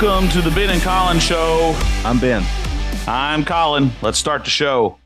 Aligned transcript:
Welcome 0.00 0.28
to 0.30 0.40
the 0.40 0.52
Ben 0.52 0.70
and 0.70 0.80
Collin 0.80 1.18
Show. 1.18 1.74
I'm 2.04 2.20
Ben. 2.20 2.44
I'm 3.08 3.44
Collin. 3.44 3.90
Let's 4.00 4.16
start 4.16 4.44
the 4.44 4.50
show. 4.50 4.96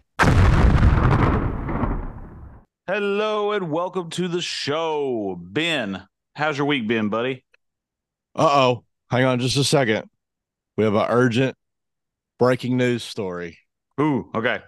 Hello 2.87 3.53
and 3.53 3.71
welcome 3.71 4.11
to 4.11 4.29
the 4.29 4.43
show. 4.43 5.39
Ben, 5.40 6.07
how's 6.37 6.58
your 6.58 6.67
week 6.67 6.87
been, 6.87 7.08
buddy? 7.08 7.43
Uh 8.35 8.51
oh. 8.53 8.85
Hang 9.11 9.25
on 9.25 9.40
just 9.40 9.57
a 9.57 9.65
second. 9.65 10.11
We 10.76 10.85
have 10.85 10.95
an 10.95 11.06
urgent 11.09 11.56
breaking 12.38 12.77
news 12.77 13.03
story. 13.03 13.61
Ooh, 13.99 14.31
okay. 14.35 14.61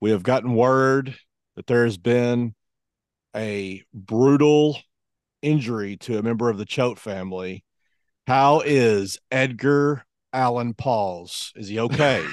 We 0.00 0.10
have 0.10 0.22
gotten 0.22 0.54
word 0.54 1.16
that 1.56 1.66
there 1.66 1.82
has 1.82 1.98
been 1.98 2.54
a 3.34 3.82
brutal 3.92 4.78
injury 5.42 5.96
to 6.02 6.18
a 6.18 6.22
member 6.22 6.48
of 6.48 6.56
the 6.56 6.64
Choate 6.64 7.00
family. 7.00 7.64
How 8.26 8.60
is 8.60 9.18
Edgar 9.30 10.04
Allan 10.32 10.74
Paws? 10.74 11.52
Is 11.54 11.68
he 11.68 11.78
okay? 11.78 12.24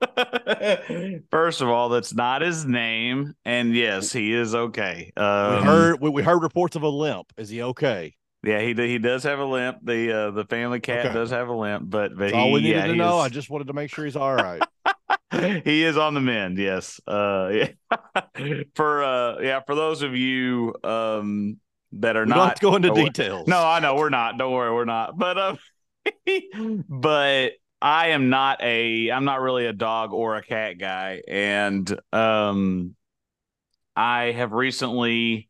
First 1.30 1.60
of 1.60 1.68
all, 1.68 1.88
that's 1.90 2.14
not 2.14 2.40
his 2.40 2.64
name, 2.64 3.34
and 3.44 3.74
yes, 3.74 4.12
he 4.12 4.32
is 4.32 4.54
okay. 4.54 5.12
Um, 5.16 5.56
we 5.58 5.62
heard 5.66 6.00
we, 6.00 6.10
we 6.10 6.22
heard 6.22 6.42
reports 6.42 6.76
of 6.76 6.82
a 6.82 6.88
limp. 6.88 7.32
Is 7.36 7.48
he 7.50 7.62
okay? 7.62 8.14
Yeah, 8.42 8.60
he 8.60 8.72
he 8.74 8.98
does 8.98 9.24
have 9.24 9.38
a 9.38 9.44
limp. 9.44 9.78
The 9.82 10.12
uh, 10.12 10.30
the 10.30 10.44
family 10.44 10.80
cat 10.80 11.06
Okay. 11.06 11.14
does 11.14 11.30
have 11.30 11.48
a 11.48 11.54
limp, 11.54 11.90
but 11.90 12.10
but 12.12 12.18
That's 12.20 12.32
he, 12.32 12.38
all 12.38 12.52
we 12.52 12.62
needed 12.62 12.78
yeah, 12.78 12.86
to 12.86 12.94
know. 12.94 13.18
is- 13.18 13.24
I 13.24 13.28
just 13.28 13.50
wanted 13.50 13.66
to 13.66 13.72
make 13.74 13.90
sure 13.90 14.04
he's 14.04 14.16
all 14.16 14.34
right. 14.34 14.62
he 15.64 15.84
is 15.84 15.98
on 15.98 16.14
the 16.14 16.20
mend 16.20 16.56
yes 16.56 17.00
uh 17.06 17.50
yeah 17.52 17.68
for 18.74 19.02
uh 19.04 19.38
yeah 19.40 19.60
for 19.60 19.74
those 19.74 20.00
of 20.02 20.16
you 20.16 20.74
um 20.84 21.58
that 21.92 22.16
are 22.16 22.24
we 22.24 22.30
not 22.30 22.56
to 22.56 22.62
go 22.62 22.76
into 22.76 22.90
details. 22.90 23.48
no 23.48 23.64
i 23.64 23.80
know 23.80 23.94
we're 23.94 24.10
not. 24.10 24.38
Don't 24.38 24.52
worry 24.52 24.72
we're 24.72 24.84
not. 24.84 25.18
But 25.18 25.38
um 25.38 25.58
but 26.88 27.52
i 27.80 28.08
am 28.08 28.28
not 28.30 28.62
a 28.62 29.10
i'm 29.10 29.24
not 29.24 29.40
really 29.40 29.66
a 29.66 29.72
dog 29.72 30.12
or 30.12 30.36
a 30.36 30.42
cat 30.42 30.78
guy. 30.78 31.22
And 31.26 31.98
um 32.12 32.94
i 33.96 34.32
have 34.32 34.52
recently 34.52 35.48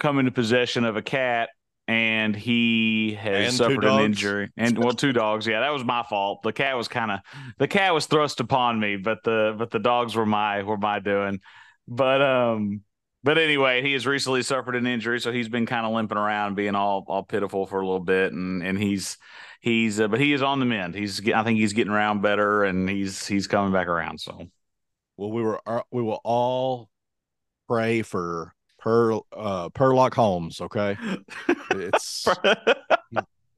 come 0.00 0.18
into 0.18 0.32
possession 0.32 0.84
of 0.84 0.96
a 0.96 1.02
cat 1.02 1.50
and 1.86 2.34
he 2.34 3.14
has 3.14 3.46
And 3.46 3.54
suffered 3.54 3.84
an 3.84 4.00
injury. 4.00 4.50
And 4.56 4.78
well 4.78 4.92
two 4.92 5.12
dogs. 5.12 5.46
Yeah 5.46 5.60
that 5.60 5.72
was 5.72 5.84
my 5.84 6.02
fault. 6.02 6.42
The 6.42 6.52
cat 6.52 6.76
was 6.76 6.88
kind 6.88 7.10
of 7.10 7.20
the 7.58 7.68
cat 7.68 7.94
was 7.94 8.06
thrust 8.06 8.40
upon 8.40 8.80
me 8.80 8.96
but 8.96 9.22
the 9.22 9.54
but 9.56 9.70
the 9.70 9.78
dogs 9.78 10.14
were 10.14 10.26
my 10.26 10.62
were 10.62 10.78
my 10.78 10.98
doing. 10.98 11.40
But 11.86 12.22
um 12.22 12.80
but 13.24 13.36
anyway 13.38 13.82
he 13.82 13.92
has 13.94 14.06
recently 14.06 14.42
suffered 14.42 14.76
an 14.76 14.86
injury 14.86 15.18
so 15.20 15.32
he's 15.32 15.48
been 15.48 15.66
kind 15.66 15.84
of 15.84 15.92
limping 15.92 16.16
around 16.18 16.54
being 16.54 16.76
all 16.76 17.04
all 17.08 17.24
pitiful 17.24 17.66
for 17.66 17.80
a 17.80 17.84
little 17.86 17.98
bit 17.98 18.32
and 18.32 18.62
and 18.62 18.78
he's 18.78 19.16
he's 19.60 19.98
uh, 19.98 20.06
but 20.06 20.20
he 20.20 20.32
is 20.32 20.42
on 20.42 20.60
the 20.60 20.66
mend 20.66 20.94
he's 20.94 21.26
i 21.32 21.42
think 21.42 21.58
he's 21.58 21.72
getting 21.72 21.92
around 21.92 22.22
better 22.22 22.62
and 22.62 22.88
he's 22.88 23.26
he's 23.26 23.46
coming 23.48 23.72
back 23.72 23.88
around 23.88 24.20
so 24.20 24.46
Well, 25.16 25.30
we 25.32 25.42
were 25.42 25.60
uh, 25.66 25.82
we 25.90 26.02
will 26.02 26.20
all 26.22 26.88
pray 27.66 28.02
for 28.02 28.52
Per 28.78 29.14
uh 29.14 29.70
Perlock 29.70 30.12
Holmes. 30.14 30.60
Okay, 30.60 30.96
it's 31.70 32.28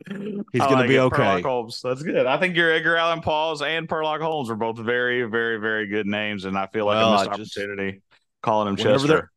He's 0.08 0.60
gonna 0.62 0.86
be 0.86 1.00
okay. 1.00 1.16
Perlock 1.16 1.42
Holmes. 1.42 1.80
That's 1.82 2.02
good. 2.02 2.26
I 2.26 2.38
think 2.38 2.54
your 2.54 2.70
Edgar 2.70 2.96
Allan 2.96 3.22
Paws 3.22 3.60
and 3.60 3.88
Perlock 3.88 4.20
Holmes 4.20 4.50
are 4.50 4.54
both 4.54 4.78
very, 4.78 5.24
very, 5.24 5.58
very 5.58 5.88
good 5.88 6.06
names, 6.06 6.44
and 6.44 6.56
I 6.56 6.68
feel 6.68 6.86
like 6.86 6.94
Well, 6.96 7.08
a 7.08 7.12
missed 7.18 7.30
I 7.30 7.36
just- 7.38 7.56
opportunity 7.58 8.02
calling 8.42 8.68
him 8.68 8.76
Whenever 8.76 8.92
Chester. 8.98 9.08
they're- 9.08 9.30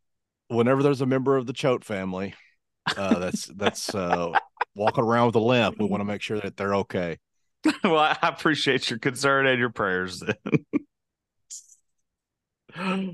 whenever 0.49 0.83
there's 0.83 1.01
a 1.01 1.05
member 1.05 1.37
of 1.37 1.45
the 1.45 1.53
Choate 1.53 1.85
family 1.85 2.33
uh, 2.97 3.19
that's 3.19 3.45
that's 3.45 3.95
uh, 3.95 4.31
walking 4.75 5.03
around 5.03 5.27
with 5.27 5.35
a 5.35 5.39
limp, 5.39 5.79
we 5.79 5.85
want 5.85 6.01
to 6.01 6.05
make 6.05 6.21
sure 6.21 6.39
that 6.39 6.57
they're 6.57 6.75
okay. 6.75 7.17
well, 7.83 7.97
I 7.97 8.17
appreciate 8.23 8.89
your 8.89 8.99
concern 8.99 9.47
and 9.47 9.59
your 9.59 9.69
prayers. 9.69 10.19
Then. 10.19 10.35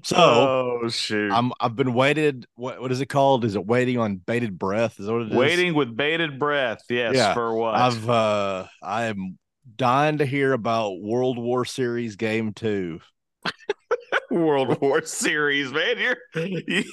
So, 0.04 0.16
oh 0.18 0.90
shoot, 0.90 1.32
I'm 1.32 1.52
I've 1.60 1.76
been 1.76 1.94
waited. 1.94 2.46
What 2.56 2.82
what 2.82 2.92
is 2.92 3.00
it 3.02 3.08
called? 3.08 3.46
Is 3.46 3.56
it 3.56 3.66
waiting 3.66 3.98
on 3.98 4.18
bated 4.18 4.60
breath? 4.60 5.00
Is 5.00 5.08
that 5.08 5.14
what 5.14 5.22
it 5.24 5.32
is? 5.32 5.34
waiting 5.36 5.74
with 5.74 5.96
bated 5.96 6.38
breath. 6.38 6.84
Yes, 6.90 7.16
Yeah, 7.16 7.34
for 7.34 7.56
what? 7.56 7.74
I've 7.74 8.08
uh 8.08 8.68
I 8.84 9.06
am 9.06 9.40
dying 9.76 10.20
to 10.20 10.26
hear 10.26 10.52
about 10.54 11.00
World 11.02 11.40
War 11.40 11.66
Series 11.66 12.16
Game 12.18 12.54
Two. 12.54 13.00
World 14.36 14.80
War 14.82 15.02
Series, 15.02 15.72
man. 15.72 15.98
You're 15.98 16.18
you, 16.68 16.84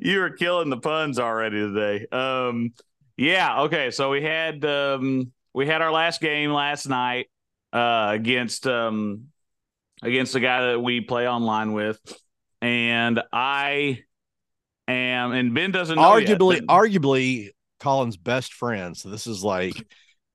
you 0.00 0.22
are 0.22 0.30
killing 0.30 0.70
the 0.70 0.76
puns 0.78 1.18
already 1.18 1.58
today. 1.58 2.06
Um, 2.10 2.72
yeah. 3.16 3.62
Okay. 3.62 3.90
So 3.90 4.10
we 4.10 4.22
had 4.22 4.64
um 4.64 5.32
we 5.52 5.66
had 5.66 5.82
our 5.82 5.90
last 5.92 6.20
game 6.20 6.52
last 6.52 6.86
night 6.88 7.26
uh 7.72 8.10
against 8.14 8.66
um 8.66 9.26
against 10.02 10.32
the 10.32 10.40
guy 10.40 10.70
that 10.70 10.80
we 10.80 11.00
play 11.00 11.28
online 11.28 11.72
with, 11.72 11.98
and 12.62 13.20
I 13.32 14.00
am 14.88 15.32
and 15.32 15.54
Ben 15.54 15.72
doesn't 15.72 15.96
know 15.96 16.16
yet, 16.16 16.38
Arguably, 16.38 16.64
but- 16.66 16.74
arguably 16.74 17.50
Collin's 17.80 18.16
best 18.16 18.54
friend. 18.54 18.96
So 18.96 19.10
this 19.10 19.26
is 19.26 19.42
like 19.42 19.74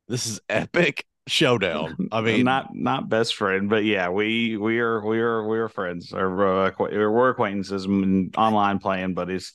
this 0.07 0.27
is 0.27 0.39
epic 0.50 1.06
showdown. 1.28 2.09
I 2.12 2.22
mean, 2.22 2.46
not 2.46 2.75
not 2.75 3.09
best 3.09 3.36
friend, 3.36 3.69
but 3.69 3.84
yeah, 3.84 4.09
we 4.09 4.58
we 4.58 4.80
are 4.80 5.06
we 5.06 5.19
are 5.19 5.47
we 5.47 5.58
are 5.59 5.69
friends 5.69 6.13
or 6.13 6.68
uh, 6.68 6.72
we're 6.80 7.30
acquaintances 7.30 7.86
and 7.86 8.36
online 8.38 8.80
playing 8.80 9.13
buddies. 9.13 9.53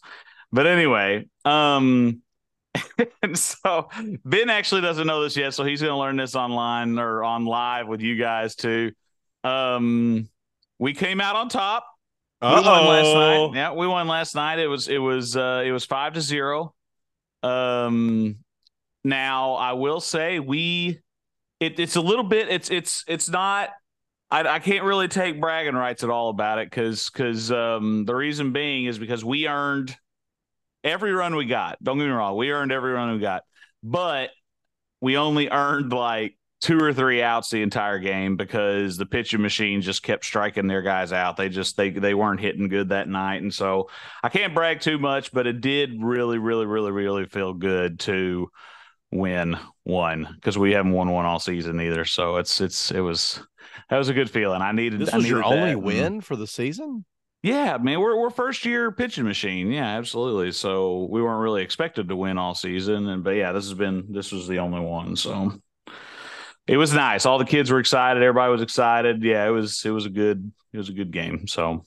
But 0.53 0.67
anyway, 0.67 1.29
um, 1.45 2.23
and 3.23 3.39
so 3.39 3.89
Ben 4.25 4.51
actually 4.51 4.81
doesn't 4.81 5.07
know 5.07 5.23
this 5.23 5.37
yet, 5.37 5.55
so 5.55 5.65
he's 5.65 5.81
going 5.81 5.93
to 5.93 5.99
learn 5.99 6.17
this 6.17 6.35
online 6.35 6.99
or 6.99 7.23
on 7.23 7.45
live 7.45 7.87
with 7.87 8.01
you 8.01 8.17
guys 8.17 8.55
too. 8.57 8.93
Um, 9.45 10.29
we 10.79 10.93
came 10.93 11.21
out 11.21 11.37
on 11.37 11.49
top. 11.49 11.87
We 12.43 12.49
won 12.49 12.65
last 12.65 13.07
Uh-oh. 13.07 13.51
night. 13.51 13.57
Yeah, 13.57 13.73
we 13.73 13.87
won 13.87 14.09
last 14.09 14.35
night. 14.35 14.59
It 14.59 14.67
was 14.67 14.89
it 14.89 14.99
was 14.99 15.37
uh 15.37 15.63
it 15.65 15.73
was 15.73 15.85
five 15.85 16.15
to 16.15 16.23
zero. 16.23 16.75
Um 17.43 18.37
now 19.05 19.55
I 19.55 19.75
will 19.75 20.01
say 20.01 20.39
we 20.39 21.01
it, 21.61 21.79
it's 21.79 21.97
a 21.97 22.01
little 22.01 22.25
bit 22.25 22.49
it's 22.49 22.71
it's 22.71 23.05
it's 23.07 23.29
not 23.29 23.71
I, 24.31 24.43
I 24.43 24.59
can't 24.59 24.85
really 24.85 25.09
take 25.09 25.41
bragging 25.41 25.75
rights 25.75 26.03
at 26.03 26.11
all 26.11 26.31
about 26.31 26.59
it 26.59 26.71
because 26.71 27.11
because 27.11 27.53
um 27.53 28.05
the 28.07 28.15
reason 28.15 28.53
being 28.53 28.87
is 28.87 28.99
because 28.99 29.25
we 29.25 29.47
earned 29.47 29.97
every 30.83 31.13
run 31.13 31.37
we 31.37 31.45
got. 31.45 31.83
Don't 31.83 31.99
get 31.99 32.05
me 32.05 32.11
wrong, 32.11 32.37
we 32.37 32.51
earned 32.51 32.73
every 32.73 32.93
run 32.93 33.13
we 33.13 33.21
got, 33.21 33.43
but 33.83 34.31
we 35.01 35.17
only 35.17 35.49
earned 35.49 35.93
like 35.93 36.37
two 36.61 36.79
or 36.79 36.93
three 36.93 37.23
outs 37.23 37.51
the 37.51 37.63
entire 37.63 37.99
game 37.99 38.37
because 38.37 38.99
the 38.99 39.07
pitching 39.07 39.41
machine 39.41 39.81
just 39.81 40.03
kept 40.03 40.25
striking 40.25 40.67
their 40.67 40.83
guys 40.83 41.13
out. 41.13 41.37
They 41.37 41.49
just 41.49 41.77
they 41.77 41.91
they 41.91 42.15
weren't 42.15 42.41
hitting 42.41 42.69
good 42.69 42.91
that 42.91 43.09
night, 43.09 43.43
and 43.43 43.53
so 43.53 43.89
I 44.23 44.29
can't 44.29 44.55
brag 44.55 44.81
too 44.81 44.99
much, 44.99 45.33
but 45.33 45.47
it 45.47 45.61
did 45.61 46.03
really, 46.03 46.39
really, 46.39 46.67
really, 46.67 46.93
really 46.93 47.27
feel 47.27 47.55
good 47.55 48.01
to 48.01 48.51
win 49.13 49.57
one 49.85 50.29
because 50.35 50.57
we 50.57 50.73
haven't 50.73 50.93
won 50.93 51.11
one 51.11 51.27
all 51.27 51.41
season 51.41 51.81
either. 51.81 52.05
So 52.05 52.37
it's 52.37 52.61
it's 52.61 52.91
it 52.91 53.01
was 53.01 53.41
that 53.89 53.99
was 53.99 54.09
a 54.09 54.15
good 54.15 54.31
feeling. 54.31 54.63
I 54.63 54.73
needed 54.73 55.01
this 55.01 55.13
was 55.13 55.29
your 55.29 55.43
needed 55.43 55.49
only 55.53 55.71
that, 55.71 55.77
and- 55.77 55.83
win 55.83 56.21
for 56.21 56.37
the 56.37 56.47
season. 56.47 57.05
yeah, 57.43 57.77
man, 57.79 58.01
we're 58.01 58.17
we're 58.19 58.31
first 58.31 58.65
year 58.65 58.93
pitching 58.93 59.25
machine. 59.25 59.71
Yeah, 59.71 59.97
absolutely. 59.99 60.53
So 60.53 61.09
we 61.11 61.23
weren't 61.23 61.43
really 61.43 61.63
expected 61.63 62.09
to 62.09 62.17
win 62.17 62.39
all 62.39 62.55
season, 62.55 63.09
and 63.09 63.25
but 63.25 63.31
yeah, 63.31 63.53
this 63.53 63.65
has 63.65 63.75
been 63.75 64.07
this 64.13 64.31
was 64.33 64.47
the 64.47 64.59
only 64.59 64.81
one. 64.81 65.17
So 65.17 65.61
it 66.67 66.77
was 66.77 66.93
nice. 66.95 67.27
All 67.27 67.39
the 67.39 67.45
kids 67.45 67.71
were 67.71 67.81
excited. 67.81 68.23
Everybody 68.23 68.53
was 68.53 68.63
excited. 68.63 69.23
Yeah, 69.25 69.47
it 69.47 69.51
was 69.51 69.85
it 69.85 69.91
was 69.91 70.07
a 70.07 70.11
good 70.11 70.53
it 70.73 70.79
was 70.79 70.89
a 70.89 70.93
good 70.93 71.11
game. 71.11 71.47
So 71.49 71.85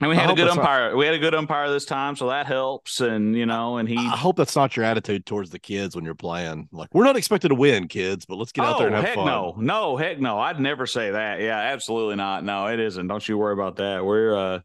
and 0.00 0.10
we 0.10 0.16
I 0.16 0.20
had 0.20 0.30
a 0.30 0.34
good 0.34 0.46
it's 0.46 0.56
not- 0.56 0.62
umpire. 0.62 0.96
We 0.96 1.06
had 1.06 1.14
a 1.14 1.18
good 1.18 1.34
umpire 1.34 1.70
this 1.70 1.84
time, 1.86 2.16
so 2.16 2.28
that 2.28 2.46
helps. 2.46 3.00
And 3.00 3.34
you 3.36 3.46
know, 3.46 3.78
and 3.78 3.88
he 3.88 3.96
I 3.96 4.16
hope 4.16 4.36
that's 4.36 4.54
not 4.56 4.76
your 4.76 4.84
attitude 4.84 5.24
towards 5.26 5.50
the 5.50 5.58
kids 5.58 5.96
when 5.96 6.04
you're 6.04 6.14
playing. 6.14 6.68
Like, 6.72 6.88
we're 6.94 7.04
not 7.04 7.16
expected 7.16 7.48
to 7.48 7.54
win, 7.54 7.88
kids, 7.88 8.26
but 8.26 8.36
let's 8.36 8.52
get 8.52 8.64
out 8.64 8.78
there 8.78 8.88
and 8.88 8.96
Oh, 8.96 8.98
have 9.00 9.06
heck 9.08 9.14
fun. 9.16 9.26
no, 9.26 9.54
no, 9.58 9.96
heck 9.96 10.18
no. 10.20 10.38
I'd 10.38 10.60
never 10.60 10.86
say 10.86 11.10
that. 11.12 11.40
Yeah, 11.40 11.56
absolutely 11.58 12.16
not. 12.16 12.44
No, 12.44 12.66
it 12.66 12.78
isn't. 12.80 13.06
Don't 13.06 13.26
you 13.28 13.38
worry 13.38 13.52
about 13.54 13.76
that. 13.76 14.04
We're 14.04 14.36
uh 14.36 14.60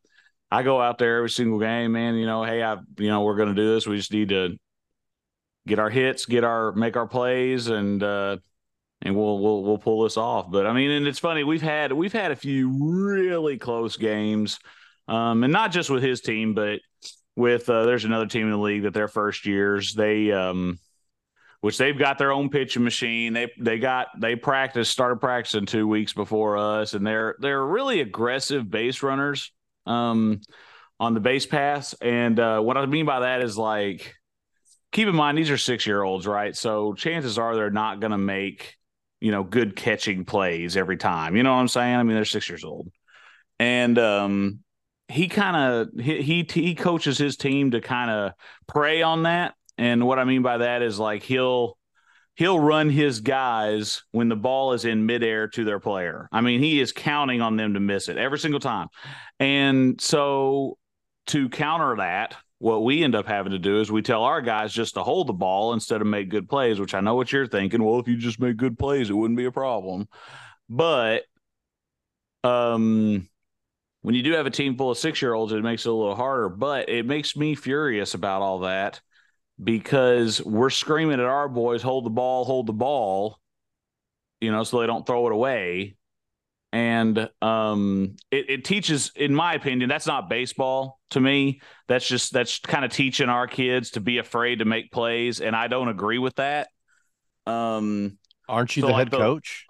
I 0.53 0.63
go 0.63 0.81
out 0.81 0.97
there 0.97 1.17
every 1.17 1.29
single 1.29 1.59
game, 1.59 1.93
man. 1.93 2.15
You 2.15 2.25
know, 2.25 2.43
hey, 2.43 2.61
I 2.61 2.73
you 2.97 3.07
know, 3.07 3.21
we're 3.23 3.37
gonna 3.37 3.53
do 3.55 3.73
this. 3.73 3.87
We 3.87 3.95
just 3.97 4.11
need 4.11 4.29
to 4.29 4.57
get 5.67 5.79
our 5.79 5.89
hits, 5.89 6.25
get 6.25 6.43
our 6.43 6.71
make 6.73 6.97
our 6.97 7.07
plays 7.07 7.67
and 7.67 8.01
uh 8.03 8.37
and 9.01 9.15
we'll 9.15 9.39
we'll 9.39 9.63
we'll 9.63 9.77
pull 9.77 10.03
this 10.03 10.17
off. 10.17 10.51
But 10.51 10.67
I 10.67 10.73
mean, 10.73 10.91
and 10.91 11.07
it's 11.07 11.19
funny, 11.19 11.43
we've 11.45 11.61
had 11.61 11.93
we've 11.93 12.11
had 12.13 12.31
a 12.31 12.35
few 12.35 12.69
really 12.69 13.57
close 13.57 13.95
games. 13.95 14.59
Um, 15.11 15.43
and 15.43 15.51
not 15.51 15.71
just 15.71 15.89
with 15.89 16.01
his 16.01 16.21
team, 16.21 16.53
but 16.53 16.79
with 17.35 17.69
uh, 17.69 17.85
there's 17.85 18.05
another 18.05 18.27
team 18.27 18.43
in 18.43 18.51
the 18.51 18.57
league 18.57 18.83
that 18.83 18.93
their 18.93 19.07
first 19.07 19.45
years 19.45 19.93
they 19.93 20.31
um 20.31 20.77
which 21.61 21.77
they've 21.77 21.97
got 21.97 22.17
their 22.17 22.31
own 22.31 22.49
pitching 22.49 22.83
machine. 22.83 23.33
They 23.33 23.51
they 23.59 23.77
got 23.77 24.07
they 24.19 24.35
practiced 24.35 24.91
started 24.91 25.17
practicing 25.17 25.67
two 25.67 25.87
weeks 25.87 26.11
before 26.11 26.57
us, 26.57 26.93
and 26.93 27.05
they're 27.05 27.35
they're 27.39 27.63
really 27.63 28.01
aggressive 28.01 28.69
base 28.69 29.03
runners 29.03 29.51
um, 29.85 30.41
on 30.99 31.13
the 31.13 31.19
base 31.19 31.45
paths. 31.45 31.93
And 32.01 32.39
uh, 32.39 32.61
what 32.61 32.77
I 32.77 32.85
mean 32.87 33.05
by 33.05 33.21
that 33.21 33.41
is 33.41 33.57
like 33.57 34.15
keep 34.91 35.07
in 35.07 35.15
mind 35.15 35.37
these 35.37 35.51
are 35.51 35.57
six 35.57 35.85
year 35.85 36.01
olds, 36.01 36.25
right? 36.25 36.55
So 36.55 36.93
chances 36.93 37.37
are 37.37 37.55
they're 37.55 37.69
not 37.69 37.99
going 37.99 38.11
to 38.11 38.17
make 38.17 38.75
you 39.19 39.31
know 39.31 39.43
good 39.43 39.75
catching 39.75 40.25
plays 40.25 40.75
every 40.75 40.97
time. 40.97 41.35
You 41.35 41.43
know 41.43 41.53
what 41.53 41.61
I'm 41.61 41.67
saying? 41.67 41.95
I 41.95 42.01
mean, 42.01 42.15
they're 42.15 42.25
six 42.25 42.49
years 42.49 42.63
old, 42.63 42.91
and 43.59 43.99
um, 43.99 44.59
he 45.11 45.27
kind 45.27 45.55
of 45.55 46.03
he, 46.03 46.21
he 46.21 46.47
he 46.49 46.75
coaches 46.75 47.17
his 47.17 47.37
team 47.37 47.71
to 47.71 47.81
kind 47.81 48.09
of 48.09 48.33
prey 48.67 49.01
on 49.01 49.23
that. 49.23 49.55
And 49.77 50.05
what 50.05 50.19
I 50.19 50.23
mean 50.23 50.41
by 50.41 50.59
that 50.59 50.81
is 50.81 50.99
like 50.99 51.23
he'll 51.23 51.77
he'll 52.35 52.59
run 52.59 52.89
his 52.89 53.21
guys 53.21 54.03
when 54.11 54.29
the 54.29 54.35
ball 54.35 54.73
is 54.73 54.85
in 54.85 55.05
midair 55.05 55.47
to 55.49 55.63
their 55.63 55.79
player. 55.79 56.27
I 56.31 56.41
mean, 56.41 56.59
he 56.59 56.79
is 56.79 56.91
counting 56.91 57.41
on 57.41 57.57
them 57.57 57.73
to 57.73 57.79
miss 57.79 58.09
it 58.09 58.17
every 58.17 58.39
single 58.39 58.59
time. 58.59 58.87
And 59.39 59.99
so 59.99 60.77
to 61.27 61.49
counter 61.49 61.97
that, 61.97 62.35
what 62.59 62.83
we 62.83 63.03
end 63.03 63.15
up 63.15 63.27
having 63.27 63.51
to 63.51 63.59
do 63.59 63.79
is 63.81 63.91
we 63.91 64.01
tell 64.01 64.23
our 64.23 64.41
guys 64.41 64.73
just 64.73 64.93
to 64.93 65.03
hold 65.03 65.27
the 65.27 65.33
ball 65.33 65.73
instead 65.73 66.01
of 66.01 66.07
make 66.07 66.29
good 66.29 66.47
plays, 66.47 66.79
which 66.79 66.93
I 66.93 67.01
know 67.01 67.15
what 67.15 67.31
you're 67.31 67.47
thinking. 67.47 67.83
Well, 67.83 67.99
if 67.99 68.07
you 68.07 68.17
just 68.17 68.39
make 68.39 68.57
good 68.57 68.77
plays, 68.77 69.09
it 69.09 69.13
wouldn't 69.13 69.37
be 69.37 69.45
a 69.45 69.51
problem. 69.51 70.07
But 70.69 71.23
um 72.43 73.27
when 74.01 74.15
you 74.15 74.23
do 74.23 74.33
have 74.33 74.45
a 74.45 74.51
team 74.51 74.77
full 74.77 74.91
of 74.91 74.97
six 74.97 75.21
year 75.21 75.33
olds, 75.33 75.53
it 75.53 75.63
makes 75.63 75.85
it 75.85 75.89
a 75.89 75.93
little 75.93 76.15
harder. 76.15 76.49
But 76.49 76.89
it 76.89 77.05
makes 77.05 77.35
me 77.35 77.55
furious 77.55 78.13
about 78.13 78.41
all 78.41 78.59
that 78.59 79.01
because 79.63 80.41
we're 80.41 80.69
screaming 80.69 81.19
at 81.19 81.25
our 81.25 81.47
boys, 81.47 81.81
hold 81.81 82.05
the 82.05 82.09
ball, 82.09 82.45
hold 82.45 82.67
the 82.67 82.73
ball, 82.73 83.39
you 84.39 84.51
know, 84.51 84.63
so 84.63 84.79
they 84.79 84.87
don't 84.87 85.05
throw 85.05 85.27
it 85.27 85.33
away. 85.33 85.95
And 86.73 87.29
um, 87.41 88.15
it, 88.31 88.49
it 88.49 88.65
teaches, 88.65 89.11
in 89.15 89.35
my 89.35 89.53
opinion, 89.53 89.89
that's 89.89 90.07
not 90.07 90.29
baseball 90.29 90.99
to 91.09 91.19
me. 91.19 91.61
That's 91.87 92.07
just 92.07 92.31
that's 92.31 92.59
kind 92.59 92.85
of 92.85 92.91
teaching 92.91 93.27
our 93.27 93.45
kids 93.45 93.91
to 93.91 93.99
be 93.99 94.19
afraid 94.19 94.59
to 94.59 94.65
make 94.65 94.89
plays, 94.89 95.41
and 95.41 95.53
I 95.53 95.67
don't 95.67 95.89
agree 95.89 96.17
with 96.17 96.35
that. 96.35 96.69
Um, 97.45 98.17
aren't 98.47 98.77
you 98.77 98.81
so 98.81 98.87
the 98.87 98.93
like 98.93 98.99
head 98.99 99.11
the, 99.11 99.17
coach? 99.17 99.65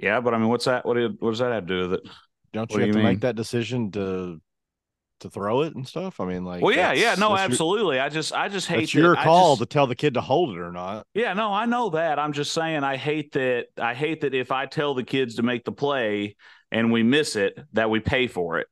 Yeah, 0.00 0.20
but 0.20 0.32
I 0.32 0.38
mean, 0.38 0.48
what's 0.48 0.66
that? 0.66 0.86
What, 0.86 0.96
what 1.18 1.30
does 1.30 1.40
that 1.40 1.50
have 1.50 1.66
to 1.66 1.82
do 1.82 1.88
with 1.88 2.00
it? 2.00 2.08
Don't 2.52 2.70
you 2.70 2.74
what 2.74 2.80
have 2.80 2.86
you 2.88 2.92
to 2.92 2.98
mean? 2.98 3.06
make 3.06 3.20
that 3.20 3.36
decision 3.36 3.90
to 3.92 4.40
to 5.20 5.30
throw 5.30 5.62
it 5.62 5.74
and 5.74 5.86
stuff? 5.86 6.20
I 6.20 6.24
mean, 6.24 6.44
like, 6.44 6.62
well, 6.62 6.74
yeah, 6.74 6.92
yeah, 6.92 7.14
no, 7.18 7.36
absolutely. 7.36 7.96
Your, 7.96 8.04
I 8.04 8.08
just, 8.08 8.32
I 8.32 8.48
just 8.48 8.68
hate. 8.68 8.84
It's 8.84 8.94
your 8.94 9.14
that, 9.14 9.24
call 9.24 9.56
just, 9.56 9.60
to 9.60 9.66
tell 9.66 9.86
the 9.86 9.96
kid 9.96 10.14
to 10.14 10.20
hold 10.20 10.56
it 10.56 10.60
or 10.60 10.72
not. 10.72 11.06
Yeah, 11.14 11.34
no, 11.34 11.52
I 11.52 11.66
know 11.66 11.90
that. 11.90 12.18
I'm 12.18 12.32
just 12.32 12.52
saying, 12.52 12.84
I 12.84 12.96
hate 12.96 13.32
that. 13.32 13.66
I 13.76 13.94
hate 13.94 14.20
that 14.20 14.34
if 14.34 14.52
I 14.52 14.66
tell 14.66 14.94
the 14.94 15.04
kids 15.04 15.36
to 15.36 15.42
make 15.42 15.64
the 15.64 15.72
play 15.72 16.36
and 16.70 16.92
we 16.92 17.02
miss 17.02 17.36
it, 17.36 17.58
that 17.72 17.90
we 17.90 18.00
pay 18.00 18.26
for 18.26 18.58
it. 18.58 18.68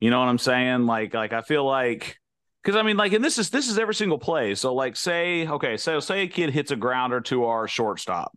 You 0.00 0.10
know 0.10 0.18
what 0.18 0.28
I'm 0.28 0.38
saying? 0.38 0.86
Like, 0.86 1.14
like 1.14 1.32
I 1.32 1.42
feel 1.42 1.64
like. 1.64 2.18
Because 2.64 2.76
I 2.76 2.82
mean, 2.82 2.96
like, 2.96 3.12
and 3.12 3.24
this 3.24 3.38
is 3.38 3.50
this 3.50 3.68
is 3.68 3.78
every 3.78 3.94
single 3.94 4.18
play. 4.18 4.54
So, 4.56 4.74
like, 4.74 4.96
say, 4.96 5.46
okay, 5.46 5.76
so 5.76 6.00
say 6.00 6.22
a 6.22 6.26
kid 6.26 6.50
hits 6.50 6.72
a 6.72 6.76
grounder 6.76 7.20
to 7.22 7.44
our 7.44 7.68
shortstop, 7.68 8.36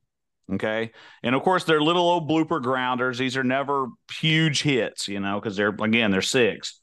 Okay. 0.53 0.91
And 1.23 1.33
of 1.33 1.43
course, 1.43 1.63
they're 1.63 1.81
little 1.81 2.03
old 2.03 2.29
blooper 2.29 2.61
grounders. 2.61 3.17
These 3.17 3.37
are 3.37 3.43
never 3.43 3.87
huge 4.19 4.61
hits, 4.61 5.07
you 5.07 5.19
know, 5.19 5.39
because 5.39 5.55
they're, 5.55 5.69
again, 5.69 6.11
they're 6.11 6.21
six. 6.21 6.81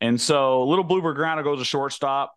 And 0.00 0.20
so 0.20 0.64
little 0.64 0.84
blooper 0.84 1.14
grounder 1.14 1.42
goes 1.42 1.60
to 1.60 1.64
shortstop. 1.64 2.34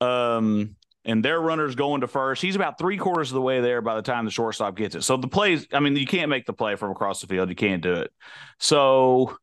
Um, 0.00 0.76
and 1.04 1.24
their 1.24 1.40
runner's 1.40 1.74
going 1.74 2.00
to 2.02 2.08
first. 2.08 2.42
He's 2.42 2.56
about 2.56 2.78
three 2.78 2.96
quarters 2.96 3.30
of 3.30 3.34
the 3.34 3.40
way 3.40 3.60
there 3.60 3.80
by 3.80 3.96
the 3.96 4.02
time 4.02 4.24
the 4.24 4.30
shortstop 4.30 4.76
gets 4.76 4.94
it. 4.94 5.02
So 5.02 5.16
the 5.16 5.28
plays, 5.28 5.66
I 5.72 5.80
mean, 5.80 5.96
you 5.96 6.06
can't 6.06 6.28
make 6.28 6.46
the 6.46 6.52
play 6.52 6.76
from 6.76 6.90
across 6.90 7.20
the 7.20 7.26
field. 7.26 7.48
You 7.48 7.56
can't 7.56 7.82
do 7.82 7.94
it. 7.94 8.12
So 8.58 9.36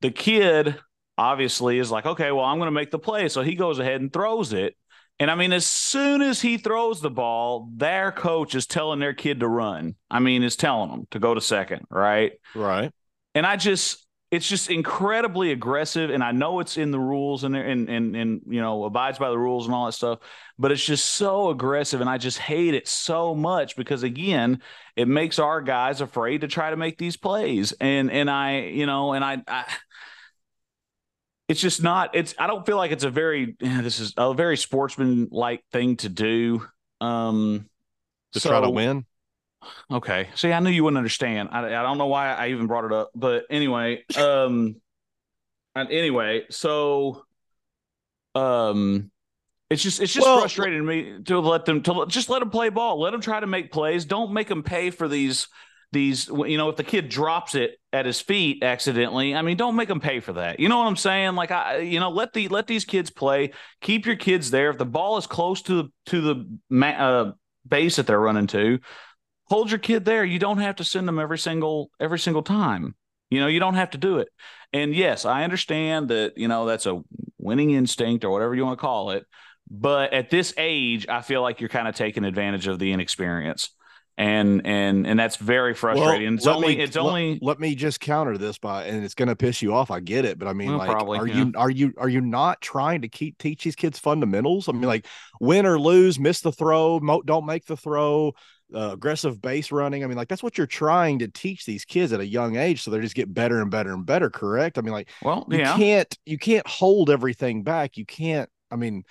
the 0.00 0.10
kid 0.10 0.76
obviously 1.18 1.78
is 1.78 1.90
like, 1.90 2.06
okay, 2.06 2.32
well, 2.32 2.44
I'm 2.44 2.58
going 2.58 2.66
to 2.68 2.72
make 2.72 2.90
the 2.90 2.98
play. 2.98 3.28
So 3.28 3.42
he 3.42 3.54
goes 3.54 3.78
ahead 3.78 4.00
and 4.00 4.12
throws 4.12 4.52
it. 4.52 4.76
And 5.18 5.30
I 5.30 5.34
mean, 5.34 5.52
as 5.52 5.66
soon 5.66 6.20
as 6.20 6.42
he 6.42 6.58
throws 6.58 7.00
the 7.00 7.10
ball, 7.10 7.70
their 7.74 8.12
coach 8.12 8.54
is 8.54 8.66
telling 8.66 9.00
their 9.00 9.14
kid 9.14 9.40
to 9.40 9.48
run. 9.48 9.94
I 10.10 10.20
mean, 10.20 10.42
is 10.42 10.56
telling 10.56 10.90
them 10.90 11.06
to 11.12 11.18
go 11.18 11.32
to 11.32 11.40
second, 11.40 11.86
right? 11.90 12.32
Right. 12.54 12.92
And 13.34 13.46
I 13.46 13.56
just, 13.56 14.06
it's 14.30 14.48
just 14.48 14.70
incredibly 14.70 15.52
aggressive 15.52 16.10
and 16.10 16.22
i 16.22 16.32
know 16.32 16.58
it's 16.58 16.76
in 16.76 16.90
the 16.90 16.98
rules 16.98 17.44
and 17.44 17.54
and 17.54 17.88
and, 17.88 18.16
and 18.16 18.40
you 18.48 18.60
know 18.60 18.84
abides 18.84 19.18
by 19.18 19.30
the 19.30 19.38
rules 19.38 19.66
and 19.66 19.74
all 19.74 19.86
that 19.86 19.92
stuff 19.92 20.18
but 20.58 20.72
it's 20.72 20.84
just 20.84 21.04
so 21.04 21.50
aggressive 21.50 22.00
and 22.00 22.10
i 22.10 22.18
just 22.18 22.38
hate 22.38 22.74
it 22.74 22.88
so 22.88 23.34
much 23.34 23.76
because 23.76 24.02
again 24.02 24.60
it 24.96 25.06
makes 25.06 25.38
our 25.38 25.60
guys 25.60 26.00
afraid 26.00 26.40
to 26.40 26.48
try 26.48 26.70
to 26.70 26.76
make 26.76 26.98
these 26.98 27.16
plays 27.16 27.72
and 27.80 28.10
and 28.10 28.28
i 28.28 28.62
you 28.62 28.84
know 28.84 29.12
and 29.12 29.24
i, 29.24 29.40
I 29.46 29.64
it's 31.48 31.60
just 31.60 31.82
not 31.82 32.14
it's 32.14 32.34
i 32.38 32.46
don't 32.46 32.66
feel 32.66 32.76
like 32.76 32.90
it's 32.90 33.04
a 33.04 33.10
very 33.10 33.56
this 33.60 34.00
is 34.00 34.14
a 34.16 34.34
very 34.34 34.56
sportsman 34.56 35.28
like 35.30 35.62
thing 35.72 35.96
to 35.96 36.08
do 36.08 36.66
um 37.00 37.68
to 38.32 38.40
so, 38.40 38.50
try 38.50 38.60
to 38.60 38.70
win 38.70 39.04
Okay. 39.90 40.28
See, 40.34 40.52
I 40.52 40.60
knew 40.60 40.70
you 40.70 40.84
wouldn't 40.84 40.98
understand. 40.98 41.48
I, 41.52 41.66
I 41.66 41.82
don't 41.82 41.98
know 41.98 42.06
why 42.06 42.32
I 42.32 42.48
even 42.48 42.66
brought 42.66 42.84
it 42.84 42.92
up, 42.92 43.10
but 43.14 43.44
anyway, 43.50 44.04
um, 44.16 44.76
and 45.74 45.90
anyway, 45.90 46.44
so, 46.50 47.24
um, 48.34 49.10
it's 49.68 49.82
just 49.82 50.00
it's 50.00 50.12
just 50.12 50.26
well, 50.26 50.38
frustrating 50.38 50.78
to 50.78 50.84
me 50.84 51.22
to 51.24 51.40
let 51.40 51.64
them 51.64 51.82
to 51.82 52.06
just 52.08 52.28
let 52.28 52.38
them 52.38 52.50
play 52.50 52.68
ball. 52.68 53.00
Let 53.00 53.10
them 53.10 53.20
try 53.20 53.40
to 53.40 53.46
make 53.46 53.72
plays. 53.72 54.04
Don't 54.04 54.32
make 54.32 54.46
them 54.46 54.62
pay 54.62 54.90
for 54.90 55.08
these 55.08 55.48
these. 55.92 56.28
You 56.28 56.58
know, 56.58 56.68
if 56.68 56.76
the 56.76 56.84
kid 56.84 57.08
drops 57.08 57.54
it 57.54 57.78
at 57.92 58.06
his 58.06 58.20
feet 58.20 58.62
accidentally, 58.62 59.34
I 59.34 59.42
mean, 59.42 59.56
don't 59.56 59.76
make 59.76 59.88
them 59.88 60.00
pay 60.00 60.20
for 60.20 60.34
that. 60.34 60.60
You 60.60 60.68
know 60.68 60.78
what 60.78 60.86
I'm 60.86 60.96
saying? 60.96 61.34
Like 61.34 61.50
I, 61.50 61.78
you 61.78 62.00
know, 62.00 62.10
let 62.10 62.32
the 62.32 62.48
let 62.48 62.66
these 62.66 62.84
kids 62.84 63.10
play. 63.10 63.52
Keep 63.80 64.06
your 64.06 64.16
kids 64.16 64.50
there. 64.50 64.70
If 64.70 64.78
the 64.78 64.86
ball 64.86 65.16
is 65.16 65.26
close 65.26 65.62
to 65.62 65.74
the 65.82 65.88
to 66.06 66.20
the 66.20 66.82
uh, 66.82 67.32
base 67.66 67.96
that 67.96 68.06
they're 68.06 68.20
running 68.20 68.46
to, 68.48 68.78
hold 69.44 69.70
your 69.70 69.78
kid 69.78 70.04
there. 70.04 70.24
You 70.24 70.38
don't 70.38 70.58
have 70.58 70.76
to 70.76 70.84
send 70.84 71.08
them 71.08 71.18
every 71.18 71.38
single 71.38 71.90
every 72.00 72.18
single 72.18 72.42
time. 72.42 72.94
You 73.30 73.40
know, 73.40 73.48
you 73.48 73.58
don't 73.58 73.74
have 73.74 73.90
to 73.90 73.98
do 73.98 74.18
it. 74.18 74.28
And 74.72 74.94
yes, 74.94 75.24
I 75.24 75.44
understand 75.44 76.08
that, 76.08 76.36
you 76.36 76.48
know, 76.48 76.66
that's 76.66 76.86
a 76.86 77.00
winning 77.38 77.70
instinct 77.70 78.24
or 78.24 78.30
whatever 78.30 78.54
you 78.54 78.64
want 78.64 78.78
to 78.78 78.80
call 78.80 79.10
it. 79.10 79.24
But 79.68 80.12
at 80.12 80.30
this 80.30 80.54
age, 80.56 81.08
I 81.08 81.22
feel 81.22 81.42
like 81.42 81.60
you're 81.60 81.68
kind 81.68 81.88
of 81.88 81.94
taking 81.94 82.24
advantage 82.24 82.66
of 82.68 82.78
the 82.78 82.92
inexperience. 82.92 83.70
And 84.18 84.66
and 84.66 85.06
and 85.06 85.18
that's 85.18 85.36
very 85.36 85.74
frustrating. 85.74 86.28
Well, 86.28 86.34
it's 86.36 86.46
only 86.46 86.76
me, 86.76 86.82
it's 86.82 86.96
only 86.96 87.32
let, 87.34 87.42
let, 87.42 87.60
me 87.60 87.74
just 87.74 88.00
counter 88.00 88.38
this 88.38 88.56
by 88.56 88.84
and 88.84 89.04
it's 89.04 89.14
gonna 89.14 89.36
piss 89.36 89.60
you 89.60 89.74
off. 89.74 89.90
I 89.90 90.00
get 90.00 90.24
it, 90.24 90.38
but 90.38 90.48
I 90.48 90.54
mean, 90.54 90.70
well, 90.70 90.78
like, 90.78 90.90
probably, 90.90 91.18
are 91.18 91.26
yeah. 91.26 91.36
you 91.36 91.52
are 91.54 91.70
you 91.70 91.92
are 91.98 92.08
you 92.08 92.22
not 92.22 92.62
trying 92.62 93.02
to 93.02 93.08
keep 93.08 93.36
teach 93.36 93.64
these 93.64 93.76
kids 93.76 93.98
fundamentals? 93.98 94.70
I 94.70 94.72
mean, 94.72 94.84
like 94.84 95.06
win 95.38 95.66
or 95.66 95.78
lose, 95.78 96.18
miss 96.18 96.40
the 96.40 96.50
throw, 96.50 96.98
don't 96.98 97.44
make 97.44 97.66
the 97.66 97.76
throw, 97.76 98.32
uh, 98.74 98.90
aggressive 98.92 99.40
base 99.40 99.70
running. 99.70 100.02
I 100.02 100.06
mean, 100.06 100.16
like 100.16 100.28
that's 100.28 100.42
what 100.42 100.58
you're 100.58 100.66
trying 100.66 101.20
to 101.20 101.28
teach 101.28 101.64
these 101.64 101.84
kids 101.84 102.12
at 102.12 102.20
a 102.20 102.26
young 102.26 102.56
age, 102.56 102.82
so 102.82 102.90
they 102.90 103.00
just 103.00 103.14
get 103.14 103.32
better 103.32 103.60
and 103.60 103.70
better 103.70 103.92
and 103.92 104.04
better. 104.04 104.30
Correct? 104.30 104.78
I 104.78 104.80
mean, 104.80 104.92
like, 104.92 105.10
well, 105.22 105.46
you 105.50 105.58
yeah. 105.58 105.76
can't 105.76 106.18
you 106.24 106.38
can't 106.38 106.66
hold 106.66 107.10
everything 107.10 107.62
back. 107.62 107.96
You 107.96 108.04
can't. 108.04 108.50
I 108.70 108.76
mean, 108.76 109.04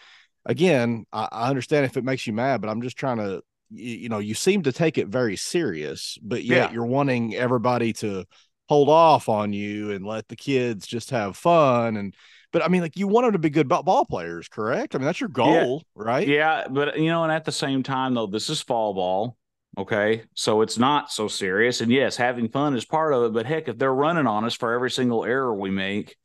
again, 0.45 1.05
I, 1.13 1.29
I 1.31 1.49
understand 1.49 1.85
if 1.85 1.97
it 1.97 2.03
makes 2.03 2.27
you 2.27 2.33
mad, 2.33 2.61
but 2.61 2.69
I'm 2.69 2.81
just 2.81 2.97
trying 2.97 3.17
to. 3.17 3.43
You, 3.69 3.95
you 3.97 4.09
know, 4.09 4.19
you 4.19 4.33
seem 4.33 4.63
to 4.63 4.71
take 4.71 4.97
it 4.97 5.07
very 5.07 5.35
serious, 5.35 6.17
but 6.21 6.43
yet 6.43 6.69
yeah. 6.69 6.73
you're 6.73 6.85
wanting 6.85 7.35
everybody 7.35 7.93
to 7.93 8.25
hold 8.67 8.89
off 8.89 9.29
on 9.29 9.53
you 9.53 9.91
and 9.91 10.05
let 10.05 10.27
the 10.27 10.35
kids 10.35 10.87
just 10.87 11.11
have 11.11 11.37
fun 11.37 11.97
and 11.97 12.15
but 12.51 12.63
I 12.63 12.69
mean, 12.69 12.81
like 12.81 12.95
you 12.95 13.09
want 13.09 13.25
them 13.25 13.33
to 13.33 13.39
be 13.39 13.49
good 13.49 13.67
ball 13.67 14.05
players, 14.05 14.47
correct? 14.47 14.95
I 14.95 14.97
mean, 14.97 15.05
that's 15.05 15.19
your 15.19 15.27
goal, 15.27 15.83
yeah. 15.97 16.03
right? 16.05 16.25
Yeah, 16.25 16.67
but 16.69 16.97
you 16.97 17.07
know, 17.07 17.23
and 17.23 17.31
at 17.33 17.43
the 17.43 17.51
same 17.51 17.83
time, 17.83 18.13
though, 18.13 18.27
this 18.27 18.49
is 18.49 18.61
fall 18.61 18.93
ball. 18.93 19.35
Okay. 19.77 20.23
So 20.35 20.61
it's 20.61 20.77
not 20.77 21.11
so 21.11 21.27
serious. 21.27 21.81
And 21.81 21.91
yes, 21.91 22.15
having 22.15 22.47
fun 22.47 22.75
is 22.75 22.85
part 22.85 23.13
of 23.13 23.23
it. 23.23 23.33
But 23.33 23.45
heck, 23.45 23.67
if 23.67 23.77
they're 23.77 23.93
running 23.93 24.25
on 24.27 24.45
us 24.45 24.53
for 24.53 24.71
every 24.73 24.89
single 24.89 25.25
error 25.25 25.53
we 25.53 25.69
make, 25.69 26.15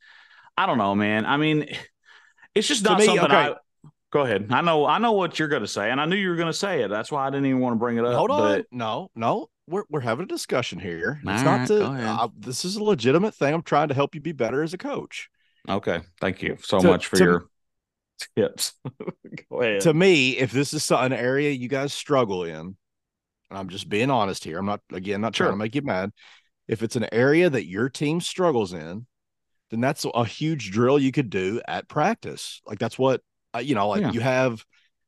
I 0.57 0.65
don't 0.65 0.77
know, 0.77 0.95
man. 0.95 1.25
I 1.25 1.37
mean, 1.37 1.65
it's 2.55 2.67
just 2.67 2.83
not 2.83 2.99
me, 2.99 3.05
something 3.05 3.25
okay. 3.25 3.35
I 3.35 3.55
go 4.11 4.21
ahead. 4.21 4.47
I 4.51 4.61
know 4.61 4.85
I 4.85 4.99
know 4.99 5.13
what 5.13 5.39
you're 5.39 5.47
gonna 5.47 5.67
say, 5.67 5.89
and 5.89 5.99
I 5.99 6.05
knew 6.05 6.15
you 6.15 6.29
were 6.29 6.35
gonna 6.35 6.53
say 6.53 6.83
it. 6.83 6.89
That's 6.89 7.11
why 7.11 7.25
I 7.25 7.29
didn't 7.29 7.47
even 7.47 7.59
want 7.59 7.73
to 7.73 7.79
bring 7.79 7.97
it 7.97 8.05
up. 8.05 8.13
Hold 8.13 8.31
on. 8.31 8.39
But... 8.39 8.65
No, 8.71 9.09
no. 9.15 9.49
We're, 9.67 9.83
we're 9.89 10.01
having 10.01 10.23
a 10.23 10.27
discussion 10.27 10.79
here. 10.79 11.21
It's 11.23 11.39
All 11.39 11.45
not 11.45 11.59
right, 11.59 11.67
to 11.67 11.85
uh, 11.85 12.27
this 12.37 12.65
is 12.65 12.75
a 12.75 12.83
legitimate 12.83 13.33
thing. 13.33 13.53
I'm 13.53 13.61
trying 13.61 13.87
to 13.87 13.93
help 13.93 14.15
you 14.15 14.19
be 14.19 14.33
better 14.33 14.63
as 14.63 14.73
a 14.73 14.77
coach. 14.77 15.29
Okay. 15.69 16.01
Thank 16.19 16.41
you 16.41 16.57
so 16.61 16.79
to, 16.79 16.87
much 16.87 17.07
for 17.07 17.15
to, 17.17 17.23
your 17.23 17.45
tips. 18.35 18.73
go 19.49 19.61
ahead. 19.61 19.81
To 19.81 19.93
me, 19.93 20.37
if 20.37 20.51
this 20.51 20.73
is 20.73 20.91
an 20.91 21.13
area 21.13 21.51
you 21.51 21.69
guys 21.69 21.93
struggle 21.93 22.43
in, 22.43 22.75
and 23.51 23.59
I'm 23.59 23.69
just 23.69 23.87
being 23.87 24.09
honest 24.09 24.43
here. 24.43 24.57
I'm 24.57 24.65
not 24.65 24.81
again 24.91 25.21
not 25.21 25.35
sure. 25.35 25.47
trying 25.47 25.57
to 25.57 25.63
make 25.63 25.75
you 25.75 25.83
mad. 25.83 26.11
If 26.67 26.83
it's 26.83 26.95
an 26.95 27.07
area 27.11 27.49
that 27.49 27.67
your 27.67 27.89
team 27.89 28.21
struggles 28.21 28.73
in, 28.73 29.05
then 29.69 29.81
that's 29.81 30.05
a 30.05 30.25
huge 30.25 30.71
drill 30.71 30.97
you 30.97 31.11
could 31.11 31.29
do 31.29 31.61
at 31.67 31.87
practice. 31.89 32.61
Like 32.65 32.79
that's 32.79 32.97
what 32.97 33.21
uh, 33.55 33.59
you 33.59 33.75
know. 33.75 33.89
Like 33.89 34.01
yeah. 34.01 34.11
you 34.11 34.19
have 34.19 34.63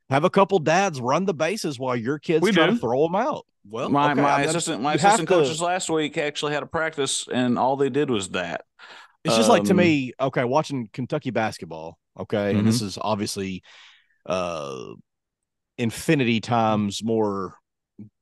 have 0.09 0.23
a 0.23 0.29
couple 0.29 0.59
dads 0.59 0.99
run 0.99 1.25
the 1.25 1.33
bases 1.33 1.79
while 1.79 1.95
your 1.95 2.19
kids 2.19 2.41
we 2.41 2.51
try 2.51 2.67
do. 2.67 2.73
to 2.73 2.79
throw 2.79 3.03
them 3.03 3.15
out. 3.15 3.45
Well, 3.69 3.89
my 3.89 4.11
okay, 4.11 4.21
my 4.21 4.41
assistant 4.43 4.81
my 4.81 4.95
assistant 4.95 5.27
coaches 5.27 5.57
to, 5.57 5.65
last 5.65 5.89
week 5.89 6.17
actually 6.17 6.53
had 6.53 6.63
a 6.63 6.67
practice, 6.67 7.27
and 7.31 7.57
all 7.57 7.77
they 7.77 7.89
did 7.89 8.09
was 8.09 8.29
that. 8.29 8.65
It's 9.23 9.35
just 9.35 9.49
um, 9.49 9.53
like 9.53 9.63
to 9.65 9.71
um, 9.71 9.77
me, 9.77 10.11
okay, 10.19 10.43
watching 10.43 10.89
Kentucky 10.91 11.31
basketball. 11.31 11.97
Okay, 12.19 12.37
mm-hmm. 12.37 12.59
and 12.59 12.67
this 12.67 12.77
mm-hmm. 12.77 12.87
is 12.87 12.97
obviously 13.01 13.63
uh 14.25 14.93
infinity 15.77 16.39
times 16.39 17.03
more, 17.03 17.55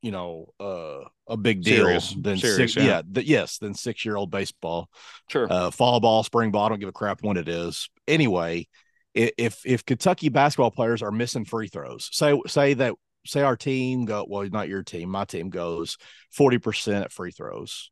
you 0.02 0.12
know, 0.12 0.54
uh, 0.60 1.00
a 1.28 1.38
big 1.38 1.64
deal 1.64 1.86
Serious. 1.86 2.16
than 2.20 2.38
Serious, 2.38 2.74
six. 2.74 2.76
yeah. 2.76 2.84
Yeah, 2.84 3.02
th- 3.14 3.28
yes, 3.28 3.58
than 3.58 3.74
six 3.74 4.06
year 4.06 4.16
old 4.16 4.32
baseball. 4.32 4.90
Sure. 5.30 5.52
Uh, 5.52 5.72
fall 5.72 6.00
ball, 6.00 6.24
spring 6.24 6.52
ball. 6.52 6.66
I 6.66 6.70
don't 6.70 6.80
give 6.80 6.90
a 6.90 6.94
crap 6.94 7.24
when 7.24 7.38
it 7.38 7.50
is. 7.50 7.90
Anyway, 8.08 8.60
i- 8.60 8.66
if 9.14 9.62
if 9.66 9.86
Kentucky 9.86 10.30
basketball 10.30 10.72
players 10.72 11.02
are 11.02 11.12
missing 11.12 11.46
free 11.46 11.68
throws, 11.68 12.10
say 12.12 12.40
say 12.48 12.74
that 12.76 12.94
say 13.26 13.42
our 13.42 13.56
team 13.56 14.06
go 14.06 14.26
well, 14.28 14.48
not 14.50 14.70
your 14.70 14.84
team, 14.84 15.10
my 15.10 15.26
team 15.26 15.50
goes 15.50 15.98
forty 16.32 16.58
percent 16.58 17.06
at 17.06 17.12
free 17.12 17.32
throws. 17.32 17.92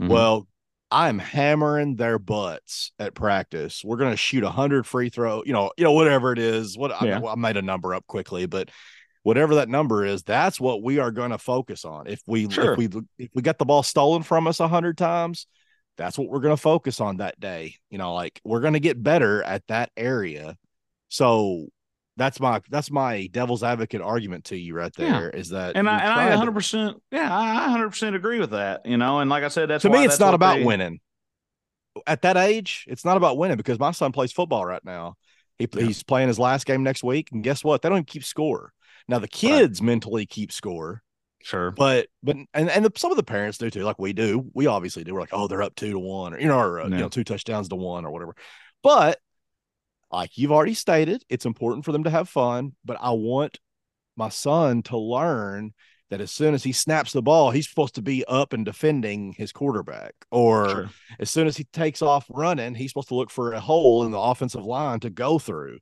Mhm. 0.00 0.08
Well, 0.08 0.48
I'm 0.90 1.18
hammering 1.18 1.96
their 1.96 2.18
butts 2.18 2.92
at 2.98 3.14
practice. 3.14 3.82
We're 3.84 3.96
going 3.96 4.12
to 4.12 4.16
shoot 4.16 4.44
a 4.44 4.50
hundred 4.50 4.86
free 4.86 5.08
throw, 5.08 5.42
you 5.44 5.52
know, 5.52 5.72
you 5.76 5.84
know, 5.84 5.92
whatever 5.92 6.32
it 6.32 6.38
is. 6.38 6.78
What 6.78 6.92
I, 6.92 7.06
Yeah. 7.06 7.20
I 7.24 7.34
made 7.34 7.56
a 7.56 7.62
number 7.62 7.94
up 7.94 8.06
quickly, 8.06 8.46
but 8.46 8.70
whatever 9.22 9.56
that 9.56 9.68
number 9.68 10.04
is, 10.04 10.22
that's 10.22 10.60
what 10.60 10.82
we 10.82 10.98
are 10.98 11.10
going 11.10 11.30
to 11.30 11.38
focus 11.38 11.84
on. 11.84 12.06
If 12.06 12.20
we 12.26 12.48
Sure. 12.50 12.72
if 12.72 12.78
we 12.78 12.88
if 13.18 13.30
we 13.34 13.42
got 13.42 13.58
the 13.58 13.64
ball 13.64 13.82
stolen 13.82 14.22
from 14.22 14.46
us 14.46 14.60
a 14.60 14.68
hundred 14.68 14.96
times, 14.98 15.46
that's 15.96 16.18
what 16.18 16.28
we're 16.28 16.40
going 16.40 16.54
to 16.56 16.60
focus 16.60 17.00
on 17.00 17.18
that 17.18 17.38
day. 17.40 17.76
You 17.90 17.98
know, 17.98 18.14
like 18.14 18.40
we're 18.44 18.60
going 18.60 18.72
to 18.74 18.80
get 18.80 19.02
better 19.02 19.42
at 19.42 19.66
that 19.68 19.90
area. 19.96 20.56
So 21.08 21.66
that's 22.16 22.38
my 22.40 22.60
that's 22.70 22.90
my 22.90 23.26
devil's 23.32 23.62
advocate 23.62 24.00
argument 24.00 24.44
to 24.46 24.56
you 24.56 24.74
right 24.74 24.92
Yeah. 24.96 25.18
there 25.20 25.30
is 25.30 25.48
that 25.50 25.76
and 25.76 25.88
I 25.88 25.98
and 25.98 26.12
I 26.12 26.28
100 26.28 26.52
percent 26.52 27.02
yeah 27.10 27.36
I 27.36 27.62
100 27.62 27.88
percent 27.90 28.16
agree 28.16 28.38
with 28.38 28.50
that. 28.50 28.86
You 28.86 28.96
know, 28.96 29.20
and 29.20 29.28
like 29.30 29.42
I 29.44 29.48
said, 29.48 29.68
that's 29.70 29.82
to 29.82 29.88
why 29.90 30.00
me, 30.00 30.04
it's 30.06 30.20
not 30.20 30.34
about 30.34 30.58
they- 30.58 30.64
winning. 30.64 31.00
At 32.08 32.22
that 32.22 32.36
age, 32.36 32.84
it's 32.88 33.04
not 33.04 33.16
about 33.16 33.36
winning 33.38 33.56
because 33.56 33.78
my 33.78 33.92
son 33.92 34.10
plays 34.10 34.32
football 34.32 34.66
right 34.66 34.84
now. 34.84 35.14
He, 35.58 35.68
Yeah. 35.72 35.84
He's 35.84 36.02
playing 36.02 36.26
his 36.26 36.40
last 36.40 36.66
game 36.66 36.82
next 36.82 37.04
week, 37.04 37.30
and 37.30 37.44
guess 37.44 37.62
what? 37.62 37.82
They 37.82 37.88
don't 37.88 37.98
even 37.98 38.04
keep 38.04 38.24
score. 38.24 38.72
Now 39.06 39.20
the 39.20 39.28
kids 39.28 39.80
mentally 39.80 40.26
keep 40.26 40.50
score, 40.50 41.02
Sure. 41.44 41.70
but 41.72 42.08
but 42.22 42.36
and 42.54 42.70
and 42.70 42.84
the, 42.86 42.92
some 42.96 43.10
of 43.10 43.18
the 43.18 43.22
parents 43.22 43.58
do 43.58 43.68
too, 43.68 43.82
like 43.84 43.98
we 43.98 44.14
do. 44.14 44.50
We 44.54 44.66
obviously 44.66 45.04
do. 45.04 45.12
We're 45.12 45.20
like, 45.20 45.34
oh, 45.34 45.46
they're 45.46 45.62
up 45.62 45.74
two 45.74 45.92
to 45.92 45.98
one, 45.98 46.32
or 46.32 46.40
you 46.40 46.48
know, 46.48 46.58
or 46.58 46.80
uh, 46.80 46.84
you 46.84 46.96
know, 46.96 47.10
two 47.10 47.22
touchdowns 47.22 47.68
to 47.68 47.76
one, 47.76 48.06
or 48.06 48.10
whatever. 48.10 48.34
But 48.82 49.18
like 50.10 50.38
you've 50.38 50.52
already 50.52 50.72
stated, 50.72 51.22
it's 51.28 51.44
important 51.44 51.84
for 51.84 51.92
them 51.92 52.04
to 52.04 52.10
have 52.10 52.30
fun. 52.30 52.72
But 52.82 52.96
I 52.98 53.10
want 53.10 53.58
my 54.16 54.30
son 54.30 54.82
to 54.84 54.96
learn 54.96 55.74
that 56.08 56.22
as 56.22 56.30
soon 56.30 56.54
as 56.54 56.64
he 56.64 56.72
snaps 56.72 57.12
the 57.12 57.20
ball, 57.20 57.50
he's 57.50 57.68
supposed 57.68 57.96
to 57.96 58.02
be 58.02 58.24
up 58.26 58.54
and 58.54 58.64
defending 58.64 59.34
his 59.34 59.52
quarterback, 59.52 60.14
or 60.30 60.68
Sure. 60.70 60.90
as 61.18 61.28
soon 61.28 61.46
as 61.46 61.58
he 61.58 61.64
takes 61.64 62.00
off 62.00 62.24
running, 62.30 62.74
he's 62.74 62.90
supposed 62.90 63.08
to 63.08 63.16
look 63.16 63.30
for 63.30 63.52
a 63.52 63.60
hole 63.60 64.04
in 64.04 64.12
the 64.12 64.18
offensive 64.18 64.64
line 64.64 65.00
to 65.00 65.10
go 65.10 65.38
through. 65.38 65.78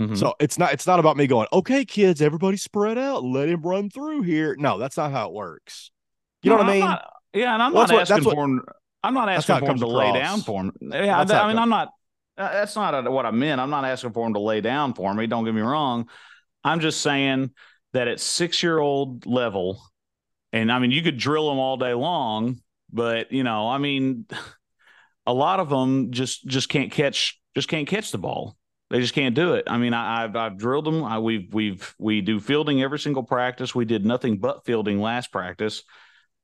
Mhm. 0.00 0.16
So 0.16 0.34
it's 0.38 0.58
not 0.58 0.72
it's 0.74 0.86
not 0.86 0.98
about 1.00 1.16
me 1.16 1.26
going, 1.26 1.46
okay, 1.52 1.84
kids, 1.84 2.20
everybody 2.20 2.56
spread 2.58 2.98
out, 2.98 3.24
let 3.24 3.48
him 3.48 3.62
run 3.62 3.88
through 3.90 4.22
here. 4.22 4.54
No, 4.58 4.78
that's 4.78 4.96
not 4.96 5.10
how 5.10 5.28
it 5.28 5.32
works. 5.32 5.90
You 6.42 6.50
know 6.50 6.56
No, 6.58 6.62
what 6.64 6.68
I 6.70 6.72
mean? 6.72 6.80
not- 6.80 7.12
yeah, 7.32 7.54
and 7.54 7.62
I'm 7.62 7.72
Well, 7.72 7.86
not 7.86 7.92
what- 7.94 8.10
asking 8.10 8.24
for 8.24 8.44
him. 8.44 8.62
I'm 9.02 9.14
not 9.14 9.28
asking 9.28 9.58
for 9.60 9.70
him 9.70 9.78
to 9.78 9.86
lay 9.86 10.12
down 10.12 10.40
for 10.40 10.60
him. 10.64 10.72
Yeah, 10.82 11.18
That's 11.18 11.32
how 11.32 11.44
I 11.44 11.46
mean, 11.48 11.56
comes- 11.56 11.62
I'm 11.62 11.68
not. 11.70 11.88
uh, 12.38 12.52
That's 12.52 12.74
not 12.76 13.10
what 13.10 13.24
I 13.24 13.30
meant. 13.30 13.60
I'm 13.60 13.70
not 13.70 13.84
asking 13.84 14.12
for 14.12 14.26
him 14.26 14.34
to 14.34 14.40
lay 14.40 14.60
down 14.60 14.94
for 14.94 15.12
me. 15.14 15.26
Don't 15.26 15.44
get 15.44 15.54
me 15.54 15.60
wrong. 15.62 16.08
I'm 16.64 16.80
just 16.80 17.00
saying 17.00 17.50
that 17.92 18.08
at 18.08 18.20
six 18.20 18.62
year 18.62 18.78
old 18.78 19.24
level, 19.26 19.80
and 20.52 20.70
I 20.72 20.78
mean, 20.78 20.90
you 20.90 21.02
could 21.02 21.16
drill 21.18 21.48
them 21.48 21.58
all 21.58 21.76
day 21.76 21.94
long, 21.94 22.60
but 22.92 23.32
you 23.32 23.44
know, 23.44 23.68
I 23.68 23.78
mean, 23.78 24.26
a 25.26 25.32
lot 25.32 25.60
of 25.60 25.68
them 25.70 26.10
just 26.12 26.46
just 26.46 26.68
can't 26.68 26.90
catch 26.92 27.40
just 27.54 27.68
can't 27.68 27.86
catch 27.88 28.10
the 28.10 28.18
ball. 28.18 28.55
They 28.90 29.00
just 29.00 29.14
can't 29.14 29.34
do 29.34 29.54
it. 29.54 29.64
I 29.66 29.78
mean, 29.78 29.94
I, 29.94 30.24
I've 30.24 30.36
I've 30.36 30.58
drilled 30.58 30.84
them. 30.84 31.02
I, 31.02 31.18
we've 31.18 31.52
we've 31.52 31.94
we 31.98 32.20
do 32.20 32.38
fielding 32.38 32.82
every 32.82 32.98
single 32.98 33.24
practice. 33.24 33.74
We 33.74 33.84
did 33.84 34.04
nothing 34.04 34.38
but 34.38 34.64
fielding 34.64 35.00
last 35.00 35.32
practice, 35.32 35.82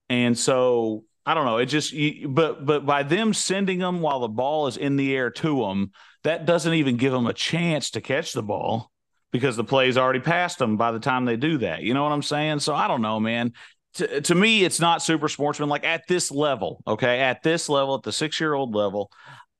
and 0.09 0.37
so 0.37 1.05
I 1.25 1.35
don't 1.35 1.45
know. 1.45 1.59
It 1.59 1.67
just 1.67 1.93
you, 1.93 2.29
but 2.29 2.67
but 2.67 2.85
by 2.85 3.05
them 3.05 3.33
sending 3.33 3.79
them 3.79 4.01
while 4.01 4.21
the 4.21 4.29
ball 4.29 4.67
is 4.67 4.77
in 4.77 4.97
the 4.97 5.15
air 5.15 5.31
to 5.31 5.61
them, 5.63 5.93
that 6.25 6.45
doesn't 6.45 6.75
even 6.75 6.97
give 6.97 7.13
them 7.13 7.27
a 7.27 7.33
chance 7.33 7.91
to 7.91 8.01
catch 8.01 8.33
the 8.33 8.43
ball 8.43 8.91
because 9.31 9.57
the 9.57 9.65
play's 9.65 9.97
already 9.97 10.21
passed 10.21 10.59
them 10.59 10.77
by 10.77 10.91
the 10.91 11.01
time 11.01 11.25
they 11.25 11.37
do 11.37 11.59
that. 11.59 11.83
You 11.83 11.95
know 11.95 12.03
what 12.03 12.13
I'm 12.13 12.23
saying? 12.23 12.59
So 12.61 12.75
I 12.75 12.89
don't 12.89 13.03
know, 13.03 13.21
man. 13.21 13.53
To, 13.95 14.21
to 14.23 14.35
me, 14.35 14.65
it's 14.65 14.81
not 14.81 15.03
super 15.03 15.29
sportsman 15.29 15.69
like 15.69 15.85
at 15.85 16.09
this 16.09 16.31
level. 16.31 16.83
Okay, 16.87 17.21
at 17.21 17.43
this 17.43 17.69
level, 17.69 17.95
at 17.95 18.03
the 18.03 18.13
six 18.13 18.41
year 18.41 18.55
old 18.55 18.75
level, 18.75 19.11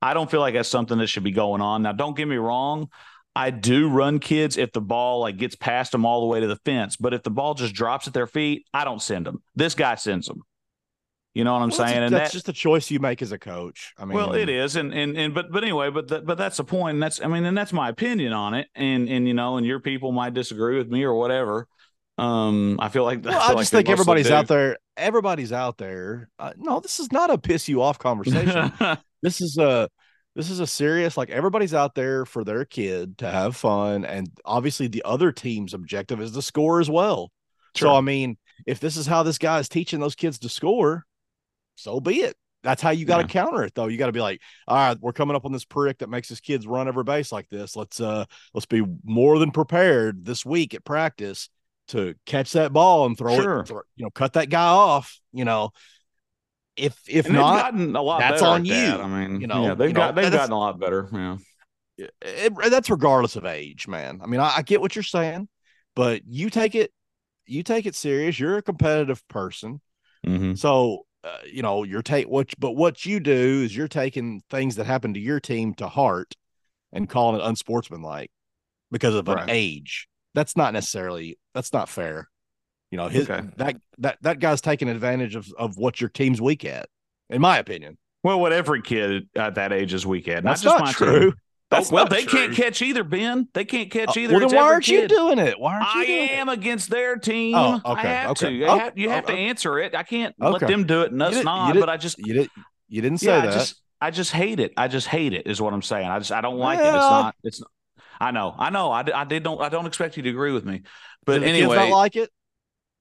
I 0.03 0.13
don't 0.13 0.29
feel 0.29 0.41
like 0.41 0.53
that's 0.53 0.69
something 0.69 0.97
that 0.97 1.07
should 1.07 1.23
be 1.23 1.31
going 1.31 1.61
on. 1.61 1.81
Now, 1.81 1.93
don't 1.93 2.15
get 2.15 2.27
me 2.27 2.35
wrong. 2.35 2.89
I 3.35 3.49
do 3.49 3.89
run 3.89 4.19
kids 4.19 4.57
if 4.57 4.71
the 4.73 4.81
ball 4.81 5.21
like 5.21 5.37
gets 5.37 5.55
past 5.55 5.91
them 5.91 6.05
all 6.05 6.21
the 6.21 6.27
way 6.27 6.39
to 6.41 6.47
the 6.47 6.57
fence, 6.57 6.97
but 6.97 7.13
if 7.13 7.23
the 7.23 7.31
ball 7.31 7.55
just 7.55 7.73
drops 7.73 8.07
at 8.07 8.13
their 8.13 8.27
feet, 8.27 8.65
I 8.73 8.83
don't 8.83 9.01
send 9.01 9.25
them. 9.25 9.41
This 9.55 9.73
guy 9.73 9.95
sends 9.95 10.27
them. 10.27 10.41
You 11.33 11.43
know 11.43 11.53
what 11.53 11.63
I'm 11.63 11.69
Well, 11.69 11.79
saying? 11.87 11.97
a- 11.97 12.05
and 12.05 12.13
that's 12.13 12.29
that, 12.31 12.37
just 12.37 12.49
a 12.49 12.53
choice 12.53 12.91
you 12.91 12.99
make 12.99 13.23
as 13.23 13.31
a 13.31 13.39
coach. 13.39 13.93
I 13.97 14.05
mean, 14.05 14.15
well, 14.15 14.33
it 14.33 14.49
is, 14.49 14.75
and 14.75 14.93
and 14.93 15.17
and 15.17 15.33
but 15.33 15.51
but 15.51 15.63
anyway, 15.63 15.89
but 15.89 16.07
that 16.09 16.27
but 16.27 16.37
that's 16.37 16.57
the 16.57 16.63
point, 16.63 16.93
and 16.95 17.01
that's 17.01 17.19
I 17.23 17.27
mean, 17.27 17.43
and 17.45 17.57
that's 17.57 17.73
my 17.73 17.89
opinion 17.89 18.33
on 18.33 18.53
it, 18.53 18.67
and 18.75 19.09
and 19.09 19.27
you 19.27 19.33
know, 19.33 19.57
and 19.57 19.65
your 19.65 19.79
people 19.79 20.11
might 20.11 20.35
disagree 20.35 20.77
with 20.77 20.89
me 20.89 21.01
or 21.03 21.15
whatever. 21.15 21.67
Um, 22.19 22.79
I 22.79 22.89
feel 22.89 23.03
like 23.03 23.23
Well, 23.25 23.33
feel 23.33 23.57
I 23.57 23.59
just 23.61 23.71
they 23.71 23.79
think 23.79 23.89
everybody's 23.89 24.29
out 24.29 24.47
there. 24.47 24.77
Everybody's 24.95 25.51
out 25.51 25.79
there. 25.79 26.29
Uh, 26.37 26.53
no, 26.55 26.79
this 26.79 26.99
is 26.99 27.11
not 27.11 27.31
a 27.31 27.37
piss 27.39 27.67
you 27.67 27.81
off 27.81 27.97
conversation. 27.97 28.71
this 29.23 29.41
is 29.41 29.57
a 29.57 29.89
this 30.35 30.49
is 30.51 30.59
a 30.59 30.67
serious 30.67 31.17
like 31.17 31.29
everybody's 31.31 31.73
out 31.73 31.95
there 31.95 32.25
for 32.25 32.43
their 32.43 32.65
kid 32.65 33.17
to 33.19 33.29
have 33.29 33.55
fun 33.55 34.05
and 34.05 34.29
obviously 34.45 34.87
the 34.87 35.01
other 35.05 35.31
team's 35.31 35.73
objective 35.73 36.21
is 36.21 36.31
to 36.33 36.41
score 36.43 36.79
as 36.79 36.89
well. 36.89 37.31
So 37.75 37.95
i 37.95 38.01
mean 38.01 38.37
if 38.67 38.79
this 38.79 38.97
is 38.97 39.07
how 39.07 39.23
this 39.23 39.39
guy 39.39 39.57
is 39.59 39.67
teaching 39.69 39.99
those 39.99 40.15
kids 40.15 40.37
to 40.39 40.49
score 40.49 41.05
so 41.75 41.99
be 41.99 42.21
it. 42.21 42.35
That's 42.61 42.81
how 42.81 42.91
you 42.91 43.05
got 43.05 43.17
to 43.17 43.23
Yeah. 43.23 43.27
counter 43.43 43.63
it 43.63 43.73
though. 43.75 43.87
You 43.87 43.97
got 43.97 44.05
to 44.05 44.11
be 44.13 44.21
like 44.21 44.39
all 44.67 44.77
right 44.77 44.97
we're 45.01 45.11
coming 45.13 45.35
up 45.35 45.43
on 45.45 45.51
this 45.51 45.65
prick 45.65 45.97
that 45.99 46.09
makes 46.09 46.29
his 46.29 46.39
kids 46.39 46.65
run 46.67 46.87
every 46.87 47.03
base 47.03 47.31
like 47.31 47.49
this. 47.49 47.75
Let's 47.75 47.99
uh 47.99 48.25
let's 48.53 48.65
be 48.67 48.83
more 49.03 49.39
than 49.39 49.51
prepared 49.51 50.23
this 50.23 50.45
week 50.45 50.73
at 50.73 50.85
practice 50.85 51.49
to 51.89 52.15
catch 52.25 52.53
that 52.53 52.71
ball 52.71 53.05
and 53.05 53.17
throw 53.17 53.35
Sure. 53.35 53.59
it 53.59 53.67
throw- 53.67 53.81
you 53.97 54.05
know 54.05 54.11
cut 54.11 54.33
that 54.33 54.49
guy 54.49 54.67
off 54.67 55.19
you 55.33 55.43
know 55.45 55.71
if 56.75 56.97
if 57.07 57.25
and 57.25 57.35
not 57.35 57.61
gotten 57.61 57.95
a 57.95 58.01
lot 58.01 58.19
that's 58.19 58.41
on 58.41 58.65
you, 58.65 58.73
that. 58.73 58.99
I 58.99 59.07
mean, 59.07 59.41
you 59.41 59.47
know, 59.47 59.63
yeah, 59.63 59.75
they've 59.75 59.89
you 59.89 59.93
know, 59.93 59.99
got 59.99 60.15
they've 60.15 60.31
gotten 60.31 60.51
a 60.51 60.59
lot 60.59 60.79
better. 60.79 61.07
Yeah, 61.11 62.07
it, 62.21 62.53
that's 62.69 62.89
regardless 62.89 63.35
of 63.35 63.45
age, 63.45 63.87
man. 63.87 64.19
I 64.23 64.27
mean, 64.27 64.39
I, 64.39 64.57
I 64.57 64.61
get 64.63 64.81
what 64.81 64.95
you're 64.95 65.03
saying, 65.03 65.47
but 65.95 66.21
you 66.25 66.49
take 66.49 66.75
it, 66.75 66.91
you 67.45 67.63
take 67.63 67.85
it 67.85 67.95
serious. 67.95 68.39
You're 68.39 68.57
a 68.57 68.63
competitive 68.63 69.25
person, 69.27 69.81
mm-hmm. 70.25 70.55
so 70.55 71.05
uh, 71.23 71.37
you 71.45 71.61
know 71.61 71.83
you're 71.83 72.01
take 72.01 72.27
what. 72.27 72.53
But 72.59 72.71
what 72.71 73.05
you 73.05 73.19
do 73.19 73.61
is 73.63 73.75
you're 73.75 73.87
taking 73.87 74.41
things 74.49 74.75
that 74.77 74.85
happen 74.85 75.13
to 75.13 75.19
your 75.19 75.39
team 75.39 75.73
to 75.75 75.87
heart 75.87 76.33
and 76.91 77.09
calling 77.09 77.39
it 77.39 77.45
unsportsmanlike 77.45 78.31
because 78.91 79.15
of 79.15 79.27
Right. 79.27 79.43
an 79.43 79.49
age. 79.49 80.07
That's 80.33 80.57
not 80.57 80.73
necessarily. 80.73 81.37
That's 81.53 81.73
not 81.73 81.89
fair. 81.89 82.29
You 82.93 82.97
know, 82.97 83.07
his 83.07 83.27
Okay. 83.27 83.41
that 83.57 83.77
that 83.97 84.19
that 84.21 84.39
guy's 84.39 84.61
taking 84.61 84.87
advantage 84.87 85.35
of 85.35 85.51
of 85.57 85.77
what 85.77 85.99
your 85.99 86.11
team's 86.11 86.39
weak 86.39 86.63
at, 86.63 86.87
in 87.31 87.41
my 87.41 87.57
opinion. 87.57 87.97
Well, 88.21 88.39
what 88.39 88.53
every 88.53 88.83
kid 88.83 89.27
at 89.35 89.55
that 89.55 89.73
age 89.73 89.95
is 89.95 90.05
weak 90.05 90.27
at. 90.27 90.43
Not 90.43 90.51
That's 90.51 90.61
just 90.61 90.77
not 90.77 90.85
my 90.85 90.91
true. 90.91 91.19
Team. 91.19 91.33
That's 91.71 91.91
oh, 91.91 91.95
well, 91.95 92.07
they 92.07 92.23
can't 92.23 92.53
catch 92.53 92.83
either, 92.83 93.03
Ben. 93.03 93.47
They 93.55 93.65
can't 93.65 93.89
catch 93.89 94.15
Uh, 94.15 94.19
either. 94.19 94.33
well, 94.37 94.47
then 94.47 94.55
why 94.55 94.63
aren't 94.65 94.87
you 94.87 95.07
doing 95.07 95.39
it? 95.39 95.59
Why 95.59 95.73
aren't 95.73 95.95
you 95.95 96.01
I 96.01 96.05
doing 96.05 96.23
it? 96.25 96.31
am 96.33 96.49
against 96.49 96.91
their 96.91 97.15
team. 97.15 97.55
Oh, 97.55 97.81
I 97.83 97.91
okay, 97.93 98.07
have 98.09 98.29
okay. 98.29 98.45
to. 98.45 98.51
You 98.53 98.65
Oh, 98.67 98.77
have, 98.77 98.95
you 98.95 99.09
have 99.09 99.23
oh, 99.23 99.27
to 99.29 99.33
oh. 99.33 99.37
answer 99.37 99.79
it. 99.79 99.95
I 99.95 100.03
can't 100.03 100.35
let 100.37 100.59
them 100.61 100.85
do 100.85 101.01
it 101.01 101.11
and 101.11 101.19
us 101.23 101.33
did- 101.33 101.45
not. 101.45 101.73
But 101.73 101.89
I 101.89 101.97
just, 101.97 102.19
You 102.19 102.33
did. 102.35 102.49
You 102.89 103.01
didn't 103.01 103.21
say 103.21 103.31
yeah, 103.31 103.41
that. 103.41 103.49
I 103.49 103.53
just, 103.53 103.81
I 104.01 104.11
just 104.11 104.31
hate 104.33 104.59
it. 104.59 104.71
I 104.77 104.87
just 104.87 105.07
hate 105.07 105.33
it. 105.33 105.47
Is 105.47 105.59
what 105.59 105.73
I'm 105.73 105.81
saying. 105.81 106.07
I 106.07 106.19
just, 106.19 106.31
I 106.31 106.41
don't 106.41 106.57
like 106.59 106.77
it. 106.77 106.85
It's 106.85 106.93
not. 106.93 107.35
It's. 107.43 107.59
Not, 107.59 107.71
I 108.21 108.29
know. 108.29 108.53
I 108.55 108.69
know. 108.69 108.91
I, 108.91 109.03
I 109.21 109.23
did. 109.23 109.41
Don't. 109.41 109.59
I 109.59 109.69
don't 109.69 109.87
expect 109.87 110.15
you 110.15 110.21
to 110.21 110.29
agree 110.29 110.51
with 110.51 110.65
me. 110.65 110.83
But 111.25 111.41
anyway, 111.41 111.75
kids 111.77 111.89
not 111.89 111.97
like 111.97 112.15
it? 112.17 112.29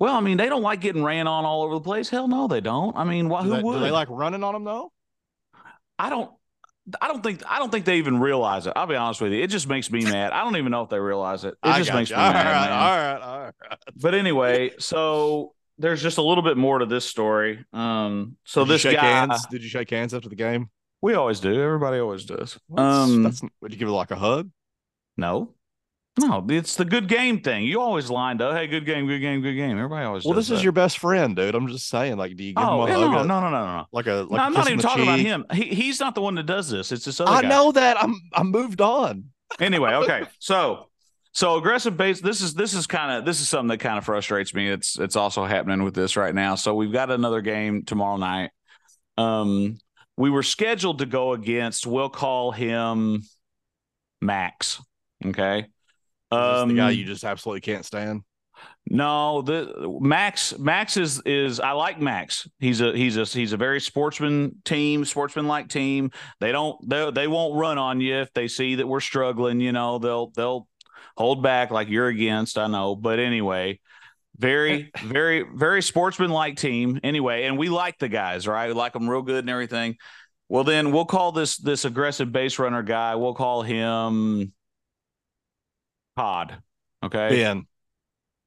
Well, 0.02 0.16
I 0.16 0.20
mean, 0.20 0.36
they 0.36 0.48
don't 0.48 0.62
like 0.62 0.80
getting 0.80 1.04
ran 1.04 1.28
on 1.28 1.44
all 1.44 1.62
over 1.62 1.74
the 1.74 1.80
place. 1.80 2.08
Hell 2.08 2.26
no, 2.26 2.48
they 2.48 2.60
don't. 2.60 2.96
I 2.96 3.04
mean, 3.04 3.28
why, 3.28 3.44
who 3.44 3.50
they, 3.50 3.62
would? 3.62 3.74
do 3.74 3.78
they 3.78 3.92
like 3.92 4.08
running 4.10 4.42
on 4.42 4.52
them 4.52 4.64
though? 4.64 4.90
I 5.96 6.10
don't. 6.10 6.28
I 7.00 7.06
don't 7.06 7.22
think. 7.22 7.44
I 7.48 7.60
don't 7.60 7.70
think 7.70 7.84
they 7.84 7.98
even 7.98 8.18
realize 8.18 8.66
it. 8.66 8.72
I'll 8.74 8.88
be 8.88 8.96
honest 8.96 9.20
with 9.20 9.30
you. 9.30 9.40
It 9.40 9.46
just 9.46 9.68
makes 9.68 9.92
me 9.92 10.02
mad. 10.02 10.32
I 10.32 10.42
don't 10.42 10.56
even 10.56 10.72
know 10.72 10.82
if 10.82 10.88
they 10.90 10.98
realize 10.98 11.44
it. 11.44 11.54
It 11.54 11.56
I 11.62 11.78
just 11.78 11.94
makes 11.94 12.10
you. 12.10 12.16
me 12.16 12.22
all 12.22 12.32
mad. 12.32 12.46
right, 12.46 12.68
man. 12.68 12.72
all 12.72 12.96
right, 12.96 13.20
all 13.22 13.40
right. 13.44 13.78
But 13.94 14.16
anyway, 14.16 14.72
so 14.80 15.54
there's 15.78 16.02
just 16.02 16.18
a 16.18 16.22
little 16.22 16.42
bit 16.42 16.56
more 16.56 16.80
to 16.80 16.86
this 16.86 17.04
story. 17.04 17.64
Um, 17.72 18.36
so 18.42 18.62
Did 18.64 18.66
you 18.66 18.72
this 18.74 18.80
shake 18.80 18.96
guy, 18.96 19.04
hands? 19.04 19.46
Did 19.52 19.62
you 19.62 19.68
shake 19.68 19.90
hands 19.90 20.14
after 20.14 20.28
the 20.28 20.34
game? 20.34 20.68
we 21.00 21.14
always 21.14 21.38
do. 21.38 21.54
Everybody 21.62 22.00
always 22.00 22.24
does. 22.24 22.58
That's- 22.68 23.08
Um, 23.08 23.22
that's, 23.22 23.40
would 23.60 23.72
you 23.72 23.78
give 23.78 23.86
it 23.86 23.92
like 23.92 24.10
a 24.10 24.16
hug? 24.16 24.50
no, 25.16 25.54
no, 26.18 26.44
it's 26.50 26.76
the 26.76 26.84
good 26.84 27.08
game 27.08 27.40
thing. 27.40 27.64
You 27.64 27.80
always 27.80 28.10
lined 28.10 28.42
up. 28.42 28.54
Hey, 28.54 28.66
good 28.66 28.84
game, 28.84 29.06
good 29.06 29.20
game, 29.20 29.40
good 29.40 29.54
game. 29.54 29.76
Everybody 29.78 30.04
always. 30.04 30.24
Well, 30.24 30.34
this 30.34 30.50
is 30.50 30.62
your 30.62 30.72
best 30.72 30.98
friend, 30.98 31.34
dude. 31.34 31.54
I'm 31.54 31.68
just 31.68 31.88
saying, 31.88 32.16
like, 32.18 32.36
do 32.36 32.44
you 32.44 32.54
give 32.54 32.68
Oh 32.68 32.74
him 32.74 32.80
a 32.82 32.86
yeah, 32.88 32.96
hug? 32.96 33.10
no, 33.10 33.22
no, 33.22 33.40
no, 33.40 33.50
no, 33.50 33.50
no. 33.50 33.86
Like 33.92 34.06
a 34.06 34.26
like 34.28 34.30
no, 34.30 34.42
I'm 34.42 34.52
not 34.52 34.66
even 34.68 34.78
talking 34.78 35.04
about 35.04 35.20
him. 35.20 35.46
He, 35.52 35.64
he's 35.74 36.00
not 36.00 36.14
the 36.14 36.20
one 36.20 36.34
that 36.34 36.46
does 36.46 36.68
this. 36.68 36.92
It's 36.92 37.04
this 37.06 37.18
other 37.20 37.36
guy. 37.36 37.38
I 37.38 37.42
guy. 37.42 37.48
know 37.48 37.72
that. 37.72 38.02
I'm 38.02 38.14
I 38.34 38.42
moved 38.42 38.80
on. 38.80 39.30
Anyway, 39.58 39.92
okay. 39.94 40.24
So 40.38 40.90
So 41.32 41.56
aggressive 41.56 41.96
base. 41.96 42.20
This 42.20 42.42
is 42.42 42.54
this 42.54 42.74
is 42.74 42.86
kind 42.86 43.10
of 43.18 43.24
this 43.24 43.40
is 43.40 43.48
something 43.48 43.68
that 43.68 43.78
kind 43.80 43.96
of 43.98 44.04
frustrates 44.04 44.52
me. 44.54 44.68
It's 44.68 44.98
it's 44.98 45.16
also 45.16 45.44
happening 45.44 45.82
with 45.82 45.94
this 45.94 46.16
right 46.16 46.34
now. 46.34 46.56
So 46.56 46.74
we've 46.74 46.92
got 46.92 47.10
another 47.10 47.40
game 47.40 47.84
tomorrow 47.84 48.18
night. 48.18 48.50
Um, 49.16 49.78
we 50.18 50.28
were 50.30 50.42
scheduled 50.42 50.98
to 50.98 51.06
go 51.06 51.32
against. 51.32 51.86
We'll 51.86 52.10
call 52.10 52.52
him 52.52 53.22
Max. 54.20 54.80
Okay. 55.24 55.66
Um, 56.32 56.68
the 56.68 56.74
guy 56.74 56.90
you 56.90 57.04
just 57.04 57.24
absolutely 57.24 57.60
can't 57.60 57.84
stand. 57.84 58.22
No, 58.88 59.42
the 59.42 59.98
Max 60.00 60.58
Max 60.58 60.96
is 60.96 61.22
is 61.24 61.60
I 61.60 61.72
like 61.72 62.00
Max. 62.00 62.48
He's 62.58 62.80
a 62.80 62.92
he's 62.92 63.16
a 63.16 63.24
he's 63.24 63.52
a 63.52 63.56
very 63.56 63.80
sportsman 63.80 64.56
team, 64.64 65.04
sportsman 65.04 65.46
like 65.46 65.68
team. 65.68 66.10
They 66.40 66.52
don't 66.52 66.76
they 66.88 67.10
they 67.10 67.28
won't 67.28 67.54
run 67.54 67.78
on 67.78 68.00
you 68.00 68.16
if 68.16 68.32
they 68.34 68.48
see 68.48 68.76
that 68.76 68.86
we're 68.86 69.00
struggling, 69.00 69.60
you 69.60 69.72
know, 69.72 69.98
they'll 69.98 70.30
they'll 70.30 70.68
hold 71.16 71.42
back 71.42 71.70
like 71.70 71.88
you're 71.88 72.08
against, 72.08 72.58
I 72.58 72.66
know. 72.66 72.96
But 72.96 73.18
anyway, 73.18 73.80
very 74.36 74.90
very 75.04 75.44
very 75.54 75.80
sportsman 75.80 76.30
like 76.30 76.56
team 76.56 76.98
anyway, 77.04 77.44
and 77.44 77.56
we 77.56 77.68
like 77.68 77.98
the 77.98 78.08
guys, 78.08 78.48
right? 78.48 78.66
We 78.66 78.74
like 78.74 78.94
them 78.94 79.08
real 79.08 79.22
good 79.22 79.44
and 79.44 79.50
everything. 79.50 79.96
Well, 80.48 80.64
then 80.64 80.90
we'll 80.92 81.06
call 81.06 81.32
this 81.32 81.56
this 81.56 81.84
aggressive 81.84 82.32
base 82.32 82.58
runner 82.58 82.82
guy, 82.82 83.14
we'll 83.14 83.34
call 83.34 83.62
him 83.62 84.52
Todd. 86.16 86.62
Okay. 87.04 87.28
Ben. 87.30 87.66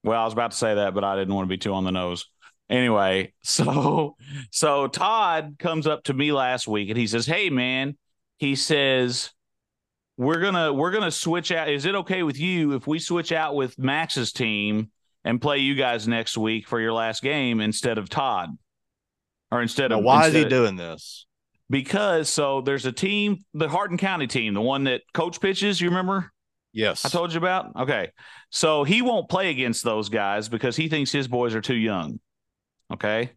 Well, 0.03 0.21
I 0.21 0.23
was 0.23 0.33
about 0.33 0.51
to 0.51 0.57
say 0.57 0.75
that, 0.75 0.93
but 0.93 1.03
I 1.03 1.15
didn't 1.15 1.33
want 1.33 1.47
to 1.47 1.49
be 1.49 1.57
too 1.57 1.73
on 1.73 1.83
the 1.83 1.91
nose. 1.91 2.25
Anyway, 2.69 3.33
so 3.43 4.15
so 4.51 4.87
Todd 4.87 5.55
comes 5.59 5.87
up 5.87 6.03
to 6.05 6.13
me 6.13 6.31
last 6.31 6.67
week 6.67 6.89
and 6.89 6.97
he 6.97 7.07
says, 7.07 7.25
"Hey 7.25 7.49
man," 7.49 7.97
he 8.37 8.55
says, 8.55 9.31
"We're 10.17 10.41
gonna 10.41 10.73
we're 10.73 10.91
gonna 10.91 11.11
switch 11.11 11.51
out. 11.51 11.69
Is 11.69 11.85
it 11.85 11.95
okay 11.95 12.23
with 12.23 12.39
you 12.39 12.73
if 12.73 12.87
we 12.87 12.99
switch 12.99 13.31
out 13.31 13.55
with 13.55 13.77
Max's 13.77 14.31
team 14.31 14.91
and 15.23 15.41
play 15.41 15.57
you 15.57 15.75
guys 15.75 16.07
next 16.07 16.37
week 16.37 16.67
for 16.67 16.79
your 16.79 16.93
last 16.93 17.21
game 17.21 17.59
instead 17.59 17.97
of 17.97 18.09
Todd, 18.09 18.49
or 19.51 19.61
instead 19.61 19.89
now, 19.89 19.99
of 19.99 20.03
why 20.03 20.25
instead 20.25 20.37
is 20.37 20.43
he 20.43 20.49
doing 20.49 20.75
this? 20.75 21.25
Because 21.67 22.29
so 22.29 22.61
there's 22.61 22.85
a 22.85 22.91
team, 22.91 23.43
the 23.55 23.67
Hardin 23.67 23.97
County 23.97 24.27
team, 24.27 24.53
the 24.53 24.61
one 24.61 24.83
that 24.83 25.01
Coach 25.13 25.41
pitches. 25.41 25.81
You 25.81 25.89
remember? 25.89 26.31
Yes. 26.75 27.05
I 27.05 27.09
told 27.09 27.31
you 27.31 27.37
about? 27.37 27.73
Okay. 27.77 28.11
So 28.49 28.83
he 28.83 29.01
won't 29.01 29.29
play 29.29 29.49
against 29.49 29.85
those 29.85 30.09
guys 30.09 30.49
because 30.49 30.75
he 30.75 30.89
thinks 30.89 31.09
his 31.09 31.25
boys 31.25 31.55
are 31.55 31.61
too 31.61 31.75
young. 31.75 32.19
Okay. 32.93 33.31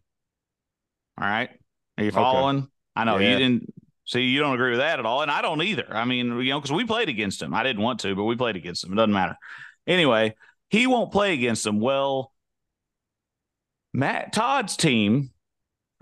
All 1.19 1.25
right. 1.25 1.49
Are 1.97 2.03
you 2.03 2.11
following? 2.11 2.57
Okay. 2.57 2.67
I 2.97 3.03
know 3.05 3.17
yeah. 3.17 3.31
you 3.31 3.37
didn't 3.37 3.73
see, 4.05 4.23
you 4.23 4.41
don't 4.41 4.53
agree 4.53 4.71
with 4.71 4.79
that 4.79 4.99
at 4.99 5.05
all. 5.05 5.21
And 5.21 5.31
I 5.31 5.41
don't 5.41 5.61
either. 5.61 5.87
I 5.89 6.03
mean, 6.03 6.37
you 6.41 6.49
know, 6.49 6.59
because 6.59 6.73
we 6.73 6.83
played 6.83 7.07
against 7.07 7.41
him. 7.41 7.53
I 7.53 7.63
didn't 7.63 7.81
want 7.81 8.01
to, 8.01 8.13
but 8.13 8.25
we 8.25 8.35
played 8.35 8.57
against 8.57 8.83
him. 8.83 8.91
It 8.91 8.97
doesn't 8.97 9.13
matter. 9.13 9.37
Anyway, 9.87 10.35
he 10.69 10.85
won't 10.85 11.13
play 11.13 11.33
against 11.33 11.63
them. 11.63 11.79
Well, 11.79 12.33
Matt 13.93 14.33
Todd's 14.33 14.75
team, 14.75 15.31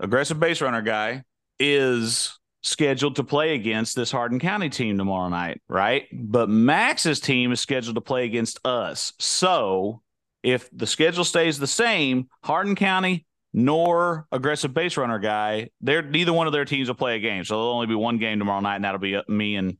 aggressive 0.00 0.40
base 0.40 0.60
runner 0.60 0.82
guy, 0.82 1.22
is 1.60 2.37
scheduled 2.62 3.16
to 3.16 3.24
play 3.24 3.54
against 3.54 3.94
this 3.94 4.10
Hardin 4.10 4.40
County 4.40 4.68
team 4.68 4.98
tomorrow 4.98 5.28
night, 5.28 5.60
right? 5.68 6.06
But 6.12 6.48
Max's 6.48 7.20
team 7.20 7.52
is 7.52 7.60
scheduled 7.60 7.94
to 7.94 8.00
play 8.00 8.24
against 8.24 8.58
us. 8.66 9.12
So 9.18 10.02
if 10.42 10.68
the 10.72 10.86
schedule 10.86 11.24
stays 11.24 11.58
the 11.58 11.66
same, 11.66 12.28
Hardin 12.42 12.74
County 12.74 13.26
nor 13.52 14.26
aggressive 14.30 14.74
base 14.74 14.96
runner 14.96 15.18
guy, 15.18 15.70
they're 15.80 16.02
neither 16.02 16.32
one 16.32 16.46
of 16.46 16.52
their 16.52 16.64
teams 16.64 16.88
will 16.88 16.94
play 16.94 17.16
a 17.16 17.20
game. 17.20 17.44
So 17.44 17.54
there'll 17.54 17.72
only 17.72 17.86
be 17.86 17.94
one 17.94 18.18
game 18.18 18.38
tomorrow 18.38 18.60
night, 18.60 18.76
and 18.76 18.84
that'll 18.84 19.00
be 19.00 19.16
uh, 19.16 19.22
me 19.28 19.56
and 19.56 19.78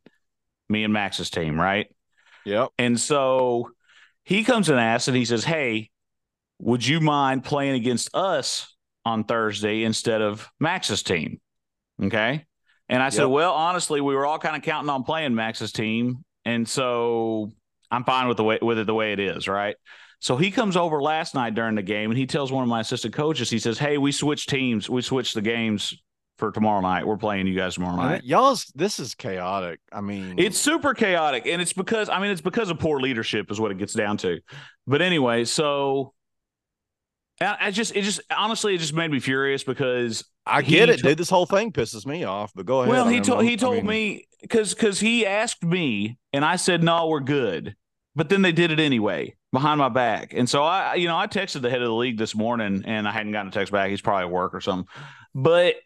me 0.69 0.85
and 0.85 0.93
Max's 0.93 1.31
team, 1.31 1.61
right? 1.61 1.89
Yep. 2.45 2.71
And 2.79 2.99
so 2.99 3.71
he 4.25 4.45
comes 4.45 4.69
and 4.69 4.81
asks, 4.81 5.09
and 5.09 5.17
he 5.17 5.25
says, 5.25 5.45
"Hey, 5.45 5.91
would 6.59 6.87
you 6.87 7.01
mind 7.01 7.45
playing 7.45 7.75
against 7.75 8.15
us 8.15 8.75
on 9.05 9.25
Thursday 9.25 9.85
instead 9.85 10.23
of 10.23 10.49
Max's 10.59 11.03
team?" 11.03 11.41
Okay. 12.03 12.47
And 12.89 13.03
I 13.03 13.11
said, 13.11 13.27
well, 13.27 13.53
honestly, 13.53 14.01
we 14.01 14.15
were 14.15 14.25
all 14.25 14.39
kind 14.39 14.57
of 14.57 14.63
counting 14.63 14.89
on 14.89 15.05
playing 15.05 15.35
Max's 15.35 15.73
team, 15.73 16.25
and 16.45 16.67
so 16.67 17.51
I'm 17.91 18.05
fine 18.05 18.29
with 18.29 18.39
the 18.39 18.45
way 18.45 18.59
with 18.63 18.79
it 18.79 18.87
the 18.87 18.95
way 18.95 19.13
it 19.13 19.21
is, 19.21 19.47
right? 19.47 19.77
So 20.21 20.37
he 20.37 20.51
comes 20.51 20.77
over 20.77 21.01
last 21.03 21.35
night 21.35 21.55
during 21.55 21.75
the 21.75 21.83
game, 21.83 22.11
and 22.11 22.19
he 22.19 22.27
tells 22.27 22.51
one 22.51 22.63
of 22.63 22.69
my 22.69 22.81
assistant 22.81 23.15
coaches, 23.15 23.51
he 23.51 23.59
says, 23.59 23.79
"Hey, 23.79 23.99
we 23.99 24.11
switched 24.11 24.49
teams. 24.49 24.89
We 24.89 25.03
switched 25.03 25.35
the 25.35 25.43
games 25.43 25.95
for 26.39 26.51
tomorrow 26.51 26.81
night. 26.81 27.07
We're 27.07 27.17
playing 27.17 27.47
you 27.47 27.55
guys 27.55 27.75
tomorrow 27.75 27.97
night. 27.97 28.25
Y'all's 28.25 28.73
this 28.75 28.99
is 28.99 29.15
chaotic. 29.15 29.81
I 29.93 30.01
mean, 30.01 30.39
it's 30.39 30.59
super 30.59 30.95
chaotic, 30.95 31.47
and 31.47 31.61
it's 31.61 31.73
because 31.73 32.09
I 32.09 32.21
mean 32.21 32.31
it's 32.31 32.41
because 32.41 32.71
of 32.71 32.79
poor 32.79 33.01
leadership 33.01 33.51
is 33.51 33.61
what 33.61 33.71
it 33.71 33.79
gets 33.79 33.93
down 33.93 34.17
to. 34.19 34.41
But 34.87 35.03
anyway, 35.03 35.45
so 35.45 36.15
I 37.41 37.71
just 37.71 37.95
it 37.95 38.03
just 38.03 38.21
honestly 38.35 38.75
it 38.75 38.79
just 38.79 38.95
made 38.95 39.11
me 39.11 39.21
furious 39.21 39.63
because 39.63 40.25
I 40.49 40.63
get 40.63 40.89
it, 40.89 41.03
dude. 41.03 41.19
This 41.19 41.31
whole 41.31 41.47
thing 41.47 41.73
pisses 41.73 42.07
me 42.07 42.25
off. 42.25 42.53
But 42.55 42.67
go 42.67 42.81
ahead. 42.81 42.91
Well, 42.91 43.09
he 43.09 43.21
told 43.21 43.45
he 43.45 43.57
told 43.57 43.75
I 43.75 43.79
mean, 43.79 43.87
me 43.87 44.29
because 44.41 44.75
because 44.75 45.01
he 45.01 45.27
asked 45.27 45.65
me 45.65 46.19
and 46.33 46.45
I 46.45 46.57
said 46.57 46.83
no, 46.83 47.09
we're 47.09 47.21
good. 47.21 47.77
But 48.17 48.29
then 48.29 48.43
they 48.43 48.53
did 48.53 48.71
it 48.71 48.81
anyway 48.81 49.37
behind 49.53 49.79
my 49.79 49.89
back, 49.89 50.33
and 50.35 50.49
so 50.49 50.63
I 50.63 50.95
you 50.95 51.07
know 51.07 51.17
I 51.17 51.27
texted 51.27 51.63
the 51.63 51.71
head 51.71 51.83
of 51.83 51.89
the 51.89 51.95
league 51.95 52.19
this 52.19 52.35
morning 52.35 52.83
and 52.87 53.07
I 53.07 53.13
hadn't 53.13 53.33
gotten 53.33 53.49
a 53.49 53.53
text 53.53 53.73
back. 53.73 53.91
He's 53.91 54.01
probably 54.01 54.25
at 54.25 54.33
work 54.33 54.55
or 54.55 54.61
something. 54.61 54.89
But 55.35 55.77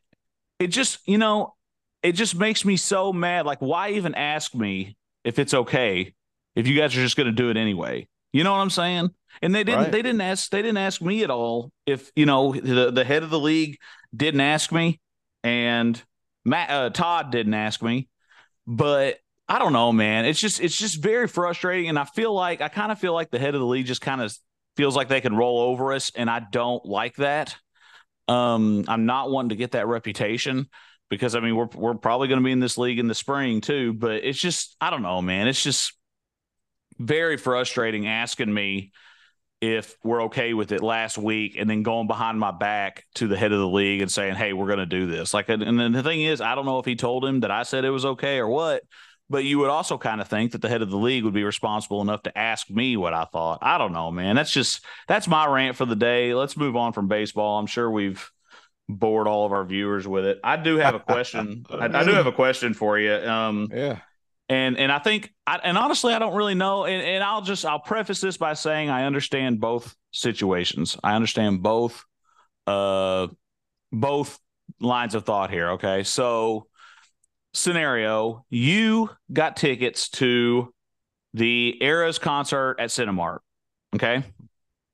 it 0.58 0.68
just 0.68 0.98
you 1.06 1.18
know 1.18 1.54
it 2.02 2.12
just 2.12 2.34
makes 2.34 2.64
me 2.64 2.76
so 2.76 3.12
mad. 3.12 3.46
Like 3.46 3.60
why 3.60 3.90
even 3.90 4.14
ask 4.14 4.54
me 4.54 4.96
if 5.24 5.38
it's 5.38 5.54
okay 5.54 6.14
if 6.54 6.66
you 6.66 6.78
guys 6.78 6.96
are 6.96 7.02
just 7.02 7.16
going 7.16 7.26
to 7.26 7.32
do 7.32 7.50
it 7.50 7.56
anyway? 7.56 8.08
You 8.32 8.44
know 8.44 8.52
what 8.52 8.58
I'm 8.58 8.70
saying? 8.70 9.10
And 9.42 9.54
they 9.54 9.64
didn't 9.64 9.82
right. 9.82 9.92
they 9.92 10.02
didn't 10.02 10.20
ask 10.20 10.50
they 10.50 10.62
didn't 10.62 10.78
ask 10.78 11.02
me 11.02 11.22
at 11.22 11.30
all 11.30 11.70
if 11.86 12.10
you 12.16 12.26
know 12.26 12.52
the 12.52 12.90
the 12.90 13.04
head 13.04 13.22
of 13.22 13.30
the 13.30 13.38
league 13.38 13.78
didn't 14.14 14.40
ask 14.40 14.70
me 14.72 15.00
and 15.42 16.00
Matt 16.44 16.70
uh, 16.70 16.90
Todd 16.90 17.30
didn't 17.30 17.54
ask 17.54 17.82
me, 17.82 18.08
but 18.66 19.18
I 19.48 19.58
don't 19.58 19.72
know, 19.72 19.92
man. 19.92 20.24
It's 20.24 20.40
just 20.40 20.60
it's 20.60 20.76
just 20.76 21.02
very 21.02 21.28
frustrating, 21.28 21.88
and 21.88 21.98
I 21.98 22.04
feel 22.04 22.32
like 22.32 22.60
I 22.60 22.68
kind 22.68 22.92
of 22.92 22.98
feel 22.98 23.14
like 23.14 23.30
the 23.30 23.38
head 23.38 23.54
of 23.54 23.60
the 23.60 23.66
league 23.66 23.86
just 23.86 24.00
kind 24.00 24.20
of 24.20 24.36
feels 24.76 24.96
like 24.96 25.08
they 25.08 25.20
can 25.20 25.36
roll 25.36 25.60
over 25.60 25.92
us, 25.92 26.10
and 26.14 26.30
I 26.30 26.40
don't 26.40 26.84
like 26.84 27.16
that. 27.16 27.56
Um, 28.28 28.84
I'm 28.88 29.06
not 29.06 29.30
wanting 29.30 29.50
to 29.50 29.56
get 29.56 29.72
that 29.72 29.86
reputation 29.86 30.68
because 31.10 31.34
I 31.34 31.40
mean 31.40 31.56
we're 31.56 31.68
we're 31.74 31.94
probably 31.94 32.28
going 32.28 32.40
to 32.40 32.44
be 32.44 32.52
in 32.52 32.60
this 32.60 32.78
league 32.78 32.98
in 32.98 33.08
the 33.08 33.14
spring 33.14 33.60
too, 33.60 33.92
but 33.92 34.24
it's 34.24 34.38
just 34.38 34.76
I 34.80 34.90
don't 34.90 35.02
know, 35.02 35.20
man. 35.22 35.48
It's 35.48 35.62
just 35.62 35.92
very 36.98 37.36
frustrating 37.36 38.06
asking 38.06 38.52
me 38.52 38.92
if 39.62 39.96
we're 40.02 40.24
okay 40.24 40.54
with 40.54 40.72
it 40.72 40.82
last 40.82 41.16
week 41.16 41.54
and 41.56 41.70
then 41.70 41.84
going 41.84 42.08
behind 42.08 42.38
my 42.38 42.50
back 42.50 43.06
to 43.14 43.28
the 43.28 43.36
head 43.36 43.52
of 43.52 43.60
the 43.60 43.68
league 43.68 44.02
and 44.02 44.10
saying, 44.10 44.34
Hey, 44.34 44.52
we're 44.52 44.66
going 44.66 44.80
to 44.80 44.86
do 44.86 45.06
this. 45.06 45.32
Like, 45.32 45.48
and 45.48 45.78
then 45.78 45.92
the 45.92 46.02
thing 46.02 46.20
is, 46.20 46.40
I 46.40 46.56
don't 46.56 46.66
know 46.66 46.80
if 46.80 46.84
he 46.84 46.96
told 46.96 47.24
him 47.24 47.40
that 47.40 47.52
I 47.52 47.62
said 47.62 47.84
it 47.84 47.90
was 47.90 48.04
okay 48.04 48.38
or 48.38 48.48
what, 48.48 48.82
but 49.30 49.44
you 49.44 49.60
would 49.60 49.70
also 49.70 49.96
kind 49.96 50.20
of 50.20 50.26
think 50.26 50.50
that 50.52 50.62
the 50.62 50.68
head 50.68 50.82
of 50.82 50.90
the 50.90 50.96
league 50.96 51.22
would 51.22 51.32
be 51.32 51.44
responsible 51.44 52.02
enough 52.02 52.24
to 52.24 52.36
ask 52.36 52.68
me 52.70 52.96
what 52.96 53.14
I 53.14 53.24
thought. 53.24 53.60
I 53.62 53.78
don't 53.78 53.92
know, 53.92 54.10
man. 54.10 54.34
That's 54.34 54.50
just, 54.50 54.84
that's 55.06 55.28
my 55.28 55.46
rant 55.46 55.76
for 55.76 55.86
the 55.86 55.94
day. 55.94 56.34
Let's 56.34 56.56
move 56.56 56.74
on 56.74 56.92
from 56.92 57.06
baseball. 57.06 57.60
I'm 57.60 57.66
sure 57.66 57.88
we've 57.88 58.28
bored 58.88 59.28
all 59.28 59.46
of 59.46 59.52
our 59.52 59.64
viewers 59.64 60.08
with 60.08 60.26
it. 60.26 60.40
I 60.42 60.56
do 60.56 60.76
have 60.78 60.96
a 60.96 61.00
question. 61.00 61.66
I, 61.70 61.84
I, 61.84 62.04
do 62.04 62.10
have 62.10 62.26
a 62.26 62.32
question 62.32 62.74
for 62.74 62.98
you. 62.98 63.14
Um, 63.14 63.68
yeah. 63.72 64.00
And 64.48 64.76
and 64.76 64.92
I 64.92 64.98
think 64.98 65.32
I, 65.46 65.60
and 65.62 65.78
honestly 65.78 66.12
I 66.12 66.18
don't 66.18 66.34
really 66.34 66.54
know 66.54 66.84
and, 66.84 67.02
and 67.02 67.24
I'll 67.24 67.42
just 67.42 67.64
I'll 67.64 67.78
preface 67.78 68.20
this 68.20 68.36
by 68.36 68.54
saying 68.54 68.90
I 68.90 69.04
understand 69.04 69.60
both 69.60 69.94
situations. 70.10 70.96
I 71.02 71.14
understand 71.14 71.62
both 71.62 72.04
uh 72.66 73.28
both 73.90 74.38
lines 74.80 75.14
of 75.14 75.24
thought 75.24 75.50
here, 75.50 75.70
okay? 75.72 76.02
So 76.02 76.66
scenario, 77.54 78.44
you 78.50 79.10
got 79.32 79.56
tickets 79.56 80.08
to 80.10 80.72
the 81.34 81.78
Eras 81.82 82.18
concert 82.18 82.76
at 82.78 82.90
Cinemark, 82.90 83.38
okay? 83.94 84.24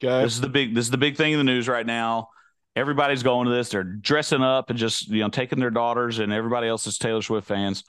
Okay. 0.02 0.22
This 0.22 0.34
is 0.34 0.40
the 0.40 0.48
big 0.48 0.74
this 0.74 0.84
is 0.84 0.90
the 0.90 0.98
big 0.98 1.16
thing 1.16 1.32
in 1.32 1.38
the 1.38 1.44
news 1.44 1.68
right 1.68 1.86
now. 1.86 2.28
Everybody's 2.76 3.24
going 3.24 3.46
to 3.46 3.52
this. 3.52 3.70
They're 3.70 3.82
dressing 3.82 4.42
up 4.42 4.70
and 4.70 4.78
just, 4.78 5.08
you 5.08 5.20
know, 5.20 5.30
taking 5.30 5.58
their 5.58 5.70
daughters 5.70 6.20
and 6.20 6.32
everybody 6.32 6.68
else 6.68 6.86
is 6.86 6.96
Taylor 6.96 7.22
Swift 7.22 7.48
fans. 7.48 7.82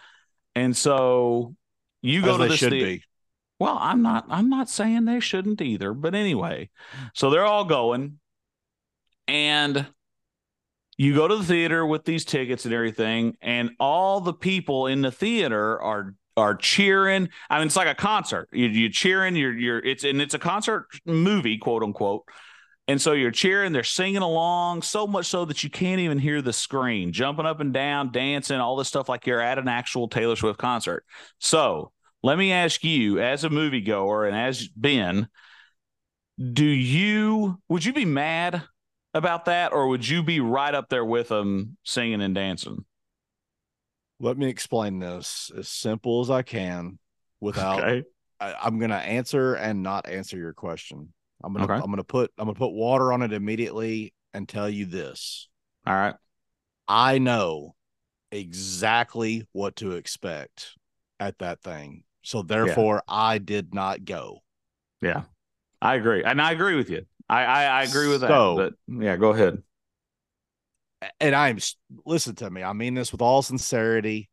And 0.56 0.76
so 0.76 1.56
you 2.02 2.22
go 2.22 2.32
As 2.36 2.38
to 2.38 2.48
this 2.48 2.60
should 2.60 2.72
the- 2.74 2.84
be. 2.84 3.04
Well, 3.60 3.78
I'm 3.78 4.02
not 4.02 4.26
I'm 4.30 4.50
not 4.50 4.70
saying 4.70 5.04
they 5.04 5.20
shouldn't 5.20 5.62
either, 5.62 5.94
but 5.94 6.16
anyway. 6.16 6.70
So 7.14 7.30
they're 7.30 7.46
all 7.46 7.66
going 7.66 8.20
and 9.28 9.86
you 10.98 11.14
go 11.14 11.28
to 11.28 11.36
the 11.38 11.44
theater 11.44 11.86
with 11.86 12.06
these 12.06 12.24
tickets 12.24 12.66
and 12.66 12.74
everything 12.74 13.36
and 13.42 13.72
all 13.80 14.22
the 14.22 14.34
people 14.34 14.88
in 14.88 15.02
the 15.02 15.12
theater 15.12 15.82
are 15.82 16.16
are 16.38 16.56
cheering. 16.56 17.28
I 17.50 17.58
mean, 17.58 17.68
it's 17.68 17.76
like 17.76 17.88
a 17.88 17.96
concert. 17.96 18.48
You, 18.54 18.86
are 18.88 18.92
cheering. 18.92 19.36
You're 19.36 19.58
you're 19.58 19.80
it's 19.80 20.06
and 20.06 20.22
it's 20.22 20.34
a 20.34 20.40
concert 20.40 20.88
movie, 21.06 21.58
quote 21.58 21.84
unquote. 21.84 22.24
And 22.90 23.00
so 23.00 23.14
you're 23.14 23.30
cheering, 23.30 23.72
they're 23.72 23.84
singing 23.84 24.24
along 24.24 24.82
so 24.82 25.06
much 25.06 25.28
so 25.28 25.46
that 25.46 25.64
you 25.64 25.70
can't 25.70 26.00
even 26.00 26.18
hear 26.18 26.42
the 26.42 26.52
screen, 26.52 27.14
jumping 27.14 27.46
up 27.46 27.60
and 27.60 27.72
down, 27.72 28.12
dancing, 28.12 28.58
all 28.58 28.76
this 28.76 28.88
stuff 28.88 29.08
like 29.08 29.28
you're 29.28 29.40
at 29.40 29.60
an 29.60 29.68
actual 29.68 30.08
Taylor 30.08 30.36
Swift 30.36 30.58
concert. 30.58 31.06
So 31.38 31.92
let 32.24 32.36
me 32.36 32.52
ask 32.52 32.84
you, 32.84 33.20
as 33.20 33.44
a 33.44 33.50
moviegoer 33.50 34.26
and 34.28 34.36
as 34.36 34.68
Ben, 34.70 35.28
do 36.52 36.66
you 36.66 37.62
would 37.70 37.86
you 37.86 37.94
be 37.94 38.06
mad 38.06 38.64
about 39.14 39.46
that, 39.46 39.72
or 39.72 39.90
would 39.90 40.08
you 40.08 40.24
be 40.24 40.40
right 40.40 40.74
up 40.74 40.90
there 40.90 41.06
with 41.06 41.28
them 41.28 41.78
singing 41.84 42.24
and 42.24 42.34
dancing? 42.34 42.86
Let 44.20 44.36
me 44.36 44.50
explain 44.50 44.98
this 44.98 45.52
as 45.56 45.68
simple 45.70 46.22
as 46.22 46.32
I 46.32 46.42
can 46.42 46.98
without 47.40 47.84
Okay. 47.84 48.04
I, 48.40 48.66
am 48.66 48.80
gonna 48.80 48.96
answer 48.96 49.54
and 49.54 49.84
not 49.84 50.10
answer 50.10 50.38
your 50.38 50.54
question. 50.54 51.14
I'm 51.44 51.54
gonna 51.54 51.66
Okay. 51.66 51.74
I'm 51.76 51.90
gonna 51.90 52.04
put 52.04 52.32
I'm 52.38 52.46
gonna 52.46 52.58
put 52.58 52.72
water 52.72 53.12
on 53.14 53.22
it 53.22 53.34
immediately 53.34 54.14
and 54.34 54.48
tell 54.48 54.70
you 54.70 54.86
this. 54.86 55.48
All 55.88 55.94
right. 55.94 56.16
I 56.88 57.18
know 57.20 57.76
exactly 58.32 59.48
what 59.52 59.76
to 59.78 59.94
expect 59.94 60.76
at 61.20 61.38
that 61.40 61.62
thing. 61.62 62.04
So 62.22 62.42
therefore 62.42 63.02
I 63.08 63.38
did 63.38 63.74
not 63.74 64.06
go. 64.06 64.40
Yeah. 65.02 65.24
I 65.82 65.96
agree. 65.96 66.24
And 66.24 66.42
I 66.42 66.52
agree 66.52 66.76
with 66.76 66.90
you. 66.90 67.06
I 67.30 67.44
I, 67.46 67.64
I 67.64 67.84
agree 67.84 68.08
with 68.08 68.22
that. 68.22 68.28
So- 68.30 68.56
But 68.58 68.74
yeah, 69.04 69.16
go 69.16 69.30
ahead. 69.32 69.64
And 71.22 71.34
I'm 71.34 71.60
listen 72.06 72.36
to 72.36 72.50
me. 72.50 72.62
I 72.64 72.74
mean 72.74 72.94
this 72.94 73.12
with 73.14 73.22
all 73.22 73.42
sincerity. 73.42 74.30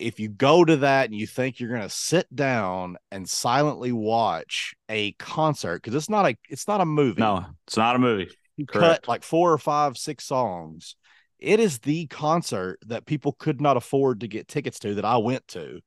If 0.00 0.18
you 0.18 0.28
go 0.28 0.64
to 0.64 0.78
that 0.78 1.06
and 1.10 1.14
you 1.18 1.26
think 1.26 1.60
you're 1.60 1.68
going 1.68 1.82
to 1.82 1.88
sit 1.90 2.34
down 2.34 2.96
and 3.10 3.28
silently 3.28 3.92
watch 3.92 4.74
a 4.88 5.12
concert 5.12 5.82
cuz 5.82 5.94
it's 5.94 6.08
not 6.08 6.26
a 6.26 6.36
it's 6.48 6.66
not 6.66 6.80
a 6.80 6.86
movie. 6.86 7.20
No, 7.20 7.44
it's 7.66 7.76
not 7.76 7.96
a 7.96 7.98
movie. 7.98 8.30
you 8.56 8.66
Correct. 8.66 9.02
cut 9.02 9.08
like 9.08 9.22
four 9.22 9.52
or 9.52 9.58
five, 9.58 9.96
six 9.98 10.24
songs. 10.24 10.96
It 11.38 11.60
is 11.60 11.78
the 11.78 12.06
concert 12.06 12.78
that 12.86 13.06
people 13.06 13.32
could 13.32 13.60
not 13.60 13.76
afford 13.76 14.20
to 14.20 14.28
get 14.28 14.48
tickets 14.48 14.78
to 14.80 14.94
that 14.96 15.04
I 15.04 15.16
went 15.18 15.46
to. 15.48 15.80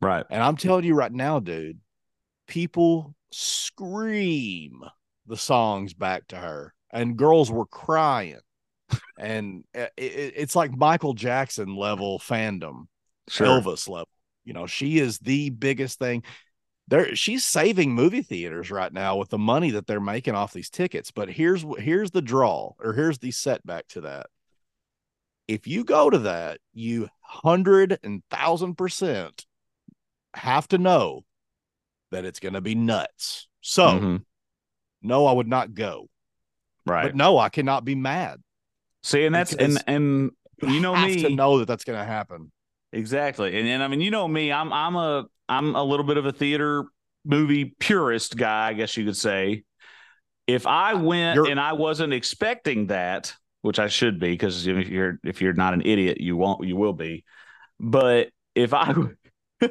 Right. 0.00 0.24
And 0.30 0.42
I'm 0.42 0.56
telling 0.56 0.84
you 0.84 0.94
right 0.94 1.12
now, 1.12 1.40
dude, 1.40 1.80
people 2.46 3.14
scream 3.30 4.82
the 5.26 5.36
songs 5.36 5.92
back 5.94 6.26
to 6.28 6.36
her, 6.36 6.74
and 6.90 7.16
girls 7.16 7.50
were 7.50 7.66
crying. 7.66 8.38
and 9.18 9.64
uh, 9.74 9.86
it, 9.96 10.12
it- 10.12 10.34
it's 10.36 10.56
like 10.56 10.76
Michael 10.76 11.14
Jackson 11.14 11.76
level 11.76 12.18
fandom, 12.18 12.86
Sure. 13.30 13.46
Elvis 13.46 13.88
level. 13.88 14.08
You 14.44 14.52
know, 14.52 14.66
she 14.66 14.98
is 14.98 15.18
the 15.18 15.50
biggest 15.50 15.98
thing. 15.98 16.24
There, 16.88 17.14
she's 17.14 17.46
saving 17.46 17.94
movie 17.94 18.22
theaters 18.22 18.70
right 18.70 18.92
now 18.92 19.16
with 19.16 19.28
the 19.28 19.38
money 19.38 19.70
that 19.70 19.86
they're 19.86 20.00
making 20.00 20.34
off 20.34 20.52
these 20.52 20.70
tickets. 20.70 21.12
But 21.12 21.30
here's 21.30 21.64
here's 21.78 22.10
the 22.10 22.22
draw, 22.22 22.72
or 22.80 22.92
here's 22.92 23.18
the 23.18 23.30
setback 23.30 23.86
to 23.88 24.00
that. 24.02 24.26
If 25.46 25.66
you 25.66 25.84
go 25.84 26.10
to 26.10 26.18
that, 26.20 26.58
you 26.72 27.08
hundred 27.20 27.98
and 28.02 28.22
thousand 28.30 28.74
percent 28.74 29.46
have 30.34 30.66
to 30.68 30.78
know 30.78 31.24
that 32.10 32.24
it's 32.24 32.40
going 32.40 32.54
to 32.54 32.60
be 32.60 32.74
nuts. 32.74 33.48
So, 33.60 33.86
Mhm. 33.86 34.24
no, 35.02 35.26
I 35.26 35.32
would 35.32 35.48
not 35.48 35.74
go. 35.74 36.08
Right. 36.86 37.04
But 37.04 37.14
no, 37.14 37.38
I 37.38 37.50
cannot 37.50 37.84
be 37.84 37.94
mad. 37.94 38.42
See, 39.02 39.24
and 39.26 39.34
that's 39.34 39.52
and 39.52 39.78
and 39.86 40.30
you 40.62 40.80
know 40.80 40.96
me 40.96 41.22
to 41.22 41.30
know 41.30 41.58
that 41.58 41.66
that's 41.66 41.84
going 41.84 41.98
to 41.98 42.04
happen. 42.04 42.50
Exactly. 42.92 43.58
And 43.58 43.68
and 43.68 43.82
I 43.82 43.88
mean, 43.88 44.00
you 44.00 44.10
know 44.10 44.26
me, 44.26 44.52
I'm 44.52 44.72
I'm 44.72 44.96
a 44.96 45.26
I'm 45.48 45.74
a 45.74 45.82
little 45.82 46.06
bit 46.06 46.16
of 46.16 46.26
a 46.26 46.32
theater 46.32 46.84
movie 47.24 47.74
purist 47.78 48.36
guy, 48.36 48.68
I 48.68 48.72
guess 48.72 48.96
you 48.96 49.04
could 49.04 49.16
say. 49.16 49.64
If 50.46 50.66
I 50.66 50.94
went 50.94 51.36
You're- 51.36 51.50
and 51.50 51.60
I 51.60 51.74
wasn't 51.74 52.12
expecting 52.12 52.88
that, 52.88 53.34
which 53.62 53.78
I 53.78 53.88
should 53.88 54.18
be, 54.18 54.30
because 54.30 54.66
if 54.66 54.88
you're 54.88 55.18
if 55.24 55.40
you're 55.40 55.52
not 55.52 55.74
an 55.74 55.82
idiot, 55.84 56.20
you 56.20 56.36
won't 56.36 56.66
you 56.66 56.76
will 56.76 56.92
be. 56.94 57.24
But 57.78 58.30
if 58.54 58.72
I 58.74 58.94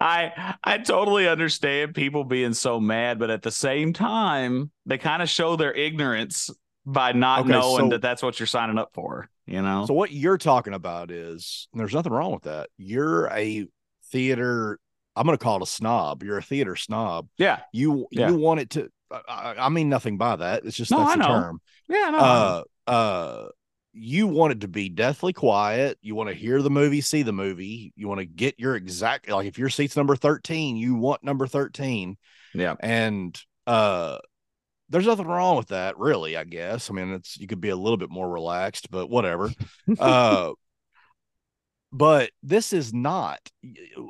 I 0.00 0.54
I 0.62 0.78
totally 0.78 1.28
understand 1.28 1.94
people 1.94 2.24
being 2.24 2.54
so 2.54 2.80
mad, 2.80 3.18
but 3.18 3.30
at 3.30 3.42
the 3.42 3.50
same 3.50 3.92
time, 3.92 4.70
they 4.86 4.98
kind 4.98 5.22
of 5.22 5.28
show 5.28 5.56
their 5.56 5.72
ignorance 5.72 6.50
by 6.86 7.12
not 7.12 7.40
Okay, 7.40 7.50
knowing 7.50 7.86
so- 7.86 7.88
that 7.90 8.02
that's 8.02 8.22
what 8.22 8.38
you're 8.40 8.46
signing 8.46 8.78
up 8.78 8.90
for. 8.94 9.28
You 9.48 9.62
know? 9.62 9.86
So 9.86 9.94
what 9.94 10.12
you're 10.12 10.38
talking 10.38 10.74
about 10.74 11.10
is 11.10 11.68
there's 11.72 11.94
nothing 11.94 12.12
wrong 12.12 12.32
with 12.32 12.42
that. 12.44 12.68
You're 12.76 13.26
a 13.28 13.66
theater. 14.12 14.78
I'm 15.16 15.26
going 15.26 15.36
to 15.36 15.42
call 15.42 15.56
it 15.56 15.62
a 15.62 15.66
snob. 15.66 16.22
You're 16.22 16.38
a 16.38 16.42
theater 16.42 16.76
snob. 16.76 17.28
yeah, 17.38 17.60
You 17.72 18.06
Yeah. 18.10 18.28
you 18.30 18.36
want 18.36 18.60
it 18.60 18.70
to. 18.70 18.88
I, 19.10 19.54
I 19.58 19.68
mean 19.70 19.88
nothing 19.88 20.18
by 20.18 20.36
that. 20.36 20.64
It's 20.64 20.76
just 20.76 20.90
No, 20.90 20.98
that's 20.98 21.12
I 21.12 21.16
know. 21.16 21.26
term. 21.26 21.60
yeah, 21.88 22.10
no, 22.10 22.18
uh 22.18 22.62
uh 22.86 23.48
you 23.94 24.26
want 24.26 24.52
it 24.52 24.60
to 24.60 24.68
be 24.68 24.88
deathly 24.90 25.32
quiet 25.32 25.98
you 26.02 26.14
want 26.14 26.28
to 26.28 26.34
hear 26.34 26.62
the 26.62 26.70
movie 26.70 27.00
see 27.00 27.22
the 27.22 27.32
movie 27.32 27.92
you 27.96 28.06
want 28.06 28.20
to 28.20 28.26
get 28.26 28.54
your 28.60 28.76
exact 28.76 29.28
like 29.28 29.46
if 29.48 29.58
your 29.58 29.70
seat's 29.70 29.96
number 29.96 30.14
13 30.14 30.76
you 30.76 30.94
want 30.94 31.24
number 31.24 31.46
13 31.46 32.16
yeah, 32.54 32.74
and 32.80 33.40
uh 33.66 34.18
there's 34.88 35.06
nothing 35.06 35.26
wrong 35.26 35.56
with 35.56 35.68
that 35.68 35.98
really 35.98 36.36
i 36.36 36.44
guess 36.44 36.90
i 36.90 36.92
mean 36.92 37.12
it's 37.12 37.38
you 37.38 37.46
could 37.46 37.60
be 37.60 37.68
a 37.68 37.76
little 37.76 37.96
bit 37.96 38.10
more 38.10 38.28
relaxed 38.28 38.90
but 38.90 39.08
whatever 39.08 39.52
uh 39.98 40.52
but 41.92 42.30
this 42.42 42.72
is 42.72 42.92
not 42.92 43.40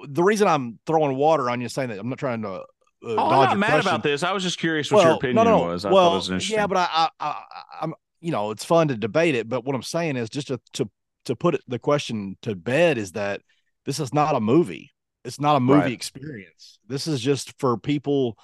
the 0.09 0.23
reason 0.23 0.49
i'm 0.49 0.79
throwing 0.87 1.17
water 1.17 1.49
on 1.51 1.61
you 1.61 1.69
saying 1.69 1.89
that 1.89 1.99
i'm 1.99 2.09
not 2.09 2.19
trying 2.19 2.43
to 2.43 2.65
uh, 3.05 3.15
Oh, 3.17 3.31
I'm 3.31 3.31
not 3.31 3.59
mad 3.59 3.71
question 3.71 3.89
about 3.89 4.03
this. 4.03 4.23
I 4.25 4.33
was 4.33 4.43
just 4.43 4.59
curious 4.59 4.91
what 4.91 5.05
your 5.05 5.15
opinion 5.15 5.45
was. 5.45 5.85
I 5.85 5.93
well, 5.93 6.15
was 6.15 6.51
yeah, 6.51 6.67
but 6.67 6.79
I, 6.79 6.89
I, 6.91 7.09
I, 7.21 7.43
I'm, 7.83 7.95
you 8.21 8.33
know, 8.33 8.51
it's 8.51 8.65
fun 8.65 8.89
to 8.89 8.97
debate 8.97 9.37
it. 9.37 9.49
But 9.49 9.65
what 9.65 9.77
I'm 9.77 9.83
saying 9.83 10.17
is 10.17 10.29
just 10.29 10.49
to 10.49 10.61
to 10.75 10.91
to 11.27 11.37
put 11.37 11.55
it, 11.55 11.63
the 11.69 11.79
question 11.79 12.37
to 12.43 12.55
bed 12.57 12.99
is 12.99 13.13
that 13.13 13.43
this 13.85 14.01
is 14.01 14.13
not 14.13 14.35
a 14.35 14.41
movie. 14.41 14.91
It's 15.25 15.41
not 15.41 15.57
a 15.57 15.61
movie 15.61 15.81
Right. 15.81 15.93
experience. 15.93 16.79
This 16.89 17.07
is 17.07 17.21
just 17.21 17.59
for 17.61 17.77
people. 17.77 18.39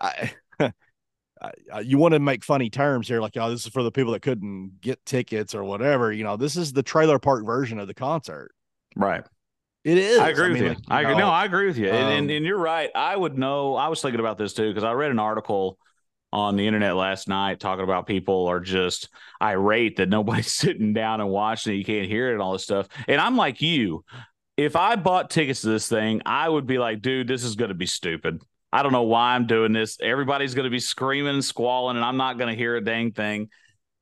I, 0.00 0.32
I, 1.72 1.80
you 1.80 1.98
want 1.98 2.14
to 2.14 2.20
make 2.20 2.44
funny 2.44 2.70
terms 2.70 3.08
here, 3.08 3.20
like, 3.20 3.36
oh, 3.36 3.50
this 3.50 3.66
is 3.66 3.72
for 3.72 3.82
the 3.82 3.90
people 3.90 4.12
that 4.12 4.22
couldn't 4.22 4.80
get 4.80 5.04
tickets 5.04 5.54
or 5.54 5.64
whatever. 5.64 6.12
You 6.12 6.24
know, 6.24 6.36
this 6.36 6.56
is 6.56 6.72
the 6.72 6.82
trailer 6.82 7.18
park 7.18 7.44
version 7.44 7.78
of 7.78 7.86
the 7.88 7.94
concert. 7.94 8.52
right. 8.96 9.24
It 9.84 9.98
is. 9.98 10.18
I 10.18 10.30
agree 10.30 10.48
with 10.48 10.54
mean, 10.54 10.62
you. 10.62 10.68
like, 10.70 10.78
I 10.88 11.00
agree. 11.02 11.12
know, 11.12 11.18
No, 11.18 11.28
I 11.28 11.44
agree 11.44 11.66
with 11.66 11.76
you. 11.76 11.88
and, 11.90 12.10
and 12.10 12.30
um, 12.30 12.36
and 12.36 12.46
you're 12.46 12.56
right. 12.58 12.90
I 12.94 13.14
would 13.14 13.36
know. 13.36 13.74
I 13.74 13.88
was 13.88 14.00
thinking 14.00 14.18
about 14.18 14.38
this 14.38 14.54
too 14.54 14.70
because 14.70 14.82
I 14.82 14.92
read 14.92 15.10
an 15.10 15.18
article 15.18 15.78
on 16.32 16.56
the 16.56 16.66
internet 16.66 16.96
last 16.96 17.28
night 17.28 17.60
talking 17.60 17.84
about 17.84 18.06
people 18.06 18.46
are 18.46 18.60
just 18.60 19.10
irate 19.42 19.96
that 19.96 20.08
nobody's 20.08 20.52
sitting 20.52 20.94
down 20.94 21.20
and 21.20 21.28
watching 21.28 21.74
it. 21.74 21.76
You 21.76 21.84
can't 21.84 22.08
hear 22.08 22.30
it 22.30 22.32
and 22.32 22.40
all 22.40 22.54
this 22.54 22.62
stuff. 22.62 22.88
And 23.06 23.20
I'm 23.20 23.36
like 23.36 23.60
you. 23.60 24.04
If 24.56 24.74
I 24.74 24.96
bought 24.96 25.30
tickets 25.30 25.60
to 25.62 25.68
this 25.68 25.88
thing, 25.88 26.22
I 26.24 26.48
would 26.48 26.66
be 26.66 26.78
like, 26.78 27.02
dude, 27.02 27.28
this 27.28 27.44
is 27.44 27.54
going 27.54 27.68
to 27.68 27.74
be 27.74 27.86
stupid. 27.86 28.40
I 28.74 28.82
don't 28.82 28.92
know 28.92 29.04
why 29.04 29.34
I'm 29.34 29.46
doing 29.46 29.72
this. 29.72 29.98
Everybody's 30.02 30.54
going 30.54 30.64
to 30.64 30.70
be 30.70 30.80
screaming 30.80 31.34
and 31.34 31.44
squalling, 31.44 31.96
and 31.96 32.04
I'm 32.04 32.16
not 32.16 32.38
going 32.38 32.50
to 32.50 32.56
hear 32.56 32.76
a 32.76 32.84
dang 32.84 33.12
thing. 33.12 33.48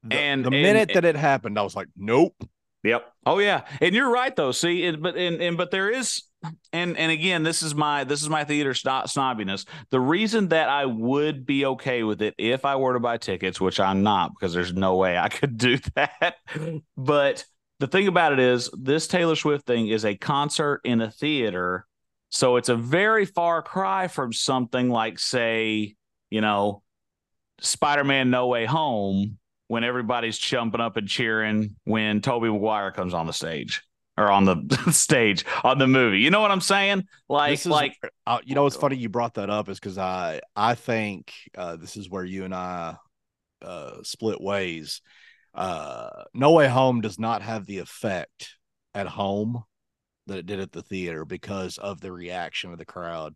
the, 0.02 0.16
and- 0.16 0.42
the 0.44 0.48
and- 0.48 0.62
minute 0.62 0.90
that 0.94 1.04
it 1.04 1.14
happened, 1.16 1.58
I 1.58 1.62
was 1.62 1.76
like, 1.76 1.88
nope. 1.96 2.35
Yep. 2.85 3.06
Oh 3.26 3.38
yeah. 3.38 3.62
And 3.80 3.94
you're 3.94 4.11
right 4.11 4.35
though. 4.35 4.50
See, 4.50 4.82
it, 4.82 5.00
but 5.00 5.14
and, 5.16 5.40
and 5.40 5.56
but 5.56 5.70
there 5.70 5.88
is 5.88 6.24
and 6.72 6.96
and 6.98 7.12
again, 7.12 7.44
this 7.44 7.62
is 7.62 7.76
my 7.76 8.02
this 8.02 8.22
is 8.22 8.28
my 8.28 8.42
theater 8.42 8.74
snob, 8.74 9.06
snobbiness. 9.06 9.66
The 9.90 10.00
reason 10.00 10.48
that 10.48 10.68
I 10.68 10.87
would 10.87 11.46
be 11.46 11.64
okay 11.66 12.02
with 12.02 12.22
it 12.22 12.35
if 12.38 12.64
I 12.64 12.74
were 12.74 12.94
to 12.94 12.98
buy 12.98 13.18
tickets, 13.18 13.61
which 13.61 13.78
I'm 13.78 14.02
not 14.02 14.32
because 14.35 14.52
there's 14.52 14.72
no 14.74 14.96
way 14.96 15.16
I 15.16 15.28
could 15.38 15.58
do 15.58 15.78
that. 15.94 16.35
But 16.96 17.44
the 17.78 17.87
thing 17.87 18.08
about 18.08 18.32
it 18.32 18.40
is 18.40 18.68
this 18.72 19.06
Taylor 19.06 19.37
Swift 19.37 19.64
thing 19.64 19.87
is 19.87 20.04
a 20.04 20.16
concert 20.16 20.80
in 20.85 21.00
a 21.00 21.11
theater. 21.11 21.87
So 22.33 22.57
it's 22.57 22.71
a 22.71 22.77
very 22.77 23.27
far 23.27 23.62
cry 23.62 24.09
from 24.09 24.33
something 24.33 24.88
like 24.88 25.18
say, 25.18 25.95
you 26.31 26.40
know, 26.40 26.83
Spider-Man 27.61 28.31
No 28.31 28.49
Way 28.49 28.64
Home 28.64 29.38
when 29.68 29.85
everybody's 29.85 30.38
jumping 30.38 30.81
up 30.81 30.97
and 30.97 31.07
cheering 31.07 31.77
when 31.85 32.21
Tobey 32.23 32.49
Maguire 32.49 32.90
comes 32.90 33.14
on 33.14 33.27
the 33.27 33.33
stage 33.35 33.83
or 34.16 34.31
on 34.31 34.45
the 34.47 34.57
stage 34.92 35.45
on 35.62 35.79
the 35.79 35.87
movie. 35.87 36.21
You 36.21 36.31
know 36.31 36.40
what 36.40 36.51
I'm 36.51 36.61
saying? 36.62 37.05
Like, 37.29 37.53
is- 37.53 37.66
like, 37.66 37.97
Uh, 38.27 38.38
you 38.45 38.55
know 38.55 38.64
what's 38.64 38.77
funny 38.77 38.97
you 38.97 39.11
brought 39.11 39.35
that 39.35 39.51
up 39.51 39.68
is 39.68 39.79
because 39.79 39.99
I 39.99 40.40
I 40.57 40.75
think 40.75 41.33
uh, 41.57 41.77
this 41.77 41.97
is 41.99 42.09
where 42.09 42.25
you 42.25 42.45
and 42.45 42.55
I 42.55 42.97
uh, 43.61 44.03
split 44.05 44.40
ways. 44.40 45.03
Uh, 45.55 46.25
no 46.33 46.53
Way 46.53 46.66
Home 46.68 47.03
does 47.03 47.18
not 47.18 47.42
have 47.42 47.66
the 47.66 47.79
effect 47.79 48.57
at 48.95 49.07
home 49.07 49.64
that 50.26 50.38
it 50.38 50.46
did 50.46 50.61
at 50.61 50.72
the 50.72 50.82
theater 50.82 51.24
because 51.24 51.78
of 51.78 52.00
the 52.00 52.12
reaction 52.12 52.72
of 52.72 52.78
the 52.78 52.85
crowd. 52.85 53.35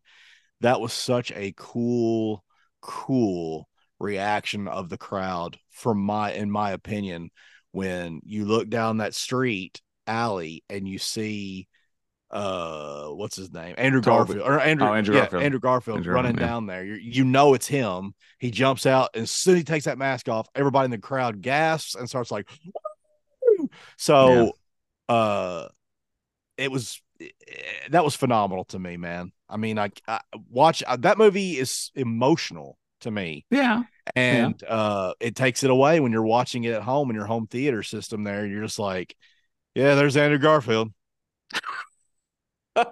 That 0.60 0.80
was 0.80 0.92
such 0.92 1.32
a 1.32 1.52
cool, 1.56 2.44
cool 2.80 3.68
reaction 3.98 4.68
of 4.68 4.88
the 4.88 4.98
crowd 4.98 5.58
from 5.70 5.98
my 5.98 6.32
in 6.32 6.50
my 6.50 6.72
opinion 6.72 7.30
when 7.72 8.20
you 8.24 8.44
look 8.44 8.68
down 8.68 8.98
that 8.98 9.14
street 9.14 9.80
alley 10.06 10.62
and 10.68 10.86
you 10.86 10.98
see 10.98 11.66
uh 12.30 13.06
what's 13.06 13.36
his 13.36 13.50
name 13.52 13.74
andrew 13.78 14.02
garfield 14.02 14.40
or 14.42 14.60
andrew, 14.60 14.88
Oh, 14.88 14.92
Andrew 14.92 15.14
yeah, 15.14 15.22
Garfield. 15.22 15.42
andrew 15.44 15.60
garfield 15.60 15.96
Andrew 15.98 16.14
running 16.14 16.36
yeah. 16.36 16.46
down 16.46 16.66
there 16.66 16.84
you 16.84 16.94
you 16.96 17.24
know 17.24 17.54
it's 17.54 17.66
him 17.68 18.14
he 18.38 18.50
jumps 18.50 18.84
out 18.84 19.10
and 19.14 19.22
as 19.22 19.30
soon 19.30 19.54
as 19.54 19.60
he 19.60 19.64
takes 19.64 19.86
that 19.86 19.96
mask 19.96 20.28
off 20.28 20.46
everybody 20.54 20.86
in 20.86 20.90
the 20.90 20.98
crowd 20.98 21.40
gasps 21.40 21.94
and 21.94 22.08
starts 22.08 22.30
like 22.30 22.48
"Woo!" 23.58 23.70
so 23.96 24.52
uh 25.08 25.68
it 26.58 26.70
was 26.70 27.00
that 27.90 28.04
was 28.04 28.14
phenomenal 28.14 28.64
to 28.66 28.78
me, 28.78 28.96
man. 28.96 29.32
I 29.48 29.56
mean, 29.56 29.78
I, 29.78 29.90
I 30.06 30.20
watch 30.50 30.82
uh, 30.86 30.96
that 30.96 31.18
movie 31.18 31.58
is 31.58 31.90
emotional 31.94 32.78
to 33.00 33.10
me. 33.10 33.46
Yeah. 33.50 33.82
And 34.14 34.60
yeah. 34.62 34.68
uh 34.68 35.12
it 35.20 35.34
takes 35.34 35.64
it 35.64 35.70
away 35.70 36.00
when 36.00 36.12
you're 36.12 36.22
watching 36.22 36.64
it 36.64 36.74
at 36.74 36.82
home 36.82 37.10
in 37.10 37.16
your 37.16 37.26
home 37.26 37.46
theater 37.46 37.82
system 37.82 38.24
there. 38.24 38.46
You're 38.46 38.62
just 38.62 38.78
like, 38.78 39.16
yeah, 39.74 39.94
there's 39.94 40.16
Andrew 40.16 40.38
Garfield. 40.38 40.92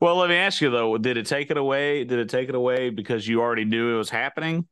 well, 0.00 0.16
let 0.16 0.28
me 0.28 0.36
ask 0.36 0.60
you 0.60 0.70
though, 0.70 0.96
did 0.98 1.16
it 1.16 1.26
take 1.26 1.50
it 1.50 1.56
away? 1.56 2.04
Did 2.04 2.18
it 2.18 2.28
take 2.28 2.48
it 2.48 2.54
away 2.54 2.90
because 2.90 3.26
you 3.26 3.40
already 3.40 3.64
knew 3.64 3.94
it 3.94 3.98
was 3.98 4.10
happening? 4.10 4.68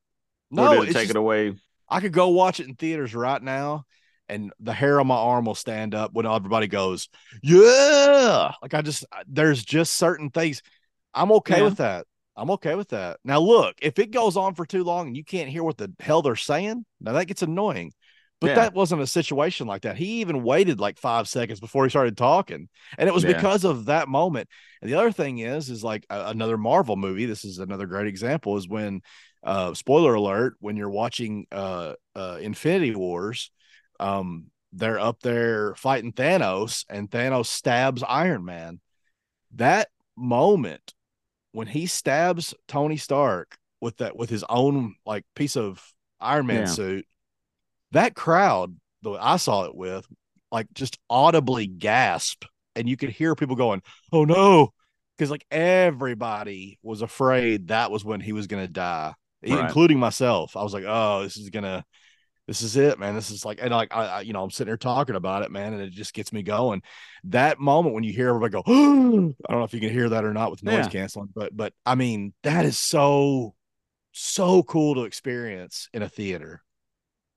No, 0.51 0.69
or 0.69 0.81
did 0.81 0.91
it 0.91 0.93
take 0.93 1.03
just, 1.03 1.11
it 1.11 1.17
away? 1.17 1.55
I 1.89 2.01
could 2.01 2.13
go 2.13 2.29
watch 2.29 2.61
it 2.61 2.69
in 2.69 2.75
theaters 2.75 3.15
right 3.15 3.43
now 3.43 3.85
and 4.29 4.53
the 4.61 4.73
hair 4.73 5.01
on 5.01 5.07
my 5.07 5.17
arm 5.17 5.47
will 5.47 5.55
stand 5.55 5.95
up 5.95 6.13
when 6.13 6.27
everybody 6.27 6.67
goes, 6.67 7.09
Yeah. 7.43 8.53
Like 8.63 8.75
I 8.75 8.83
just 8.83 9.05
there's 9.27 9.65
just 9.65 9.95
certain 9.95 10.31
things. 10.31 10.63
I'm 11.15 11.33
okay 11.33 11.59
yeah. 11.59 11.65
with 11.65 11.77
that. 11.79 12.07
I'm 12.37 12.51
okay 12.53 12.77
with 12.77 12.91
that. 12.91 13.19
Now, 13.25 13.41
look, 13.41 13.75
if 13.83 13.99
it 13.99 14.13
goes 14.13 14.37
on 14.37 14.55
for 14.55 14.65
too 14.65 14.85
long 14.85 15.09
and 15.09 15.17
you 15.17 15.25
can't 15.25 15.51
hear 15.51 15.65
what 15.65 15.77
the 15.77 15.93
hell 15.99 16.23
they're 16.23 16.37
saying, 16.37 16.85
now 17.01 17.13
that 17.13 17.27
gets 17.27 17.43
annoying. 17.43 17.93
But 18.41 18.49
yeah. 18.51 18.55
that 18.55 18.75
wasn't 18.75 19.03
a 19.03 19.07
situation 19.07 19.67
like 19.67 19.83
that. 19.83 19.97
He 19.97 20.21
even 20.21 20.45
waited 20.45 20.79
like 20.79 20.97
five 20.97 21.27
seconds 21.27 21.59
before 21.59 21.85
he 21.85 21.91
started 21.91 22.17
talking, 22.17 22.69
and 22.97 23.09
it 23.09 23.13
was 23.13 23.25
yeah. 23.25 23.33
because 23.33 23.65
of 23.65 23.87
that 23.87 24.09
moment. 24.09 24.49
And 24.81 24.89
the 24.89 24.97
other 24.97 25.11
thing 25.11 25.39
is, 25.39 25.69
is 25.71 25.83
like 25.83 26.07
a, 26.09 26.27
another 26.27 26.57
Marvel 26.57 26.95
movie. 26.95 27.27
This 27.27 27.45
is 27.45 27.59
another 27.59 27.87
great 27.87 28.07
example. 28.07 28.57
Is 28.57 28.69
when, 28.69 29.01
uh, 29.43 29.75
spoiler 29.75 30.15
alert, 30.15 30.55
when 30.61 30.77
you're 30.77 30.89
watching 30.89 31.47
uh, 31.51 31.95
uh, 32.15 32.39
Infinity 32.41 32.95
Wars, 32.95 33.51
um, 34.01 34.47
they're 34.73 34.99
up 34.99 35.21
there 35.21 35.75
fighting 35.75 36.13
Thanos, 36.13 36.85
and 36.89 37.11
Thanos 37.11 37.47
stabs 37.47 38.03
Iron 38.03 38.45
Man. 38.45 38.81
That 39.55 39.89
moment 40.17 40.95
when 41.53 41.67
he 41.67 41.87
stabs 41.87 42.55
Tony 42.67 42.97
Stark 42.97 43.57
with 43.81 43.99
that 43.99 44.17
with 44.17 44.31
his 44.31 44.45
own 44.49 44.95
like 45.07 45.25
piece 45.35 45.57
of 45.57 45.83
Iron 46.21 46.47
Man 46.47 46.61
yeah. 46.61 46.67
suit, 46.67 47.07
that 47.93 48.15
crowd 48.15 48.77
that 49.03 49.19
I 49.21 49.37
saw 49.37 49.65
it 49.65 49.75
with, 49.75 50.07
like 50.51 50.67
just 50.75 50.99
audibly 51.09 51.67
gasp, 51.67 52.45
and 52.77 52.89
you 52.89 52.97
could 52.97 53.11
hear 53.11 53.35
people 53.35 53.57
going, 53.57 53.83
"Oh 54.13 54.25
no!" 54.25 54.73
Because 55.17 55.31
like 55.31 55.47
everybody 55.51 56.79
was 56.83 57.03
afraid 57.03 57.69
that 57.69 57.91
was 57.91 58.05
when 58.05 58.21
he 58.21 58.33
was 58.33 58.47
gonna 58.47 58.69
die, 58.69 59.15
right. 59.43 59.61
including 59.61 59.99
myself. 59.99 60.57
I 60.57 60.63
was 60.63 60.75
like, 60.75 60.85
"Oh, 60.87 61.23
this 61.23 61.37
is 61.37 61.51
gonna." 61.51 61.85
This 62.49 62.63
is 62.63 62.77
it, 62.77 62.99
man. 62.99 63.15
This 63.15 63.31
is 63.31 63.45
like, 63.45 63.61
and 63.63 63.71
like, 63.71 63.95
I, 63.95 64.07
I, 64.07 64.21
you 64.23 64.33
know, 64.33 64.43
I'm 64.43 64.51
sitting 64.51 64.71
here 64.71 64.79
talking 64.79 65.15
about 65.15 65.43
it, 65.43 65.51
man, 65.51 65.75
and 65.75 65.83
it 65.83 65.91
just 65.91 66.15
gets 66.15 66.33
me 66.33 66.43
going. 66.43 66.83
That 67.25 67.61
moment 67.61 67.95
when 67.95 68.05
you 68.05 68.13
hear 68.13 68.31
everybody 68.31 68.53
go, 68.53 68.63
I 68.67 68.71
don't 68.73 69.37
know 69.51 69.65
if 69.65 69.75
you 69.75 69.81
can 69.81 69.91
hear 69.91 70.09
that 70.09 70.25
or 70.25 70.33
not 70.33 70.51
with 70.51 70.65
noise 70.65 70.87
yeah. 70.87 70.89
canceling, 70.89 71.29
but, 71.35 71.55
but 71.55 71.75
I 71.85 71.95
mean, 71.95 72.33
that 72.45 72.65
is 72.65 72.79
so, 72.79 73.55
so 74.13 74.63
cool 74.63 74.95
to 74.95 75.05
experience 75.05 75.91
in 75.93 76.03
a 76.03 76.09
theater 76.09 76.63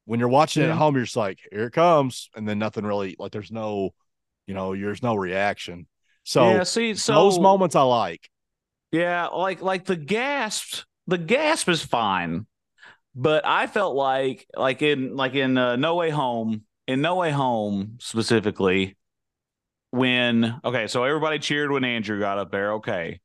when 0.06 0.20
you're 0.20 0.30
watching 0.30 0.64
yeah. 0.64 0.70
it 0.70 0.72
at 0.72 0.78
home, 0.78 0.96
you're 0.96 1.04
just 1.04 1.16
like, 1.16 1.40
here 1.52 1.66
it 1.66 1.72
comes. 1.72 2.30
And 2.36 2.48
then 2.48 2.60
nothing 2.60 2.86
really, 2.86 3.16
like, 3.20 3.32
there's 3.32 3.52
no, 3.52 3.92
you 4.48 4.54
know, 4.54 4.76
there's 4.76 5.04
no 5.04 5.16
reaction. 5.16 5.88
So, 6.24 6.52
yeah, 6.52 6.64
see, 6.64 6.96
so 6.96 7.14
those 7.14 7.40
moments 7.40 7.76
I 7.76 7.84
like. 7.84 8.30
Yeah, 8.92 9.28
like, 9.28 9.62
like 9.62 9.86
the 9.86 9.96
gasp, 9.96 10.84
the 11.08 11.18
gasp 11.18 11.70
is 11.70 11.84
fine. 11.84 12.46
But 13.14 13.46
I 13.46 13.68
felt 13.68 13.96
like, 13.96 14.48
like 14.56 14.82
in, 14.82 15.16
like 15.16 15.36
in 15.36 15.58
uh, 15.58 15.76
No 15.76 15.96
Way 15.96 16.10
Home, 16.10 16.64
in 16.88 17.02
No 17.02 17.16
Way 17.16 17.32
Home 17.32 17.98
specifically, 18.00 18.98
when, 19.92 20.62
okay, 20.64 20.88
so 20.88 21.04
everybody 21.04 21.40
cheered 21.40 21.72
when 21.72 21.84
Andrew 21.84 22.20
got 22.20 22.38
up 22.38 22.52
there. 22.52 22.74
Okay. 22.74 23.20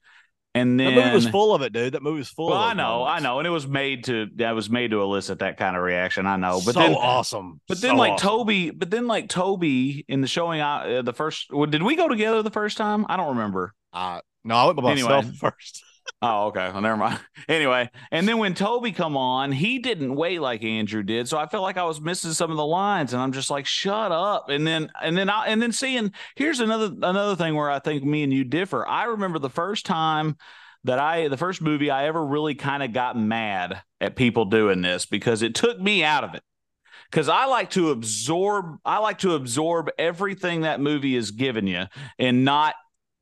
And 0.56 0.80
then 0.80 0.94
that 0.94 1.04
movie 1.04 1.14
was 1.14 1.28
full 1.28 1.54
of 1.54 1.60
it, 1.60 1.74
dude. 1.74 1.92
That 1.92 2.02
movie 2.02 2.18
was 2.18 2.30
full. 2.30 2.48
Well, 2.48 2.56
I 2.56 2.72
know, 2.72 3.00
moments. 3.00 3.20
I 3.20 3.22
know, 3.22 3.38
and 3.40 3.46
it 3.46 3.50
was 3.50 3.68
made 3.68 4.04
to 4.04 4.26
that 4.36 4.52
was 4.52 4.70
made 4.70 4.92
to 4.92 5.02
elicit 5.02 5.40
that 5.40 5.58
kind 5.58 5.76
of 5.76 5.82
reaction. 5.82 6.26
I 6.26 6.36
know, 6.36 6.62
but 6.64 6.72
so 6.72 6.80
then 6.80 6.94
awesome. 6.94 7.60
But 7.68 7.76
so 7.76 7.88
then, 7.88 7.98
like 7.98 8.12
awesome. 8.12 8.28
Tobey, 8.28 8.70
but 8.70 8.90
then 8.90 9.06
like 9.06 9.28
Tobey 9.28 10.06
in 10.08 10.22
the 10.22 10.26
showing 10.26 10.62
uh, 10.62 11.02
the 11.04 11.12
first. 11.12 11.48
Well, 11.52 11.66
did 11.66 11.82
we 11.82 11.94
go 11.94 12.08
together 12.08 12.42
the 12.42 12.50
first 12.50 12.78
time? 12.78 13.04
I 13.06 13.18
don't 13.18 13.36
remember. 13.36 13.74
Uh 13.92 14.20
no, 14.44 14.54
I 14.54 14.64
went 14.66 14.76
by 14.78 14.94
myself 14.94 15.24
anyway. 15.24 15.36
first. 15.40 15.84
Oh, 16.22 16.46
okay. 16.46 16.70
Well, 16.72 16.80
never 16.80 16.96
mind. 16.96 17.20
Anyway, 17.48 17.88
and 18.10 18.26
then 18.26 18.38
when 18.38 18.54
Tobey 18.54 18.90
come 18.90 19.16
on, 19.16 19.52
he 19.52 19.78
didn't 19.78 20.16
wait 20.16 20.40
like 20.40 20.64
Andrew 20.64 21.04
did, 21.04 21.28
so 21.28 21.38
I 21.38 21.46
felt 21.46 21.62
like 21.62 21.76
I 21.76 21.84
was 21.84 22.00
missing 22.00 22.32
some 22.32 22.50
of 22.50 22.56
the 22.56 22.66
lines, 22.66 23.12
and 23.12 23.22
I'm 23.22 23.30
just 23.30 23.52
like, 23.52 23.66
shut 23.66 24.10
up. 24.10 24.48
And 24.48 24.66
then, 24.66 24.90
and 25.00 25.16
then, 25.16 25.30
I, 25.30 25.46
and 25.46 25.62
then 25.62 25.70
seeing 25.70 26.12
here's 26.34 26.58
another 26.58 26.86
another 26.86 27.36
thing 27.36 27.54
where 27.54 27.70
I 27.70 27.78
think 27.78 28.02
me 28.02 28.24
and 28.24 28.32
you 28.32 28.42
differ. 28.42 28.84
I 28.84 29.04
remember 29.04 29.38
the 29.38 29.48
first 29.48 29.86
time 29.86 30.36
that 30.82 30.98
I 30.98 31.28
the 31.28 31.36
first 31.36 31.62
movie 31.62 31.88
I 31.90 32.06
ever 32.06 32.24
really 32.24 32.56
kind 32.56 32.82
of 32.82 32.92
got 32.92 33.16
mad 33.16 33.80
at 34.00 34.16
people 34.16 34.46
doing 34.46 34.82
this 34.82 35.06
because 35.06 35.42
it 35.42 35.54
took 35.54 35.80
me 35.80 36.02
out 36.02 36.24
of 36.24 36.34
it. 36.34 36.42
Cuz 37.12 37.28
I 37.28 37.46
like 37.46 37.70
to 37.70 37.90
absorb 37.90 38.78
I 38.84 38.98
like 38.98 39.18
to 39.18 39.34
absorb 39.34 39.90
everything 39.98 40.62
that 40.62 40.80
movie 40.80 41.14
is 41.14 41.30
giving 41.30 41.66
you 41.68 41.84
and 42.18 42.44
not 42.44 42.74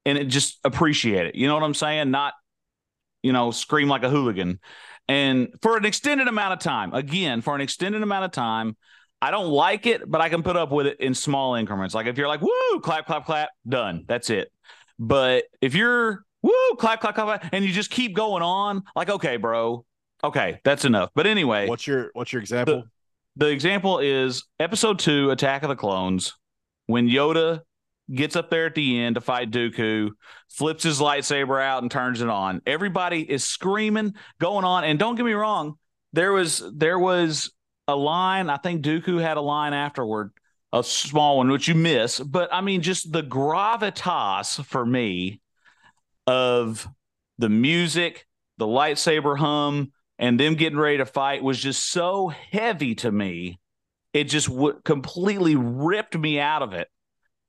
and 0.06 0.16
it 0.18 0.26
just 0.26 0.58
appreciate 0.64 1.26
it. 1.26 1.34
You 1.34 1.46
know 1.48 1.54
what 1.54 1.62
I'm 1.62 1.74
saying? 1.74 2.10
Not 2.10 2.34
you 3.24 3.32
know, 3.32 3.50
scream 3.50 3.88
like 3.88 4.04
a 4.04 4.10
hooligan. 4.10 4.60
And 5.08 5.48
for 5.62 5.76
an 5.76 5.84
extended 5.84 6.28
amount 6.28 6.52
of 6.52 6.58
time, 6.60 6.92
again, 6.94 7.40
for 7.40 7.54
an 7.54 7.62
extended 7.62 8.02
amount 8.02 8.26
of 8.26 8.30
time, 8.30 8.76
I 9.20 9.30
don't 9.30 9.48
like 9.48 9.86
it, 9.86 10.08
but 10.08 10.20
I 10.20 10.28
can 10.28 10.42
put 10.42 10.56
up 10.56 10.70
with 10.70 10.86
it 10.86 11.00
in 11.00 11.14
small 11.14 11.54
increments. 11.54 11.94
Like 11.94 12.06
if 12.06 12.18
you're 12.18 12.28
like, 12.28 12.42
woo, 12.42 12.80
clap, 12.80 13.06
clap, 13.06 13.24
clap, 13.24 13.48
done. 13.66 14.04
That's 14.06 14.28
it. 14.28 14.52
But 14.98 15.44
if 15.62 15.74
you're 15.74 16.24
woo, 16.42 16.52
clap, 16.78 17.00
clap, 17.00 17.14
clap, 17.14 17.48
and 17.52 17.64
you 17.64 17.72
just 17.72 17.90
keep 17.90 18.14
going 18.14 18.42
on. 18.42 18.82
Like, 18.94 19.08
okay, 19.08 19.38
bro, 19.38 19.86
okay, 20.22 20.60
that's 20.62 20.84
enough. 20.84 21.10
But 21.14 21.26
anyway, 21.26 21.66
what's 21.66 21.86
your 21.86 22.10
what's 22.12 22.32
your 22.32 22.42
example? 22.42 22.84
The, 23.36 23.46
the 23.46 23.50
example 23.50 24.00
is 24.00 24.44
episode 24.60 24.98
two, 24.98 25.30
Attack 25.30 25.62
of 25.62 25.70
the 25.70 25.76
Clones, 25.76 26.34
when 26.86 27.08
Yoda 27.08 27.62
gets 28.12 28.36
up 28.36 28.50
there 28.50 28.66
at 28.66 28.74
the 28.74 29.00
end 29.00 29.14
to 29.14 29.20
fight 29.20 29.50
Dooku, 29.50 30.10
flips 30.50 30.82
his 30.82 31.00
lightsaber 31.00 31.62
out 31.62 31.82
and 31.82 31.90
turns 31.90 32.20
it 32.20 32.28
on. 32.28 32.60
Everybody 32.66 33.20
is 33.20 33.44
screaming, 33.44 34.14
going 34.40 34.64
on, 34.64 34.84
and 34.84 34.98
don't 34.98 35.14
get 35.16 35.24
me 35.24 35.32
wrong, 35.32 35.78
there 36.12 36.32
was 36.32 36.62
there 36.74 36.98
was 36.98 37.52
a 37.88 37.96
line. 37.96 38.50
I 38.50 38.56
think 38.56 38.82
Dooku 38.82 39.20
had 39.20 39.36
a 39.36 39.42
line 39.42 39.72
afterward, 39.72 40.32
a 40.72 40.82
small 40.82 41.38
one 41.38 41.50
which 41.50 41.68
you 41.68 41.74
miss, 41.74 42.20
but 42.20 42.52
I 42.52 42.60
mean, 42.60 42.82
just 42.82 43.12
the 43.12 43.22
gravitas 43.22 44.64
for 44.64 44.84
me 44.84 45.40
of 46.26 46.86
the 47.38 47.48
music, 47.48 48.26
the 48.58 48.66
lightsaber 48.66 49.36
hum, 49.36 49.92
and 50.18 50.38
them 50.38 50.54
getting 50.54 50.78
ready 50.78 50.98
to 50.98 51.06
fight 51.06 51.42
was 51.42 51.58
just 51.58 51.90
so 51.90 52.28
heavy 52.28 52.94
to 52.96 53.10
me. 53.10 53.58
It 54.12 54.24
just 54.24 54.46
w- 54.46 54.80
completely 54.84 55.56
ripped 55.56 56.16
me 56.16 56.38
out 56.38 56.62
of 56.62 56.72
it 56.72 56.88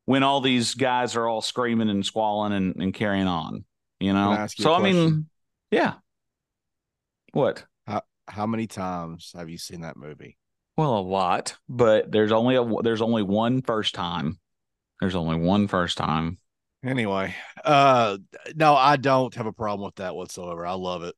when 0.06 0.24
all 0.24 0.42
these 0.42 0.74
guys 0.76 1.16
are 1.16 1.28
all 1.28 1.42
screaming 1.42 1.90
and 1.90 2.06
squalling 2.06 2.54
and, 2.54 2.76
and 2.78 2.94
carrying 2.94 3.28
on, 3.28 3.66
you 4.00 4.14
know? 4.14 4.32
You 4.58 4.64
so, 4.64 4.74
I 4.74 4.82
mean, 4.82 5.28
yeah. 5.72 5.96
What? 7.34 7.66
How, 7.86 8.04
how 8.28 8.46
many 8.48 8.68
times 8.68 9.34
have 9.36 9.50
you 9.50 9.58
seen 9.58 9.82
that 9.82 9.98
movie? 9.98 10.38
Well, 10.78 10.98
a 10.98 11.00
lot, 11.00 11.56
but 11.70 12.12
there's 12.12 12.32
only 12.32 12.56
a 12.56 12.66
there's 12.84 13.02
only 13.02 13.24
one 13.24 13.62
first 13.62 13.96
time. 13.96 14.40
There's 15.00 15.16
only 15.16 15.38
one 15.38 15.68
first 15.68 15.98
time. 15.98 16.38
Anyway, 16.84 17.34
uh, 17.64 18.18
no, 18.56 18.76
I 18.76 18.98
don't 18.98 19.34
have 19.36 19.48
a 19.48 19.54
problem 19.54 19.86
with 19.86 19.96
that 19.96 20.16
whatsoever. 20.16 20.66
I 20.66 20.74
love 20.74 21.04
it. 21.04 21.16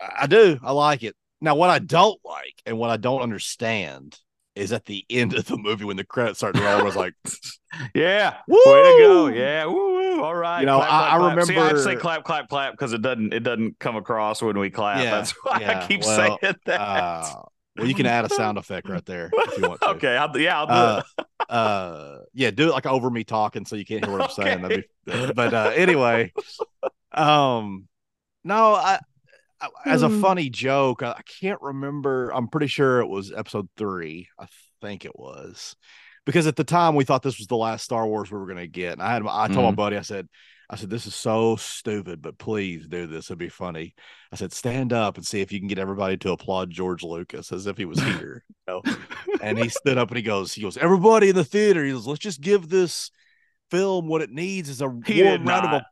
I 0.00 0.26
do. 0.26 0.58
I 0.62 0.72
like 0.72 1.04
it. 1.04 1.14
Now, 1.40 1.54
what 1.54 1.70
I 1.70 1.78
don't 1.78 2.18
like 2.24 2.60
and 2.66 2.78
what 2.78 2.90
I 2.90 2.96
don't 2.96 3.22
understand 3.22 4.18
is 4.56 4.72
at 4.72 4.86
the 4.86 5.04
end 5.10 5.34
of 5.34 5.46
the 5.46 5.56
movie 5.56 5.84
when 5.84 5.96
the 5.96 6.04
credits 6.04 6.38
start 6.38 6.54
to 6.54 6.62
roll. 6.62 6.80
I 6.80 6.82
was 6.82 6.96
like, 6.96 7.14
"Yeah, 7.94 8.36
woo! 8.48 8.56
way 8.66 8.82
to 8.82 8.98
go! 8.98 9.26
Yeah, 9.28 9.66
woo! 9.66 10.22
All 10.22 10.34
right." 10.34 10.60
You 10.60 10.66
know, 10.66 10.78
clap, 10.78 10.90
I, 10.90 10.98
clap, 10.98 11.12
I 11.12 11.28
remember. 11.28 11.46
See, 11.46 11.58
I'd 11.58 11.78
say 11.78 11.96
clap, 11.96 12.24
clap, 12.24 12.48
clap 12.48 12.72
because 12.72 12.92
it 12.92 13.02
doesn't 13.02 13.32
it 13.32 13.40
doesn't 13.40 13.78
come 13.78 13.96
across 13.96 14.42
when 14.42 14.58
we 14.58 14.70
clap. 14.70 15.02
Yeah, 15.02 15.10
That's 15.10 15.32
why 15.42 15.60
yeah, 15.60 15.80
I 15.80 15.86
keep 15.86 16.02
well, 16.02 16.38
saying 16.42 16.54
that. 16.66 16.80
Uh, 16.80 17.42
well, 17.76 17.86
you 17.86 17.94
can 17.94 18.06
add 18.06 18.24
a 18.24 18.30
sound 18.30 18.58
effect 18.58 18.88
right 18.88 19.04
there 19.04 19.30
if 19.32 19.58
you 19.58 19.68
want 19.68 19.80
to. 19.80 19.88
Okay, 19.96 20.16
I'll, 20.16 20.36
yeah, 20.38 20.58
I'll 20.58 20.66
do 20.66 20.72
uh, 20.72 21.02
it. 21.18 21.26
uh, 21.50 22.18
yeah, 22.32 22.50
do 22.50 22.68
it 22.68 22.72
like 22.72 22.86
over 22.86 23.10
me 23.10 23.24
talking 23.24 23.64
so 23.66 23.76
you 23.76 23.84
can't 23.84 24.04
hear 24.04 24.12
what 24.12 24.22
I'm 24.22 24.30
saying. 24.30 24.62
That'd 24.62 24.84
be, 25.04 25.32
but 25.34 25.52
uh, 25.54 25.72
anyway, 25.74 26.32
um, 27.12 27.86
no, 28.44 28.74
I, 28.74 28.94
I 28.94 29.00
as 29.84 30.02
a 30.02 30.08
hmm. 30.08 30.20
funny 30.20 30.50
joke, 30.50 31.02
I, 31.02 31.20
can't 31.40 31.60
remember. 31.62 32.30
I'm 32.30 32.48
pretty 32.48 32.66
sure 32.66 33.00
it 33.00 33.08
was 33.08 33.32
episode 33.32 33.68
three. 33.76 34.28
I 34.38 34.46
think 34.80 35.04
it 35.04 35.18
was 35.18 35.76
because 36.24 36.46
at 36.46 36.56
the 36.56 36.64
time 36.64 36.94
we 36.94 37.04
thought 37.04 37.22
this 37.22 37.38
was 37.38 37.46
the 37.46 37.56
last 37.56 37.84
Star 37.84 38.06
Wars 38.06 38.30
we 38.30 38.38
were 38.38 38.46
going 38.46 38.58
to 38.58 38.66
get. 38.66 38.94
And 38.94 39.02
I 39.02 39.12
had 39.14 39.22
I 39.22 39.46
told 39.46 39.50
mm-hmm. 39.50 39.62
my 39.62 39.70
buddy, 39.72 39.96
I 39.96 40.02
said, 40.02 40.28
I 40.68 40.76
said, 40.76 40.90
this 40.90 41.06
is 41.06 41.14
so 41.14 41.54
stupid, 41.56 42.20
but 42.20 42.38
please 42.38 42.88
do 42.88 43.06
this. 43.06 43.26
It'd 43.26 43.38
be 43.38 43.48
funny. 43.48 43.94
I 44.32 44.36
said, 44.36 44.52
stand 44.52 44.92
up 44.92 45.16
and 45.16 45.24
see 45.24 45.40
if 45.40 45.52
you 45.52 45.60
can 45.60 45.68
get 45.68 45.78
everybody 45.78 46.16
to 46.18 46.32
applaud 46.32 46.70
George 46.70 47.04
Lucas 47.04 47.52
as 47.52 47.68
if 47.68 47.76
he 47.76 47.84
was 47.84 48.00
here. 48.00 48.44
You 48.66 48.82
know? 48.82 48.96
and 49.40 49.56
he 49.56 49.68
stood 49.68 49.96
up 49.96 50.08
and 50.08 50.16
he 50.16 50.24
goes, 50.24 50.52
he 50.52 50.62
goes, 50.62 50.76
everybody 50.76 51.28
in 51.28 51.36
the 51.36 51.44
theater, 51.44 51.84
he 51.84 51.92
goes, 51.92 52.06
let's 52.06 52.18
just 52.18 52.40
give 52.40 52.68
this 52.68 53.12
film 53.70 54.08
what 54.08 54.22
it 54.22 54.30
needs 54.30 54.68
is 54.68 54.80
a 54.80 54.92
He 55.06 55.22
warm 55.22 55.44
round 55.44 55.66
of 55.66 55.70
not. 55.70 55.82
a 55.82 55.86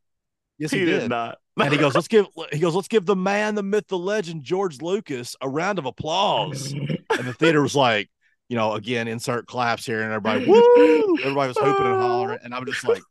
yes 0.59 0.73
he, 0.73 0.81
he, 0.81 0.85
did, 0.85 1.01
did. 1.01 1.11
not. 1.11 1.39
And 1.59 1.73
he 1.73 1.79
goes 1.79 1.95
let's 1.95 2.09
give 2.09 2.27
he 2.53 2.59
goes 2.59 2.75
let's 2.75 2.89
give 2.89 3.07
the 3.07 3.17
man 3.17 3.55
the 3.55 3.63
myth 3.63 3.87
the 3.89 3.99
legend 3.99 4.43
George 4.43 4.83
Lucas 4.83 5.37
a 5.41 5.49
round 5.49 5.79
of 5.79 5.87
applause 5.87 6.73
and 6.73 7.27
the 7.27 7.35
theater 7.35 7.63
was 7.63 7.77
like 7.77 8.11
you 8.49 8.57
know 8.57 8.73
again 8.73 9.09
insert 9.09 9.47
claps 9.47 9.87
here 9.87 10.03
and 10.03 10.13
everybody 10.13 10.45
woo 10.49 11.19
everybody 11.21 11.49
was 11.49 11.59
hooping 11.59 11.87
and 11.87 12.01
hollering 12.01 12.39
and 12.43 12.55
I'm 12.55 12.67
just 12.67 12.87
like 12.87 13.03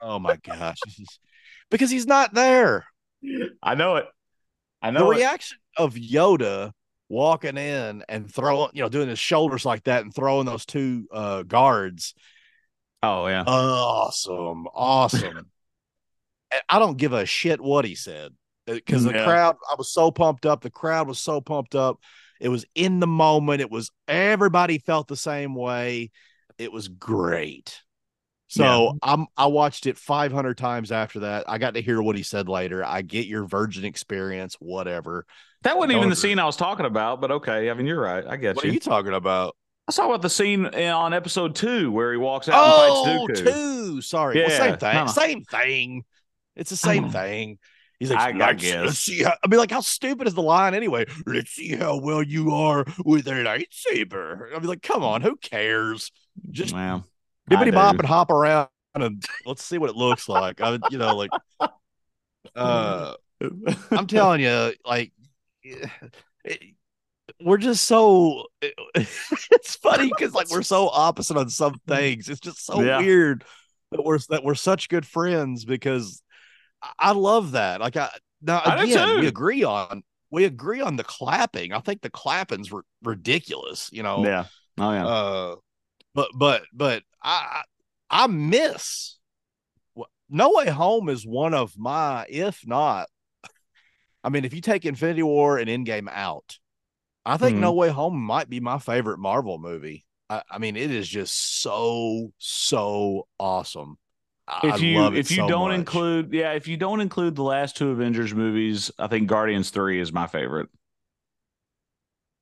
oh 0.00 0.18
my 0.18 0.36
gosh 0.36 0.78
this 0.84 0.98
is 0.98 1.18
because 1.70 1.90
he's 1.90 2.06
not 2.06 2.34
there 2.34 2.84
I 3.62 3.74
know 3.74 3.96
it. 3.96 4.06
I 4.80 4.90
the 4.90 4.98
know 4.98 5.12
it. 5.12 5.16
reaction 5.16 5.58
of 5.76 5.94
Yoda 5.94 6.72
walking 7.08 7.56
in 7.56 8.04
and 8.08 8.32
throwing, 8.32 8.70
you 8.72 8.82
know, 8.82 8.88
doing 8.88 9.08
his 9.08 9.18
shoulders 9.18 9.64
like 9.64 9.84
that 9.84 10.02
and 10.02 10.14
throwing 10.14 10.46
those 10.46 10.66
two 10.66 11.06
uh 11.12 11.42
guards. 11.44 12.14
Oh 13.02 13.26
yeah. 13.28 13.44
Awesome. 13.46 14.66
Awesome. 14.74 15.51
I 16.68 16.78
don't 16.78 16.96
give 16.96 17.12
a 17.12 17.26
shit 17.26 17.60
what 17.60 17.84
he 17.84 17.94
said 17.94 18.32
uh, 18.68 18.74
because 18.74 19.04
the 19.04 19.12
Yeah. 19.12 19.24
crowd, 19.24 19.56
I 19.70 19.74
was 19.78 19.92
so 19.92 20.10
pumped 20.10 20.46
up. 20.46 20.62
The 20.62 20.70
crowd 20.70 21.08
was 21.08 21.18
so 21.18 21.40
pumped 21.40 21.74
up. 21.74 21.98
It 22.40 22.48
was 22.48 22.64
in 22.74 23.00
the 23.00 23.06
moment. 23.06 23.60
It 23.60 23.70
was 23.70 23.90
everybody 24.08 24.78
felt 24.78 25.08
the 25.08 25.16
same 25.16 25.54
way. 25.54 26.10
It 26.58 26.72
was 26.72 26.88
great. 26.88 27.80
So 28.48 28.64
Yeah. 28.64 28.90
I'm 29.02 29.26
I 29.36 29.46
watched 29.46 29.86
it 29.86 29.96
500 29.96 30.58
times 30.58 30.92
after 30.92 31.20
that. 31.20 31.44
I 31.48 31.58
got 31.58 31.74
to 31.74 31.82
hear 31.82 32.02
what 32.02 32.16
he 32.16 32.22
said 32.22 32.48
later. 32.48 32.84
I 32.84 33.02
get 33.02 33.26
your 33.26 33.44
virgin 33.44 33.84
experience, 33.84 34.56
whatever. 34.58 35.24
that 35.62 35.78
wasn't 35.78 35.92
even 35.96 36.10
the 36.10 36.16
scene 36.16 36.38
I 36.38 36.44
was 36.44 36.56
talking 36.56 36.84
about, 36.86 37.20
but 37.20 37.30
okay. 37.30 37.70
I 37.70 37.74
mean, 37.74 37.86
you're 37.86 38.00
right. 38.00 38.26
I 38.26 38.36
get 38.36 38.56
What 38.56 38.64
you. 38.64 38.70
What 38.70 38.72
are 38.72 38.74
you 38.74 38.80
talking 38.80 39.14
about? 39.14 39.56
I 39.88 39.92
saw 39.92 40.06
about 40.06 40.22
the 40.22 40.30
scene 40.30 40.66
on 40.66 41.14
episode 41.14 41.54
two 41.54 41.90
where 41.90 42.12
he 42.12 42.18
walks 42.18 42.48
out 42.48 42.54
Oh, 42.56 43.04
and 43.04 43.28
fights 43.34 43.40
oh, 43.46 43.50
Dooku. 43.50 43.52
two. 43.94 44.00
Sorry. 44.02 44.40
Well, 44.40 44.50
same 44.50 44.76
thing. 44.76 44.94
no. 44.94 45.06
Same 45.06 45.44
thing. 45.44 46.04
It's 46.56 46.70
the 46.70 46.76
same 46.76 47.10
thing. 47.10 47.58
He's 47.98 48.10
like, 48.10 48.34
I- 48.40 48.48
I 48.48 48.52
guess. 48.54 48.84
let's 48.84 48.98
see 48.98 49.22
how, 49.22 49.34
I 49.44 49.46
mean, 49.48 49.58
like, 49.58 49.70
how 49.70 49.80
stupid 49.80 50.26
is 50.26 50.34
the 50.34 50.42
line 50.42 50.74
anyway? 50.74 51.06
Let's 51.26 51.52
see 51.52 51.76
how 51.76 51.98
well 52.00 52.22
you 52.22 52.50
are 52.52 52.84
with 53.04 53.26
a 53.28 53.30
lightsaber. 53.30 54.48
I 54.54 54.58
mean, 54.58 54.68
like, 54.68 54.82
come 54.82 55.04
on, 55.04 55.22
who 55.22 55.36
cares? 55.36 56.10
Just 56.50 56.74
bippity 56.74 57.08
I 57.50 57.70
bop 57.70 57.98
and 57.98 58.06
hop 58.06 58.30
around 58.30 58.68
and 58.94 59.22
let's 59.46 59.64
see 59.64 59.78
what 59.78 59.90
it 59.90 59.96
looks 59.96 60.28
like. 60.28 60.60
I, 60.60 60.78
you 60.90 60.98
know, 60.98 61.16
like, 61.16 61.30
uh, 62.56 63.14
I'm 63.90 64.06
telling 64.06 64.40
you, 64.40 64.72
like, 64.84 65.12
it- 65.62 65.90
we're 67.40 67.56
just 67.58 67.84
so. 67.84 68.46
It's 68.94 69.76
funny 69.76 70.08
because 70.08 70.34
like 70.34 70.50
we're 70.50 70.62
so 70.62 70.88
opposite 70.88 71.36
on 71.36 71.48
some 71.48 71.74
things. 71.88 72.28
It's 72.28 72.40
just 72.40 72.64
so 72.64 72.80
Yeah. 72.82 72.98
weird 72.98 73.44
that 73.90 74.04
we're 74.04 74.18
that 74.28 74.44
we're 74.44 74.54
such 74.54 74.88
good 74.88 75.06
friends 75.06 75.64
because 75.64 76.22
I- 76.82 76.92
I 76.98 77.12
love 77.12 77.52
that. 77.52 77.80
Like 77.80 77.96
I 77.96 78.10
now 78.40 78.60
I 78.64 78.76
do 78.76 78.84
again, 78.84 79.06
too. 79.14 79.20
we 79.20 79.26
agree 79.26 79.64
on 79.64 80.02
we 80.30 80.44
agree 80.44 80.80
on 80.80 80.96
the 80.96 81.04
clapping. 81.04 81.72
I 81.72 81.80
think 81.80 82.02
the 82.02 82.10
clapping's 82.10 82.72
r- 82.72 82.84
ridiculous. 83.02 83.90
You 83.92 84.02
know, 84.02 84.24
yeah. 84.24 84.44
Oh 84.78 84.92
yeah. 84.92 85.06
uh, 85.06 85.56
but 86.14 86.30
but 86.34 86.62
but 86.72 87.02
I 87.22 87.62
I 88.10 88.24
I 88.24 88.26
miss. 88.26 89.18
No 90.34 90.52
Way 90.56 90.70
Home 90.70 91.10
is 91.10 91.26
one 91.26 91.52
of 91.52 91.76
my, 91.76 92.24
if 92.26 92.66
not, 92.66 93.08
I 94.24 94.30
mean, 94.30 94.46
if 94.46 94.54
you 94.54 94.62
take 94.62 94.86
Infinity 94.86 95.22
War 95.22 95.58
and 95.58 95.68
Endgame 95.68 96.08
out, 96.10 96.58
I 97.26 97.36
think 97.36 97.56
Mhm. 97.56 97.60
No 97.60 97.72
Way 97.72 97.90
Home 97.90 98.18
might 98.20 98.48
be 98.48 98.58
my 98.60 98.78
favorite 98.78 99.18
Marvel 99.18 99.58
movie. 99.58 100.06
I, 100.30 100.42
I 100.50 100.58
mean, 100.58 100.76
it 100.76 100.90
is 100.90 101.06
just 101.08 101.60
so 101.60 102.32
so 102.38 103.28
awesome. 103.38 103.98
I- 104.48 104.68
I 104.68 104.74
if 104.74 104.80
you 104.82 105.04
if 105.14 105.30
you 105.30 105.36
so 105.38 105.48
don't 105.48 105.70
much. 105.70 105.78
include 105.78 106.32
yeah 106.32 106.52
if 106.52 106.66
you 106.68 106.76
don't 106.76 107.00
include 107.00 107.36
the 107.36 107.42
last 107.44 107.76
two 107.76 107.90
Avengers 107.90 108.34
movies, 108.34 108.90
I 108.98 109.06
think 109.06 109.28
Guardians 109.28 109.70
three 109.70 110.00
is 110.00 110.12
my 110.12 110.26
favorite. 110.26 110.68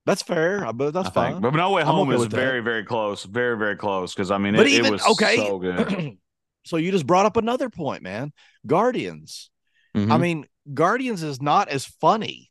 that's 0.07 0.23
fair, 0.23 0.73
but 0.73 0.93
that's 0.93 1.09
I 1.09 1.13
fine. 1.13 1.33
think. 1.33 1.43
But 1.43 1.55
No 1.55 1.71
Way 1.73 1.83
Home 1.85 2.09
okay 2.09 2.15
is 2.17 2.21
with 2.23 2.31
that. 2.31 2.37
very 2.37 2.61
very 2.61 2.85
close, 2.85 3.25
very 3.25 3.57
very 3.57 3.77
close. 3.77 4.15
Because 4.15 4.31
I 4.31 4.39
mean, 4.39 4.57
But 4.57 4.67
it, 4.67 4.73
even- 4.73 4.87
it 4.87 4.91
was 4.93 5.07
okay. 5.07 5.37
so 5.37 5.59
good. 5.59 6.17
so 6.65 6.77
you 6.79 6.91
just 6.91 7.07
brought 7.07 7.27
up 7.27 7.37
another 7.37 7.69
point, 7.71 8.03
man. 8.03 8.33
Guardians. 8.67 9.51
I 9.95 9.99
Mhm. 9.99 10.21
mean, 10.21 10.47
Guardians 10.73 11.23
is 11.23 11.43
not 11.43 11.69
as 11.69 11.85
funny 11.85 12.51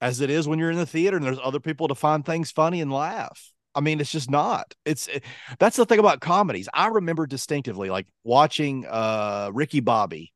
as 0.00 0.20
it 0.20 0.28
is 0.30 0.46
when 0.46 0.58
you're 0.58 0.70
in 0.70 0.76
the 0.76 0.84
theater 0.86 1.16
and 1.16 1.24
there's 1.24 1.38
other 1.42 1.60
people 1.60 1.88
to 1.88 1.94
find 1.94 2.26
things 2.26 2.50
funny 2.50 2.80
and 2.80 2.92
laugh. 2.92 3.52
I 3.74 3.80
mean, 3.80 4.00
it's 4.00 4.12
just 4.12 4.30
not. 4.30 4.72
It's 4.84 5.08
it- 5.08 5.24
that's 5.58 5.76
the 5.76 5.86
thing 5.86 5.98
about 5.98 6.20
comedies. 6.20 6.68
I 6.72 6.88
remember 6.88 7.26
distinctively 7.26 7.90
like 7.90 8.06
watching 8.22 8.86
uh 8.86 9.50
Ricky 9.52 9.80
Bobby, 9.80 10.32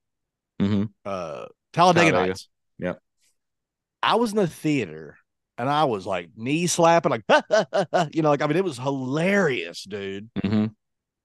Mhm. 0.60 0.90
uh 1.04 1.46
Talladega, 1.72 2.10
Talladega. 2.10 2.26
Nights. 2.28 2.48
Yep. 2.78 2.98
I 4.02 4.14
was 4.16 4.30
in 4.30 4.36
the 4.36 4.46
theater 4.46 5.18
and 5.56 5.68
I 5.68 5.84
was 5.84 6.06
like 6.06 6.30
knee 6.36 6.66
slapping, 6.66 7.10
like 7.10 7.24
you 8.14 8.22
know, 8.22 8.30
like 8.30 8.42
I 8.42 8.46
mean, 8.46 8.56
it 8.56 8.64
was 8.64 8.78
hilarious, 8.78 9.84
dude. 9.84 10.30
Mhm. 10.34 10.74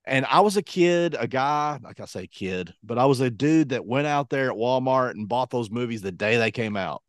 And 0.05 0.25
I 0.25 0.41
was 0.41 0.57
a 0.57 0.61
kid, 0.61 1.15
a 1.17 1.27
guy, 1.27 1.79
like 1.81 1.99
I 2.01 2.05
say 2.05 2.27
kid, 2.27 2.73
but 2.83 2.97
I 2.99 3.05
was 3.05 3.21
a 3.21 3.29
dude 3.31 3.69
that 3.69 3.85
went 3.85 4.05
out 4.05 4.29
there 4.29 4.51
at 4.51 4.57
Walmart 4.57 5.11
and 5.11 5.29
bought 5.29 5.49
those 5.49 5.69
movies 5.71 6.01
the 6.01 6.11
day 6.11 6.35
they 6.37 6.51
came 6.51 6.75
out, 6.75 7.01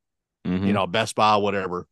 Mhm. 0.47 0.65
you 0.67 0.73
know, 0.73 0.87
Best 0.87 1.17
Buy, 1.17 1.37
whatever. 1.37 1.89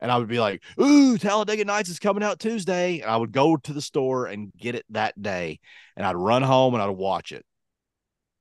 And 0.00 0.10
I 0.10 0.18
would 0.18 0.28
be 0.28 0.38
like, 0.40 0.62
ooh, 0.80 1.16
Talladega 1.16 1.64
Nights 1.64 1.88
is 1.88 1.98
coming 1.98 2.22
out 2.22 2.38
Tuesday. 2.38 3.00
And 3.00 3.10
I 3.10 3.16
would 3.16 3.32
go 3.32 3.56
to 3.56 3.72
the 3.72 3.80
store 3.80 4.26
and 4.26 4.52
get 4.58 4.74
it 4.74 4.84
that 4.90 5.20
day. 5.20 5.58
And 5.96 6.04
I'd 6.06 6.16
run 6.16 6.42
home 6.42 6.74
and 6.74 6.82
I'd 6.82 6.90
watch 6.90 7.32
it. 7.32 7.44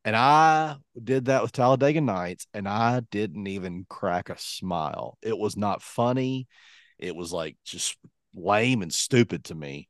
And 0.04 0.16
I 0.16 0.76
did 1.02 1.26
that 1.26 1.42
with 1.42 1.52
Talladega 1.52 2.02
Nights 2.02 2.46
and 2.54 2.68
I 2.68 3.00
didn't 3.10 3.48
even 3.48 3.86
crack 3.90 4.30
a 4.30 4.38
smile. 4.38 5.18
It 5.22 5.38
was 5.38 5.58
not 5.58 5.82
funny. 5.82 6.48
It 7.00 7.16
was 7.16 7.32
like 7.34 7.58
just 7.66 7.98
lame 8.36 8.82
and 8.82 8.94
stupid 8.94 9.46
to 9.46 9.56
me. 9.56 9.90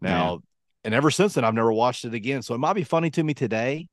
Now, 0.00 0.40
and 0.84 0.94
ever 0.94 1.10
since 1.10 1.34
then, 1.34 1.44
I've 1.44 1.54
never 1.54 1.72
watched 1.72 2.04
it 2.04 2.14
again. 2.14 2.42
So 2.42 2.54
it 2.54 2.58
might 2.58 2.74
be 2.74 2.84
funny 2.84 3.10
to 3.10 3.24
me 3.24 3.34
today. 3.34 3.88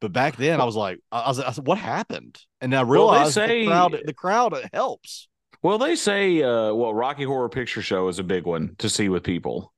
But 0.00 0.12
back 0.12 0.36
then, 0.36 0.60
I 0.60 0.64
was 0.64 0.76
like, 0.76 1.00
I 1.12 1.28
was, 1.28 1.40
I 1.40 1.50
said, 1.50 1.66
what 1.66 1.76
happened? 1.76 2.38
And 2.60 2.74
I 2.74 2.84
Well, 2.84 2.92
realized 2.92 3.34
say- 3.34 3.62
the 3.62 3.66
crowd, 3.66 4.00
the 4.04 4.14
crowd 4.14 4.54
uh, 4.54 4.62
helps. 4.72 5.27
Well, 5.62 5.78
they 5.78 5.96
say 5.96 6.42
uh 6.42 6.72
well, 6.74 6.94
Rocky 6.94 7.24
Horror 7.24 7.48
Picture 7.48 7.82
Show 7.82 8.08
is 8.08 8.18
a 8.18 8.24
big 8.24 8.44
one 8.46 8.74
to 8.78 8.88
see 8.88 9.08
with 9.08 9.22
people. 9.22 9.72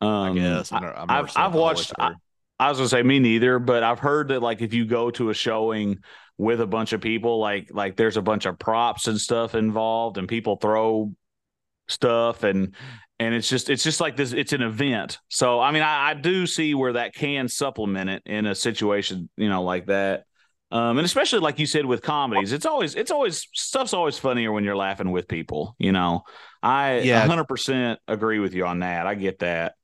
Um, 0.00 0.08
I 0.10 0.34
guess. 0.34 0.72
I, 0.72 0.78
I've, 0.78 0.84
I've, 0.84 1.08
never 1.08 1.10
I've- 1.10 1.32
I've 1.36 1.44
all 1.44 1.50
the 1.50 1.56
way 1.58 1.62
watched- 1.62 1.92
through. 1.98 2.14
I 2.58 2.68
was 2.68 2.78
gonna 2.78 2.88
say 2.90 3.02
me 3.02 3.18
neither, 3.18 3.58
but 3.58 3.82
I've 3.82 3.98
heard 4.00 4.28
that 4.28 4.40
like 4.42 4.60
if 4.60 4.74
you 4.74 4.84
go 4.84 5.10
to 5.12 5.30
a 5.30 5.34
showing 5.34 5.98
with 6.36 6.60
a 6.60 6.66
bunch 6.66 6.92
of 6.92 7.00
people, 7.00 7.38
like 7.38 7.70
like 7.72 7.96
there's 7.96 8.16
a 8.18 8.22
bunch 8.22 8.44
of 8.46 8.58
props 8.58 9.06
and 9.08 9.18
stuff 9.20 9.54
involved, 9.54 10.18
and 10.18 10.28
people 10.28 10.56
throw 10.56 11.12
stuff 11.88 12.44
and 12.44 12.74
and 13.18 13.34
it's 13.34 13.48
just 13.48 13.68
it's 13.68 13.82
just 13.82 14.00
like 14.00 14.16
this 14.16 14.32
it's 14.32 14.52
an 14.52 14.62
event 14.62 15.18
so 15.28 15.58
i 15.58 15.72
mean 15.72 15.82
I, 15.82 16.10
I 16.10 16.14
do 16.14 16.46
see 16.46 16.72
where 16.72 16.92
that 16.92 17.14
can 17.14 17.48
supplement 17.48 18.08
it 18.08 18.22
in 18.26 18.46
a 18.46 18.54
situation 18.54 19.28
you 19.36 19.48
know 19.48 19.64
like 19.64 19.86
that 19.86 20.22
um 20.70 20.98
and 20.98 21.04
especially 21.04 21.40
like 21.40 21.58
you 21.58 21.66
said 21.66 21.84
with 21.84 22.02
comedies 22.02 22.52
it's 22.52 22.66
always 22.66 22.94
it's 22.94 23.10
always 23.10 23.46
stuff's 23.52 23.92
always 23.94 24.18
funnier 24.18 24.52
when 24.52 24.64
you're 24.64 24.76
laughing 24.76 25.10
with 25.10 25.26
people 25.28 25.74
you 25.78 25.92
know 25.92 26.22
i 26.62 27.00
Yeah. 27.00 27.20
100% 27.26 27.98
agree 28.08 28.38
with 28.38 28.54
you 28.54 28.66
on 28.66 28.80
that 28.80 29.06
i 29.06 29.14
get 29.14 29.40
that 29.40 29.74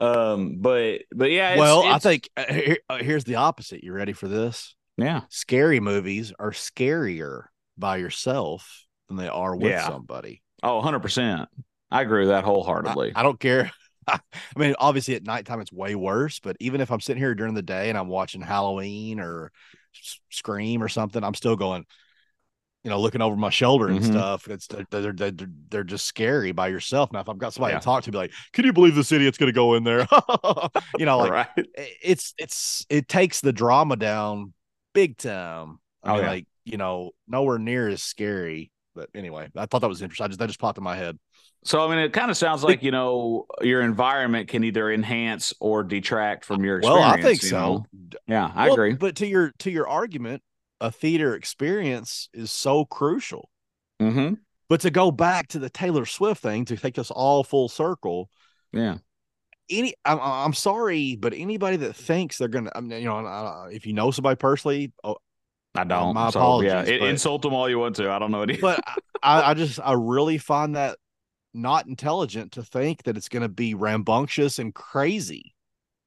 um 0.00 0.56
but 0.60 1.02
but 1.14 1.30
yeah 1.30 1.50
it's, 1.50 1.60
well, 1.60 1.84
I 1.84 1.98
think 1.98 2.30
uh, 2.36 2.44
here, 2.50 2.78
uh, 2.88 2.98
here's 2.98 3.24
the 3.24 3.34
opposite. 3.34 3.84
You 3.84 3.92
ready 3.92 4.14
for 4.14 4.28
this? 4.28 4.74
yeah 4.96 5.22
Scary 5.28 5.78
movies 5.80 6.32
are 6.38 6.52
scarier 6.52 7.44
by 7.76 7.98
yourself 7.98 8.86
than 9.08 9.16
they 9.18 9.28
are 9.28 9.54
with 9.54 9.72
Yeah. 9.72 9.86
somebody. 9.86 10.42
oh 10.62 10.76
100% 10.80 11.48
i 11.90 12.02
agree 12.02 12.20
with 12.20 12.28
that 12.30 12.44
wholeheartedly 12.44 13.12
I 13.14 13.22
don't 13.22 13.40
care. 13.40 13.70
I 14.08 14.20
mean, 14.56 14.74
obviously 14.78 15.14
at 15.14 15.24
nighttime 15.24 15.60
it's 15.60 15.72
way 15.72 15.94
worse, 15.94 16.40
but 16.40 16.56
even 16.60 16.80
if 16.80 16.90
I'm 16.90 17.00
sitting 17.00 17.22
here 17.22 17.34
during 17.34 17.54
the 17.54 17.62
day 17.62 17.90
and 17.90 17.98
I'm 17.98 18.08
watching 18.08 18.40
Halloween 18.40 19.20
or 19.20 19.52
Scream 20.30 20.82
or 20.82 20.88
something, 20.88 21.22
I'm 21.22 21.34
still 21.34 21.56
going, 21.56 21.84
you 22.84 22.90
know, 22.90 23.00
looking 23.00 23.20
over 23.20 23.36
my 23.36 23.50
shoulder 23.50 23.88
and 23.88 24.00
Mhm. 24.00 24.04
stuff. 24.04 24.48
It's 24.48 24.66
they're, 24.66 25.12
they're, 25.12 25.32
they're, 25.68 25.84
just 25.84 26.06
scary 26.06 26.52
by 26.52 26.68
yourself. 26.68 27.12
Now, 27.12 27.20
if 27.20 27.28
I've 27.28 27.38
got 27.38 27.52
somebody 27.52 27.74
Yeah. 27.74 27.78
to 27.80 27.84
talk 27.84 28.04
to, 28.04 28.10
be 28.10 28.18
like, 28.18 28.32
can 28.52 28.64
you 28.64 28.72
believe 28.72 28.94
this 28.94 29.12
idiot's 29.12 29.38
going 29.38 29.48
to 29.48 29.52
go 29.52 29.74
in 29.74 29.84
there? 29.84 30.06
you 30.98 31.06
know, 31.06 31.18
like 31.18 31.30
right 31.30 31.48
it's 32.02 32.34
it's 32.38 32.86
it 32.88 33.08
takes 33.08 33.40
the 33.40 33.52
drama 33.52 33.96
down 33.96 34.54
big 34.94 35.16
time. 35.16 35.78
I 36.02 36.14
Oh, 36.16 36.20
yeah. 36.20 36.28
like 36.28 36.46
you 36.64 36.76
know, 36.76 37.12
nowhere 37.26 37.58
near 37.58 37.88
as 37.88 38.02
scary. 38.02 38.70
But 39.00 39.08
anyway, 39.14 39.48
I 39.56 39.64
thought 39.64 39.80
that 39.80 39.88
was 39.88 40.02
interesting. 40.02 40.24
I 40.26 40.28
just 40.28 40.38
that 40.40 40.46
just 40.48 40.60
popped 40.60 40.76
in 40.76 40.84
my 40.84 40.94
head. 40.94 41.18
So 41.64 41.82
I 41.82 41.88
mean, 41.88 41.98
it 42.04 42.12
kind 42.12 42.30
of 42.30 42.36
sounds 42.36 42.62
like 42.62 42.82
you 42.82 42.90
know 42.90 43.46
your 43.62 43.80
environment 43.80 44.48
can 44.48 44.62
either 44.62 44.92
enhance 44.92 45.54
or 45.58 45.82
detract 45.82 46.44
from 46.44 46.64
your 46.64 46.78
experience. 46.78 47.06
Well, 47.06 47.14
I 47.14 47.22
think 47.22 47.42
so. 47.42 47.86
know? 47.92 48.12
Yeah, 48.28 48.52
I 48.54 48.66
Well, 48.66 48.74
agree. 48.74 48.92
But 48.92 49.16
to 49.16 49.26
your 49.26 49.52
to 49.60 49.70
your 49.70 49.88
argument, 49.88 50.42
a 50.82 50.90
theater 50.90 51.34
experience 51.34 52.28
is 52.34 52.52
so 52.52 52.84
crucial. 52.84 53.48
hmm 54.00 54.34
But 54.68 54.82
to 54.82 54.90
go 54.90 55.10
back 55.10 55.48
to 55.48 55.58
the 55.58 55.70
Taylor 55.70 56.04
Swift 56.04 56.42
thing, 56.42 56.66
to 56.66 56.76
take 56.76 56.98
us 56.98 57.10
all 57.10 57.42
full 57.42 57.70
circle, 57.70 58.28
Yeah, 58.72 58.98
any 59.68 59.94
I'm, 60.04 60.18
I'm 60.20 60.52
sorry, 60.52 61.16
but 61.16 61.32
anybody 61.34 61.76
that 61.78 61.94
thinks 61.94 62.38
they're 62.38 62.48
gonna, 62.48 62.70
I 62.74 62.80
mean, 62.80 63.00
you 63.00 63.08
know, 63.08 63.68
if 63.70 63.86
you 63.86 63.92
know 63.92 64.10
somebody 64.10 64.36
personally, 64.36 64.92
oh, 65.04 65.16
I 65.74 65.84
don't. 65.84 66.14
my 66.14 66.30
so, 66.30 66.40
apologies, 66.40 66.70
yeah, 66.72 66.98
but- 66.98 67.08
insult 67.08 67.42
them 67.42 67.54
all 67.54 67.68
you 67.68 67.78
want 67.78 67.96
to. 67.96 68.10
I 68.10 68.18
don't 68.18 68.30
know 68.30 68.42
any. 68.42 68.56
but 68.56 68.82
I, 69.22 69.50
I 69.50 69.54
just 69.54 69.78
I 69.80 69.92
really 69.92 70.38
find 70.38 70.76
that 70.76 70.98
not 71.54 71.86
intelligent 71.86 72.52
to 72.52 72.62
think 72.62 73.04
that 73.04 73.16
it's 73.16 73.28
going 73.28 73.42
to 73.42 73.48
be 73.48 73.74
rambunctious 73.74 74.58
and 74.58 74.74
crazy. 74.74 75.54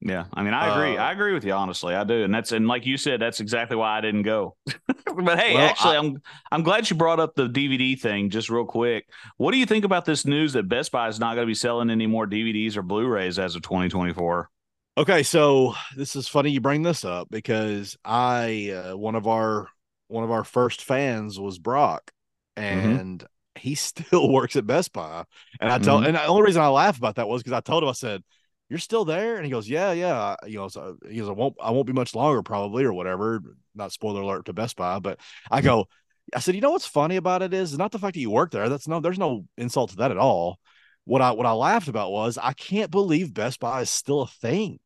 Yeah, 0.05 0.25
I 0.33 0.43
mean, 0.43 0.53
I 0.53 0.73
agree. 0.73 0.97
Uh, 0.97 1.03
I 1.03 1.13
agree 1.13 1.33
with 1.33 1.45
you 1.45 1.53
honestly. 1.53 1.95
I 1.95 2.03
do, 2.03 2.23
and 2.25 2.33
that's 2.33 2.51
and 2.51 2.67
like 2.67 2.85
you 2.85 2.97
said, 2.97 3.21
that's 3.21 3.39
exactly 3.39 3.77
why 3.77 3.97
I 3.97 4.01
didn't 4.01 4.23
go. 4.23 4.57
but 4.65 5.39
hey, 5.39 5.53
Well, 5.53 5.63
actually, 5.63 5.95
I- 5.95 6.01
I, 6.01 6.05
am 6.05 6.21
I'm 6.51 6.63
glad 6.63 6.89
you 6.89 6.97
brought 6.97 7.21
up 7.21 7.35
the 7.35 7.47
DVD 7.47 7.97
thing 7.97 8.29
just 8.29 8.49
real 8.49 8.65
quick. 8.65 9.07
What 9.37 9.53
do 9.53 9.57
you 9.57 9.65
think 9.65 9.85
about 9.85 10.03
this 10.03 10.25
news 10.25 10.53
that 10.53 10.67
Best 10.67 10.91
Buy 10.91 11.07
is 11.07 11.21
not 11.21 11.35
going 11.35 11.45
to 11.45 11.49
be 11.49 11.55
selling 11.55 11.89
any 11.89 12.05
more 12.05 12.27
DVDs 12.27 12.75
or 12.75 12.81
Blu-rays 12.81 13.39
as 13.39 13.55
of 13.55 13.61
2024? 13.61 14.49
Okay, 14.95 15.23
so 15.23 15.73
this 15.95 16.15
is 16.15 16.27
funny 16.27 16.51
you 16.51 16.61
bring 16.61 16.83
this 16.83 17.03
up 17.03 17.27
because 17.31 17.97
I 18.05 18.69
uh, 18.91 18.95
one 18.97 19.15
of 19.15 19.25
our 19.27 19.67
one 20.07 20.23
of 20.23 20.29
our 20.29 20.43
first 20.43 20.83
fans 20.83 21.39
was 21.39 21.57
Brock, 21.57 22.11
and 22.55 23.25
he 23.55 23.73
still 23.75 24.31
works 24.31 24.55
at 24.55 24.67
Best 24.67 24.93
Buy. 24.93 25.23
And 25.59 25.71
I 25.71 25.79
tell, 25.79 26.01
Mhm. 26.01 26.07
and 26.07 26.15
the 26.15 26.25
only 26.25 26.43
reason 26.43 26.61
I 26.61 26.67
laugh 26.67 26.97
about 26.97 27.15
that 27.15 27.27
was 27.27 27.41
because 27.41 27.57
I 27.57 27.61
told 27.61 27.81
him 27.83 27.89
I 27.89 27.93
said, 27.93 28.23
"You're 28.69 28.77
still 28.79 29.03
there," 29.03 29.35
and 29.37 29.45
he 29.45 29.51
goes, 29.51 29.67
"Yeah, 29.67 29.93
yeah." 29.93 30.35
You 30.45 30.57
know, 30.57 30.67
so 30.67 30.97
he 31.09 31.17
goes, 31.17 31.29
"I 31.29 31.31
won't, 31.33 31.55
I 31.59 31.71
won't 31.71 31.87
be 31.87 31.93
much 31.93 32.13
longer, 32.13 32.43
probably, 32.43 32.83
or 32.83 32.93
whatever." 32.93 33.41
Not 33.73 33.91
spoiler 33.93 34.21
alert 34.21 34.45
to 34.45 34.53
Best 34.53 34.75
Buy, 34.75 34.99
but 34.99 35.19
I 35.49 35.61
go, 35.61 35.87
I 36.35 36.39
said, 36.39 36.53
"You 36.53 36.61
know 36.61 36.71
what's 36.71 36.85
funny 36.85 37.15
about 37.15 37.41
it 37.41 37.51
is 37.53 37.75
not 37.79 37.91
the 37.91 37.97
fact 37.99 38.13
that 38.13 38.19
you 38.21 38.29
work 38.29 38.51
there. 38.51 38.69
That's 38.69 38.87
no, 38.87 38.99
there's 38.99 39.17
no 39.19 39.45
insult 39.57 39.89
to 39.91 39.95
that 39.97 40.11
at 40.11 40.17
all." 40.17 40.59
What 41.05 41.21
I 41.23 41.31
what 41.31 41.47
I 41.47 41.51
laughed 41.53 41.87
about 41.87 42.11
was 42.11 42.37
I 42.37 42.53
can't 42.53 42.91
believe 42.91 43.33
Best 43.33 43.59
Buy 43.59 43.81
is 43.81 43.89
still 43.89 44.21
a 44.21 44.27
thing. 44.27 44.79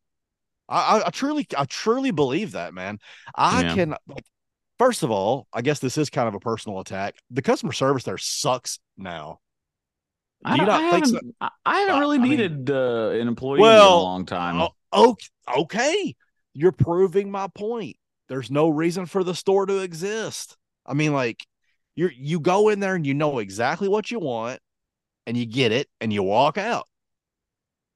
I, 0.68 0.98
I, 0.98 1.06
I 1.06 1.10
truly, 1.10 1.46
I 1.56 1.64
truly 1.64 2.10
believe 2.10 2.52
that, 2.52 2.74
man. 2.74 2.98
I 3.34 3.62
Yeah. 3.62 3.74
can 3.74 3.90
like 4.06 4.24
first 4.78 5.02
of 5.02 5.10
all, 5.10 5.46
I 5.52 5.62
guess 5.62 5.80
this 5.80 5.98
is 5.98 6.08
kind 6.10 6.28
of 6.28 6.34
a 6.34 6.40
personal 6.40 6.80
attack. 6.80 7.16
The 7.30 7.42
customer 7.42 7.72
service 7.72 8.04
there 8.04 8.18
sucks 8.18 8.78
now. 8.96 9.40
I, 10.44 10.54
Do 10.56 10.62
you 10.62 10.66
don't- 10.66 10.84
I 10.84 10.90
think 10.92 11.06
haven't, 11.06 11.36
I, 11.40 11.48
I 11.66 11.78
haven't 11.80 12.00
really 12.00 12.18
I 12.18 12.20
mean- 12.20 12.30
needed 12.30 12.70
uh, 12.70 13.10
an 13.10 13.26
employee 13.28 13.60
Well, 13.60 13.86
in 13.96 14.00
a 14.00 14.02
long 14.04 14.26
time. 14.26 14.60
Oh, 14.92 15.10
okay, 15.10 15.26
okay. 15.56 16.14
You're 16.54 16.72
proving 16.72 17.30
my 17.30 17.48
point. 17.48 17.96
There's 18.28 18.50
no 18.50 18.68
reason 18.68 19.06
for 19.06 19.24
the 19.24 19.34
store 19.34 19.66
to 19.66 19.78
exist. 19.78 20.56
I 20.86 20.94
mean, 20.94 21.12
like 21.12 21.44
you're 21.96 22.12
you 22.12 22.38
go 22.40 22.68
in 22.68 22.78
there 22.78 22.94
and 22.94 23.06
you 23.06 23.14
know 23.14 23.38
exactly 23.40 23.88
what 23.88 24.10
you 24.10 24.18
want 24.20 24.60
and 25.26 25.36
you 25.36 25.44
get 25.46 25.72
it 25.72 25.88
and 26.00 26.12
you 26.12 26.22
walk 26.22 26.56
out. 26.58 26.86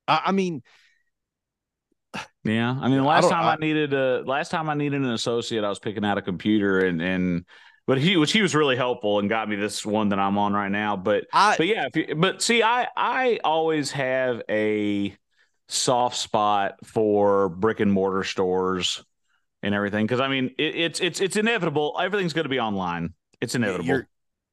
I, 0.08 0.22
I 0.26 0.32
mean, 0.32 0.62
Yeah, 2.44 2.76
I 2.80 2.88
mean, 2.88 3.00
I 3.00 3.04
last 3.04 3.22
don't- 3.22 3.30
time 3.32 3.44
I, 3.44 3.52
I- 3.52 3.56
needed 3.56 3.92
a 3.94 4.22
last 4.26 4.50
time 4.50 4.68
I 4.68 4.74
needed 4.74 5.00
an 5.00 5.10
associate, 5.10 5.64
I 5.64 5.68
was 5.68 5.78
picking 5.78 6.04
out 6.04 6.18
a 6.18 6.22
computer 6.22 6.80
and 6.80 7.00
and 7.00 7.44
but 7.86 7.98
he 7.98 8.16
which 8.16 8.32
he 8.32 8.42
was 8.42 8.54
really 8.54 8.76
helpful 8.76 9.18
and 9.18 9.28
got 9.28 9.48
me 9.48 9.56
this 9.56 9.84
one 9.84 10.10
that 10.10 10.18
I'm 10.18 10.38
on 10.38 10.52
right 10.52 10.70
now. 10.70 10.96
But 10.96 11.24
I 11.32 11.56
but 11.56 11.66
yeah, 11.66 11.86
if 11.92 11.96
you, 11.96 12.14
but 12.14 12.42
see, 12.42 12.62
I 12.62 12.86
I 12.96 13.38
always 13.44 13.92
have 13.92 14.42
a 14.48 15.16
soft 15.68 16.16
spot 16.16 16.74
for 16.84 17.48
brick 17.48 17.80
and 17.80 17.92
mortar 17.92 18.24
stores 18.24 19.02
and 19.62 19.74
everything 19.74 20.04
because 20.04 20.20
I 20.20 20.28
mean 20.28 20.50
it, 20.58 20.76
it's 20.76 21.00
it's 21.00 21.20
it's 21.20 21.36
inevitable. 21.36 21.96
Everything's 22.00 22.32
going 22.32 22.44
to 22.44 22.48
be 22.50 22.60
online. 22.60 23.14
It's 23.40 23.54
inevitable. 23.54 24.02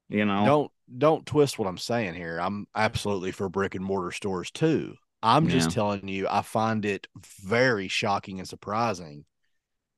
you 0.09 0.25
know. 0.25 0.45
don't 0.45 0.71
don't 0.97 1.25
twist 1.25 1.59
what 1.59 1.67
I'm 1.67 1.77
saying 1.77 2.15
here. 2.15 2.39
I'm 2.39 2.67
absolutely 2.75 3.31
for 3.31 3.49
brick 3.49 3.75
and 3.75 3.83
mortar 3.83 4.11
stores 4.11 4.49
too. 4.51 4.95
I'm 5.21 5.47
just 5.49 5.71
telling 5.71 6.07
you, 6.07 6.27
I 6.29 6.41
find 6.41 6.85
it 6.85 7.07
very 7.41 7.87
shocking 7.87 8.39
and 8.39 8.47
surprising 8.47 9.25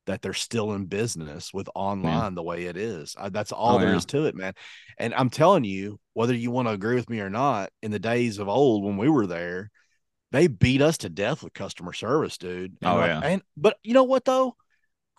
that 0.06 0.20
they're 0.20 0.34
still 0.34 0.72
in 0.72 0.86
business 0.86 1.54
with 1.54 1.68
online 1.76 2.34
the 2.34 2.42
way 2.42 2.64
it 2.64 2.76
is. 2.76 3.14
I, 3.16 3.28
that's 3.28 3.52
oh, 3.52 3.56
all 3.56 3.76
Oh, 3.76 3.78
there 3.78 3.90
yeah. 3.90 3.96
is 3.96 4.04
to 4.06 4.24
it, 4.24 4.34
man. 4.34 4.54
And 4.98 5.14
I'm 5.14 5.30
telling 5.30 5.62
you, 5.62 6.00
whether 6.14 6.34
you 6.34 6.50
want 6.50 6.66
to 6.66 6.74
agree 6.74 6.96
with 6.96 7.08
me 7.08 7.20
or 7.20 7.30
not, 7.30 7.70
in 7.82 7.92
the 7.92 8.00
days 8.00 8.38
of 8.38 8.48
old 8.48 8.84
when 8.84 8.96
we 8.96 9.08
were 9.08 9.28
there, 9.28 9.70
they 10.32 10.48
beat 10.48 10.82
us 10.82 10.98
to 10.98 11.08
death 11.08 11.42
with 11.44 11.52
customer 11.54 11.92
service, 11.92 12.36
dude. 12.36 12.76
And 12.82 12.90
Oh, 12.90 12.96
like- 12.96 13.08
yeah. 13.08 13.20
And 13.20 13.42
but 13.56 13.76
you 13.84 13.94
know 13.94 14.02
what 14.04 14.24
though? 14.24 14.56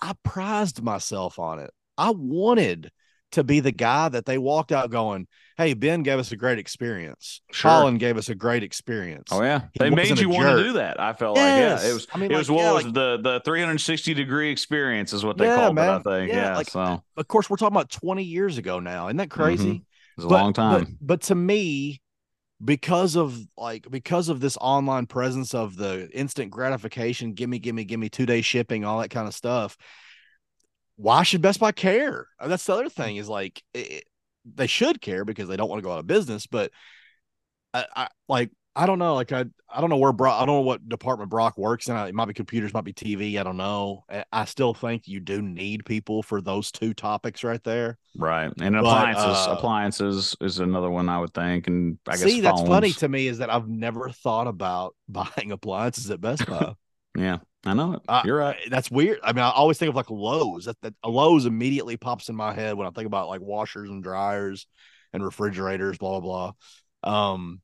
I 0.01 0.13
prized 0.23 0.81
myself 0.83 1.39
on 1.39 1.59
it. 1.59 1.71
I 1.97 2.09
wanted 2.11 2.91
to 3.33 3.43
be 3.43 3.59
the 3.59 3.71
guy 3.71 4.09
that 4.09 4.25
they 4.25 4.37
walked 4.37 4.71
out 4.71 4.89
going, 4.89 5.27
Hey, 5.55 5.75
Ben 5.75 6.01
gave 6.01 6.17
us 6.17 6.31
a 6.31 6.35
great 6.35 6.57
experience. 6.57 7.41
Sure. 7.51 7.69
Collin 7.69 7.99
gave 7.99 8.17
us 8.17 8.27
a 8.29 8.35
great 8.35 8.63
experience. 8.63 9.29
Oh 9.31 9.43
yeah, 9.43 9.61
He 9.73 9.79
they 9.79 9.89
made 9.91 10.19
you 10.19 10.29
want 10.29 10.57
to 10.57 10.63
do 10.63 10.73
that. 10.73 10.99
I 10.99 11.13
felt 11.13 11.37
like 11.37 11.45
yeah, 11.45 11.79
it 11.83 11.93
was. 11.93 12.07
I 12.11 12.17
mean, 12.17 12.31
it 12.31 12.33
like, 12.33 12.39
was 12.39 12.49
what 12.51 12.59
yeah, 12.61 12.71
was 12.71 12.85
like- 12.85 12.93
the 12.93 13.19
the 13.21 13.41
360 13.45 14.13
degree 14.15 14.49
experience 14.51 15.13
is 15.13 15.23
what 15.23 15.37
they 15.37 15.45
Yeah, 15.45 15.55
called 15.55 15.77
it. 15.77 15.81
I 15.81 15.99
think 15.99 16.31
Yeah, 16.31 16.55
like- 16.57 16.69
so 16.69 17.03
Of 17.17 17.27
course, 17.27 17.49
we're 17.49 17.57
talking 17.57 17.75
about 17.75 17.91
20 17.91 18.23
years 18.23 18.57
ago 18.57 18.79
now. 18.79 19.07
Isn't 19.07 19.17
that 19.17 19.29
mm-hmm. 19.29 19.41
crazy? 19.41 19.71
it 19.71 20.17
was 20.17 20.25
a 20.25 20.29
but, 20.29 20.41
long 20.41 20.53
time. 20.53 20.79
But, 20.79 20.87
but 21.01 21.21
to 21.23 21.35
me, 21.35 22.01
because 22.63 23.15
of 23.15 23.37
like 23.57 23.89
because 23.89 24.29
of 24.29 24.39
this 24.39 24.57
online 24.61 25.05
presence 25.05 25.53
of 25.53 25.75
the 25.75 26.09
instant 26.11 26.51
gratification, 26.51 27.33
gimme, 27.33 27.59
gimme, 27.59 27.83
gimme, 27.83 28.09
two 28.09 28.25
day 28.25 28.41
shipping, 28.41 28.85
all 28.85 28.99
that 28.99 29.09
kind 29.09 29.27
of 29.27 29.33
stuff. 29.33 29.77
Why 30.95 31.23
should 31.23 31.41
Best 31.41 31.59
Buy 31.59 31.71
care? 31.71 32.27
Uh, 32.39 32.47
That's 32.47 32.65
the 32.65 32.73
other 32.73 32.89
thing 32.89 33.17
is 33.17 33.27
like 33.27 33.63
it, 33.73 34.03
they 34.45 34.67
should 34.67 35.01
care 35.01 35.25
because 35.25 35.47
they 35.47 35.57
don't 35.57 35.69
want 35.69 35.79
to 35.79 35.83
go 35.83 35.91
out 35.91 35.99
of 35.99 36.07
business. 36.07 36.47
But 36.47 36.71
I, 37.73 37.85
I 37.95 38.07
like 38.27 38.51
I 38.75 38.85
don't 38.85 38.99
know, 38.99 39.15
like 39.15 39.31
I 39.31 39.45
I 39.69 39.81
don't 39.81 39.89
know 39.89 39.97
where 39.97 40.13
Brock 40.13 40.41
I 40.41 40.45
don't 40.45 40.55
know 40.55 40.61
what 40.61 40.87
department 40.87 41.29
Brock 41.29 41.57
works 41.57 41.87
in. 41.87 41.95
It 41.95 42.15
might 42.15 42.25
be 42.25 42.33
computers, 42.33 42.73
might 42.73 42.83
be 42.83 42.93
TV. 42.93 43.39
I 43.39 43.43
don't 43.43 43.57
know. 43.57 44.03
I- 44.31 44.45
still 44.45 44.73
think 44.73 45.07
you 45.07 45.19
do 45.19 45.41
need 45.41 45.85
people 45.85 46.21
for 46.21 46.41
those 46.41 46.71
two 46.71 46.93
topics 46.93 47.43
right 47.43 47.63
there. 47.63 47.97
Right. 48.15 48.51
And 48.61 48.75
But, 48.75 48.79
appliances, 48.79 49.47
uh, 49.47 49.55
appliances 49.57 50.35
is 50.41 50.59
another 50.59 50.89
one 50.89 51.09
I 51.09 51.19
would 51.19 51.33
think. 51.33 51.67
And 51.67 51.97
I 52.07 52.11
guess 52.11 52.23
See, 52.23 52.41
that's 52.41 52.61
funny 52.61 52.91
to 52.93 53.09
me 53.09 53.27
is 53.27 53.39
that 53.39 53.49
I've 53.49 53.67
never 53.67 54.09
thought 54.09 54.47
about 54.47 54.95
buying 55.09 55.51
appliances 55.51 56.11
at 56.11 56.21
Best 56.21 56.45
Buy. 56.45 56.73
Yeah, 57.15 57.37
I 57.65 57.73
know 57.73 57.93
it. 57.93 58.01
Uh, 58.07 58.21
You're 58.25 58.37
right. 58.37 58.57
That's 58.69 58.91
weird. 58.91 59.19
I 59.23 59.31
mean, 59.31 59.43
I 59.43 59.51
always 59.51 59.77
think 59.77 59.89
of 59.89 59.95
like 59.95 60.09
Lowe's. 60.09 60.65
That, 60.65 60.79
that 60.81 60.93
a 61.03 61.09
Lowe's 61.09 61.45
immediately 61.45 61.95
pops 61.95 62.29
in 62.29 62.35
my 62.35 62.53
head 62.53 62.75
when 62.75 62.87
I 62.87 62.91
think 62.91 63.07
about 63.07 63.29
like 63.29 63.41
washers 63.41 63.89
and 63.89 64.03
dryers 64.03 64.67
and 65.13 65.23
refrigerators, 65.23 65.97
blah 65.97 66.19
blah 66.19 66.53
blah. 67.03 67.33
Um, 67.33 67.61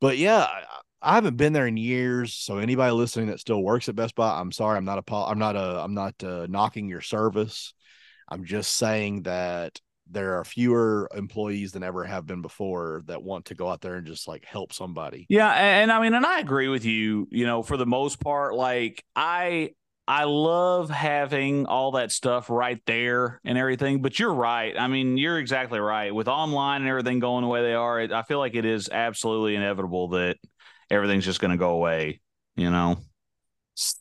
but 0.00 0.18
yeah, 0.18 0.40
I, 0.40 0.64
I 1.02 1.14
haven't 1.14 1.36
been 1.36 1.54
there 1.54 1.66
in 1.66 1.78
years. 1.78 2.34
So 2.34 2.58
anybody 2.58 2.92
listening 2.92 3.28
that 3.28 3.40
still 3.40 3.62
works 3.62 3.88
at 3.88 3.96
Best 3.96 4.14
Buy, 4.14 4.38
I'm 4.38 4.52
sorry, 4.52 4.76
I'm 4.76 4.84
not 4.84 4.98
a, 4.98 5.14
I'm 5.14 5.38
not 5.38 5.56
a, 5.56 5.80
I'm 5.82 5.94
not 5.94 6.22
uh, 6.22 6.46
knocking 6.48 6.88
your 6.88 7.00
service. 7.00 7.72
I'm 8.28 8.44
just 8.44 8.76
saying 8.76 9.22
that 9.22 9.80
there 10.10 10.38
are 10.38 10.44
fewer 10.44 11.08
employees 11.14 11.72
than 11.72 11.82
ever 11.82 12.04
have 12.04 12.26
been 12.26 12.42
before 12.42 13.02
that 13.06 13.22
want 13.22 13.46
to 13.46 13.54
go 13.54 13.68
out 13.68 13.80
there 13.80 13.94
and 13.94 14.06
just 14.06 14.26
like 14.26 14.44
help 14.44 14.72
somebody. 14.72 15.26
Yeah, 15.28 15.50
and, 15.50 15.84
and 15.84 15.92
I 15.92 16.00
mean, 16.00 16.14
and 16.14 16.26
I 16.26 16.40
agree 16.40 16.68
with 16.68 16.84
you. 16.84 17.28
You 17.30 17.46
know, 17.46 17.62
for 17.62 17.76
the 17.76 17.86
most 17.86 18.20
part, 18.20 18.54
like 18.54 19.04
I, 19.14 19.70
I 20.08 20.24
love 20.24 20.90
having 20.90 21.66
all 21.66 21.92
that 21.92 22.12
stuff 22.12 22.50
right 22.50 22.80
there 22.86 23.40
and 23.44 23.56
everything. 23.56 24.02
But 24.02 24.18
you're 24.18 24.34
right. 24.34 24.74
I 24.78 24.88
mean, 24.88 25.16
you're 25.16 25.38
exactly 25.38 25.78
right. 25.78 26.14
With 26.14 26.28
online 26.28 26.82
and 26.82 26.90
everything 26.90 27.20
going 27.20 27.42
the 27.42 27.48
way 27.48 27.62
they 27.62 27.74
are, 27.74 28.00
it, 28.00 28.12
I 28.12 28.22
feel 28.22 28.38
like 28.38 28.54
it 28.54 28.64
is 28.64 28.88
absolutely 28.90 29.54
inevitable 29.54 30.08
that 30.08 30.36
everything's 30.90 31.24
just 31.24 31.40
going 31.40 31.52
to 31.52 31.56
go 31.56 31.70
away. 31.70 32.20
You 32.56 32.70
know. 32.70 32.98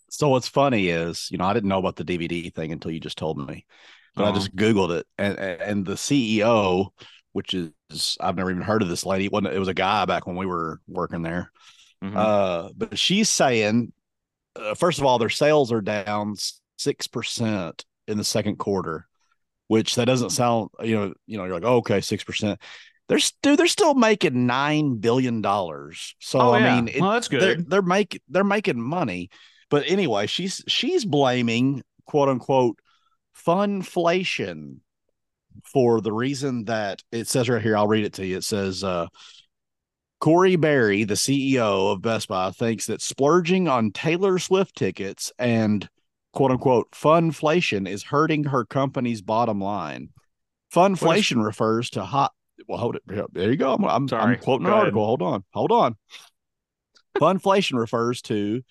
So 0.10 0.28
what's 0.28 0.50
funny 0.50 0.90
is, 0.90 1.30
you 1.32 1.38
know, 1.38 1.46
I 1.46 1.54
didn't 1.54 1.70
know 1.70 1.80
about 1.80 1.96
the 1.96 2.04
DVD 2.04 2.54
thing 2.54 2.74
until 2.74 2.92
you 2.92 3.00
just 3.00 3.18
told 3.18 3.38
me, 3.38 3.66
but 4.16 4.26
I 4.26 4.30
Uh-huh. 4.30 4.34
just 4.34 4.56
Googled 4.56 4.92
it, 5.00 5.08
and 5.18 5.38
and 5.40 5.86
the 5.86 5.94
CEO, 5.98 6.90
which 7.34 7.54
is 7.54 8.18
I've 8.20 8.36
never 8.36 8.52
even 8.52 8.64
heard 8.64 8.82
of 8.82 8.90
this 8.90 9.06
lady. 9.06 9.26
It, 9.26 9.32
wasn't, 9.32 9.54
it 9.54 9.60
was 9.60 9.68
a 9.68 9.74
guy 9.74 10.06
back 10.06 10.28
when 10.28 10.36
we 10.36 10.46
were 10.46 10.80
working 10.88 11.22
there. 11.24 11.52
Mhm. 12.04 12.16
Uh, 12.16 12.70
but 12.76 12.98
she's 12.98 13.30
saying, 13.30 13.92
uh, 14.56 14.76
first 14.76 15.00
of 15.00 15.06
all, 15.06 15.20
their 15.20 15.30
sales 15.30 15.72
are 15.72 15.82
down 15.82 16.36
six 16.78 17.08
percent 17.08 17.86
in 18.08 18.18
the 18.18 18.24
second 18.24 18.58
quarter, 18.58 19.08
which 19.68 19.96
that 19.96 20.06
doesn't 20.06 20.32
sound, 20.32 20.70
you 20.82 20.96
know, 20.96 21.14
you 21.28 21.38
know, 21.38 21.46
you're 21.46 21.54
like, 21.56 21.64
oh, 21.66 21.78
okay, 21.78 22.02
six 22.02 22.24
percent. 22.24 22.60
They're 23.08 23.20
st- 23.20 23.58
they're 23.58 23.68
still 23.68 23.96
making 23.96 24.46
nine 24.46 24.98
billion 24.98 25.42
dollars. 25.42 26.16
So 26.20 26.40
oh 26.40 26.52
I 26.52 26.60
yeah. 26.60 26.76
mean, 26.76 26.88
it, 26.90 27.02
well, 27.02 27.12
that's 27.12 27.28
they're 27.28 27.56
good. 27.56 27.70
they're 27.70 27.82
making 27.82 28.22
they're 28.30 28.44
making 28.44 28.80
money. 28.82 29.30
But 29.70 29.84
anyway, 29.88 30.28
she's 30.28 30.64
she's 30.68 31.06
blaming 31.06 31.84
quote 32.06 32.30
unquote 32.30 32.80
funflation 33.46 34.78
for 35.66 36.02
the 36.02 36.12
reason 36.12 36.66
that 36.66 37.04
it 37.12 37.28
says 37.28 37.50
right 37.50 37.62
here. 37.62 37.76
I'll 37.76 37.88
read 37.88 38.06
it 38.06 38.14
to 38.14 38.26
you. 38.26 38.38
It 38.38 38.44
says 38.44 38.84
uh 38.84 39.08
Corie 40.20 40.58
Barry, 40.58 41.06
the 41.06 41.14
CEO 41.14 41.94
of 41.94 42.02
Best 42.02 42.28
Buy, 42.28 42.52
thinks 42.52 42.88
that 42.88 43.02
splurging 43.02 43.68
on 43.70 43.92
Taylor 43.92 44.38
Swift 44.38 44.76
tickets 44.76 45.32
and 45.40 45.88
quote 46.34 46.52
unquote 46.52 46.92
funflation 46.92 47.88
is 47.88 48.04
hurting 48.04 48.46
her 48.46 48.66
company's 48.66 49.22
bottom 49.22 49.62
line. 49.62 50.10
Funflation 50.74 51.44
refers 51.44 51.90
to 51.92 52.04
hot. 52.04 52.34
Well, 52.68 52.78
hold 52.78 52.98
it. 52.98 53.04
There 53.34 53.50
you 53.50 53.58
go. 53.58 53.74
I'm, 53.74 53.86
I'm, 53.86 54.08
Sorry. 54.08 54.36
I'm 54.36 54.40
quoting 54.42 54.66
Go 54.66 54.72
an 54.72 54.74
ahead. 54.74 54.84
article. 54.86 55.06
Hold 55.06 55.22
on. 55.22 55.44
Hold 55.54 55.72
on. 55.72 55.96
Funflation 57.18 57.80
refers 57.80 58.22
to 58.24 58.62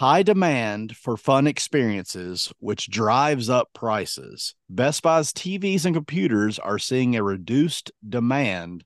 high 0.00 0.22
demand 0.22 0.96
for 0.96 1.14
fun 1.14 1.46
experiences, 1.46 2.50
which 2.58 2.90
drives 2.90 3.50
up 3.50 3.68
prices. 3.74 4.54
Best 4.70 5.02
Buy's 5.02 5.30
TVs 5.30 5.84
and 5.84 5.94
computers 5.94 6.58
are 6.58 6.78
seeing 6.78 7.14
a 7.16 7.22
reduced 7.22 7.92
demand 8.08 8.82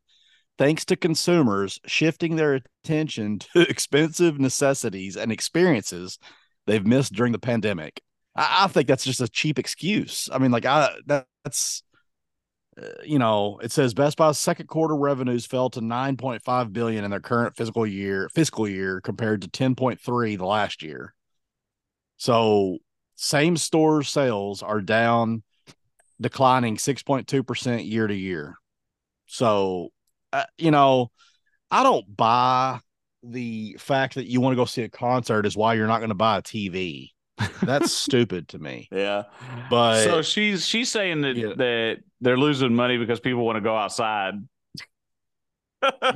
thanks 0.58 0.84
to 0.86 0.96
consumers 0.96 1.78
shifting 1.86 2.34
their 2.34 2.60
attention 2.82 3.38
to 3.54 3.60
expensive 3.60 4.40
necessities 4.40 5.16
and 5.16 5.30
experiences 5.30 6.18
they've 6.66 6.84
missed 6.84 7.12
during 7.12 7.30
the 7.30 7.38
pandemic. 7.38 8.02
I, 8.34 8.64
I 8.64 8.66
think 8.66 8.88
that's 8.88 9.04
just 9.04 9.20
a 9.20 9.28
cheap 9.28 9.60
excuse. 9.60 10.28
I 10.32 10.38
mean, 10.38 10.50
like, 10.50 10.66
I 10.66 10.96
that, 11.06 11.28
that's 11.44 11.84
you 13.04 13.18
know, 13.18 13.58
it 13.62 13.72
says 13.72 13.94
Best 13.94 14.16
Buy's 14.16 14.38
second 14.38 14.66
quarter 14.66 14.96
revenues 14.96 15.46
fell 15.46 15.70
to 15.70 15.80
9.5 15.80 16.72
billion 16.72 17.04
in 17.04 17.10
their 17.10 17.20
current 17.20 17.56
fiscal 17.56 17.86
year 17.86 18.28
fiscal 18.28 18.68
year 18.68 19.00
compared 19.00 19.42
to 19.42 19.48
10.3 19.48 20.38
the 20.38 20.46
last 20.46 20.82
year. 20.82 21.14
So, 22.16 22.78
same 23.16 23.56
store 23.56 24.02
sales 24.02 24.62
are 24.62 24.80
down 24.80 25.42
declining 26.20 26.76
6.2% 26.76 27.88
year 27.88 28.06
to 28.06 28.14
year. 28.14 28.56
So, 29.26 29.90
uh, 30.32 30.44
you 30.58 30.70
know, 30.70 31.10
I 31.70 31.82
don't 31.82 32.16
buy 32.16 32.80
the 33.22 33.76
fact 33.78 34.14
that 34.14 34.26
you 34.26 34.40
want 34.40 34.52
to 34.52 34.56
go 34.56 34.64
see 34.64 34.82
a 34.82 34.88
concert 34.88 35.46
is 35.46 35.56
why 35.56 35.74
you're 35.74 35.86
not 35.86 35.98
going 35.98 36.10
to 36.10 36.14
buy 36.14 36.38
a 36.38 36.42
TV. 36.42 37.10
That's 37.62 37.92
stupid 37.92 38.48
to 38.48 38.58
me. 38.58 38.88
Yeah. 38.92 39.24
But 39.70 40.04
so 40.04 40.22
she's 40.22 40.66
she's 40.66 40.90
saying 40.90 41.22
that 41.22 41.36
Yeah. 41.36 41.52
that 41.56 41.98
they're 42.20 42.36
losing 42.38 42.74
money 42.74 42.96
because 42.98 43.20
people 43.20 43.44
want 43.44 43.56
to 43.56 43.60
go 43.60 43.76
outside. 43.76 44.34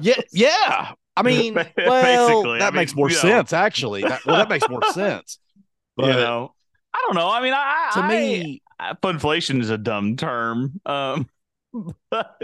yeah, 0.01 0.15
yeah. 0.33 0.93
I 1.17 1.23
mean, 1.23 1.55
well, 1.55 1.67
Basically, 1.75 2.59
that 2.61 2.73
I 2.73 2.77
makes 2.77 2.93
mean, 2.95 3.01
more 3.03 3.11
you 3.11 3.17
know. 3.17 3.21
sense. 3.23 3.53
Actually, 3.53 4.03
that, 4.03 4.25
well, 4.25 4.37
that 4.37 4.49
makes 4.49 4.69
more 4.69 4.83
sense. 4.93 5.39
But 5.97 6.07
you 6.07 6.13
know, 6.13 6.55
I 6.95 7.05
don't 7.07 7.17
know. 7.17 7.29
I 7.29 7.41
mean, 7.43 7.53
I 7.55 7.91
to 7.95 8.01
I- 8.01 8.09
me, 8.09 8.63
I, 8.79 8.93
funflation 8.95 9.61
is 9.61 9.71
a 9.71 9.79
dumb 9.79 10.17
term. 10.17 10.81
Um, 10.87 11.29
but, 12.11 12.41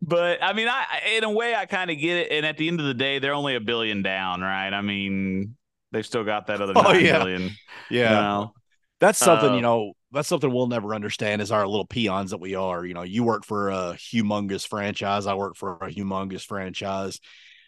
but 0.00 0.42
I 0.42 0.52
mean, 0.52 0.68
I 0.68 0.84
in 1.16 1.24
a 1.24 1.30
way 1.30 1.54
I 1.54 1.66
kind 1.66 1.90
of 1.90 1.98
get 1.98 2.16
it. 2.16 2.32
And 2.32 2.46
at 2.46 2.56
the 2.56 2.68
end 2.68 2.80
of 2.80 2.86
the 2.86 2.94
day, 2.94 3.18
they're 3.18 3.34
only 3.34 3.56
a 3.56 3.60
billion 3.60 4.02
down, 4.02 4.40
right? 4.40 4.72
I 4.72 4.80
mean, 4.82 5.56
they've 5.92 6.06
still 6.06 6.24
got 6.24 6.46
that 6.48 6.60
other 6.60 6.72
Oh, 6.76 6.92
yeah. 6.92 7.18
billion, 7.18 7.50
yeah, 7.90 8.10
You 8.10 8.16
know? 8.16 8.54
that's 9.00 9.18
something 9.18 9.50
Uh, 9.50 9.54
you 9.54 9.62
know. 9.62 9.92
That's 10.12 10.28
something 10.28 10.50
we'll 10.50 10.68
never 10.68 10.94
understand 10.94 11.42
as 11.42 11.50
our 11.52 11.66
little 11.66 11.84
peons 11.84 12.30
that 12.30 12.38
we 12.40 12.54
are. 12.54 12.86
You 12.86 12.94
know, 12.94 13.02
you 13.02 13.22
work 13.24 13.44
for 13.44 13.68
a 13.68 13.96
humongous 13.98 14.66
franchise. 14.66 15.26
I 15.26 15.34
work 15.34 15.56
for 15.56 15.74
a 15.82 15.90
humongous 15.90 16.42
franchise, 16.42 17.20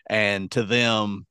and 0.08 0.50
to 0.52 0.62
them, 0.62 1.26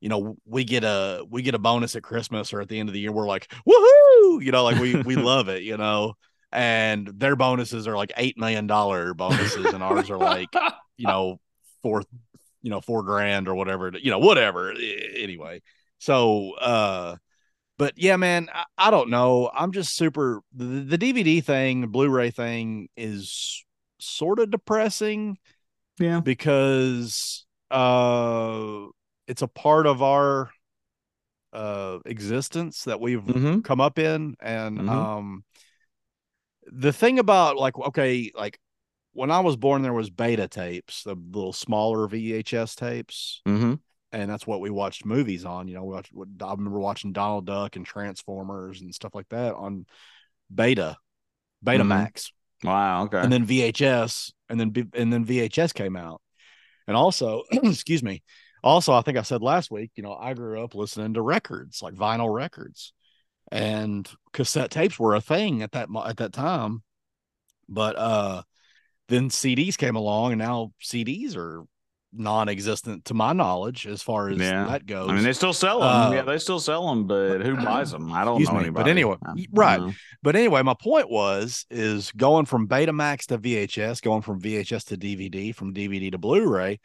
you 0.00 0.08
know, 0.08 0.36
we 0.46 0.64
get 0.64 0.84
a 0.84 1.24
we 1.28 1.42
get 1.42 1.54
a 1.54 1.58
bonus 1.58 1.94
at 1.96 2.02
Christmas 2.04 2.54
or 2.54 2.60
at 2.62 2.68
the 2.68 2.78
end 2.78 2.88
of 2.88 2.92
the 2.94 3.00
year. 3.00 3.12
We're 3.12 3.26
like, 3.26 3.52
woohoo! 3.68 4.42
You 4.42 4.50
know, 4.52 4.64
like 4.64 4.80
we 4.80 4.94
we 5.02 5.16
love 5.16 5.48
it. 5.48 5.62
You 5.62 5.76
know, 5.76 6.14
and 6.52 7.06
their 7.08 7.36
bonuses 7.36 7.86
are 7.86 7.96
like 7.96 8.12
eight 8.16 8.38
million 8.38 8.66
dollar 8.66 9.12
bonuses, 9.14 9.66
and 9.74 9.82
ours 9.82 10.08
are 10.10 10.16
like 10.18 10.48
you 10.96 11.06
know 11.06 11.38
four 11.82 12.02
you 12.62 12.70
know 12.70 12.80
four 12.80 13.02
grand 13.02 13.48
or 13.48 13.54
whatever 13.54 13.92
you 14.00 14.10
know 14.10 14.20
whatever 14.20 14.72
anyway 14.72 15.60
so 16.02 16.52
uh 16.54 17.14
but 17.78 17.92
yeah 17.96 18.16
man 18.16 18.48
I, 18.52 18.64
I 18.76 18.90
don't 18.90 19.08
know 19.08 19.50
i'm 19.54 19.70
just 19.70 19.94
super 19.94 20.40
the, 20.52 20.64
the 20.64 20.98
dvd 20.98 21.44
thing 21.44 21.86
blu-ray 21.86 22.32
thing 22.32 22.88
is 22.96 23.64
sort 24.00 24.40
of 24.40 24.50
depressing 24.50 25.38
yeah. 26.00 26.20
because 26.20 27.46
uh 27.70 28.86
it's 29.28 29.42
a 29.42 29.48
part 29.48 29.86
of 29.86 30.02
our 30.02 30.50
uh 31.52 31.98
existence 32.04 32.82
that 32.84 33.00
we've 33.00 33.22
Mm-hmm. 33.22 33.60
come 33.60 33.80
up 33.80 34.00
in 34.00 34.34
and 34.40 34.78
Mhm. 34.80 34.88
um 34.88 35.44
the 36.66 36.92
thing 36.92 37.20
about 37.20 37.56
like 37.58 37.78
okay 37.78 38.32
like 38.34 38.58
when 39.12 39.30
i 39.30 39.38
was 39.38 39.56
born 39.56 39.82
there 39.82 39.92
was 39.92 40.10
beta 40.10 40.48
tapes 40.48 41.04
the 41.04 41.14
little 41.14 41.52
smaller 41.52 42.08
vhs 42.08 42.74
tapes 42.74 43.40
Mm-hmm. 43.46 43.74
And 44.12 44.30
that's 44.30 44.46
what 44.46 44.60
we 44.60 44.70
watched 44.70 45.04
movies 45.04 45.44
on 45.44 45.68
you 45.68 45.74
know 45.74 45.84
we 45.84 45.94
watched, 45.94 46.12
i 46.42 46.50
remember 46.50 46.78
watching 46.78 47.12
donald 47.12 47.46
duck 47.46 47.76
and 47.76 47.86
transformers 47.86 48.80
and 48.80 48.94
stuff 48.94 49.14
like 49.14 49.28
that 49.30 49.54
on 49.54 49.86
beta 50.54 50.96
beta 51.62 51.84
Mhm. 51.84 51.88
max 51.88 52.32
Wow. 52.64 53.04
Okay. 53.04 53.18
and 53.22 53.32
then 53.32 53.46
vhs 53.46 54.32
and 54.48 54.60
then 54.60 54.90
and 54.94 55.12
then 55.12 55.24
vhs 55.24 55.74
came 55.74 55.96
out 55.96 56.20
and 56.86 56.96
also 56.96 57.42
excuse 57.52 58.02
me 58.02 58.22
also 58.62 58.92
i 58.92 59.00
think 59.02 59.18
i 59.18 59.22
said 59.22 59.42
last 59.42 59.70
week 59.70 59.90
you 59.96 60.02
know 60.02 60.14
i 60.14 60.34
grew 60.34 60.62
up 60.62 60.74
listening 60.74 61.14
to 61.14 61.22
records 61.22 61.82
like 61.82 61.94
vinyl 61.94 62.32
records 62.32 62.92
and 63.50 64.08
cassette 64.32 64.70
tapes 64.70 64.98
were 64.98 65.14
a 65.14 65.20
thing 65.20 65.62
at 65.62 65.72
that 65.72 65.88
at 66.06 66.16
that 66.18 66.32
time 66.32 66.82
but 67.68 67.96
uh 67.98 68.42
then 69.08 69.28
cds 69.28 69.76
came 69.76 69.96
along 69.96 70.32
and 70.32 70.38
now 70.38 70.72
cds 70.82 71.36
are 71.36 71.64
non-existent 72.12 73.04
to 73.06 73.14
my 73.14 73.32
knowledge 73.32 73.86
as 73.86 74.02
far 74.02 74.28
as 74.28 74.38
Yeah. 74.38 74.66
that 74.66 74.86
goes 74.86 75.08
I 75.08 75.14
mean, 75.14 75.22
they 75.24 75.32
still 75.32 75.52
sell 75.52 75.80
them. 75.80 75.88
Uh, 75.88 76.12
yeah, 76.12 76.22
they 76.22 76.38
still 76.38 76.60
sell 76.60 76.86
them, 76.88 77.06
but 77.06 77.40
who 77.40 77.56
buys 77.64 77.90
them? 77.90 78.12
I 78.12 78.24
don't 78.24 78.42
know 78.42 78.52
me, 78.52 78.58
anybody. 78.60 78.70
but 78.84 78.88
anyway, 78.88 79.16
I- 79.24 79.32
y- 79.32 79.42
I 79.42 79.46
right. 79.52 79.80
know. 79.80 79.92
But 80.22 80.36
anyway, 80.36 80.62
my 80.62 80.74
point 80.74 81.10
was 81.10 81.64
is 81.70 82.12
going 82.12 82.44
from 82.46 82.68
Betamax 82.68 83.26
to 83.26 83.38
VHS, 83.38 84.02
going 84.02 84.22
from 84.22 84.40
VHS 84.40 84.84
to 84.88 84.96
DVD, 84.96 85.54
from 85.54 85.72
DVD 85.74 86.10
to 86.12 86.18
Blu-ray. 86.18 86.80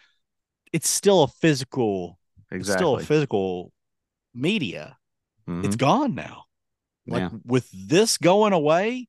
It's 0.73 0.89
still 0.89 1.23
a 1.23 1.27
physical. 1.27 2.17
It's 2.51 2.71
still 2.71 2.95
a 2.97 3.03
physical 3.03 3.71
media. 4.33 4.97
Mhm. 5.47 5.65
It's 5.65 5.75
gone 5.75 6.15
now. 6.15 6.43
Like 7.05 7.21
Yeah. 7.23 7.29
with 7.45 7.69
this 7.73 8.17
going 8.17 8.53
away, 8.53 9.07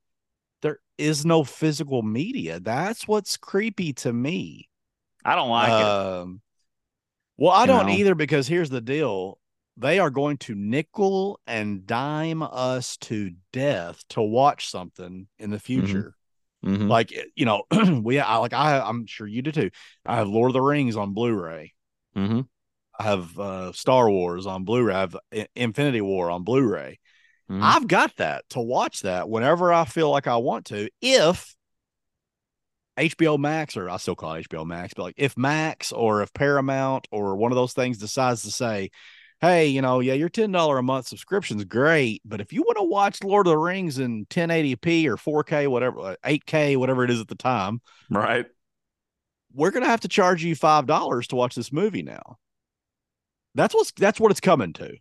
there 0.63 0.79
is 0.99 1.25
no 1.25 1.45
physical 1.45 2.03
media. 2.03 2.61
That's 2.61 3.07
what's 3.09 3.37
creepy 3.37 3.93
to 3.95 4.13
me. 4.13 4.69
I 5.29 5.35
don't 5.35 5.51
like 5.51 5.69
it. 5.69 5.87
um, 5.87 6.41
well, 7.37 7.53
I 7.53 7.63
You 7.63 7.67
don't 7.69 7.87
know? 7.87 7.93
either 7.93 8.15
because 8.15 8.49
here's 8.49 8.71
the 8.71 8.81
deal. 8.81 9.39
They 9.77 9.99
are 10.01 10.11
going 10.11 10.39
to 10.39 10.55
nickel 10.57 11.39
and 11.47 11.87
dime 11.87 12.43
us 12.43 12.97
to 12.99 13.33
death 13.53 14.03
to 14.11 14.23
watch 14.23 14.69
something 14.71 15.29
in 15.39 15.51
the 15.51 15.61
future. 15.61 16.15
Mhm. 16.67 16.89
Like 16.89 17.13
you 17.37 17.45
know, 17.45 17.63
we 18.03 18.19
I 18.19 18.37
like 18.39 18.53
I 18.53 18.81
I'm 18.81 19.07
sure 19.07 19.27
you 19.29 19.43
do 19.43 19.53
too. 19.53 19.71
I 20.05 20.17
have 20.17 20.29
Lord 20.29 20.51
of 20.51 20.55
the 20.55 20.61
Rings 20.61 20.97
on 20.97 21.15
Blu-ray. 21.15 21.75
Mhm. 22.17 22.49
I 22.99 23.03
have 23.05 23.39
uh, 23.39 23.71
Star 23.73 24.11
Wars 24.11 24.45
on 24.47 24.65
Blu-ray. 24.65 24.93
I 24.95 25.01
have 25.01 25.17
I- 25.33 25.47
Infinity 25.55 26.01
War 26.01 26.33
on 26.33 26.43
Blu-ray. 26.43 26.99
Mhm. 27.49 27.63
I've 27.63 27.87
got 27.87 28.17
that 28.17 28.43
to 28.51 28.61
watch 28.61 29.03
that 29.03 29.29
whenever 29.29 29.73
I 29.73 29.85
feel 29.85 30.11
like 30.11 30.27
I 30.27 30.39
want 30.39 30.67
to. 30.67 30.89
If 31.01 31.55
HBO 32.99 33.39
Max, 33.39 33.77
or 33.77 33.89
I 33.89 33.97
still 33.97 34.17
call 34.17 34.35
it 34.35 34.49
HBO 34.49 34.67
Max, 34.67 34.95
but 34.95 35.05
like 35.05 35.15
if 35.17 35.37
Max 35.37 35.93
or 35.93 36.23
if 36.23 36.33
Paramount 36.35 37.07
or 37.11 37.37
one 37.37 37.53
of 37.53 37.57
those 37.57 37.73
things 37.73 37.99
decides 37.99 38.43
to 38.43 38.51
say, 38.51 38.91
hey, 39.41 39.67
you 39.69 39.81
know, 39.81 40.01
yeah, 40.01 40.15
your 40.15 40.29
$10 40.29 40.79
a 40.79 40.83
month 40.83 41.07
subscription's 41.07 41.65
great, 41.65 42.21
but 42.25 42.41
if 42.41 42.53
you 42.53 42.63
want 42.63 42.77
to 42.79 42.85
watch 42.85 43.23
Lord 43.23 43.47
of 43.47 43.53
the 43.53 43.59
Rings 43.59 43.99
in 43.99 44.27
1080p 44.27 45.07
or 45.07 45.17
4K, 45.17 45.69
whatever, 45.69 46.01
uh, 46.01 46.17
8K, 46.25 46.77
whatever 46.77 47.05
it 47.05 47.11
is 47.11 47.21
at 47.21 47.29
the 47.29 47.37
time, 47.37 47.81
Right. 48.11 48.47
we're 49.55 49.71
going 49.71 49.85
to 49.85 49.89
have 49.89 50.01
to 50.01 50.09
charge 50.09 50.43
you 50.43 50.57
$5 50.57 51.27
to 51.29 51.37
watch 51.37 51.55
this 51.55 51.73
movie 51.73 52.03
now. 52.03 52.39
That's 53.55 53.75
what's 53.75 53.93
that's 53.93 54.21
what 54.21 54.31
it's 54.31 54.41
coming 54.41 54.73
to. 54.75 54.97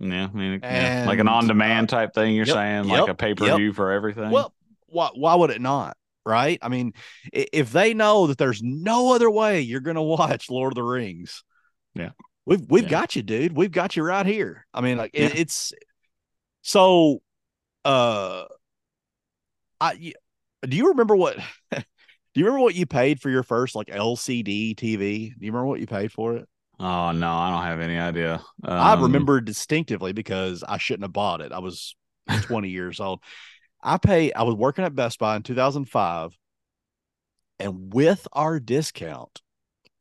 Yeah. 0.00 0.28
I 0.32 0.36
mean, 0.36 0.60
yeah. 0.62 1.04
like 1.06 1.18
an 1.18 1.28
uh, 1.28 1.32
on-demand 1.32 1.88
type 1.88 2.12
thing. 2.12 2.34
You're 2.34 2.46
yep, 2.46 2.54
saying 2.54 2.84
yep, 2.88 3.00
like 3.02 3.10
a 3.10 3.14
pay-per-view 3.14 3.72
for 3.72 3.92
everything. 3.92 4.30
Well, 4.30 4.52
why 4.86 5.10
why 5.14 5.34
would 5.34 5.50
it 5.50 5.60
not? 5.60 5.96
Right? 6.26 6.58
I 6.60 6.68
mean, 6.68 6.92
if 7.32 7.70
they 7.70 7.94
know 7.94 8.26
that 8.26 8.36
there's 8.36 8.60
no 8.62 9.14
other 9.14 9.30
way 9.30 9.60
you're 9.60 9.80
going 9.80 9.94
to 9.94 10.02
watch 10.02 10.50
Lord 10.50 10.72
of 10.72 10.74
the 10.74 10.82
Rings, 10.82 11.44
Yeah. 11.94 12.10
we've 12.44 12.68
we've 12.68 12.82
Yeah. 12.84 12.90
got 12.90 13.14
you, 13.16 13.22
dude. 13.22 13.56
We've 13.56 13.70
got 13.70 13.94
you 13.96 14.02
right 14.02 14.26
here. 14.26 14.66
I 14.74 14.80
mean, 14.80 14.98
like 14.98 15.12
it, 15.14 15.38
it's 15.38 15.72
so. 16.62 17.22
Uh, 17.84 18.46
I 19.80 20.12
do 20.62 20.76
you 20.76 20.88
remember 20.88 21.14
what? 21.16 21.36
do 21.70 21.82
you 22.34 22.44
remember 22.44 22.62
what 22.64 22.74
you 22.74 22.86
paid 22.86 23.20
for 23.20 23.30
your 23.30 23.42
first 23.42 23.74
like 23.76 23.88
LCD 23.88 24.74
TV? 24.74 25.28
Do 25.38 25.46
you 25.46 25.52
remember 25.52 25.66
what 25.66 25.80
you 25.80 25.86
paid 25.86 26.12
for 26.12 26.36
it? 26.36 26.48
oh 26.80 27.12
no, 27.12 27.30
I 27.32 27.50
don't 27.50 27.62
have 27.62 27.80
any 27.80 27.98
idea. 27.98 28.42
I 28.64 28.94
Um, 28.94 29.02
remember 29.04 29.40
distinctively 29.40 30.12
because 30.12 30.64
I 30.66 30.78
shouldn't 30.78 31.04
have 31.04 31.12
bought 31.12 31.40
it. 31.40 31.52
I 31.52 31.60
was 31.60 31.94
20 32.42 32.68
years 32.68 33.00
old. 33.00 33.22
I 33.86 33.98
pay 33.98 34.32
I 34.32 34.42
was 34.42 34.56
working 34.56 34.84
at 34.84 34.96
Best 34.96 35.20
Buy 35.20 35.36
in 35.36 35.42
2005 35.42 36.36
and 37.60 37.94
with 37.94 38.26
our 38.32 38.58
discount 38.58 39.40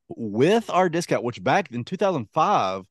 with 0.09 0.69
our 0.71 0.89
discount 0.89 1.23
which 1.23 1.43
back 1.43 1.71
in 1.71 1.83
2005 1.83 2.85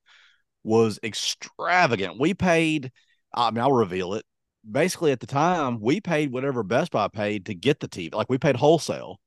was 0.63 1.01
extravagant. 1.03 2.21
We 2.21 2.33
paid 2.33 2.93
I 3.35 3.51
mean 3.51 3.61
I'll 3.61 3.73
reveal 3.73 4.15
it. 4.15 4.25
Basically 4.71 5.11
at 5.11 5.19
the 5.19 5.27
time 5.27 5.81
we 5.81 6.01
paid 6.01 6.33
whatever 6.33 6.63
Best 6.63 6.93
Buy 6.93 7.09
paid 7.09 7.47
to 7.47 7.55
get 7.55 7.81
the 7.81 7.89
TV. 7.89 8.15
Like 8.15 8.31
we 8.31 8.39
paid 8.39 8.55
wholesale. 8.57 9.19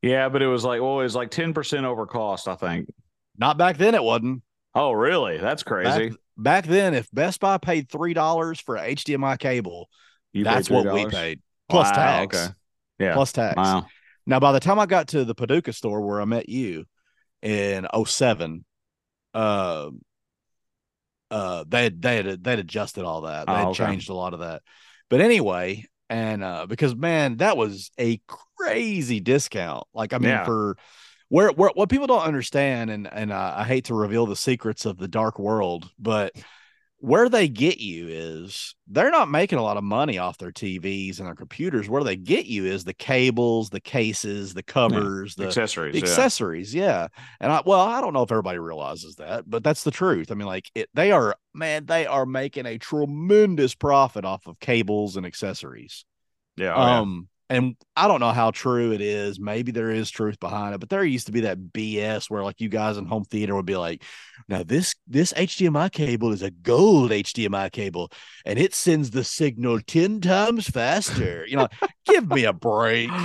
Yeah, 0.00 0.28
but 0.28 0.40
it 0.40 0.46
was 0.46 0.64
like, 0.64 0.80
well, 0.80 1.00
it 1.00 1.04
was 1.04 1.14
like 1.14 1.30
ten 1.30 1.52
percent 1.52 1.84
over 1.84 2.06
cost. 2.06 2.48
I 2.48 2.54
think. 2.54 2.88
Not 3.36 3.58
back 3.58 3.76
then 3.76 3.94
it 3.94 4.02
wasn't. 4.02 4.42
Oh, 4.74 4.92
really? 4.92 5.38
That's 5.38 5.62
crazy. 5.62 6.10
Back, 6.10 6.18
back 6.36 6.66
then, 6.66 6.94
if 6.94 7.08
Best 7.10 7.40
Buy 7.40 7.58
paid 7.58 7.90
three 7.90 8.14
dollars 8.14 8.60
for 8.60 8.76
HDMI 8.76 9.38
cable, 9.38 9.88
You 10.36 10.44
that's 10.44 10.70
what 10.70 10.92
we 10.92 11.06
paid 11.06 11.40
plus 11.68 11.88
Wow, 11.90 11.96
tax. 11.96 12.36
Okay. 12.36 12.54
Yeah. 12.98 13.14
Plus 13.14 13.32
tax. 13.32 13.56
Wow. 13.56 13.86
Now, 14.26 14.40
by 14.40 14.52
the 14.52 14.60
time 14.60 14.78
I 14.78 14.86
got 14.86 15.08
to 15.08 15.24
the 15.24 15.34
Paducah 15.34 15.72
store 15.72 16.00
where 16.00 16.20
I 16.20 16.24
met 16.24 16.48
you 16.48 16.84
in 17.42 17.86
07, 18.04 18.64
uh, 19.34 19.90
uh, 21.30 21.64
they 21.66 21.84
had, 21.84 22.02
they 22.02 22.16
had, 22.16 22.44
they 22.44 22.50
had 22.50 22.58
adjusted 22.58 23.04
all 23.04 23.22
that. 23.22 23.46
They 23.46 23.52
Oh, 23.52 23.56
had 23.56 23.66
okay. 23.68 23.86
changed 23.86 24.10
a 24.10 24.14
lot 24.14 24.34
of 24.34 24.40
that. 24.40 24.62
But 25.10 25.20
anyway, 25.20 25.86
and 26.08 26.42
uh, 26.44 26.66
because 26.66 26.94
man, 26.94 27.38
that 27.38 27.56
was 27.56 27.90
a 27.98 28.20
crazy 28.58 29.20
discount. 29.20 29.84
Like, 29.94 30.12
I 30.12 30.18
mean, 30.18 30.30
Yeah. 30.30 30.44
for 30.44 30.76
where, 31.28 31.50
where 31.50 31.70
what 31.74 31.88
people 31.88 32.06
don't 32.06 32.22
understand, 32.22 32.90
and 32.90 33.12
and 33.12 33.32
uh, 33.32 33.54
I 33.56 33.64
hate 33.64 33.86
to 33.86 33.94
reveal 33.94 34.26
the 34.26 34.36
secrets 34.36 34.86
of 34.86 34.96
the 34.98 35.08
dark 35.08 35.38
world, 35.40 35.90
but 35.98 36.32
where 37.06 37.28
they 37.28 37.46
get 37.46 37.78
you 37.78 38.08
is 38.08 38.74
they're 38.88 39.12
not 39.12 39.30
making 39.30 39.60
a 39.60 39.62
lot 39.62 39.76
of 39.76 39.84
money 39.84 40.18
off 40.18 40.38
their 40.38 40.50
TVs 40.50 41.18
and 41.18 41.28
their 41.28 41.36
computers. 41.36 41.88
Where 41.88 42.02
they 42.02 42.16
get 42.16 42.46
you 42.46 42.64
is 42.64 42.82
the 42.82 42.94
cables, 42.94 43.70
the 43.70 43.78
cases, 43.78 44.54
the 44.54 44.64
covers, 44.64 45.36
the 45.36 45.46
Accessories. 45.46 45.92
the 45.92 46.00
yeah. 46.00 46.04
accessories. 46.04 46.74
Yeah. 46.74 47.06
And 47.38 47.52
I, 47.52 47.62
well, 47.64 47.78
I 47.78 48.00
don't 48.00 48.12
know 48.12 48.24
if 48.24 48.32
everybody 48.32 48.58
realizes 48.58 49.14
that, 49.16 49.48
but 49.48 49.62
that's 49.62 49.84
the 49.84 49.92
truth. 49.92 50.32
I 50.32 50.34
mean, 50.34 50.48
like 50.48 50.68
it, 50.74 50.88
they 50.94 51.12
are, 51.12 51.36
man, 51.54 51.86
they 51.86 52.06
are 52.06 52.26
making 52.26 52.66
a 52.66 52.76
tremendous 52.76 53.76
profit 53.76 54.24
off 54.24 54.48
of 54.48 54.58
cables 54.58 55.16
and 55.16 55.24
accessories. 55.24 56.04
Yeah. 56.56 56.74
oh, 56.74 56.80
yeah. 56.86 56.98
um, 56.98 57.28
and 57.48 57.76
I 57.94 58.08
don't 58.08 58.20
know 58.20 58.32
how 58.32 58.50
true 58.50 58.92
it 58.92 59.00
is. 59.00 59.38
Maybe 59.38 59.70
there 59.70 59.90
is 59.90 60.10
truth 60.10 60.40
behind 60.40 60.74
it, 60.74 60.78
but 60.78 60.88
there 60.88 61.04
used 61.04 61.26
to 61.26 61.32
be 61.32 61.42
that 61.42 61.58
BS 61.58 62.28
where 62.28 62.42
like 62.42 62.60
you 62.60 62.68
guys 62.68 62.96
in 62.96 63.06
home 63.06 63.24
theater 63.24 63.54
would 63.54 63.66
be 63.66 63.76
like, 63.76 64.02
now 64.48 64.62
this 64.62 64.94
this 65.06 65.32
HDMI 65.32 65.92
cable 65.92 66.32
is 66.32 66.42
a 66.42 66.50
gold 66.50 67.10
HDMI 67.10 67.70
cable 67.70 68.10
and 68.44 68.58
it 68.58 68.74
sends 68.74 69.10
the 69.10 69.22
signal 69.22 69.80
10 69.80 70.20
times 70.20 70.68
faster. 70.68 71.46
You 71.46 71.58
know, 71.58 71.68
give 72.04 72.28
me 72.28 72.44
a 72.44 72.52
break. 72.52 73.10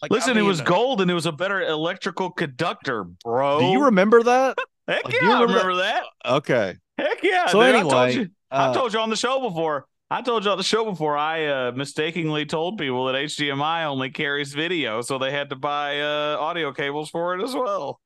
Like, 0.00 0.12
I 0.12 0.14
Listen, 0.14 0.36
it 0.36 0.42
was 0.42 0.60
gold 0.60 1.00
and 1.00 1.10
it 1.10 1.14
was 1.14 1.26
a 1.26 1.32
better 1.32 1.60
electrical 1.60 2.30
conductor, 2.30 3.04
bro. 3.24 3.60
Do 3.60 3.66
you 3.66 3.84
remember 3.84 4.22
that? 4.22 4.58
Heck 4.86 5.04
like, 5.04 5.14
yeah, 5.14 5.20
do 5.20 5.26
you 5.26 5.32
I 5.32 5.40
remember 5.42 5.68
remember 5.68 5.82
that. 5.82 6.04
Okay. 6.24 6.76
Heck 6.96 7.22
yeah. 7.22 7.46
So 7.46 7.62
dude, 7.62 7.74
I 7.74 7.80
told 7.82 7.94
anyway, 7.94 8.14
you, 8.14 8.28
uh, 8.50 8.70
I 8.70 8.74
told 8.74 8.92
you 8.92 9.00
on 9.00 9.10
the 9.10 9.16
show 9.16 9.40
before. 9.40 9.86
I 10.10 10.22
told 10.22 10.44
you 10.44 10.50
on 10.50 10.56
the 10.56 10.64
show 10.64 10.84
before. 10.84 11.16
I 11.18 11.46
uh, 11.46 11.72
mistakenly 11.72 12.46
told 12.46 12.78
people 12.78 13.04
that 13.06 13.14
HDMI 13.14 13.84
only 13.84 14.10
carries 14.10 14.54
video, 14.54 15.02
so 15.02 15.18
they 15.18 15.30
had 15.30 15.50
to 15.50 15.56
buy 15.56 16.00
uh, 16.00 16.36
audio 16.40 16.72
cables 16.72 17.10
for 17.10 17.34
it 17.34 17.42
as 17.42 17.54
well. 17.54 18.00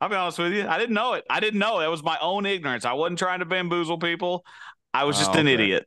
I'll 0.00 0.08
be 0.10 0.14
honest 0.16 0.38
with 0.38 0.52
you. 0.52 0.66
I 0.66 0.78
didn't 0.78 0.94
know 0.94 1.14
it. 1.14 1.24
I 1.30 1.40
didn't 1.40 1.60
know. 1.60 1.78
That 1.80 1.90
was 1.90 2.02
my 2.02 2.18
own 2.20 2.44
ignorance. 2.44 2.84
I 2.84 2.92
wasn't 2.92 3.18
trying 3.18 3.38
to 3.38 3.46
bamboozle 3.46 3.98
people. 3.98 4.44
I 4.92 5.04
was 5.04 5.16
just 5.16 5.30
Oh, 5.30 5.34
an 5.38 5.46
okay. 5.46 5.54
idiot. 5.54 5.86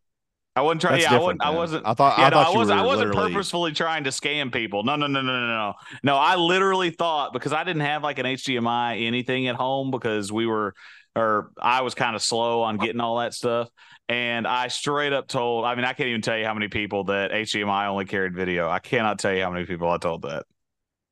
I 0.55 0.61
wasn't 0.61 0.81
trying. 0.81 0.93
That's 1.01 1.11
Yeah, 1.11 1.17
I 1.17 1.21
wasn't. 1.21 1.41
I 1.45 1.49
wasn't. 1.51 1.85
I 1.85 1.93
thought. 1.93 2.17
Yeah, 2.17 2.25
I 2.25 2.29
no, 2.29 2.35
thought 2.37 2.47
I 2.47 2.57
wasn't. 2.57 2.79
I 2.79 2.83
wasn't 2.85 3.09
literally- 3.09 3.33
purposefully 3.33 3.71
trying 3.73 4.05
to 4.05 4.09
scam 4.11 4.51
people. 4.53 4.83
No, 4.83 4.95
no, 4.95 5.05
no, 5.05 5.21
no, 5.21 5.31
no, 5.41 5.47
no. 5.47 5.73
No, 6.01 6.15
I 6.15 6.37
literally 6.37 6.89
thought 6.91 7.33
because 7.33 7.51
I 7.53 7.63
didn't 7.65 7.81
have 7.81 8.01
like 8.03 8.17
an 8.17 8.25
HDMI 8.25 9.05
anything 9.05 9.47
at 9.47 9.55
home 9.55 9.91
because 9.91 10.31
we 10.31 10.47
were, 10.47 10.73
or 11.13 11.51
I 11.61 11.81
was 11.81 11.93
kind 11.93 12.15
of 12.15 12.23
slow 12.23 12.63
on 12.63 12.77
getting 12.77 13.01
all 13.01 13.17
that 13.19 13.33
stuff, 13.33 13.67
and 14.09 14.47
I 14.47 14.67
straight 14.67 15.13
up 15.13 15.27
told. 15.27 15.65
I 15.65 15.75
mean, 15.75 15.85
I 15.85 15.93
can't 15.93 16.09
even 16.09 16.21
tell 16.21 16.37
you 16.37 16.45
how 16.45 16.53
many 16.53 16.67
people 16.67 17.05
that 17.05 17.31
HDMI 17.31 17.87
only 17.87 18.05
carried 18.05 18.35
video. 18.35 18.69
I 18.69 18.79
cannot 18.79 19.19
tell 19.19 19.33
you 19.33 19.41
how 19.43 19.51
many 19.51 19.65
people 19.65 19.89
I 19.89 19.97
told 19.97 20.23
that. 20.23 20.45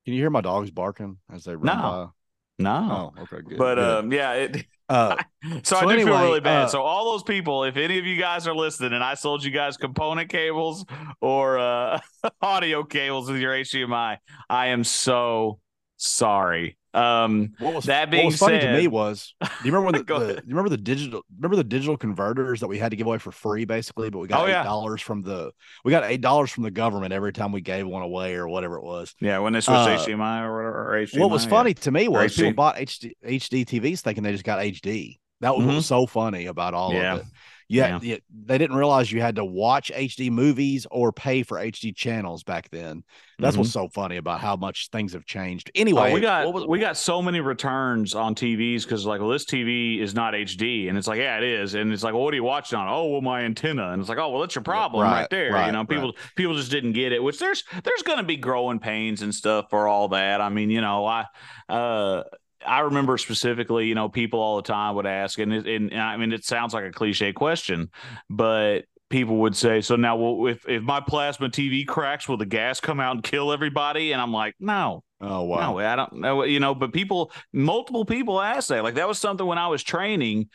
Can 0.06 0.14
you 0.14 0.20
hear 0.22 0.30
my 0.30 0.42
dogs 0.42 0.70
barking 0.72 1.18
as 1.32 1.46
they 1.46 1.56
run 1.56 1.78
No. 1.78 2.14
No. 2.60 3.14
Oh, 3.18 3.22
okay, 3.24 3.38
good. 3.48 3.58
but 3.58 3.76
good. 3.76 3.84
um, 3.84 4.12
yeah. 4.12 4.34
It, 4.34 4.66
uh, 4.90 5.16
So, 5.44 5.60
So 5.64 5.78
I 5.78 5.96
do 5.96 6.06
feel 6.06 6.20
really 6.20 6.40
bad. 6.40 6.66
uh, 6.66 6.68
so 6.68 6.84
all 6.84 7.12
those 7.12 7.24
people, 7.24 7.64
if 7.64 7.78
any 7.78 7.98
of 7.98 8.06
you 8.06 8.20
guys 8.20 8.48
are 8.48 8.56
listening, 8.56 8.94
and 8.94 9.04
I 9.04 9.16
sold 9.16 9.44
you 9.44 9.50
guys 9.52 9.76
component 9.76 10.30
cables 10.30 10.86
or 11.20 11.58
uh, 11.58 12.00
audio 12.42 12.84
cables 12.84 13.30
with 13.32 13.40
your 13.42 13.54
HDMI, 13.54 14.18
I 14.50 14.68
am 14.68 14.84
so 14.84 15.60
sorry. 16.04 16.78
Um, 16.96 17.54
what 17.58 17.74
was 17.74 17.86
that 17.86 18.02
what 18.02 18.12
being 18.12 18.26
was 18.28 18.38
funny 18.38 18.60
to 18.60 18.72
me 18.72 18.88
was 18.88 19.34
do 19.42 19.48
you 19.66 19.72
remember 19.72 19.86
when 19.86 19.96
the, 19.96 20.04
Go 20.04 20.20
the 20.20 20.34
you 20.36 20.42
remember 20.50 20.70
the 20.70 20.78
digital 20.78 21.24
remember 21.36 21.56
the 21.56 21.64
digital 21.64 21.98
converters 21.98 22.60
that 22.60 22.68
we 22.68 22.78
had 22.78 22.92
to 22.92 22.96
give 22.96 23.08
away 23.08 23.18
for 23.18 23.32
free 23.32 23.66
basically, 23.66 24.12
but 24.12 24.20
we 24.20 24.28
got 24.28 24.42
Oh, 24.42 24.46
eight 24.46 24.52
yeah. 24.52 24.64
dollars 24.64 25.02
from 25.02 25.24
the 25.24 25.52
we 25.84 25.90
got 25.90 26.04
eight 26.04 26.22
dollars 26.22 26.52
from 26.52 26.62
the 26.64 26.70
government 26.70 27.12
every 27.12 27.34
time 27.34 27.52
we 27.52 27.62
gave 27.62 27.88
one 27.88 28.04
away 28.04 28.36
or 28.36 28.48
whatever 28.48 28.76
it 28.78 28.84
was. 28.84 29.16
yeah, 29.20 29.40
when 29.40 29.54
they 29.54 29.62
switched 29.62 29.80
Uh, 29.80 29.98
HDMI 30.06 30.44
or 30.44 30.56
whatever, 30.56 30.94
or 30.94 31.02
HDMI. 31.08 31.20
what 31.22 31.32
was 31.32 31.46
yeah. 31.46 31.50
funny 31.50 31.74
to 31.74 31.92
me 31.92 32.08
was 32.10 32.36
people 32.36 32.54
bought 32.54 32.76
HD, 32.76 33.14
HD 33.26 33.66
TVs 33.66 34.02
thinking 34.02 34.24
they 34.24 34.32
just 34.32 34.44
got 34.44 34.60
HD. 34.60 35.18
That 35.42 35.56
was 35.58 35.66
what 35.66 35.74
was 35.76 35.86
so 35.88 36.06
funny 36.06 36.46
about 36.46 36.76
all 36.76 36.92
Mm-hmm. 36.92 37.02
Yeah. 37.02 37.14
of 37.16 37.20
it. 37.22 37.26
Yeah, 37.70 38.00
yeah, 38.02 38.18
they 38.46 38.58
didn't 38.58 38.76
realize 38.76 39.12
you 39.12 39.22
had 39.22 39.36
to 39.38 39.46
watch 39.46 39.92
HD 39.94 40.30
movies 40.30 40.86
or 40.92 41.12
pay 41.12 41.44
for 41.44 41.58
HD 41.58 41.96
channels 41.96 42.44
back 42.44 42.70
then. 42.70 43.04
That's 43.40 43.56
Mhm. 43.56 43.60
what's 43.60 43.72
so 43.72 43.88
funny 43.90 44.18
about 44.18 44.42
how 44.42 44.56
much 44.56 44.90
things 44.92 45.14
have 45.14 45.26
changed. 45.26 45.72
Anyway, 45.74 46.12
Oh, 46.12 46.14
we 46.14 46.20
got 46.20 46.54
was- 46.54 46.68
we 46.68 46.80
got 46.80 46.98
so 46.98 47.22
many 47.22 47.40
returns 47.40 48.14
on 48.16 48.36
TVs 48.36 48.84
because 48.84 49.06
like, 49.06 49.22
well, 49.22 49.30
this 49.30 49.46
TV 49.46 50.00
is 50.00 50.14
not 50.14 50.34
HD, 50.36 50.88
and 50.88 50.98
it's 50.98 51.08
like, 51.08 51.20
yeah, 51.20 51.38
it 51.38 51.44
is, 51.44 51.74
and 51.74 51.92
it's 51.92 52.04
like, 52.04 52.14
well, 52.14 52.24
what 52.24 52.34
are 52.34 52.38
you 52.38 52.44
watching 52.44 52.78
on? 52.78 52.88
Oh, 52.88 53.08
well, 53.08 53.22
my 53.22 53.42
antenna, 53.42 53.92
and 53.92 54.00
it's 54.00 54.10
like, 54.10 54.18
oh, 54.20 54.30
well, 54.30 54.42
that's 54.42 54.56
your 54.56 54.64
problem 54.64 55.04
right, 55.04 55.22
right, 55.22 55.30
there. 55.30 55.66
you 55.66 55.72
know, 55.72 55.86
people 55.86 56.14
people 56.36 56.56
just 56.56 56.70
didn't 56.72 56.94
get 56.94 57.12
it. 57.12 57.24
Which 57.24 57.40
there's 57.40 57.64
there's 57.84 58.04
going 58.04 58.20
to 58.20 58.24
be 58.24 58.38
growing 58.38 58.80
pains 58.80 59.22
and 59.22 59.34
stuff 59.34 59.70
for 59.70 59.88
all 59.88 60.10
that. 60.10 60.42
I 60.42 60.50
mean, 60.50 60.70
you 60.70 60.82
know, 60.82 61.06
I 61.06 61.26
uh 61.70 62.24
I 62.66 62.82
remember 62.82 63.18
specifically, 63.18 63.88
you 63.88 63.96
know, 63.96 64.10
people 64.10 64.40
all 64.40 64.58
the 64.58 64.64
time 64.64 64.96
would 64.96 65.06
ask, 65.06 65.40
and 65.40 65.54
it, 65.54 65.68
and 65.68 65.94
I 65.94 66.18
mean, 66.18 66.32
it 66.32 66.46
sounds 66.46 66.74
like 66.74 66.86
a 66.86 66.92
cliche 66.92 67.34
question, 67.34 67.90
but 68.30 68.86
people 69.10 69.38
would 69.38 69.56
say, 69.56 69.82
"So 69.82 69.96
now, 69.96 70.16
well, 70.16 70.48
if 70.48 70.68
if 70.68 70.82
my 70.84 71.00
plasma 71.00 71.50
TV 71.50 71.86
cracks, 71.86 72.28
will 72.28 72.38
the 72.38 72.46
gas 72.46 72.80
come 72.80 73.00
out 73.00 73.16
and 73.16 73.24
kill 73.24 73.52
everybody?" 73.52 74.12
And 74.12 74.22
I'm 74.22 74.34
like, 74.34 74.56
"No, 74.60 75.04
oh 75.22 75.44
wow. 75.44 75.74
no, 75.74 75.80
I 75.80 75.96
don't 75.96 76.14
know. 76.14 76.44
You 76.44 76.60
know, 76.60 76.76
but 76.76 76.94
people, 76.94 77.32
multiple 77.52 78.06
people 78.06 78.42
asked 78.42 78.70
that. 78.70 78.84
Like 78.84 78.96
that 78.96 79.08
was 79.08 79.20
something 79.20 79.46
when 79.46 79.58
I 79.58 79.68
was 79.68 79.84
training. 79.84 80.50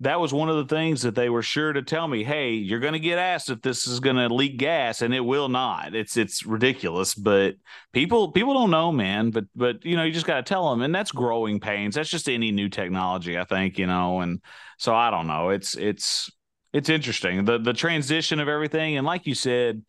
That 0.00 0.20
was 0.20 0.32
one 0.32 0.50
of 0.50 0.56
the 0.56 0.74
things 0.74 1.02
that 1.02 1.14
they 1.14 1.30
were 1.30 1.42
sure 1.42 1.72
to 1.72 1.80
tell 1.80 2.06
me. 2.06 2.22
Hey, 2.22 2.50
you're 2.52 2.80
going 2.80 2.92
to 2.92 2.98
get 2.98 3.18
asked 3.18 3.48
if 3.48 3.62
this 3.62 3.86
is 3.86 3.98
going 3.98 4.16
to 4.16 4.32
leak 4.32 4.58
gas, 4.58 5.00
and 5.00 5.14
it 5.14 5.20
will 5.20 5.48
not. 5.48 5.94
It's 5.94 6.18
it's 6.18 6.44
ridiculous, 6.44 7.14
but 7.14 7.54
people 7.94 8.32
people 8.32 8.52
don't 8.52 8.70
know, 8.70 8.92
man. 8.92 9.30
But 9.30 9.44
but 9.54 9.84
you 9.86 9.96
know, 9.96 10.04
you 10.04 10.12
just 10.12 10.26
got 10.26 10.36
to 10.36 10.42
tell 10.42 10.68
them, 10.70 10.82
and 10.82 10.94
that's 10.94 11.12
growing 11.12 11.60
pains. 11.60 11.94
That's 11.94 12.10
just 12.10 12.28
any 12.28 12.52
new 12.52 12.68
technology, 12.68 13.38
I 13.38 13.44
think. 13.44 13.78
You 13.78 13.86
know, 13.86 14.20
and 14.20 14.42
so 14.76 14.94
I 14.94 15.10
don't 15.10 15.26
know. 15.26 15.48
It's 15.48 15.74
it's 15.76 16.30
it's 16.74 16.90
interesting 16.90 17.46
the 17.46 17.58
the 17.58 17.72
transition 17.72 18.38
of 18.38 18.48
everything, 18.48 18.98
and 18.98 19.06
like 19.06 19.26
you 19.26 19.34
said, 19.34 19.82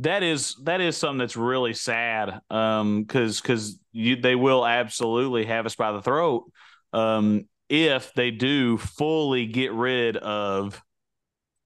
that 0.00 0.22
is 0.22 0.54
that 0.64 0.82
is 0.82 0.96
something 0.98 1.18
that's 1.18 1.36
really 1.36 1.72
sad 1.72 2.40
um 2.50 3.02
because 3.02 3.40
because 3.40 3.80
you 3.92 4.16
they 4.16 4.34
will 4.34 4.66
absolutely 4.66 5.46
have 5.46 5.64
us 5.64 5.74
by 5.74 5.92
the 5.92 6.02
throat 6.02 6.44
um 6.92 7.46
if 7.68 8.12
they 8.14 8.30
do 8.30 8.76
fully 8.78 9.46
get 9.46 9.72
rid 9.72 10.16
of 10.16 10.82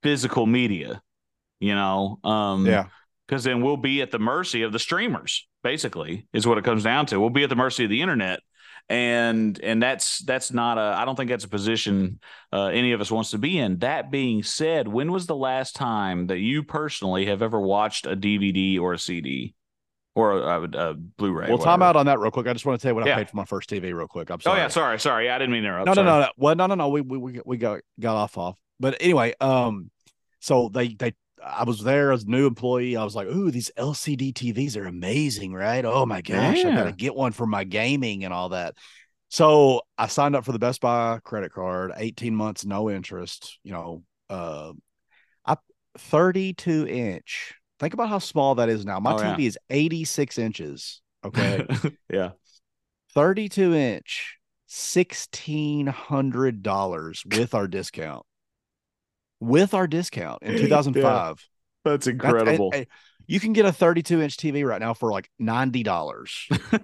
physical 0.02 0.46
media 0.46 1.02
you 1.60 1.74
know 1.74 2.18
um 2.24 2.64
Yeah. 2.66 2.86
because 3.26 3.44
then 3.44 3.62
we'll 3.62 3.76
be 3.76 4.00
at 4.02 4.10
the 4.10 4.18
mercy 4.18 4.62
of 4.62 4.72
the 4.72 4.78
streamers 4.78 5.46
basically 5.62 6.26
is 6.32 6.46
what 6.46 6.56
it 6.58 6.64
comes 6.64 6.82
down 6.82 7.04
to. 7.06 7.20
We'll 7.20 7.28
be 7.30 7.42
at 7.44 7.50
the 7.50 7.56
mercy 7.56 7.84
of 7.84 7.90
the 7.90 8.00
internet. 8.00 8.40
And 8.88 9.60
and 9.62 9.80
that's 9.80 10.18
that's 10.24 10.50
not 10.52 10.78
a 10.78 10.96
i 10.98 11.04
don't 11.04 11.14
think 11.14 11.28
that's 11.30 11.44
a 11.44 11.48
position 11.48 12.18
uh, 12.52 12.66
any 12.66 12.90
of 12.92 13.00
us 13.00 13.10
wants 13.10 13.30
to 13.32 13.38
be 13.38 13.58
in. 13.58 13.78
That 13.80 14.10
being 14.10 14.42
said 14.42 14.88
when 14.88 15.12
was 15.12 15.26
the 15.26 15.36
last 15.36 15.76
time 15.76 16.26
that 16.28 16.38
you 16.38 16.62
personally 16.64 17.26
have 17.26 17.42
ever 17.42 17.60
watched 17.60 18.06
a 18.06 18.16
dvd 18.16 18.80
or 18.80 18.94
a 18.94 18.98
cd 18.98 19.54
or 20.14 20.32
a, 20.32 20.60
a, 20.62 20.90
a 20.90 20.94
blu-ray 20.94 21.48
Well, 21.48 21.58
time 21.58 21.82
out 21.82 21.96
on 21.96 22.06
that 22.06 22.18
real 22.18 22.30
quick. 22.30 22.46
I 22.46 22.52
just 22.52 22.66
want 22.66 22.80
to 22.80 22.82
tell 22.82 22.90
you 22.90 22.94
what 22.96 23.06
Yeah. 23.06 23.14
I 23.14 23.18
paid 23.18 23.30
for 23.30 23.36
my 23.36 23.44
first 23.44 23.70
TV 23.70 23.94
real 23.94 24.08
quick. 24.08 24.30
I'm 24.30 24.36
oh 24.36 24.40
sorry. 24.42 24.58
yeah 24.58 24.68
sorry 24.68 24.98
sorry 25.00 25.30
i 25.30 25.38
didn't 25.38 25.52
mean 25.52 25.62
to 25.62 25.68
interrupt 25.68 25.86
no, 25.86 25.92
no, 25.92 25.96
Sorry. 26.04 26.06
no, 26.06 26.20
no. 26.20 26.32
Well, 26.36 26.54
no, 26.56 26.66
no, 26.66 26.74
no. 26.74 26.88
We 26.88 27.00
we 27.00 27.18
we, 27.18 27.40
we 27.44 27.56
got 27.56 27.80
got 27.98 28.16
off 28.16 28.36
off. 28.36 28.56
But 28.80 28.96
anyway, 29.00 29.34
um, 29.40 29.90
so 30.40 30.68
they 30.72 30.88
they 30.94 31.14
I 31.44 31.64
was 31.64 31.82
there 31.82 32.12
as 32.12 32.24
a 32.24 32.26
new 32.28 32.46
employee. 32.46 32.96
I 32.96 33.04
was 33.04 33.14
like, 33.14 33.28
ooh, 33.28 33.50
these 33.50 33.70
LCD 33.78 34.32
TVs 34.32 34.76
are 34.76 34.86
amazing, 34.86 35.52
right? 35.52 35.84
Oh 35.84 36.04
my 36.06 36.20
gosh, 36.22 36.58
I 36.64 36.70
gotta 36.74 36.92
get 36.92 37.14
one 37.14 37.32
for 37.32 37.46
my 37.46 37.64
gaming 37.64 38.24
and 38.24 38.34
all 38.34 38.50
that. 38.50 38.74
So 39.28 39.82
I 39.96 40.08
signed 40.08 40.34
up 40.34 40.44
for 40.44 40.52
the 40.52 40.58
Best 40.58 40.80
Buy 40.80 41.18
credit 41.22 41.52
card, 41.52 41.92
18 41.96 42.34
months, 42.34 42.64
no 42.64 42.90
interest, 42.90 43.58
you 43.62 43.72
know, 43.72 44.02
uh 44.28 44.72
I 45.46 45.56
32 45.98 46.86
inch. 46.88 47.54
Think 47.80 47.94
about 47.94 48.08
how 48.10 48.18
small 48.20 48.54
that 48.56 48.68
is 48.68 48.84
now. 48.84 49.00
My 49.00 49.14
Oh, 49.14 49.18
yeah. 49.20 49.34
TV 49.34 49.46
is 49.46 49.58
86 49.70 50.38
inches. 50.38 51.00
Okay. 51.24 51.66
yeah 52.12 52.30
32 53.14 53.74
inch, 53.74 54.36
$1,600 54.68 57.36
with 57.38 57.54
our 57.54 57.66
discount. 57.66 58.24
With 59.40 59.74
our 59.74 59.86
discount 59.88 60.42
in 60.42 60.56
2005. 60.58 61.36
that's 61.84 61.84
That's- 61.84 62.06
incredible 62.06 62.70
and- 62.72 62.82
and 62.82 62.86
you 63.26 63.38
can 63.40 63.52
get 63.52 63.64
a 63.64 63.72
32 63.72 64.20
inch 64.22 64.36
TV 64.36 64.64
right 64.66 64.80
now 64.80 64.92
for 64.94 65.10
like 65.12 65.28
$90. 65.40 66.60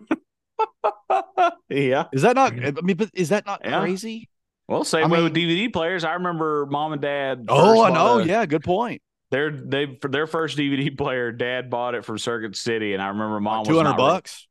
yeah 1.68 2.04
Is 2.12 2.22
that 2.22 2.34
not, 2.36 2.52
I 2.52 2.70
mean, 2.82 2.96
but 2.96 3.10
is 3.14 3.28
that 3.30 3.46
not 3.46 3.60
Yeah. 3.64 3.80
crazy? 3.80 4.28
Well, 4.68 4.84
same 4.84 5.04
I 5.04 5.08
way 5.08 5.16
mean- 5.18 5.24
with 5.24 5.34
DVD 5.34 5.72
players. 5.72 6.04
I 6.04 6.12
remember 6.14 6.66
mom 6.66 6.92
and 6.92 7.02
dad. 7.02 7.46
Oh, 7.48 7.82
I 7.84 7.88
know. 7.90 8.18
bought 8.18 8.26
Yeah, 8.26 8.46
good 8.46 8.62
point. 8.64 9.02
Their 9.30 9.50
they 9.50 9.98
for 10.00 10.08
their 10.08 10.26
first 10.26 10.56
DVD 10.56 10.96
player, 10.98 11.32
dad 11.32 11.70
bought 11.70 11.94
it 11.94 12.04
from 12.04 12.18
Circuit 12.18 12.56
City, 12.56 12.92
and 12.94 13.02
I 13.02 13.08
remember 13.08 13.40
mom 13.40 13.60
was 13.60 13.68
Two 13.68 13.76
hundred 13.76 13.90
not- 13.90 13.98
bucks. 13.98 14.46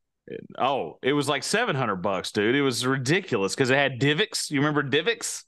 Oh, 0.58 0.98
it 1.02 1.12
was 1.12 1.28
like 1.28 1.44
seven 1.44 1.76
hundred 1.76 1.96
bucks, 1.96 2.32
dude. 2.32 2.54
It 2.56 2.62
was 2.62 2.84
ridiculous 2.84 3.54
because 3.54 3.70
it 3.70 3.76
had 3.76 4.00
Divx. 4.00 4.50
You 4.50 4.58
remember 4.60 4.82
Divx? 4.82 5.44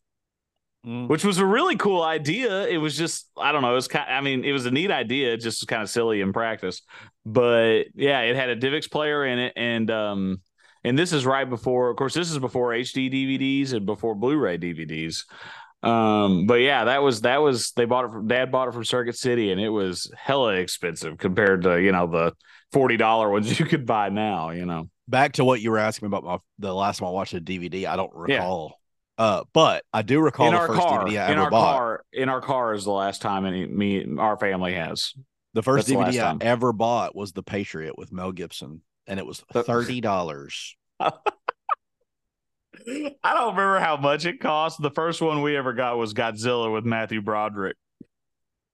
Mm. 0.87 1.09
which 1.09 1.24
was 1.24 1.39
a 1.39 1.45
really 1.45 1.74
cool 1.74 2.03
idea. 2.03 2.64
It 2.68 2.76
was 2.76 2.97
just, 2.97 3.29
I 3.37 3.51
don't 3.51 3.62
know, 3.62 3.72
it 3.72 3.74
was 3.74 3.89
kind. 3.89 4.09
I 4.09 4.20
mean, 4.20 4.45
it 4.45 4.53
was 4.53 4.64
a 4.64 4.70
neat 4.70 4.93
idea, 4.93 5.33
it 5.35 5.39
just 5.41 5.61
was 5.61 5.66
kind 5.66 5.83
of 5.83 5.91
silly 5.91 6.20
in 6.20 6.33
practice. 6.33 6.83
But 7.26 7.87
yeah, 7.97 8.20
it 8.20 8.37
had 8.37 8.49
a 8.49 8.57
DivX 8.57 8.89
player 8.89 9.26
in 9.26 9.41
it, 9.41 9.55
and 9.57 9.91
um, 9.91 10.41
and 10.85 10.97
this 10.97 11.12
is 11.12 11.26
right 11.26 11.51
before, 11.51 11.91
of 11.91 11.97
course, 11.97 12.14
this 12.14 12.31
is 12.31 12.39
before 12.39 12.70
HD 12.70 13.12
DVDs 13.12 13.72
and 13.72 13.87
before 13.87 14.14
Blu-ray 14.14 14.59
DVDs. 14.59 15.24
Um, 15.83 16.47
but 16.47 16.55
yeah, 16.57 16.85
that 16.85 17.03
was 17.03 17.20
that 17.22 17.39
was 17.41 17.72
they 17.72 17.85
bought 17.85 18.07
it 18.07 18.11
from 18.11 18.26
Dad 18.26 18.51
bought 18.51 18.68
it 18.68 18.72
from 18.74 18.85
Circuit 18.85 19.16
City, 19.16 19.53
and 19.53 19.61
it 19.61 19.68
was 19.68 20.11
hella 20.16 20.55
expensive 20.55 21.18
compared 21.18 21.62
to 21.62 21.81
you 21.81 21.93
know 21.93 22.07
the 22.09 22.33
forty 22.72 22.97
dollar 22.97 23.31
ones 23.31 23.59
you 23.61 23.66
could 23.66 23.87
buy 23.87 24.09
now. 24.09 24.51
You 24.51 24.66
know, 24.66 24.89
Back 25.07 25.35
to 25.35 25.45
what 25.45 25.61
you 25.61 25.70
were 25.70 25.79
asking 25.79 26.09
me 26.11 26.16
about 26.16 26.24
my 26.24 26.39
the 26.59 26.74
last 26.74 26.99
time 26.99 27.09
I 27.09 27.12
watched 27.12 27.35
a 27.35 27.41
DVD. 27.41 27.87
I 27.87 27.97
don't 27.97 28.12
Yeah. 28.26 28.39
recall. 28.41 28.81
Uh, 29.16 29.43
but 29.53 29.85
I 29.93 30.03
do 30.03 30.20
recall 30.20 30.47
in 30.47 30.53
the 30.53 30.61
our 30.61 30.66
first 30.68 30.81
car, 30.81 31.05
DVD 31.07 31.18
I 31.20 31.26
in 31.26 31.33
ever 31.33 31.43
our 31.43 31.51
bought. 31.51 31.72
car, 31.76 32.05
in 32.12 32.29
our 32.29 32.41
car 32.41 32.74
is 32.74 32.85
the 32.85 32.93
last 32.93 33.20
time 33.20 33.47
any 33.47 33.66
me 33.66 34.07
our 34.18 34.37
family 34.37 34.74
has. 34.74 35.12
The 35.55 35.62
first 35.62 35.89
That's 35.89 35.99
the 35.99 36.05
DVD 36.12 36.20
I 36.22 36.29
time. 36.29 36.39
ever 36.41 36.72
bought 36.72 37.16
was 37.16 37.33
The 37.33 37.43
Patriot 37.43 37.99
with 37.99 38.12
Mel 38.12 38.31
Gibson, 38.33 38.83
and 39.09 39.18
it 39.18 39.26
was 39.26 39.43
thirty 39.53 40.01
dollars. 40.01 40.76
I 43.25 43.35
don't 43.35 43.57
remember 43.57 43.81
how 43.81 43.97
much 43.97 44.27
it 44.27 44.41
cost. 44.41 44.81
The 44.81 44.91
first 44.91 45.21
one 45.21 45.43
we 45.43 45.57
ever 45.57 45.73
got 45.73 45.97
was 45.99 46.14
Godzilla 46.14 46.73
with 46.73 46.85
Matthew 46.85 47.21
Broderick. 47.23 47.77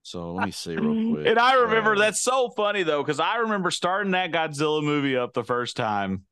So 0.02 0.34
let 0.34 0.44
me 0.46 0.50
see 0.52 0.76
real 0.76 1.14
quick. 1.14 1.26
And 1.26 1.38
I 1.38 1.54
remember 1.54 1.94
Uh, 1.94 1.98
that's 2.00 2.20
so 2.22 2.50
funny 2.50 2.82
though, 2.82 3.02
because 3.02 3.20
I 3.20 3.36
remember 3.36 3.70
starting 3.70 4.12
that 4.12 4.32
Godzilla 4.32 4.82
movie 4.82 5.16
up 5.16 5.32
the 5.32 5.44
first 5.44 5.76
time. 5.76 6.24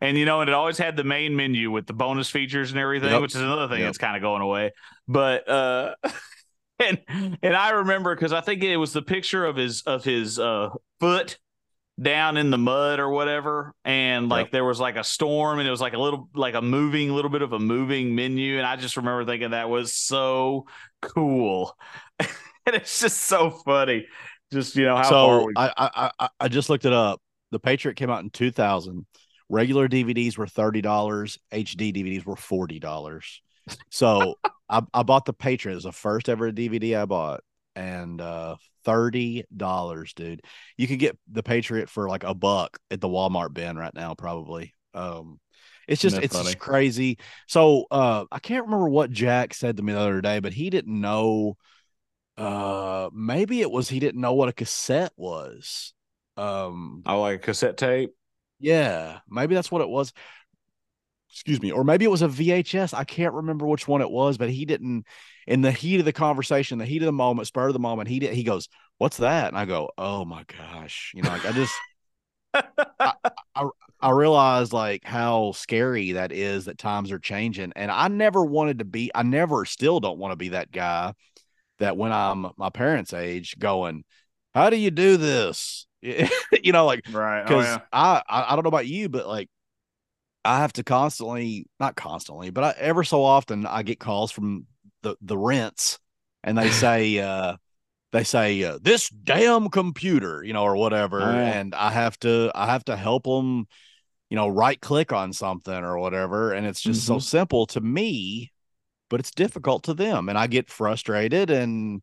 And 0.00 0.16
you 0.16 0.24
know, 0.24 0.40
and 0.40 0.48
it 0.48 0.54
always 0.54 0.78
had 0.78 0.96
the 0.96 1.04
main 1.04 1.34
menu 1.36 1.70
with 1.70 1.86
the 1.86 1.92
bonus 1.92 2.30
features 2.30 2.70
and 2.70 2.78
everything, 2.80 3.10
Yep. 3.10 3.20
which 3.20 3.34
is 3.34 3.40
another 3.42 3.68
thing 3.68 3.80
Yep. 3.80 3.88
that's 3.88 3.98
kind 3.98 4.16
of 4.16 4.22
going 4.22 4.40
away. 4.42 4.72
But 5.08 5.46
uh 5.48 5.94
and 6.78 7.00
and 7.42 7.54
I 7.56 7.70
remember 7.70 8.14
because 8.14 8.32
I 8.32 8.40
think 8.40 8.62
it 8.62 8.76
was 8.76 8.92
the 8.92 9.02
picture 9.02 9.44
of 9.44 9.56
his 9.56 9.82
of 9.82 10.04
his 10.04 10.38
uh 10.38 10.70
foot 11.00 11.38
down 12.00 12.36
in 12.36 12.50
the 12.50 12.58
mud 12.58 13.00
or 13.00 13.10
whatever 13.10 13.74
and 13.84 14.28
like 14.28 14.46
Yep. 14.46 14.52
there 14.52 14.64
was 14.64 14.78
like 14.78 14.96
a 14.96 15.02
storm 15.04 15.58
and 15.58 15.66
it 15.66 15.70
was 15.70 15.80
like 15.80 15.94
a 15.94 15.98
little 15.98 16.28
like 16.34 16.54
a 16.54 16.62
moving 16.62 17.12
little 17.12 17.30
bit 17.30 17.42
of 17.42 17.52
a 17.52 17.58
moving 17.58 18.14
menu 18.14 18.56
and 18.56 18.66
i 18.66 18.76
just 18.76 18.96
remember 18.96 19.24
thinking 19.24 19.50
that 19.50 19.68
was 19.68 19.92
so 19.94 20.66
cool 21.02 21.76
and 22.20 22.28
it's 22.66 23.00
just 23.00 23.18
so 23.18 23.50
funny 23.50 24.06
just 24.52 24.76
you 24.76 24.84
know 24.84 24.96
how 24.96 25.02
so 25.02 25.44
we 25.44 25.52
I, 25.56 25.72
I 25.76 26.10
I 26.20 26.28
I 26.40 26.48
just 26.48 26.70
looked 26.70 26.84
it 26.86 26.92
up. 26.92 27.20
The 27.50 27.58
Patriot 27.60 27.96
came 27.96 28.10
out 28.10 28.22
in 28.22 28.30
two 28.30 28.50
thousand. 28.50 29.04
Regular 29.50 29.88
DVDs 29.88 30.38
were 30.38 30.46
thirty 30.46 30.80
dollars. 30.80 31.38
HD 31.52 31.94
DVDs 31.94 32.24
were 32.24 32.36
forty 32.36 32.78
dollars. 32.78 33.42
So 33.90 34.38
I, 34.70 34.82
I 34.94 35.02
bought 35.02 35.26
the 35.26 35.32
Patriot 35.34 35.76
as 35.76 35.82
the 35.82 35.92
first 35.92 36.28
ever 36.30 36.50
DVD 36.50 36.98
I 37.00 37.04
bought, 37.04 37.40
and 37.76 38.20
uh 38.20 38.56
thirty 38.88 39.44
dollars, 39.54 40.12
dude. 40.14 40.42
You 40.76 40.86
could 40.86 40.98
get 40.98 41.18
the 41.30 41.42
Patriot 41.42 41.90
for 41.90 42.08
like 42.08 42.24
a 42.24 42.34
buck 42.34 42.78
at 42.90 43.00
the 43.00 43.08
Walmart 43.08 43.52
bin 43.52 43.76
right 43.76 43.94
now, 43.94 44.14
probably. 44.14 44.74
Um, 44.94 45.40
it's 45.86 46.00
just 46.00 46.18
it's 46.18 46.34
funny? 46.34 46.46
just 46.46 46.58
crazy. 46.58 47.18
So 47.46 47.86
uh, 47.90 48.24
I 48.30 48.38
can't 48.38 48.64
remember 48.64 48.88
what 48.88 49.10
Jack 49.10 49.54
said 49.54 49.76
to 49.76 49.82
me 49.82 49.92
the 49.92 50.00
other 50.00 50.20
day, 50.20 50.40
but 50.40 50.52
he 50.52 50.70
didn't 50.70 51.00
know. 51.00 51.56
Uh, 52.36 53.10
maybe 53.12 53.60
it 53.60 53.70
was 53.70 53.88
he 53.88 53.98
didn't 53.98 54.20
know 54.20 54.34
what 54.34 54.48
a 54.48 54.52
cassette 54.52 55.12
was. 55.16 55.92
Um, 56.36 57.02
i 57.04 57.14
like 57.14 57.42
cassette 57.42 57.76
tape 57.76 58.14
yeah, 58.60 59.20
maybe 59.28 59.54
that's 59.54 59.70
what 59.70 59.82
it 59.82 59.88
was. 59.88 60.12
Excuse 61.30 61.60
me, 61.60 61.70
or 61.70 61.84
maybe 61.84 62.04
it 62.04 62.10
was 62.10 62.22
a 62.22 62.28
VHS. 62.28 62.94
I 62.94 63.04
can't 63.04 63.34
remember 63.34 63.66
which 63.66 63.86
one 63.86 64.00
it 64.00 64.10
was, 64.10 64.38
but 64.38 64.50
he 64.50 64.64
didn't. 64.64 65.06
In 65.46 65.60
the 65.62 65.72
heat 65.72 65.98
of 65.98 66.04
the 66.04 66.12
conversation, 66.12 66.78
the 66.78 66.84
heat 66.84 67.02
of 67.02 67.06
the 67.06 67.12
moment, 67.12 67.48
spur 67.48 67.68
of 67.68 67.72
the 67.72 67.78
moment, 67.78 68.08
he 68.08 68.18
did. 68.18 68.34
He 68.34 68.44
goes, 68.44 68.68
"What's 68.98 69.18
that?" 69.18 69.48
And 69.48 69.56
I 69.56 69.64
go, 69.66 69.90
"Oh 69.98 70.24
my 70.24 70.44
gosh!" 70.44 71.12
You 71.14 71.22
know, 71.22 71.30
like 71.30 71.44
I 71.44 71.52
just, 71.52 71.74
I, 72.54 73.12
I, 73.54 73.68
I 74.00 74.10
realized 74.10 74.72
like 74.72 75.04
how 75.04 75.52
scary 75.52 76.12
that 76.12 76.32
is. 76.32 76.64
That 76.64 76.78
times 76.78 77.12
are 77.12 77.18
changing, 77.18 77.72
and 77.76 77.90
I 77.90 78.08
never 78.08 78.44
wanted 78.44 78.78
to 78.80 78.84
be. 78.84 79.10
I 79.14 79.22
never, 79.22 79.64
still 79.64 80.00
don't 80.00 80.18
want 80.18 80.32
to 80.32 80.36
be 80.36 80.50
that 80.50 80.72
guy 80.72 81.12
that 81.78 81.96
when 81.96 82.12
I'm 82.12 82.48
my 82.56 82.70
parents' 82.70 83.12
age, 83.12 83.58
going, 83.58 84.04
"How 84.54 84.70
do 84.70 84.76
you 84.76 84.90
do 84.90 85.18
this?" 85.18 85.86
you 86.00 86.72
know, 86.72 86.86
like 86.86 87.02
right 87.12 87.40
oh, 87.40 87.44
because 87.44 87.78
I, 87.92 88.22
I 88.28 88.52
I 88.52 88.54
don't 88.54 88.64
know 88.64 88.68
about 88.68 88.86
you, 88.86 89.08
but 89.08 89.26
like 89.26 89.48
I 90.44 90.58
have 90.58 90.72
to 90.74 90.84
constantly, 90.84 91.66
not 91.80 91.96
constantly, 91.96 92.50
but 92.50 92.64
I, 92.64 92.74
ever 92.78 93.04
so 93.04 93.22
often 93.24 93.66
I 93.66 93.82
get 93.82 94.00
calls 94.00 94.30
from 94.30 94.66
the 95.02 95.16
the 95.20 95.36
rents, 95.38 95.98
and 96.42 96.56
they 96.56 96.70
say 96.70 97.18
uh 97.18 97.56
they 98.12 98.24
say 98.24 98.62
uh, 98.64 98.78
this 98.82 99.08
damn 99.10 99.70
computer, 99.70 100.42
you 100.44 100.52
know, 100.54 100.64
or 100.64 100.76
whatever, 100.76 101.34
Oh, 101.34 101.40
yeah. 101.40 101.58
and 101.58 101.74
I 101.74 101.90
have 101.92 102.18
to 102.20 102.52
I 102.54 102.66
have 102.66 102.84
to 102.86 102.96
help 102.96 103.24
them, 103.24 103.66
you 104.30 104.36
know, 104.36 104.48
right 104.48 104.80
click 104.80 105.12
on 105.12 105.32
something 105.32 105.74
or 105.74 105.98
whatever, 105.98 106.52
and 106.52 106.66
it's 106.66 106.82
just 106.82 107.04
so 107.04 107.18
Mhm. 107.18 107.20
simple 107.20 107.66
to 107.68 107.80
me, 107.80 108.52
but 109.10 109.20
it's 109.20 109.32
difficult 109.32 109.84
to 109.84 109.94
them, 109.94 110.28
and 110.28 110.38
I 110.38 110.46
get 110.48 110.70
frustrated 110.70 111.50
and. 111.50 112.02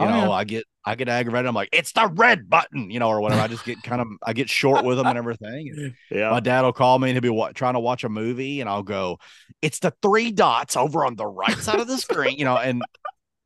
You 0.00 0.06
Oh, 0.06 0.08
know, 0.08 0.30
yeah. 0.30 0.30
I 0.30 0.44
get 0.44 0.64
I 0.84 0.94
get 0.94 1.08
aggravated. 1.08 1.46
I'm 1.46 1.54
like, 1.54 1.68
it's 1.72 1.92
the 1.92 2.08
red 2.08 2.48
button, 2.48 2.90
you 2.90 2.98
know, 2.98 3.08
or 3.08 3.20
whatever. 3.20 3.40
I 3.42 3.48
just 3.48 3.64
get 3.64 3.82
kind 3.82 4.00
of 4.00 4.08
I 4.24 4.32
get 4.32 4.48
short 4.48 4.84
with 4.84 4.96
them 4.96 5.06
and 5.06 5.18
everything. 5.18 5.70
And 5.76 5.94
yeah 6.10 6.30
my 6.30 6.40
dad 6.40 6.62
will 6.62 6.72
call 6.72 6.98
me 6.98 7.10
and 7.10 7.14
he'll 7.16 7.22
be 7.22 7.28
wa- 7.28 7.52
trying 7.52 7.74
to 7.74 7.80
watch 7.80 8.04
a 8.04 8.08
movie, 8.08 8.60
and 8.60 8.68
I'll 8.70 8.82
go, 8.82 9.18
"It's 9.62 9.78
the 9.80 9.92
three 10.02 10.32
dots 10.32 10.76
over 10.76 11.04
on 11.04 11.16
the 11.16 11.26
right 11.26 11.60
side 11.60 11.80
of 11.80 11.86
the 11.88 11.98
screen," 11.98 12.38
you 12.38 12.44
know, 12.46 12.56
and 12.56 12.82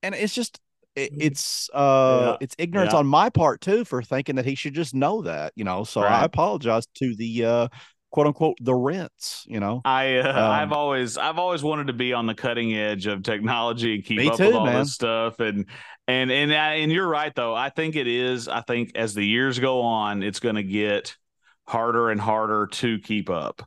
and 0.02 0.14
it's 0.14 0.34
just 0.34 0.60
it, 0.96 1.12
it's 1.18 1.70
uh 1.74 2.32
Yeah. 2.32 2.36
it's 2.40 2.54
ignorance 2.58 2.92
Yeah. 2.92 2.98
on 3.00 3.06
my 3.06 3.30
part 3.30 3.60
too 3.60 3.84
for 3.84 4.02
thinking 4.02 4.36
that 4.36 4.44
he 4.44 4.54
should 4.54 4.74
just 4.74 4.94
know 4.94 5.22
that, 5.22 5.52
you 5.56 5.64
know. 5.64 5.84
So 5.84 6.00
I 6.02 6.24
apologize 6.24 6.86
to 6.96 7.14
the 7.16 7.44
uh 7.44 7.68
quote 8.10 8.28
unquote 8.28 8.56
the 8.60 8.74
rents, 8.74 9.44
you 9.48 9.58
know. 9.58 9.80
I 9.84 10.16
uh, 10.18 10.28
Um, 10.30 10.36
I've 10.52 10.72
always 10.72 11.18
I've 11.18 11.38
always 11.38 11.62
wanted 11.62 11.88
to 11.88 11.92
be 11.92 12.12
on 12.12 12.26
the 12.26 12.34
cutting 12.34 12.74
edge 12.74 13.06
of 13.06 13.22
technology 13.22 13.96
and 13.96 14.04
keep 14.04 14.24
up 14.26 14.36
too, 14.36 14.44
with 14.46 14.54
all 14.54 14.66
man. 14.66 14.78
this 14.80 14.92
stuff 14.92 15.40
and 15.40 15.66
and 16.06 16.30
and 16.30 16.52
and 16.52 16.92
you're 16.92 17.08
right 17.08 17.34
though. 17.34 17.54
I 17.54 17.70
think 17.70 17.96
it 17.96 18.06
is. 18.06 18.48
I 18.48 18.60
think 18.60 18.92
as 18.94 19.14
the 19.14 19.24
years 19.24 19.58
go 19.58 19.82
on, 19.82 20.22
it's 20.22 20.40
going 20.40 20.56
to 20.56 20.62
get 20.62 21.16
harder 21.66 22.10
and 22.10 22.20
harder 22.20 22.66
to 22.68 22.98
keep 23.00 23.30
up. 23.30 23.66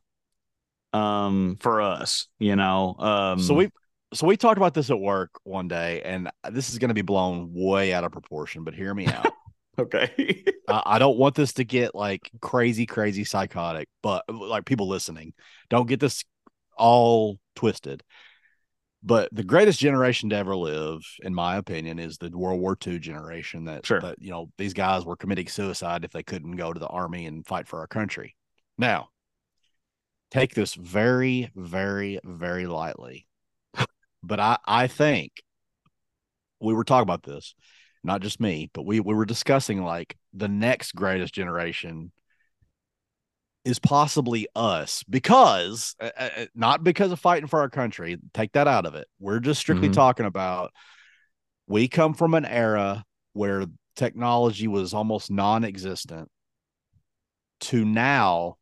Um, 0.94 1.58
for 1.60 1.82
us, 1.82 2.28
you 2.40 2.56
know. 2.56 2.96
Um, 2.98 3.40
so 3.40 3.54
we 3.54 3.70
so 4.14 4.26
we 4.26 4.38
talked 4.38 4.58
about 4.58 4.74
this 4.74 4.90
at 4.90 5.00
work 5.00 5.32
one 5.44 5.68
day, 5.68 6.02
and 6.04 6.30
this 6.50 6.70
is 6.70 6.80
going 6.80 6.90
to 6.90 6.96
be 6.96 7.02
blown 7.02 7.52
way 7.54 7.94
out 7.94 8.04
of 8.04 8.12
proportion, 8.12 8.64
but 8.64 8.74
hear 8.74 8.94
me 8.94 9.06
out. 9.08 9.32
okay. 9.78 10.44
I, 10.68 10.84
I 10.86 11.00
don't 11.00 11.18
want 11.18 11.36
this 11.36 11.54
to 11.54 11.66
get 11.66 11.94
like 11.94 12.32
crazy, 12.42 12.86
crazy 12.86 13.26
psychotic, 13.26 13.90
but 14.02 14.24
like 14.30 14.66
people 14.66 14.88
listening, 14.88 15.34
don't 15.70 15.88
get 15.88 16.00
this 16.00 16.24
all 16.78 17.38
twisted. 17.56 18.02
But 19.04 19.30
the 19.32 19.44
greatest 19.44 19.80
generation 19.80 20.30
to 20.30 20.36
ever 20.36 20.56
live, 20.56 21.02
in 21.22 21.34
my 21.34 21.56
opinion, 21.58 22.00
is 22.00 22.18
the 22.18 22.30
World 22.30 22.60
War 22.60 22.76
II 22.86 23.00
generation 23.00 23.66
that, 23.66 23.86
Sure. 23.86 24.02
that 24.02 24.18
you 24.20 24.32
know, 24.32 24.50
these 24.58 24.74
guys 24.74 25.06
were 25.06 25.16
committing 25.16 25.48
suicide 25.48 26.04
if 26.04 26.12
they 26.12 26.24
couldn't 26.24 26.56
go 26.56 26.74
to 26.74 26.80
the 26.80 26.88
army 26.88 27.26
and 27.26 27.46
fight 27.46 27.68
for 27.68 27.80
our 27.80 27.88
country. 27.88 28.36
Now, 28.78 29.10
take 30.32 30.54
this 30.54 30.74
very, 30.74 31.52
very, 31.56 32.20
very 32.24 32.66
lightly. 32.66 33.28
but 34.24 34.40
I, 34.40 34.58
I 34.66 34.88
think 34.88 35.32
we 36.60 36.74
were 36.74 36.84
talking 36.84 37.04
about 37.04 37.24
this, 37.24 37.54
not 38.04 38.22
just 38.22 38.40
me, 38.40 38.70
but 38.74 38.84
we, 38.84 39.00
we 39.00 39.14
were 39.14 39.26
discussing 39.26 39.84
like 39.84 40.18
the 40.34 40.48
next 40.48 40.96
greatest 40.96 41.34
generation 41.34 42.12
is 43.68 43.80
possibly 43.80 44.48
us 44.56 45.04
because 45.10 45.94
uh, 46.00 46.10
uh, 46.18 46.46
not 46.56 46.86
because 46.86 47.12
of 47.12 47.20
fighting 47.20 47.48
for 47.48 47.60
our 47.60 47.70
country. 47.70 48.18
Take 48.34 48.54
that 48.54 48.66
out 48.66 48.86
of 48.86 48.96
it. 48.96 49.08
We're 49.20 49.42
just 49.42 49.60
strictly 49.60 49.90
Mhm. 49.90 49.94
talking 49.94 50.26
about 50.26 50.72
we 51.68 51.90
come 51.90 52.14
from 52.14 52.34
an 52.34 52.46
era 52.46 53.04
where 53.34 53.66
technology 53.98 54.68
was 54.70 54.94
almost 54.94 55.30
non-existent 55.30 56.30
to 57.60 57.84
now 57.84 58.56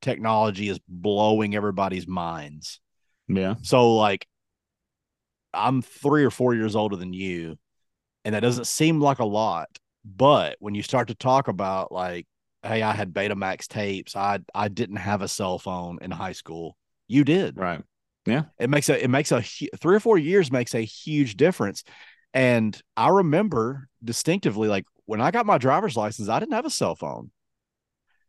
technology 0.00 0.68
is 0.68 0.78
blowing 0.86 1.56
everybody's 1.56 2.06
minds. 2.06 2.80
Yeah. 3.26 3.56
So 3.62 3.96
like 3.96 4.24
I'm 5.52 5.82
3 5.82 6.24
or 6.24 6.30
4 6.30 6.54
years 6.54 6.76
older 6.76 6.94
than 6.94 7.12
you 7.12 7.58
and 8.24 8.36
that 8.36 8.40
doesn't 8.40 8.66
seem 8.68 9.00
like 9.00 9.18
a 9.18 9.24
lot, 9.24 9.68
but 10.04 10.56
when 10.60 10.76
you 10.76 10.82
start 10.82 11.08
to 11.08 11.14
talk 11.16 11.48
about 11.48 11.90
like 11.90 12.26
hey, 12.64 12.82
I 12.82 12.92
had 12.92 13.12
Betamax 13.12 13.66
tapes, 13.68 14.16
I 14.16 14.40
I 14.54 14.68
didn't 14.68 14.96
have 14.96 15.22
a 15.22 15.28
cell 15.28 15.58
phone 15.58 15.98
in 16.00 16.10
high 16.10 16.32
school. 16.32 16.76
You 17.06 17.24
did. 17.24 17.58
Right. 17.58 17.82
Yeah. 18.26 18.44
It 18.58 18.70
makes 18.70 18.88
a 18.88 19.02
it 19.02 19.08
makes 19.08 19.32
a 19.32 19.42
three 19.42 19.96
or 19.96 20.00
four 20.00 20.18
years 20.18 20.50
makes 20.50 20.74
a 20.74 20.80
huge 20.80 21.36
difference. 21.36 21.84
And 22.32 22.80
I 22.96 23.08
remember 23.08 23.88
distinctively, 24.02 24.68
like 24.68 24.86
when 25.04 25.20
I 25.20 25.30
got 25.30 25.46
my 25.46 25.58
driver's 25.58 25.96
license, 25.96 26.28
I 26.28 26.40
didn't 26.40 26.54
have 26.54 26.66
a 26.66 26.70
cell 26.70 26.96
phone. 26.96 27.30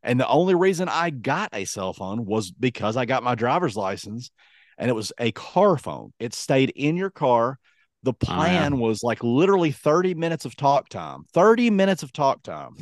And 0.03 0.19
the 0.19 0.27
only 0.27 0.53
reason 0.53 0.87
I 0.87 1.09
got 1.09 1.49
a 1.53 1.65
cell 1.65 1.93
phone 1.93 2.25
was 2.25 2.51
because 2.51 2.95
I 2.95 3.05
got 3.05 3.23
my 3.23 3.33
driver's 3.33 3.75
license 3.75 4.29
and 4.77 4.89
it 4.89 4.93
was 4.93 5.11
a 5.19 5.31
car 5.31 5.77
phone. 5.77 6.13
It 6.19 6.33
stayed 6.33 6.71
in 6.75 6.95
your 6.95 7.09
car. 7.09 7.57
The 8.03 8.13
plan 8.13 8.77
was 8.77 9.01
like 9.01 9.23
literally 9.23 9.71
30 9.71 10.13
minutes 10.13 10.45
of 10.45 10.55
talk 10.55 10.89
time, 10.89 11.25
30 11.33 11.71
minutes 11.71 12.03
of 12.03 12.13
talk 12.13 12.43
time. 12.43 12.75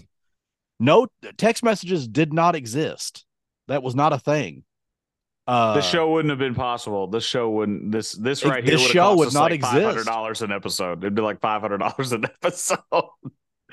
No 0.83 1.07
text 1.37 1.63
messages 1.63 2.09
did 2.09 2.33
not 2.33 2.55
exist. 2.55 3.25
That 3.69 3.81
was 3.81 3.95
not 3.95 4.11
a 4.11 4.19
thing. 4.19 4.65
Uh, 5.47 5.75
this 5.75 5.85
show 5.85 6.11
wouldn't 6.11 6.29
have 6.29 6.39
been 6.39 6.55
possible. 6.55 7.07
This 7.07 7.23
show 7.23 7.49
wouldn't. 7.49 7.91
This 7.91 8.11
this 8.11 8.43
right 8.43 8.63
here. 8.63 8.73
This 8.73 8.85
show 8.85 9.15
would 9.15 9.33
not 9.33 9.43
like 9.43 9.53
exist. 9.53 9.73
Five 9.73 9.83
hundred 9.83 10.05
dollars 10.05 10.41
an 10.41 10.51
episode. 10.51 10.97
It'd 10.99 11.15
be 11.15 11.21
like 11.21 11.39
five 11.39 11.61
hundred 11.61 11.77
dollars 11.77 12.11
an 12.11 12.25
episode. 12.43 12.79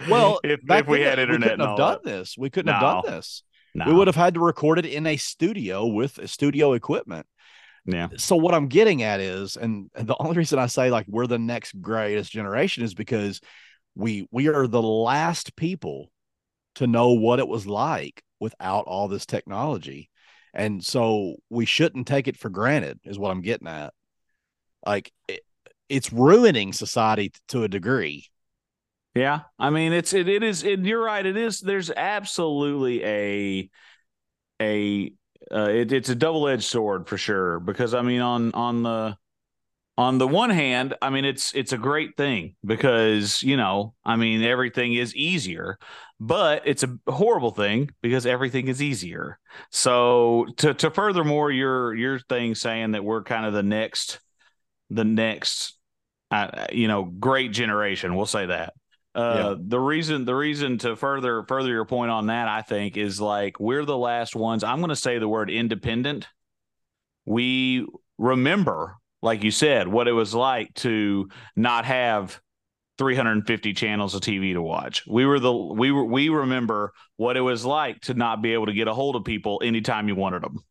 Well, 0.09 0.39
if, 0.45 0.61
if 0.69 0.87
we 0.87 1.01
had 1.01 1.19
internet, 1.19 1.41
we 1.41 1.49
couldn't 1.51 1.69
have 1.69 1.77
done 1.77 1.99
that. 2.05 2.11
this. 2.11 2.37
We 2.39 2.49
couldn't 2.49 2.73
no. 2.73 2.79
have 2.79 3.05
done 3.05 3.13
this. 3.13 3.43
No. 3.75 3.87
We 3.87 3.95
would 3.95 4.07
have 4.07 4.17
had 4.17 4.35
to 4.35 4.41
record 4.41 4.79
it 4.79 4.87
in 4.87 5.05
a 5.07 5.17
studio 5.17 5.87
with 5.87 6.29
studio 6.31 6.75
equipment. 6.75 7.27
Yeah. 7.87 8.09
So 8.19 8.37
what 8.37 8.55
I'm 8.55 8.69
getting 8.69 9.03
at 9.03 9.19
is, 9.19 9.57
and 9.57 9.91
the 9.95 10.17
only 10.21 10.37
reason 10.37 10.61
I 10.61 10.67
say 10.67 10.91
like 10.91 11.07
we're 11.09 11.27
the 11.27 11.39
next 11.41 11.81
greatest 11.81 12.31
generation 12.31 12.85
is 12.85 12.95
because 12.95 13.41
we 13.97 14.29
we 14.31 14.49
are 14.49 14.69
the 14.69 14.83
last 14.83 15.57
people 15.57 16.13
to 16.81 16.87
know 16.87 17.13
what 17.13 17.39
it 17.39 17.47
was 17.47 17.67
like 17.67 18.23
without 18.41 18.87
all 18.87 19.07
this 19.07 19.27
technology. 19.27 20.09
And 20.55 20.83
so 20.83 21.37
we 21.51 21.67
shouldn't 21.67 22.07
take 22.07 22.27
it 22.27 22.39
for 22.39 22.49
granted, 22.49 22.99
is 23.05 23.19
what 23.19 23.31
I'm 23.31 23.43
getting 23.43 23.69
at. 23.69 23.93
Like 24.87 25.13
it, 25.29 25.43
it's 25.91 26.11
ruining 26.11 26.73
society 26.73 27.33
to 27.49 27.65
a 27.65 27.69
degree. 27.69 28.29
Yeah, 29.15 29.41
I 29.59 29.69
mean 29.69 29.93
it's 29.93 30.15
it, 30.15 30.27
it 30.27 30.43
is 30.43 30.65
it, 30.65 30.81
you're 30.81 31.05
right. 31.05 31.25
It 31.25 31.37
is. 31.37 31.61
There's 31.61 31.91
absolutely 31.91 33.05
a 33.05 33.71
a 34.59 35.13
uh, 35.55 35.69
it, 35.69 35.93
it's 35.93 36.09
a 36.09 36.15
double 36.15 36.49
edged 36.49 36.65
sword 36.65 37.09
for 37.09 37.19
sure 37.19 37.61
because 37.61 37.93
I 37.93 38.01
mean 38.01 38.23
on 38.23 38.55
on 38.55 38.83
the 38.83 39.19
on 40.01 40.17
the 40.17 40.27
one 40.27 40.49
hand, 40.49 40.95
I 41.03 41.11
mean 41.11 41.27
it's 41.27 41.55
it's 41.55 41.75
a 41.75 41.79
great 41.79 42.17
thing 42.17 42.55
because 42.65 43.43
you 43.43 43.59
know 43.59 43.93
I 44.03 44.17
mean 44.17 44.43
everything 44.43 44.95
is 44.95 45.15
easier, 45.15 45.79
but 46.19 46.63
it's 46.65 46.83
a 46.83 46.99
horrible 47.07 47.51
thing 47.51 47.91
because 48.01 48.25
everything 48.25 48.69
is 48.69 48.81
easier. 48.81 49.39
So 49.71 50.47
to 50.57 50.73
to 50.73 50.91
furthermore 50.91 51.51
your 51.51 51.95
your 51.95 52.19
thing 52.19 52.55
saying 52.55 52.93
that 52.93 53.05
we're 53.05 53.23
kind 53.23 53.45
of 53.45 53.53
the 53.53 53.63
next 53.63 54.21
the 54.89 55.05
next 55.05 55.77
uh, 56.31 56.69
you 56.73 56.89
know 56.89 57.05
great 57.05 57.53
generation, 57.53 58.17
we'll 58.17 58.25
say 58.25 58.47
that. 58.47 58.73
Uh, 59.15 59.35
yeah. 59.35 59.55
the 59.61 59.81
reason 59.81 60.25
the 60.25 60.35
reason 60.35 60.79
to 60.79 60.97
further 60.97 61.45
further 61.47 61.69
your 61.69 61.85
point 61.85 62.13
on 62.13 62.29
that 62.29 62.47
i 62.47 62.63
think 62.63 62.97
is 62.97 63.21
like 63.21 63.59
we're 63.59 63.85
the 63.85 63.99
last 63.99 64.37
ones 64.37 64.63
i'm 64.63 64.79
going 64.79 64.89
to 64.89 64.95
say 64.95 65.19
the 65.19 65.27
word 65.27 65.51
independent 65.51 66.29
we 67.27 67.85
remember 68.19 69.00
like 69.23 69.43
you 69.43 69.51
said 69.51 69.89
what 69.89 70.09
it 70.09 70.13
was 70.13 70.35
like 70.35 70.73
to 70.75 71.29
not 71.57 71.85
have 71.85 72.41
350 72.99 73.73
channels 73.73 74.15
of 74.15 74.21
tv 74.21 74.53
to 74.53 74.63
watch. 74.63 75.07
We 75.07 75.25
were 75.25 75.41
the 75.41 75.53
we 75.53 75.91
were 75.91 76.05
we 76.05 76.29
remember 76.29 76.93
what 77.17 77.37
it 77.37 77.41
was 77.41 77.65
like 77.65 78.01
to 78.03 78.15
not 78.15 78.43
be 78.43 78.53
able 78.53 78.67
to 78.67 78.75
get 78.75 78.89
a 78.89 78.95
hold 78.95 79.17
of 79.17 79.25
people 79.25 79.61
anytime 79.65 80.09
you 80.09 80.15
wanted 80.15 80.43
them 80.43 80.65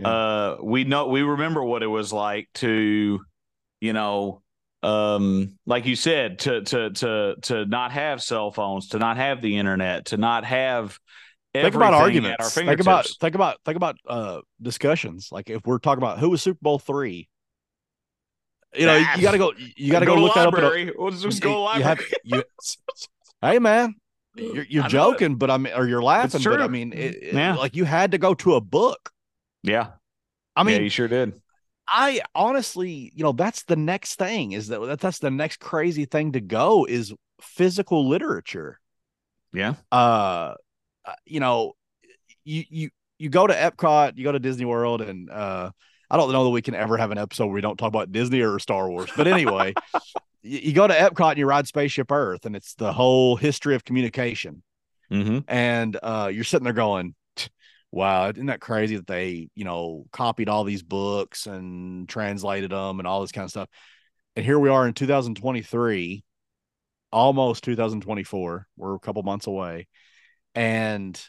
yeah. 0.00 0.08
uh 0.08 0.56
we 0.62 0.84
know 0.84 1.08
we 1.08 1.22
remember 1.22 1.62
what 1.62 1.82
it 1.82 1.86
was 1.86 2.12
like 2.12 2.48
to 2.54 3.20
you 3.80 3.92
know 3.92 4.42
um 4.82 5.58
like 5.66 5.86
you 5.86 5.94
said 5.94 6.38
to 6.38 6.62
to 6.62 6.90
to 6.90 7.36
to 7.42 7.66
not 7.66 7.92
have 7.92 8.22
cell 8.22 8.50
phones 8.50 8.88
to 8.88 8.98
not 8.98 9.16
have 9.16 9.42
the 9.42 9.58
internet 9.58 10.06
to 10.06 10.16
not 10.16 10.44
have 10.44 10.98
think 11.52 11.74
about 11.74 11.94
arguments. 11.94 12.54
Think 12.54 12.80
about 12.80 13.06
think 13.20 13.34
about 13.34 13.58
think 13.64 13.76
about 13.76 13.96
uh 14.06 14.40
discussions. 14.62 15.28
Like 15.32 15.50
if 15.50 15.66
we're 15.66 15.78
talking 15.78 16.02
about 16.02 16.18
who 16.18 16.30
was 16.30 16.42
super 16.42 16.58
bowl 16.62 16.78
three 16.78 17.28
you 18.74 18.86
know 18.86 18.96
you 18.96 19.22
gotta 19.22 19.38
go 19.38 19.52
you 19.76 19.90
gotta 19.90 20.06
go, 20.06 20.14
go 20.14 20.22
look 20.22 20.34
that 20.34 20.46
up 20.46 20.54
a, 20.54 20.92
we'll 20.96 21.10
just 21.10 21.40
go 21.40 21.62
library. 21.64 21.80
You 22.24 22.36
have, 22.36 22.42
you, 22.42 22.42
hey 23.42 23.58
man 23.58 23.94
you're, 24.36 24.66
you're 24.68 24.88
joking 24.88 25.36
but 25.36 25.50
i 25.50 25.58
mean 25.58 25.72
or 25.74 25.88
you're 25.88 26.02
laughing 26.02 26.40
but 26.42 26.60
i 26.60 26.68
mean 26.68 26.92
it, 26.92 27.34
yeah. 27.34 27.56
like 27.56 27.74
you 27.74 27.84
had 27.84 28.12
to 28.12 28.18
go 28.18 28.34
to 28.34 28.54
a 28.54 28.60
book 28.60 29.10
yeah 29.62 29.88
i 30.54 30.62
mean 30.62 30.76
yeah, 30.76 30.82
you 30.82 30.90
sure 30.90 31.08
did 31.08 31.34
I 31.92 32.20
honestly, 32.36 33.12
you 33.16 33.24
know, 33.24 33.32
that's 33.32 33.64
the 33.64 33.74
next 33.74 34.14
thing 34.14 34.52
is 34.52 34.68
that 34.68 35.00
that's 35.00 35.18
the 35.18 35.30
next 35.30 35.58
crazy 35.58 36.04
thing 36.04 36.32
to 36.32 36.40
go 36.40 36.84
is 36.84 37.12
physical 37.40 38.08
literature. 38.08 38.78
Yeah. 39.52 39.74
Uh, 39.90 40.54
uh, 41.04 41.14
you 41.26 41.40
know, 41.40 41.72
you 42.44 42.64
you 42.68 42.90
you 43.18 43.28
go 43.28 43.46
to 43.46 43.54
Epcot, 43.54 44.16
you 44.16 44.24
go 44.24 44.32
to 44.32 44.38
Disney 44.38 44.64
World, 44.64 45.02
and 45.02 45.28
uh, 45.30 45.72
I 46.10 46.16
don't 46.16 46.32
know 46.32 46.44
that 46.44 46.50
we 46.50 46.62
can 46.62 46.74
ever 46.74 46.96
have 46.96 47.10
an 47.12 47.18
episode 47.18 47.46
where 47.46 47.54
we 47.54 47.60
don't 47.60 47.76
talk 47.76 47.88
about 47.88 48.10
Disney 48.10 48.40
or 48.40 48.58
Star 48.58 48.90
Wars. 48.90 49.10
But 49.16 49.28
anyway, 49.28 49.74
you, 50.42 50.58
you, 50.58 50.72
go 50.72 50.86
to 50.86 50.94
Epcot 50.94 51.30
and 51.30 51.38
you 51.38 51.46
ride 51.46 51.68
Spaceship 51.68 52.10
Earth, 52.10 52.46
and 52.46 52.56
it's 52.56 52.74
the 52.74 52.92
whole 52.92 53.36
history 53.36 53.74
of 53.74 53.84
communication. 53.84 54.62
Mm-hmm. 55.12 55.38
And 55.48 55.96
uh, 56.02 56.30
you're 56.32 56.44
sitting 56.44 56.64
there 56.64 56.72
going, 56.72 57.14
wow, 57.92 58.28
isn't 58.28 58.46
that 58.46 58.60
crazy 58.60 58.96
that 58.96 59.06
they, 59.06 59.48
you 59.54 59.64
know, 59.64 60.06
copied 60.12 60.48
all 60.48 60.64
these 60.64 60.82
books 60.82 61.46
and 61.46 62.08
translated 62.08 62.70
them 62.70 62.98
and 62.98 63.06
all 63.06 63.20
this 63.20 63.32
kind 63.32 63.44
of 63.44 63.50
stuff. 63.50 63.68
And 64.36 64.44
here 64.44 64.58
we 64.58 64.68
are 64.68 64.86
in 64.86 64.94
2023, 64.94 66.24
almost 67.12 67.64
2024. 67.64 68.66
We're 68.76 68.94
a 68.94 69.00
couple 69.00 69.22
months 69.22 69.46
away. 69.46 69.88
And 70.54 71.20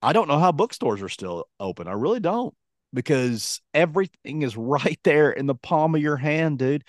I 0.00 0.12
don't 0.12 0.28
know 0.28 0.38
how 0.38 0.52
bookstores 0.52 1.02
are 1.02 1.08
still 1.08 1.46
open. 1.60 1.86
I 1.86 1.92
really 1.92 2.20
don't 2.20 2.54
because 2.92 3.60
everything 3.74 4.42
is 4.42 4.56
right 4.56 4.98
there 5.04 5.30
in 5.30 5.46
the 5.46 5.54
palm 5.54 5.94
of 5.94 6.02
your 6.02 6.16
hand, 6.16 6.58
dude. 6.58 6.84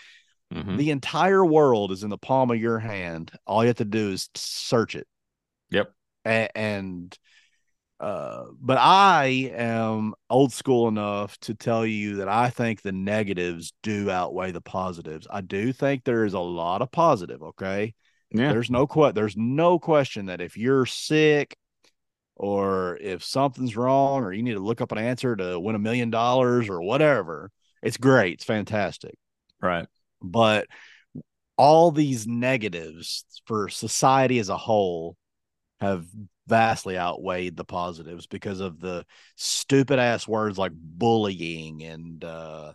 Mm-hmm. 0.54 0.78
The 0.78 0.91
entire 0.91 1.43
world 1.43 1.91
is 1.91 2.04
in 2.04 2.10
the 2.10 2.18
palm 2.18 2.51
of 2.51 2.60
your 2.60 2.80
hand. 2.80 3.32
All 3.47 3.64
you 3.64 3.68
have 3.68 3.78
to 3.78 3.86
do 3.86 4.12
is 4.12 4.30
search 4.36 4.95
it. 4.95 5.08
Yep. 5.72 5.91
A- 6.26 6.58
and 6.58 7.18
uh, 7.99 8.47
but 8.60 8.78
I 8.80 9.51
am 9.56 10.14
old 10.30 10.51
school 10.51 10.89
enough 10.89 11.38
to 11.41 11.56
tell 11.56 11.86
you 11.86 12.18
that 12.18 12.28
I 12.28 12.49
think 12.49 12.82
the 12.82 12.91
negatives 12.91 13.72
do 13.82 14.10
outweigh 14.10 14.51
the 14.51 14.62
positives. 14.62 15.26
I 15.30 15.39
do 15.41 15.72
think 15.72 16.04
there 16.04 16.26
is 16.26 16.34
a 16.34 16.39
lot 16.39 16.82
of 16.82 16.91
positive. 16.91 17.41
Okay. 17.41 17.93
Yeah. 18.30 18.51
There's 18.51 18.70
no 18.70 18.88
que- 18.88 19.14
there's 19.14 19.38
no 19.38 19.80
question 19.80 20.26
that 20.26 20.41
if 20.41 20.58
you're 20.58 20.86
sick 20.86 21.56
or 22.36 22.98
if 22.98 23.24
something's 23.24 23.78
wrong 23.78 24.24
or 24.24 24.34
you 24.34 24.44
need 24.44 24.54
to 24.54 24.60
look 24.60 24.82
up 24.82 24.92
an 24.92 24.98
answer 24.98 25.36
to 25.36 25.60
win 25.60 25.76
a 25.76 25.80
million 25.80 26.10
dollars 26.10 26.70
or 26.70 26.82
whatever, 26.82 27.52
it's 27.82 27.98
great. 27.98 28.34
It's 28.36 28.44
fantastic. 28.44 29.16
Right. 29.62 29.88
But 30.22 30.68
all 31.58 31.92
these 31.92 32.26
negatives 32.26 33.26
for 33.46 33.70
society 33.70 34.40
as 34.40 34.50
a 34.50 34.58
whole 34.58 35.16
have 35.80 36.06
vastly 36.48 36.98
outweighed 36.98 37.56
the 37.56 37.64
positives 37.64 38.28
because 38.28 38.60
of 38.60 38.80
the 38.80 39.06
stupid 39.36 40.00
ass 40.00 40.28
words 40.28 40.58
like 40.58 40.72
bullying 40.74 41.84
and 41.84 42.24
uh, 42.24 42.74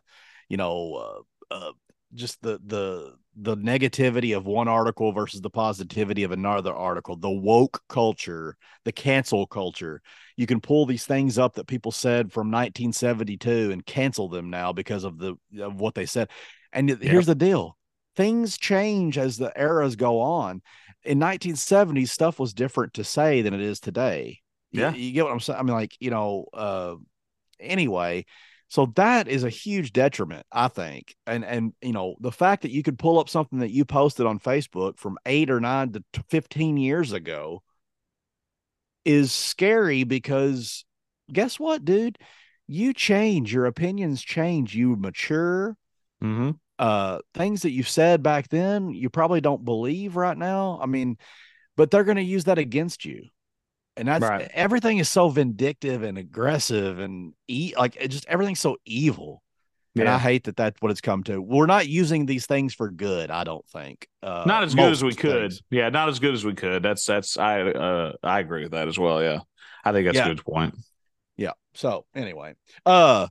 you 0.49 0.57
know 0.57 1.25
uh, 1.51 1.55
uh, 1.55 1.73
just 2.15 2.41
the 2.43 2.61
the 2.65 3.15
the 3.41 3.57
negativity 3.57 4.37
of 4.37 4.47
one 4.47 4.69
article 4.69 5.13
versus 5.13 5.41
the 5.41 5.51
positivity 5.51 6.25
of 6.25 6.33
another 6.33 6.75
article 6.75 7.15
the 7.17 7.31
woke 7.31 7.83
culture 7.89 8.57
the 8.85 8.93
cancel 8.93 9.47
culture 9.47 10.03
you 10.37 10.47
can 10.47 10.61
pull 10.61 10.87
these 10.87 11.07
things 11.07 11.39
up 11.39 11.55
that 11.55 11.67
people 11.67 11.93
said 11.93 12.33
from 12.33 12.49
1972 12.49 13.71
and 13.71 13.87
cancel 13.87 14.29
them 14.29 14.51
now 14.51 14.73
because 14.73 15.05
of 15.05 15.19
the 15.19 15.37
of 15.61 15.81
what 15.81 15.95
they 15.95 16.07
said 16.07 16.29
and 16.73 16.89
yep. 16.89 17.01
here's 17.01 17.27
the 17.27 17.35
deal 17.35 17.77
things 18.17 18.59
change 18.59 19.17
as 19.17 19.37
the 19.37 19.53
eras 19.57 19.95
go 19.95 20.21
on 20.21 20.61
in 21.05 21.19
1970 21.19 22.07
stuff 22.07 22.39
was 22.39 22.53
different 22.53 22.95
to 22.95 23.05
say 23.05 23.43
than 23.43 23.55
it 23.55 23.61
is 23.61 23.81
today. 23.81 24.41
Yeah. 24.73 24.93
You, 24.93 25.01
you 25.01 25.13
get 25.13 25.25
what 25.25 25.33
I'm 25.33 25.41
saying? 25.41 25.59
I 25.59 25.63
mean, 25.63 25.75
like, 25.75 25.97
you 26.01 26.11
know, 26.11 26.47
uh, 26.53 26.97
anyway, 27.61 28.27
so 28.69 28.93
that 28.97 29.29
is 29.29 29.45
a 29.45 29.51
huge 29.51 29.93
detriment, 29.93 30.47
I 30.53 30.69
think. 30.69 31.17
And, 31.27 31.45
and, 31.45 31.73
you 31.81 31.93
know, 31.93 32.17
the 32.21 32.33
fact 32.33 32.63
that 32.63 32.71
you 32.71 32.83
could 32.83 32.99
pull 32.99 33.19
up 33.19 33.29
something 33.29 33.61
that 33.61 33.71
you 33.71 33.85
posted 33.85 34.27
on 34.27 34.39
Facebook 34.39 34.99
from 34.99 35.19
eight 35.25 35.51
or 35.51 35.59
nine 35.59 35.93
to 35.93 36.03
15 36.29 36.77
years 36.77 37.13
ago 37.13 37.63
is 39.05 39.33
scary 39.33 40.05
because 40.05 40.85
guess 41.33 41.59
what, 41.59 41.85
dude? 41.85 42.19
You 42.67 42.93
change, 42.93 43.55
your 43.55 43.65
opinions 43.65 44.23
change, 44.23 44.75
you 44.75 44.97
mature. 44.97 45.77
Mm-hmm 46.23 46.51
uh 46.79 47.19
things 47.35 47.63
that 47.63 47.73
you've 47.73 47.89
said 47.89 48.23
back 48.23 48.49
then 48.49 48.91
you 48.91 49.11
probably 49.11 49.41
don't 49.41 49.65
believe 49.65 50.17
right 50.17 50.39
now 50.39 50.79
i 50.81 50.87
mean 50.87 51.17
but 51.77 51.91
they're 51.91 52.05
going 52.05 52.17
to 52.17 52.23
use 52.23 52.45
that 52.45 52.59
against 52.59 53.05
you 53.05 53.25
and 53.99 54.09
that's 54.09 54.23
right. 54.23 54.51
everything 54.55 54.99
is 54.99 55.09
so 55.09 55.29
vindictive 55.29 56.03
and 56.03 56.17
aggressive 56.19 56.99
and 56.99 57.35
e- 57.49 57.75
like 57.77 57.99
just 58.09 58.27
everything's 58.27 58.61
so 58.61 58.77
evil 58.85 59.43
And 59.99 60.09
I 60.09 60.19
hate 60.19 60.45
that 60.45 60.57
that's 60.57 60.81
what 60.81 60.93
it's 60.93 61.01
come 61.01 61.25
to. 61.25 61.43
We're 61.43 61.67
not 61.67 61.89
using 61.89 62.25
these 62.27 62.47
things 62.47 62.73
for 62.73 62.89
good, 62.89 63.33
I 63.33 63.43
don't 63.43 63.67
think. 63.67 64.07
Uh, 64.23 64.45
not 64.47 64.63
as 64.63 64.73
good 64.75 64.93
as 64.93 65.03
we 65.03 65.13
could. 65.13 65.51
things. 65.51 65.63
Yeah, 65.71 65.89
not 65.89 66.09
as 66.09 66.21
good 66.21 66.35
as 66.35 66.45
we 66.45 66.55
could. 66.55 66.85
That's 66.85 67.05
that's 67.05 67.37
I 67.37 67.63
uh 67.63 68.13
I 68.23 68.39
agree 68.39 68.63
with 68.63 68.73
that 68.73 68.87
as 68.87 68.97
well. 68.97 69.21
Yeah, 69.21 69.41
I 69.85 69.91
think 69.93 70.07
that's 70.07 70.17
Yeah. 70.19 70.27
a 70.31 70.35
good 70.35 70.45
point. 70.45 70.75
Yeah. 71.37 71.55
So 71.75 72.05
anyway, 72.15 72.55
uh, 72.87 73.27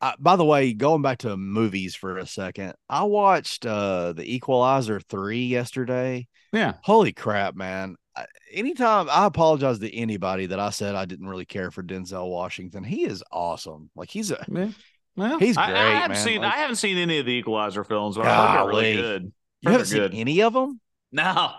I, 0.00 0.14
by 0.18 0.34
the 0.36 0.44
way, 0.44 0.72
going 0.74 1.02
back 1.02 1.18
to 1.18 1.36
movies 1.36 1.94
for 1.94 2.18
a 2.18 2.26
second, 2.26 2.74
I 2.88 3.04
watched 3.04 3.64
uh 3.64 4.12
the 4.12 4.24
Equalizer 4.34 4.98
three 5.00 5.46
yesterday. 5.46 6.26
Yeah, 6.52 6.74
Holy 6.82 7.12
crap, 7.12 7.54
man! 7.54 7.94
I- 8.22 8.26
Anytime 8.52 9.08
I 9.10 9.26
apologize 9.26 9.78
to 9.80 9.94
anybody 9.94 10.46
that 10.46 10.58
I 10.58 10.70
said 10.70 10.94
I 10.94 11.04
didn't 11.04 11.28
really 11.28 11.44
care 11.44 11.70
for 11.70 11.82
Denzel 11.82 12.28
Washington, 12.30 12.82
he 12.84 13.04
is 13.04 13.22
awesome. 13.30 13.90
Like 13.94 14.10
he's 14.10 14.30
a 14.30 14.44
man. 14.48 14.74
Well, 15.16 15.38
He's 15.38 15.56
I- 15.56 15.64
I, 15.64 15.66
great, 15.70 15.78
haven't 15.94 16.10
man. 16.16 16.24
seen 16.24 16.40
Like- 16.42 16.54
I 16.54 16.56
haven't 16.58 16.76
seen 16.76 16.96
any 16.96 17.18
of 17.18 17.26
the 17.26 17.32
Equalizer 17.32 17.84
films, 17.84 18.16
but 18.16 18.26
I 18.26 18.52
heard 18.52 18.58
they're 18.58 18.66
really 18.68 18.94
good. 18.96 19.22
you 19.62 19.70
Heard 19.70 19.72
haven't 19.72 19.78
they're 19.78 19.84
seen 19.84 19.98
good. 19.98 20.14
any 20.14 20.42
of 20.42 20.52
them. 20.52 20.80
No. 21.12 21.50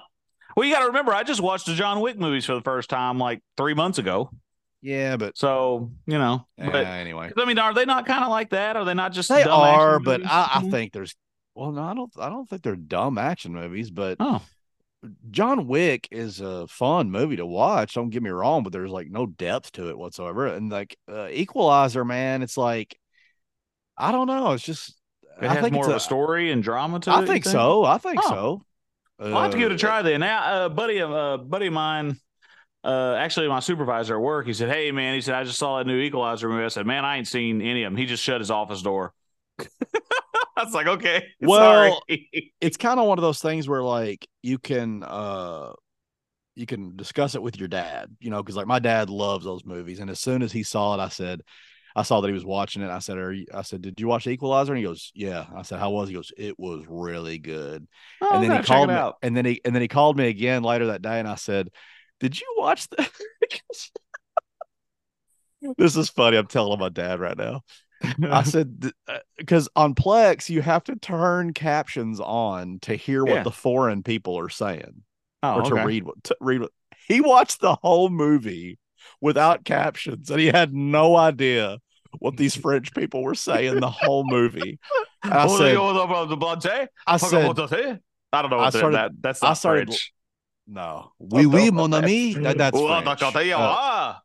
Well, 0.55 0.67
you 0.67 0.73
got 0.73 0.79
to 0.81 0.87
remember, 0.87 1.13
I 1.13 1.23
just 1.23 1.41
watched 1.41 1.67
the 1.67 1.73
John 1.75 1.99
Wick 2.01 2.17
movies 2.19 2.45
for 2.45 2.55
the 2.55 2.61
first 2.61 2.89
time 2.89 3.17
like 3.19 3.41
three 3.57 3.73
months 3.73 3.97
ago. 3.99 4.31
Yeah, 4.81 5.17
but 5.17 5.37
So 5.37 5.91
you 6.07 6.17
know, 6.17 6.47
uh, 6.59 6.69
but 6.71 6.85
anyway, 6.85 7.31
I 7.37 7.45
mean, 7.45 7.59
are 7.59 7.73
they 7.73 7.83
not 7.85 8.05
kind 8.05 8.23
of 8.23 8.29
like 8.29 8.51
that? 8.51 8.77
Are 8.77 8.85
they 8.85 8.93
not 8.93 9.11
just 9.11 9.27
they 9.29 9.43
dumb 9.43 9.59
are. 9.59 9.99
But? 9.99 10.25
I, 10.25 10.49
I 10.55 10.69
think 10.69 10.93
there's 10.93 11.15
well, 11.53 11.71
no, 11.73 11.83
I 11.83 11.93
don't. 11.93 12.11
I 12.17 12.29
don't 12.29 12.47
think 12.49 12.61
they're 12.63 12.77
dumb 12.77 13.17
action 13.17 13.53
movies, 13.53 13.91
but 13.91 14.15
Oh, 14.21 14.41
John 15.31 15.67
Wick 15.67 16.07
is 16.11 16.41
a 16.41 16.67
fun 16.67 17.09
movie 17.11 17.37
to 17.37 17.45
watch. 17.45 17.93
Don't 17.93 18.09
get 18.09 18.21
me 18.23 18.29
wrong, 18.29 18.63
but 18.63 18.73
there's 18.73 18.91
like 18.91 19.09
no 19.09 19.25
depth 19.25 19.71
to 19.73 19.89
it 19.89 19.97
whatsoever. 19.97 20.47
And 20.47 20.69
like 20.69 20.97
uh, 21.09 21.27
Equalizer, 21.29 22.03
man, 22.03 22.41
it's 22.41 22.57
like 22.57 22.97
I 23.97 24.11
don't 24.11 24.27
know. 24.27 24.51
It's 24.53 24.63
just 24.63 24.97
it 25.41 25.45
I 25.47 25.53
has 25.53 25.61
think 25.63 25.73
more 25.73 25.83
it's 25.85 25.89
of 25.91 25.95
a 25.95 25.99
story 26.01 26.51
and 26.51 26.61
drama 26.61 26.99
to 27.01 27.09
it. 27.09 27.13
I 27.13 27.21
you 27.21 27.27
think 27.27 27.45
so. 27.45 27.85
I 27.85 27.97
think 27.97 28.19
Oh. 28.23 28.29
so. 28.29 28.65
I'll 29.21 29.41
have 29.43 29.51
to 29.51 29.57
give 29.57 29.71
it 29.71 29.73
a 29.73 29.75
Uh, 29.75 29.77
try 29.77 30.01
then. 30.01 30.21
Now, 30.21 30.43
uh, 30.43 30.69
buddy, 30.69 30.99
of 30.99 31.11
uh, 31.11 31.37
buddy 31.37 31.67
of 31.67 31.73
mine, 31.73 32.17
uh, 32.85 33.15
actually 33.15 33.49
my 33.49 33.59
supervisor 33.59 34.15
at 34.15 34.21
work, 34.21 34.47
he 34.47 34.53
said, 34.53 34.69
"Hey, 34.69 34.91
man," 34.93 35.13
he 35.13 35.19
said, 35.21 35.35
"I 35.35 35.43
just 35.43 35.59
saw 35.59 35.77
that 35.77 35.87
new 35.87 35.99
Equalizer 35.99 36.47
movie." 36.47 36.63
I 36.63 36.69
said, 36.69 36.85
"Man, 36.85 37.03
I 37.03 37.17
ain't 37.17 37.27
seen 37.27 37.61
any 37.61 37.83
of 37.83 37.91
them." 37.91 37.97
He 37.97 38.05
just 38.05 38.23
shut 38.23 38.39
his 38.39 38.49
office 38.51 38.81
door. 38.81 39.13
I 40.59 40.63
was 40.65 40.73
like, 40.73 40.87
"Okay, 40.87 41.25
Well, 41.41 42.03
sorry." 42.07 42.51
It's 42.59 42.77
kind 42.77 42.99
of 42.99 43.07
one 43.07 43.17
of 43.17 43.21
those 43.21 43.41
things 43.41 43.67
where 43.67 43.81
like 43.81 44.27
you 44.41 44.57
can 44.57 45.03
uh 45.03 45.71
you 46.55 46.65
can 46.65 46.95
discuss 46.97 47.35
it 47.35 47.41
with 47.41 47.57
your 47.57 47.69
dad, 47.69 48.15
you 48.19 48.29
know, 48.29 48.43
because 48.43 48.57
like 48.57 48.67
my 48.67 48.79
dad 48.79 49.09
loves 49.09 49.45
those 49.45 49.63
movies. 49.63 49.99
And 49.99 50.09
as 50.09 50.19
soon 50.19 50.41
as 50.41 50.51
he 50.51 50.63
saw 50.63 50.93
it, 50.93 50.99
I 50.99 51.07
said, 51.07 51.41
I 51.95 52.03
saw 52.03 52.19
that 52.19 52.27
he 52.27 52.33
was 52.33 52.43
watching 52.43 52.81
it. 52.81 52.89
I 52.89 52.99
said, 52.99 53.17
Are 53.17 53.31
you, 53.31 53.45
I 53.53 53.61
said, 53.61 53.81
Did 53.81 53.99
you 53.99 54.07
watch 54.07 54.27
Equalizer? 54.27 54.73
And 54.73 54.77
he 54.79 54.83
goes, 54.83 55.11
Yeah. 55.15 55.45
I 55.55 55.61
said, 55.61 55.79
How 55.79 55.91
was 55.91 56.09
it? 56.09 56.11
He 56.11 56.15
goes, 56.17 56.33
It 56.37 56.59
was 56.59 56.83
really 56.87 57.39
good. 57.39 57.87
Oh, 58.21 58.35
and 58.35 58.43
then 58.43 58.61
he 58.61 58.67
called 58.67 58.89
me 58.89 58.95
out. 58.95 59.15
and 59.21 59.37
then 59.37 59.45
he 59.45 59.61
and 59.63 59.73
then 59.73 59.81
he 59.81 59.87
called 59.87 60.17
me 60.17 60.27
again 60.27 60.63
later 60.63 60.87
that 60.87 61.01
day 61.01 61.19
and 61.19 61.27
I 61.27 61.35
said, 61.35 61.69
Did 62.19 62.39
you 62.39 62.55
watch 62.57 62.89
the 62.89 63.09
This 65.77 65.95
is 65.95 66.09
funny. 66.09 66.37
I'm 66.37 66.47
telling 66.47 66.79
my 66.79 66.89
dad 66.89 67.19
right 67.19 67.37
now. 67.37 67.61
I 68.23 68.43
said 68.43 68.91
because 69.37 69.67
on 69.75 69.93
Plex 69.95 70.49
you 70.49 70.61
have 70.61 70.83
to 70.85 70.95
turn 70.95 71.53
captions 71.53 72.19
on 72.19 72.79
to 72.83 72.95
hear 72.95 73.23
what 73.25 73.33
Yeah. 73.35 73.43
the 73.43 73.51
foreign 73.51 74.03
people 74.03 74.37
are 74.39 74.49
saying 74.49 75.03
oh, 75.43 75.55
or 75.59 75.63
to 75.63 75.75
read 75.85 76.03
what 76.03 76.23
to 76.25 76.37
read 76.39 76.61
what 76.61 76.71
he 77.07 77.21
watched 77.21 77.59
the 77.61 77.75
whole 77.75 78.09
movie 78.09 78.77
without 79.21 79.65
captions 79.65 80.29
and 80.29 80.39
he 80.39 80.47
had 80.47 80.73
no 80.73 81.15
idea 81.17 81.79
what 82.19 82.37
these 82.37 82.55
French 82.65 82.93
people 82.93 83.21
were 83.23 83.35
saying 83.35 83.79
the 83.79 83.89
whole 83.89 84.23
movie. 84.25 84.79
And 85.23 85.33
I 85.33 85.47
said? 85.47 85.77
I 87.07 87.17
said, 87.17 87.45
up 87.45 87.57
what 87.57 87.69
they 87.69 87.75
say. 87.77 87.99
I 88.31 88.41
don't 88.41 88.51
know 88.51 88.57
I 88.57 88.61
what 88.65 88.71
the- 88.73 88.77
started- 88.79 88.97
that. 88.97 89.11
That's 89.21 89.43
I 89.43 89.47
not 89.49 89.53
started- 89.55 89.87
French. 89.87 90.13
no, 90.67 91.11
oui, 91.19 91.45
oui, 91.45 91.69
mon 91.71 91.93
ami. 91.93 92.33
That, 92.35 92.57
that's 92.57 92.77
French. 92.79 93.21
Uh. 93.51 94.15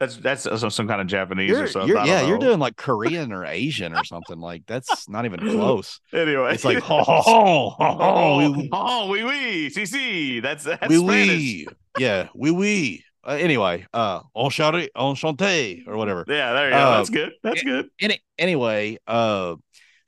That's 0.00 0.16
that's 0.16 0.42
some, 0.44 0.70
some 0.70 0.88
kind 0.88 1.02
of 1.02 1.06
Japanese 1.06 1.50
you're, 1.50 1.64
or 1.64 1.66
something. 1.66 1.88
you're- 1.88 2.00
I 2.00 2.06
don't 2.06 2.14
yeah, 2.22 2.26
you're 2.26 2.38
doing 2.38 2.58
like 2.58 2.76
Korean 2.76 3.32
or 3.32 3.44
Asian 3.44 3.94
or 3.94 4.02
something 4.02 4.40
like 4.40 4.62
that's 4.66 5.06
not 5.10 5.26
even 5.26 5.38
close. 5.40 6.00
Anyway, 6.14 6.54
It's 6.54 6.64
like 6.64 6.78
ho 6.82 7.02
ho 7.02 7.20
ho 7.20 7.70
ho 7.78 7.96
ho 7.98 8.36
oui, 8.38 8.48
oui. 8.56 8.68
oh, 8.72 9.08
oui, 9.10 9.22
oui, 9.22 9.68
si, 9.70 9.84
si. 9.84 10.40
That's 10.40 10.64
that's 10.64 10.82
Spanish. 10.82 11.02
oui. 11.04 11.66
Yeah, 11.98 12.28
oui, 12.34 12.50
oui. 12.50 13.04
Uh, 13.22 13.32
anyway, 13.32 13.86
uh, 13.92 14.20
enchanté, 14.34 14.88
enchanté, 14.96 15.86
or 15.86 15.98
whatever. 15.98 16.24
Yeah, 16.26 16.54
there 16.54 16.64
you 16.68 16.70
go. 16.70 16.78
Uh, 16.78 16.96
that's 16.96 17.10
good. 17.10 17.32
That's 17.42 17.62
good. 17.62 17.90
Any, 18.00 18.22
anyway, 18.38 18.96
uh, 19.06 19.56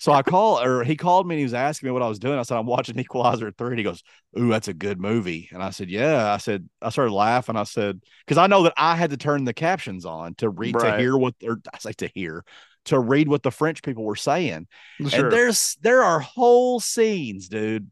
so 0.02 0.10
I 0.10 0.22
call 0.22 0.60
or 0.60 0.82
he 0.82 0.96
called 0.96 1.28
me 1.28 1.36
and 1.36 1.38
he 1.38 1.44
was 1.44 1.54
asking 1.54 1.86
me 1.86 1.92
what 1.92 2.02
I 2.02 2.08
was 2.08 2.18
doing. 2.18 2.36
I 2.36 2.42
said 2.42 2.58
I'm 2.58 2.66
watching 2.66 2.98
Equalizer 2.98 3.52
three, 3.52 3.68
and 3.68 3.78
he 3.78 3.84
goes, 3.84 4.02
"Ooh, 4.36 4.48
that's 4.48 4.66
a 4.66 4.74
good 4.74 5.00
movie." 5.00 5.48
And 5.52 5.62
I 5.62 5.70
said, 5.70 5.88
"Yeah." 5.88 6.32
I 6.32 6.38
said 6.38 6.68
I 6.80 6.90
started 6.90 7.12
laughing. 7.12 7.54
I 7.54 7.62
said 7.62 8.02
because 8.26 8.36
I 8.36 8.48
know 8.48 8.64
that 8.64 8.72
I 8.76 8.96
had 8.96 9.10
to 9.10 9.16
turn 9.16 9.44
the 9.44 9.54
captions 9.54 10.04
on 10.04 10.34
to 10.38 10.48
read 10.50 10.76
to 10.76 10.98
hear 10.98 11.16
what 11.16 11.36
or 11.44 11.60
I 11.72 11.78
say 11.78 11.92
to 11.92 12.10
hear 12.16 12.44
to 12.86 12.98
read 12.98 13.28
what 13.28 13.44
the 13.44 13.52
French 13.52 13.80
people 13.84 14.02
were 14.02 14.16
saying. 14.16 14.66
Sure. 15.06 15.26
And 15.26 15.32
there's 15.32 15.76
there 15.82 16.02
are 16.02 16.18
whole 16.18 16.80
scenes, 16.80 17.48
dude, 17.48 17.88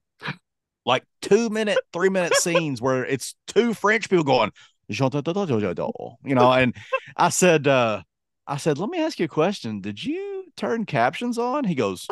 like 0.85 1.05
two 1.23 1.49
minute, 1.49 1.79
three 1.93 2.09
minute 2.09 2.35
scenes 2.35 2.83
where 2.83 3.07
it's 3.07 3.37
two 3.47 3.73
French 3.73 4.11
people 4.11 4.25
going, 4.25 4.51
you 6.25 6.35
know. 6.35 6.51
And 6.51 6.75
I 7.17 7.29
said, 7.29 7.69
uh, 7.69 8.03
I 8.49 8.57
said, 8.57 8.79
let 8.79 8.91
me 8.91 8.99
ask 8.99 9.21
you 9.21 9.27
a 9.27 9.29
question. 9.29 9.81
Did 9.81 10.03
you 10.03 10.39
turn 10.61 10.85
captions 10.87 11.39
on? 11.39 11.65
He 11.65 11.75
goes, 11.75 12.07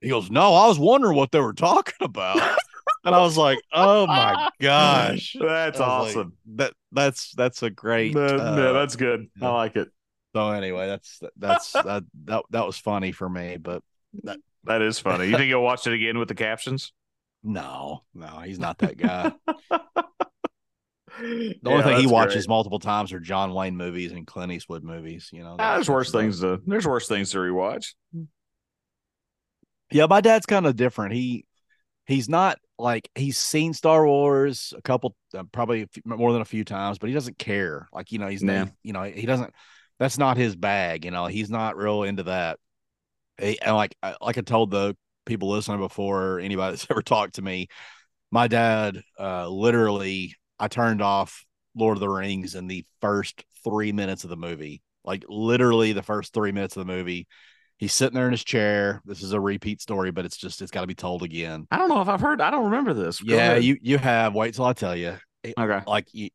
he 0.00 0.08
goes, 0.08 0.30
no, 0.30 0.54
I 0.54 0.66
was 0.68 0.78
wondering 0.78 1.16
what 1.16 1.32
they 1.32 1.40
were 1.40 1.52
talking 1.54 1.94
about. 2.00 2.58
And 3.04 3.16
I 3.16 3.20
was 3.20 3.36
like, 3.36 3.58
oh 3.72 4.06
my 4.06 4.48
gosh. 4.60 5.34
That's 5.40 5.80
I 5.80 5.98
was 5.98 6.14
like, 6.14 6.16
awesome. 6.18 6.32
that 6.54 6.72
that's 6.92 7.32
that's 7.32 7.64
a 7.64 7.70
great 7.70 8.14
That- 8.14 8.38
uh, 8.38 8.56
yeah, 8.56 8.72
that's 8.72 8.94
good. 8.94 9.26
I 9.40 9.48
like 9.48 9.74
it. 9.74 9.88
so 10.36 10.50
anyway, 10.50 10.86
that's 10.86 11.20
that's 11.36 11.72
that 11.72 12.04
that 12.26 12.44
that 12.50 12.64
was 12.64 12.76
funny 12.78 13.10
for 13.10 13.28
me, 13.28 13.56
but 13.56 13.82
that, 14.22 14.38
That 14.64 14.82
is 14.82 15.00
funny. 15.00 15.26
You 15.26 15.36
think 15.36 15.48
you'll 15.48 15.64
watch 15.64 15.84
it 15.88 15.94
again 15.94 16.16
with 16.18 16.28
the 16.28 16.36
captions? 16.36 16.92
no, 17.42 18.04
no, 18.14 18.38
he's 18.44 18.60
not 18.60 18.78
that 18.78 18.96
guy. 18.96 19.32
The 21.62 21.70
only 21.70 21.82
thing 21.84 22.00
he 22.00 22.06
watches 22.06 22.48
multiple 22.48 22.78
times 22.78 23.12
are 23.12 23.20
John 23.20 23.52
Wayne 23.54 23.76
movies 23.76 24.12
and 24.12 24.26
Clint 24.26 24.52
Eastwood 24.52 24.82
movies. 24.84 25.28
You 25.32 25.42
know, 25.44 25.56
Ah, 25.58 25.74
there's 25.74 25.90
worse 25.90 26.10
things 26.10 26.40
to 26.40 26.60
there's 26.66 26.86
worse 26.86 27.06
things 27.08 27.30
to 27.32 27.38
rewatch. 27.38 27.94
Yeah, 29.90 30.06
my 30.06 30.20
dad's 30.20 30.46
kind 30.46 30.66
of 30.66 30.76
different. 30.76 31.14
He 31.14 31.44
he's 32.06 32.28
not 32.28 32.58
like 32.78 33.08
he's 33.14 33.38
seen 33.38 33.74
Star 33.74 34.06
Wars 34.06 34.72
a 34.76 34.82
couple, 34.82 35.14
uh, 35.36 35.44
probably 35.52 35.82
a 35.82 35.86
few- 35.86 36.02
more 36.06 36.32
than 36.32 36.42
a 36.42 36.46
few 36.46 36.64
times, 36.64 36.98
but 36.98 37.08
he 37.08 37.14
doesn't 37.14 37.38
care. 37.38 37.88
Like 37.92 38.10
you 38.10 38.18
know, 38.18 38.28
he's 38.28 38.42
Yeah. 38.42 38.64
not, 38.64 38.72
you 38.82 38.92
know, 38.92 39.02
he 39.02 39.26
doesn't. 39.26 39.52
That's 39.98 40.18
not 40.18 40.36
his 40.36 40.56
bag. 40.56 41.04
You 41.04 41.10
know, 41.10 41.26
he's 41.26 41.50
not 41.50 41.76
real 41.76 42.02
into 42.04 42.24
that. 42.24 42.58
He, 43.38 43.60
and 43.60 43.76
like 43.76 43.94
I- 44.02 44.16
like 44.20 44.38
I 44.38 44.40
told 44.42 44.70
the 44.70 44.96
people 45.26 45.50
listening 45.50 45.78
before, 45.78 46.40
anybody 46.40 46.72
that's 46.72 46.86
ever 46.90 47.02
talked 47.02 47.34
to 47.34 47.42
me, 47.42 47.68
my 48.30 48.48
dad, 48.48 49.02
uh, 49.20 49.46
literally, 49.48 50.34
I 50.62 50.68
turned 50.68 51.02
off 51.02 51.44
Lord 51.74 51.96
of 51.96 52.00
the 52.00 52.08
Rings 52.08 52.54
in 52.54 52.68
the 52.68 52.86
first 53.00 53.44
three 53.64 53.90
minutes 53.90 54.22
of 54.22 54.30
the 54.30 54.36
movie. 54.36 54.80
Like 55.04 55.24
literally 55.28 55.92
the 55.92 56.04
first 56.04 56.32
three 56.32 56.52
minutes 56.52 56.76
of 56.76 56.86
the 56.86 56.92
movie. 56.92 57.26
He's 57.78 57.92
sitting 57.92 58.14
there 58.14 58.26
in 58.26 58.32
his 58.32 58.44
chair. 58.44 59.02
This 59.04 59.24
is 59.24 59.32
a 59.32 59.40
repeat 59.40 59.82
story, 59.82 60.12
but 60.12 60.24
it's 60.24 60.36
just 60.36 60.62
it's 60.62 60.70
got 60.70 60.82
to 60.82 60.86
be 60.86 60.94
told 60.94 61.24
again. 61.24 61.66
I 61.72 61.78
don't 61.78 61.88
know 61.88 62.00
if 62.00 62.08
I've 62.08 62.20
heard. 62.20 62.40
I 62.40 62.52
don't 62.52 62.66
remember 62.66 62.94
this. 62.94 63.20
Go 63.20 63.34
yeah, 63.34 63.50
ahead. 63.50 63.64
you 63.64 63.76
you 63.82 63.98
have. 63.98 64.36
Wait 64.36 64.54
till 64.54 64.64
I 64.64 64.72
tell 64.72 64.94
you. 64.94 65.18
okay. 65.44 65.80
Like 65.84 66.06
you, 66.12 66.30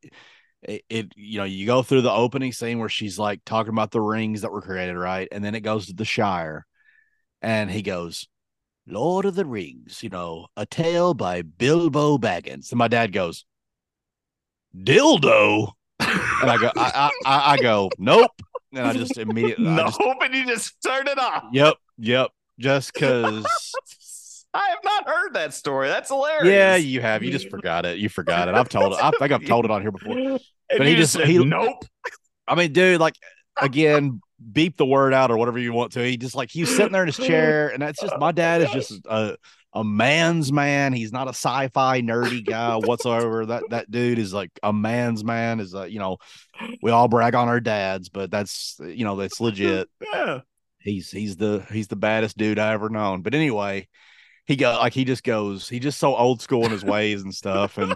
it, 0.62 0.82
it 0.90 1.12
you 1.16 1.38
know 1.38 1.44
you 1.44 1.64
go 1.64 1.82
through 1.82 2.02
the 2.02 2.12
opening 2.12 2.52
scene 2.52 2.78
where 2.78 2.90
she's 2.90 3.18
like 3.18 3.40
talking 3.46 3.72
about 3.72 3.92
the 3.92 4.02
rings 4.02 4.42
that 4.42 4.52
were 4.52 4.60
created, 4.60 4.96
right? 4.96 5.26
And 5.32 5.42
then 5.42 5.54
it 5.54 5.60
goes 5.60 5.86
to 5.86 5.94
the 5.94 6.04
Shire, 6.04 6.66
and 7.40 7.70
he 7.70 7.80
goes, 7.80 8.28
"Lord 8.86 9.24
of 9.24 9.34
the 9.34 9.46
Rings," 9.46 10.02
you 10.02 10.10
know, 10.10 10.48
a 10.54 10.66
tale 10.66 11.14
by 11.14 11.40
Bilbo 11.40 12.18
Baggins. 12.18 12.70
And 12.72 12.78
my 12.78 12.88
dad 12.88 13.14
goes, 13.14 13.46
"Dildo," 14.82 15.72
and 16.00 16.50
I 16.50 16.56
go, 16.58 16.70
I 16.76 17.10
I, 17.24 17.52
I, 17.52 17.56
go, 17.58 17.90
"Nope," 17.98 18.30
and 18.72 18.86
I 18.86 18.92
just 18.92 19.18
immediately, 19.18 19.64
nope. 19.68 19.86
Just, 19.86 20.00
and 20.22 20.34
you 20.34 20.46
just 20.46 20.74
turned 20.84 21.08
it 21.08 21.18
off. 21.18 21.44
yep, 21.52 21.74
yep, 21.98 22.30
just 22.58 22.92
because. 22.94 23.46
I 24.54 24.70
have 24.70 24.78
not 24.82 25.06
heard 25.06 25.34
that 25.34 25.52
story. 25.52 25.88
That's 25.88 26.08
hilarious. 26.08 26.46
Yeah, 26.46 26.76
you 26.76 27.02
have. 27.02 27.22
You 27.22 27.30
just 27.30 27.50
forgot 27.50 27.84
it. 27.84 27.98
You 27.98 28.08
forgot 28.08 28.48
it. 28.48 28.54
I've 28.54 28.68
told 28.70 28.94
it. 28.94 28.98
I 29.00 29.10
think 29.10 29.30
I've 29.30 29.44
told 29.44 29.66
it 29.66 29.70
on 29.70 29.82
here 29.82 29.92
before. 29.92 30.16
And 30.16 30.40
but 30.70 30.86
he 30.86 30.94
just 30.96 31.12
just- 31.12 31.12
said, 31.12 31.28
he- 31.28 31.44
nope. 31.44 31.84
I 32.46 32.54
mean, 32.54 32.72
dude, 32.72 32.98
like 32.98 33.14
again, 33.60 34.20
beep 34.52 34.78
the 34.78 34.86
word 34.86 35.12
out 35.12 35.30
or 35.30 35.36
whatever 35.36 35.58
you 35.58 35.74
want 35.74 35.92
to. 35.92 36.00
He 36.00 36.16
just 36.16 36.34
like 36.34 36.50
he's 36.50 36.74
sitting 36.74 36.92
there 36.92 37.02
in 37.02 37.08
his 37.08 37.18
chair, 37.18 37.68
and 37.68 37.82
that's 37.82 38.00
just 38.00 38.18
my 38.18 38.32
dad 38.32 38.62
is 38.62 38.70
just 38.70 38.92
a 39.06 39.36
a 39.72 39.84
man's 39.84 40.50
man. 40.52 40.92
He's 40.92 41.12
not 41.12 41.26
a 41.26 41.30
sci-fi 41.30 42.00
nerdy 42.00 42.44
guy 42.46 42.76
whatsoever. 42.76 43.46
That 43.46 43.64
that 43.70 43.90
dude 43.90 44.18
is 44.18 44.32
like 44.32 44.50
a 44.62 44.72
man's 44.72 45.24
man. 45.24 45.60
Is 45.60 45.74
uh, 45.74 45.84
you 45.84 45.98
know, 45.98 46.18
we 46.82 46.90
all 46.90 47.08
brag 47.08 47.34
on 47.34 47.48
our 47.48 47.60
dads, 47.60 48.08
but 48.08 48.30
that's 48.30 48.80
you 48.80 49.04
know 49.04 49.16
that's 49.16 49.40
legit. 49.40 49.88
Yeah. 50.12 50.40
he's 50.78 51.10
he's 51.10 51.36
the 51.36 51.66
he's 51.70 51.88
the 51.88 51.96
baddest 51.96 52.38
dude 52.38 52.58
I 52.58 52.72
ever 52.72 52.88
known. 52.88 53.22
But 53.22 53.34
anyway, 53.34 53.88
he 54.46 54.56
got 54.56 54.80
like 54.80 54.94
he 54.94 55.04
just 55.04 55.22
goes, 55.22 55.68
he 55.68 55.78
just 55.78 55.98
so 55.98 56.16
old 56.16 56.40
school 56.40 56.64
in 56.64 56.70
his 56.70 56.84
ways 56.84 57.22
and 57.22 57.34
stuff, 57.34 57.76
and 57.78 57.94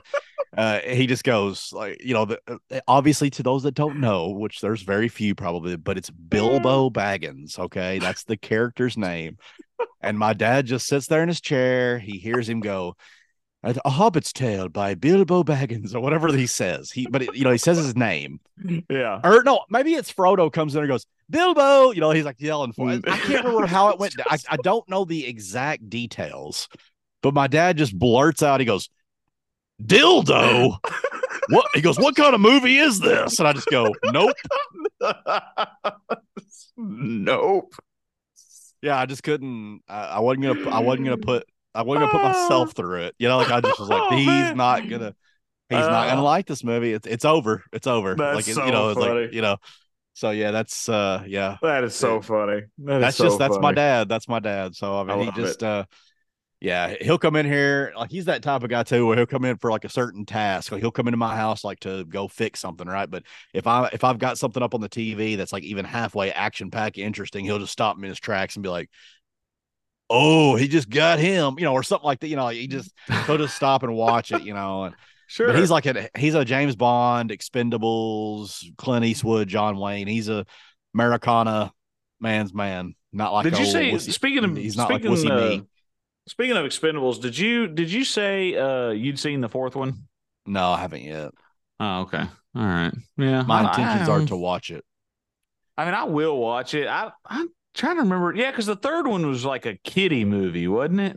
uh, 0.57 0.81
he 0.81 1.07
just 1.07 1.25
goes 1.25 1.73
like 1.73 2.05
you 2.05 2.13
know, 2.13 2.27
the, 2.27 2.41
uh, 2.47 2.81
obviously 2.87 3.31
to 3.31 3.43
those 3.43 3.63
that 3.63 3.75
don't 3.75 4.01
know, 4.01 4.31
which 4.31 4.61
there's 4.61 4.83
very 4.83 5.09
few 5.09 5.35
probably, 5.35 5.77
but 5.77 5.97
it's 5.97 6.11
Bilbo 6.11 6.91
Baggins. 6.91 7.59
Okay, 7.59 7.99
that's 7.99 8.25
the 8.25 8.37
character's 8.37 8.97
name, 8.97 9.39
and 10.01 10.19
my 10.19 10.35
dad 10.35 10.67
just 10.67 10.87
sits 10.87 11.07
there 11.07 11.23
in 11.23 11.29
his 11.29 11.41
chair. 11.41 11.99
He 11.99 12.19
hears 12.19 12.49
him 12.49 12.61
go. 12.61 12.97
A 13.65 13.91
Hobbit's 13.91 14.33
Tale 14.33 14.69
by 14.69 14.97
Bilbo 14.97 15.45
Baggins, 15.45 15.95
or 15.95 16.01
whatever 16.01 16.27
he 16.33 16.49
says. 16.49 16.91
He, 16.91 17.07
but 17.07 17.23
it, 17.23 17.37
you 17.37 17.45
know, 17.45 17.53
he 17.53 17.59
says 17.59 17.77
his 17.77 17.95
name. 17.95 18.41
Yeah. 18.91 19.21
Or 19.23 19.45
no, 19.45 19.61
maybe 19.71 19.95
it's 19.95 20.13
Frodo 20.13 20.53
comes 20.53 20.75
in 20.75 20.81
and 20.81 20.89
goes, 20.89 21.07
Bilbo. 21.31 21.93
You 21.93 22.01
know, 22.01 22.11
he's 22.11 22.25
like 22.25 22.41
yelling 22.41 22.73
for 22.73 22.91
it. 22.91 23.05
I 23.07 23.17
can't 23.19 23.45
remember 23.45 23.69
how 23.69 23.91
it 23.91 23.99
went. 24.01 24.17
I, 24.27 24.37
I 24.49 24.57
don't 24.57 24.89
know 24.89 25.05
the 25.05 25.25
exact 25.25 25.89
details, 25.89 26.69
but 27.23 27.35
my 27.35 27.47
dad 27.47 27.77
just 27.77 27.97
blurts 27.97 28.43
out, 28.43 28.59
he 28.59 28.67
goes, 28.67 28.89
Dildo. 29.83 30.77
what? 31.49 31.67
He 31.75 31.81
goes, 31.81 31.99
What 31.99 32.17
kind 32.17 32.35
of 32.35 32.41
movie 32.41 32.79
is 32.79 33.01
this? 33.01 33.39
And 33.39 33.49
I 33.49 33.53
just 33.53 33.69
go, 33.69 33.95
Nope. 34.05 34.37
nope. 36.77 37.75
Yeah, 38.81 38.99
I 38.99 39.07
just 39.07 39.23
couldn't. 39.23 39.83
I, 39.89 40.05
I 40.05 40.19
wasn't 40.21 40.43
gonna. 40.45 40.71
I 40.71 40.81
wasn't 40.81 41.05
gonna 41.05 41.17
put. 41.19 41.45
I 41.75 41.83
wasn't 41.83 42.11
gonna 42.11 42.19
put 42.19 42.23
myself 42.33 42.73
through 42.77 43.03
it. 43.03 43.15
You 43.19 43.29
know, 43.29 43.39
like 43.39 43.51
I 43.51 43.61
just 43.61 43.79
was 43.79 43.89
like, 43.89 44.03
Oh, 44.11 44.17
he's 44.17 44.27
man. 44.27 44.57
not 44.57 44.89
gonna. 44.89 45.15
He's 45.71 45.79
not 45.79 46.09
gonna 46.09 46.21
Uh, 46.21 46.25
like 46.25 46.47
this 46.47 46.65
movie. 46.65 46.93
It's 46.93 47.07
it's 47.07 47.25
over. 47.25 47.63
It's 47.73 47.87
over. 47.87 48.15
That's 48.15 48.37
like 48.37 48.49
it- 48.49 48.55
so 48.55 48.67
you 48.67 48.73
know, 48.73 48.91
it's 48.91 49.01
funny. 49.01 49.21
like 49.23 49.33
you 49.33 49.41
know. 49.43 49.57
So 50.15 50.31
yeah, 50.31 50.51
that's 50.51 50.89
uh 50.89 51.23
yeah. 51.27 51.57
That 51.63 51.85
is 51.85 51.95
so 51.95 52.21
funny. 52.21 52.63
That 52.79 52.97
is 52.97 53.01
that's 53.01 53.17
so 53.17 53.25
just 53.25 53.39
that's 53.39 53.59
my 53.59 53.73
dad. 53.73 54.09
That's 54.09 54.29
my 54.29 54.41
dad. 54.41 54.75
So 54.75 54.97
I 54.97 55.13
I 55.13 55.17
mean, 55.17 55.33
he 55.33 55.41
just 55.41 55.63
it. 55.63 55.67
uh, 55.67 55.85
yeah, 56.63 56.95
he'll 57.01 57.19
come 57.19 57.35
in 57.35 57.45
here 57.45 57.93
like 57.97 58.11
he's 58.11 58.27
that 58.27 58.41
type 58.41 58.63
of 58.63 58.71
guy 58.71 58.85
too, 58.85 59.05
where 59.05 59.17
he'll 59.17 59.27
come 59.27 59.45
in 59.45 59.57
for 59.57 59.71
like 59.73 59.85
a 59.85 59.89
certain 59.89 60.25
task. 60.25 60.71
Like 60.71 60.81
he'll 60.81 60.93
come 60.93 61.09
into 61.09 61.17
my 61.17 61.35
house 61.35 61.65
like 61.65 61.81
to 61.81 62.05
go 62.05 62.29
fix 62.29 62.61
something, 62.61 62.87
right? 62.87 63.11
But 63.11 63.25
if 63.53 63.67
I 63.67 63.91
if 63.93 64.05
I've 64.05 64.21
got 64.21 64.39
something 64.39 64.63
up 64.63 64.73
on 64.73 64.81
the 64.81 64.89
TV 64.89 65.37
that's 65.37 65.53
like 65.53 65.65
even 65.65 65.85
halfway 65.85 66.31
action 66.31 66.71
packed 66.71 66.99
interesting, 66.99 67.45
he'll 67.45 67.59
just 67.59 67.73
stop 67.73 67.97
me 67.97 68.07
in 68.07 68.11
his 68.11 68.21
tracks 68.21 68.57
and 68.57 68.63
be 68.63 68.69
like. 68.69 68.89
Oh, 70.15 70.57
he 70.57 70.69
just 70.69 70.91
got 70.91 71.19
him, 71.21 71.55
you 71.57 71.65
know, 71.65 71.73
or 71.73 71.83
something 71.83 72.05
like 72.05 72.21
that. 72.21 72.29
You 72.29 72.37
know, 72.37 72.49
he 72.49 72.67
just 72.67 72.93
he'll 73.25 73.39
just 73.39 73.57
stop 73.57 73.83
and 73.83 73.95
watch 73.95 74.31
it, 74.31 74.43
you 74.43 74.53
know. 74.53 74.85
And 74.85 74.95
Sure. 75.33 75.47
but 75.47 75.57
he's 75.57 75.71
like 75.71 75.87
a 75.87 76.11
he's 76.15 76.35
a 76.35 76.45
James 76.45 76.77
Bond, 76.77 77.31
Expendables, 77.31 78.63
Clint 78.77 79.07
Eastwood, 79.07 79.49
John 79.49 79.79
Wayne. 79.79 80.07
He's 80.07 80.29
a 80.29 80.45
Americana 80.95 81.73
man's 82.21 82.53
man. 82.53 82.95
Not 83.15 83.33
like 83.33 83.45
did 83.45 83.59
you 83.59 83.65
say 83.65 83.97
speaking 83.97 84.45
of 84.45 84.55
he's 84.55 84.77
not 84.77 84.91
like 84.91 85.01
speaking, 85.01 85.17
wussy 85.17 85.31
uh, 85.31 85.49
me. 85.49 85.63
Speaking 86.27 86.57
of 86.57 86.65
Expendables, 86.65 87.21
did 87.21 87.37
you 87.39 87.69
did 87.69 87.91
you 87.91 88.05
say 88.05 88.57
uh 88.57 88.91
you'd 88.91 89.19
seen 89.19 89.41
the 89.41 89.49
fourth 89.49 89.75
one? 89.77 90.09
No, 90.47 90.71
I 90.73 90.81
haven't 90.81 91.03
yet. 91.03 91.33
Oh, 91.81 92.01
okay. 92.03 92.25
All 92.55 92.63
right. 92.67 92.93
Yeah. 93.17 93.43
My 93.43 93.63
I- 93.63 93.69
intentions 93.69 94.09
I, 94.09 94.13
are 94.13 94.27
to 94.27 94.37
watch 94.37 94.71
it. 94.71 94.85
I 95.77 95.85
mean, 95.85 95.95
I 95.95 96.05
will 96.05 96.37
watch 96.39 96.75
it. 96.75 96.87
I 96.87 97.11
I'm 97.27 97.49
trying 97.75 97.97
to 97.97 98.03
remember. 98.03 98.35
Yeah, 98.35 98.51
because 98.51 98.67
the 98.67 98.77
third 98.77 99.07
one 99.07 99.27
was 99.27 99.45
like 99.45 99.67
a 99.67 99.77
kiddie 99.85 100.25
movie, 100.25 100.69
wasn't 100.69 101.01
it? 101.01 101.17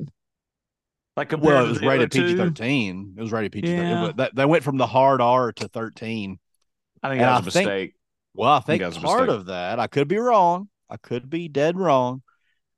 Like 1.18 1.30
compared 1.30 1.53
Well, 1.53 1.66
it 1.66 1.70
was 1.70 1.82
rated? 1.82 2.12
PG 2.12 2.36
thirteen. 2.36 3.16
It 3.18 3.22
was 3.22 3.32
rated 3.32 3.51
PG 3.51 3.68
thirteen. 3.68 4.14
Yeah. 4.18 4.28
They 4.34 4.45
went 4.45 4.64
from 4.64 4.78
the 4.78 4.88
hard 4.88 5.22
R 5.22 5.51
to 5.53 5.68
thirteen. 5.68 6.39
I 7.03 7.10
think 7.10 7.22
and 7.22 7.30
that 7.30 7.45
was 7.45 7.56
a 7.56 7.60
I 7.60 7.62
think- 7.64 7.68
mistake. 7.70 7.93
Well, 8.34 8.51
I 8.51 8.60
think 8.60 8.82
think 8.82 8.93
that's 8.93 9.03
part 9.03 9.30
of 9.30 9.45
that, 9.45 9.80
I 9.80 9.88
could 9.88 10.10
be 10.10 10.18
wrong. 10.18 10.68
I 10.89 10.97
could 10.97 11.30
be 11.30 11.47
dead 11.47 11.78
wrong. 11.78 12.22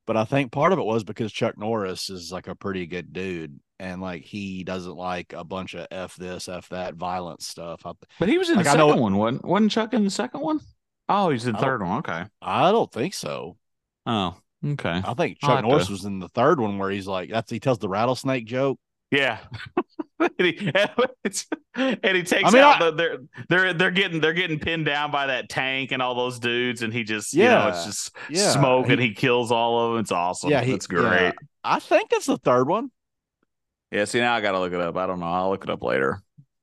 But 0.07 0.17
I 0.17 0.25
think 0.25 0.51
part 0.51 0.73
of 0.73 0.79
it 0.79 0.85
was 0.85 1.03
because 1.03 1.31
Chuck 1.31 1.57
Norris 1.57 2.09
is 2.09 2.31
like 2.31 2.47
a 2.47 2.55
pretty 2.55 2.87
good 2.87 3.13
dude. 3.13 3.59
And 3.79 4.01
like 4.01 4.23
he 4.23 4.63
doesn't 4.63 4.95
like 4.95 5.33
a 5.33 5.43
bunch 5.43 5.75
of 5.75 5.85
F 5.91 6.15
this, 6.15 6.49
F 6.49 6.69
that 6.69 6.95
violence 6.95 7.45
stuff. 7.45 7.85
I, 7.85 7.91
But 8.19 8.29
he 8.29 8.39
was 8.39 8.49
in 8.49 8.55
Like, 8.55 8.65
the 8.65 8.71
I 8.71 8.75
know- 8.77 8.87
second 8.87 9.01
one, 9.03 9.17
wasn't 9.17 9.45
wasn't 9.45 9.71
Chuck 9.71 9.93
in 9.93 10.03
the 10.05 10.09
second 10.09 10.39
one? 10.41 10.61
Oh, 11.09 11.29
he's 11.29 11.45
in 11.45 11.53
the 11.53 11.59
third 11.59 11.83
one. 11.83 11.99
Okay. 11.99 12.23
I 12.41 12.71
don't 12.71 12.91
think 12.91 13.13
so. 13.13 13.57
Oh, 14.07 14.35
okay. 14.65 15.01
I 15.05 15.13
think 15.13 15.39
Chuck 15.39 15.61
Norris 15.63 15.85
to- 15.87 15.91
was 15.91 16.05
in 16.05 16.19
the 16.19 16.29
third 16.29 16.59
one 16.59 16.77
where 16.79 16.89
he's 16.89 17.05
like, 17.07 17.29
that's 17.29 17.51
he 17.51 17.59
tells 17.59 17.77
the 17.79 17.89
rattlesnake 17.89 18.45
joke. 18.47 18.79
Yeah. 19.11 19.37
and, 20.19 20.31
he, 20.39 20.71
and 21.75 22.17
he 22.17 22.23
takes 22.23 22.49
I 22.49 22.51
mean, 22.51 22.63
out 22.63 22.81
I- 22.81 22.89
the 22.89 22.91
they're 22.91 23.17
they're 23.49 23.73
they're 23.73 23.91
getting 23.91 24.19
they're 24.19 24.33
getting 24.33 24.59
pinned 24.59 24.85
down 24.85 25.11
by 25.11 25.27
that 25.27 25.49
tank 25.49 25.91
and 25.91 26.01
all 26.01 26.15
those 26.15 26.39
dudes, 26.39 26.81
and 26.81 26.91
he 26.93 27.03
just 27.03 27.33
you 27.33 27.43
know 27.43 27.67
it's 27.67 27.85
just 27.85 28.15
Yeah, 28.29 28.49
smoke 28.51 28.89
and 28.89 28.99
he- 28.99 29.09
he 29.09 29.13
kills 29.13 29.51
all 29.51 29.79
of 29.85 29.91
them. 29.93 30.01
It's 30.01 30.11
awesome. 30.11 30.49
Yeah, 30.49 30.61
he- 30.63 30.73
it's 30.73 30.87
great. 30.87 31.03
yeah. 31.03 31.31
I 31.63 31.79
think 31.79 32.11
it's 32.13 32.25
the 32.25 32.37
third 32.37 32.67
one. 32.67 32.91
Yeah. 33.91 34.05
see 34.05 34.19
now 34.19 34.33
I 34.35 34.41
gotta 34.41 34.59
look 34.59 34.73
it 34.73 34.79
up. 34.81 34.97
I 34.97 35.05
don't 35.05 35.19
know. 35.19 35.27
I'll 35.27 35.49
look 35.49 35.63
it 35.63 35.69
up 35.69 35.83
later. 35.83 36.21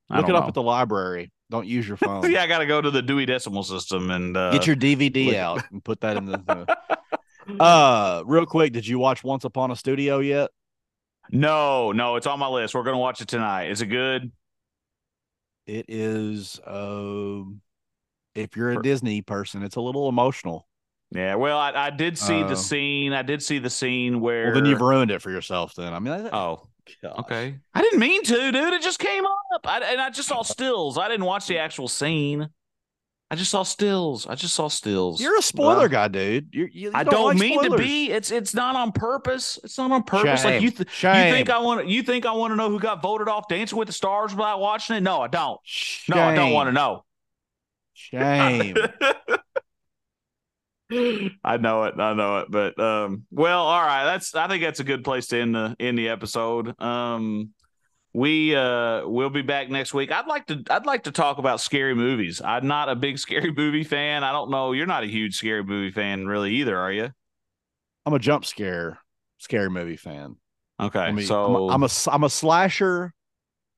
I 0.09 0.17
Look 0.17 0.25
it 0.25 0.27
don't 0.33 0.35
up 0.37 0.43
know. 0.43 0.47
at 0.49 0.53
the 0.53 0.61
library. 0.61 1.31
Don't 1.49 1.65
use 1.67 1.87
your 1.87 1.97
phone. 2.05 2.29
yeah, 2.31 2.43
I 2.43 2.47
gotta 2.47 2.65
go 2.65 2.81
to 2.81 2.91
the 2.91 3.01
Dewey 3.01 3.25
Decimal 3.25 3.63
System 3.63 4.11
and 4.11 4.35
uh, 4.35 4.51
Get 4.51 4.67
your 4.67 4.75
DVD 4.75 5.27
look- 5.27 5.35
out 5.35 5.63
and 5.71 5.83
put 5.83 6.01
that 6.01 6.17
in 6.17 6.25
the. 6.25 6.77
uh, 7.59 8.23
real 8.25 8.45
quick, 8.45 8.73
did 8.73 8.87
you 8.87 8.99
watch 8.99 9.23
Once 9.23 9.43
Upon 9.45 9.71
a 9.71 9.75
Studio 9.75 10.19
yet? 10.19 10.49
No, 11.31 11.91
no, 11.91 12.15
it's 12.15 12.27
on 12.27 12.39
my 12.39 12.47
list. 12.47 12.73
We're 12.75 12.83
gonna 12.83 12.97
watch 12.97 13.21
it 13.21 13.27
tonight. 13.27 13.71
Is 13.71 13.81
it 13.81 13.87
good? 13.87 14.31
It 15.67 15.85
is. 15.87 16.59
Um, 16.65 17.61
if 18.35 18.55
you're 18.55 18.71
a 18.71 18.81
Disney 18.81 19.21
person, 19.21 19.63
it's 19.63 19.75
a 19.77 19.81
little 19.81 20.07
emotional. 20.09 20.67
Yeah. 21.11 21.35
Well, 21.35 21.57
I, 21.57 21.71
I 21.71 21.89
did 21.89 22.17
see 22.17 22.43
Uh, 22.43 22.47
the 22.47 22.55
scene. 22.55 23.13
I 23.13 23.21
did 23.21 23.41
see 23.41 23.59
the 23.59 23.69
scene 23.69 24.19
where. 24.21 24.45
Well, 24.45 24.53
then 24.55 24.65
you've 24.65 24.81
ruined 24.81 25.11
it 25.11 25.21
for 25.21 25.31
yourself. 25.31 25.73
Then 25.75 25.93
I 25.93 25.99
mean, 25.99 26.23
that, 26.23 26.33
Oh, 26.33 26.67
gosh. 27.01 27.13
okay. 27.19 27.55
I 27.73 27.81
didn't 27.81 27.99
mean 27.99 28.23
to, 28.23 28.51
dude. 28.51 28.73
It 28.73 28.81
just 28.81 28.99
came 28.99 29.23
up, 29.25 29.65
I, 29.65 29.79
and 29.79 30.01
I 30.01 30.09
just 30.09 30.27
saw 30.27 30.41
stills. 30.43 30.97
I 30.97 31.07
didn't 31.07 31.25
watch 31.25 31.47
the 31.47 31.57
actual 31.57 31.87
scene. 31.87 32.49
I 33.35 33.37
just 33.37 33.51
saw 33.51 33.63
stills. 33.63 34.25
I 34.27 34.35
just 34.35 34.55
saw 34.55 34.69
stills. 34.69 35.19
You're 35.19 35.37
a 35.37 35.41
spoiler 35.41 35.85
Uh, 35.85 35.89
guy, 35.89 36.07
dude. 36.07 36.47
You're, 36.53 36.69
you, 36.69 36.83
you 36.83 36.91
I 36.93 37.03
don't, 37.03 37.25
like 37.25 37.37
mean 37.37 37.69
to 37.69 37.75
be. 37.75 38.09
It's 38.09 38.31
it's 38.31 38.53
not 38.53 38.77
on 38.77 38.93
purpose. 38.93 39.59
It's 39.61 39.77
not 39.77 39.91
on 39.91 40.03
purpose. 40.03 40.43
Shame. 40.43 40.53
Like 40.53 40.61
you, 40.61 40.71
th- 40.71 40.87
you 41.03 41.09
think 41.33 41.49
I 41.49 41.57
want. 41.57 41.85
You 41.85 42.01
think 42.01 42.25
I 42.25 42.31
want 42.31 42.53
to 42.53 42.55
know 42.55 42.69
who 42.69 42.79
got 42.79 43.01
voted 43.01 43.27
off 43.27 43.49
Dancing 43.49 43.77
with 43.77 43.87
the 43.87 43.93
Stars 43.93 44.33
without 44.33 44.61
watching 44.61 44.95
it? 44.95 45.01
No, 45.01 45.21
I 45.21 45.27
don't. 45.27 45.59
No, 46.07 46.17
I 46.17 46.33
don't 46.33 46.53
want 46.53 46.69
to 46.69 46.71
know. 46.71 47.03
Shame. 47.93 48.77
I 51.43 51.57
know 51.57 51.83
it. 51.83 51.99
I 51.99 52.13
know 52.13 52.37
it. 52.37 52.47
But 52.49 52.79
um, 52.79 53.25
well, 53.31 53.63
all 53.63 53.81
right. 53.81 54.05
That's 54.05 54.33
I 54.33 54.47
think 54.47 54.63
that's 54.63 54.79
a 54.79 54.85
good 54.85 55.03
place 55.03 55.27
to 55.27 55.41
end 55.41 55.55
the 55.55 55.75
end 55.77 55.99
the 55.99 56.07
episode. 56.07 56.79
Um, 56.81 57.49
we 58.15 58.55
uh 58.55 59.05
we'll 59.05 59.29
be 59.29 59.41
back 59.41 59.69
next 59.69 59.93
week. 59.93 60.09
I'd 60.09 60.25
like 60.25 60.47
to 60.47 60.63
I'd 60.69 60.85
like 60.85 61.03
to 61.03 61.11
talk 61.11 61.37
about 61.37 61.59
scary 61.59 61.93
movies. 61.93 62.41
I'm 62.41 62.65
not 62.65 62.87
a 62.87 62.95
big 62.95 63.19
scary 63.25 63.51
movie 63.51 63.83
fan. 63.83 64.23
I 64.23 64.31
don't 64.31 64.49
know. 64.49 64.71
You're 64.71 64.85
not 64.85 65.03
a 65.03 65.07
huge 65.07 65.35
scary 65.35 65.63
movie 65.63 65.91
fan, 65.91 66.25
really, 66.25 66.53
either, 66.55 66.77
are 66.77 66.91
you? 66.91 67.11
I'm 68.05 68.13
a 68.13 68.19
jump 68.19 68.45
scare 68.45 68.99
scary 69.39 69.69
movie 69.69 69.97
fan. 69.97 70.37
Okay, 70.79 70.99
I 70.99 71.11
mean, 71.11 71.25
so 71.25 71.45
I'm 71.45 71.55
a, 71.55 71.67
I'm 71.67 71.83
a 71.83 71.89
I'm 72.09 72.23
a 72.23 72.29
slasher 72.29 73.13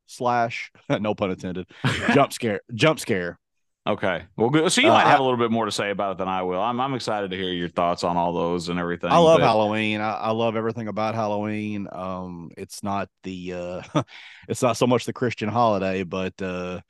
slash 0.05 0.71
no 0.89 1.15
pun 1.15 1.31
intended 1.31 1.67
jump 2.13 2.31
scare 2.31 2.61
jump 2.75 2.99
scare. 2.99 3.39
Okay. 3.87 4.23
Well, 4.35 4.49
good. 4.49 4.71
So 4.71 4.81
you 4.81 4.89
Uh, 4.89 4.93
might 4.93 5.07
have 5.07 5.19
a 5.19 5.23
little 5.23 5.37
bit 5.37 5.51
more 5.51 5.65
to 5.65 5.71
say 5.71 5.89
about 5.89 6.13
it 6.13 6.17
than 6.19 6.27
I 6.27 6.43
will. 6.43 6.61
I'm 6.61 6.79
I'm 6.79 6.93
excited 6.93 7.31
to 7.31 7.37
hear 7.37 7.51
your 7.51 7.69
thoughts 7.69 8.03
on 8.03 8.17
all 8.17 8.33
those 8.33 8.69
and 8.69 8.79
everything. 8.79 9.11
I 9.11 9.17
love 9.17 9.39
but- 9.39 9.45
Halloween. 9.47 10.01
I, 10.01 10.11
I 10.13 10.31
love 10.31 10.55
everything 10.55 10.87
about 10.87 11.15
Halloween. 11.15 11.87
Um, 11.91 12.51
it's 12.57 12.83
not 12.83 13.09
the 13.23 13.53
uh, 13.53 13.81
it's 14.47 14.61
not 14.61 14.77
so 14.77 14.87
much 14.87 15.05
the 15.05 15.13
Christian 15.13 15.49
holiday, 15.49 16.03
but 16.03 16.39
uh, 16.41 16.81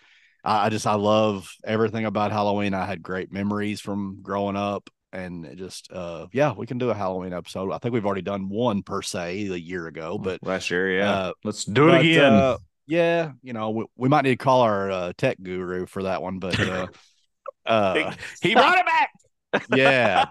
I, 0.43 0.65
I 0.65 0.69
just 0.69 0.87
I 0.87 0.95
love 0.95 1.49
everything 1.63 2.05
about 2.05 2.31
Halloween. 2.31 2.73
I 2.73 2.85
had 2.85 3.01
great 3.01 3.31
memories 3.31 3.79
from 3.81 4.19
growing 4.21 4.55
up, 4.55 4.89
and 5.11 5.57
just 5.57 5.91
uh, 5.91 6.27
yeah, 6.33 6.53
we 6.53 6.65
can 6.65 6.77
do 6.77 6.89
a 6.89 6.93
Halloween 6.95 7.33
episode. 7.33 7.71
I 7.71 7.77
think 7.79 7.93
we've 7.93 8.05
already 8.05 8.21
done 8.21 8.49
one 8.49 8.83
per 8.83 9.01
se 9.01 9.47
a 9.47 9.55
year 9.55 9.87
ago, 9.87 10.17
but 10.17 10.43
last 10.43 10.69
year. 10.71 10.97
Yeah, 10.99 11.11
uh, 11.11 11.31
let's 11.43 11.65
do 11.65 11.89
it 11.89 11.91
but, 11.91 12.01
again. 12.01 12.33
uh, 12.33 12.57
yeah, 12.87 13.31
you 13.43 13.53
know, 13.53 13.69
we, 13.71 13.85
we 13.97 14.09
might 14.09 14.23
need 14.23 14.31
to 14.31 14.43
call 14.43 14.61
our 14.61 14.89
uh, 14.89 15.13
tech 15.17 15.37
guru 15.41 15.85
for 15.85 16.03
that 16.03 16.21
one, 16.21 16.39
but 16.39 16.59
uh, 16.59 16.87
uh, 17.65 18.13
he 18.41 18.53
brought 18.53 18.77
it 18.77 18.85
back. 18.85 19.67
yeah. 19.75 20.25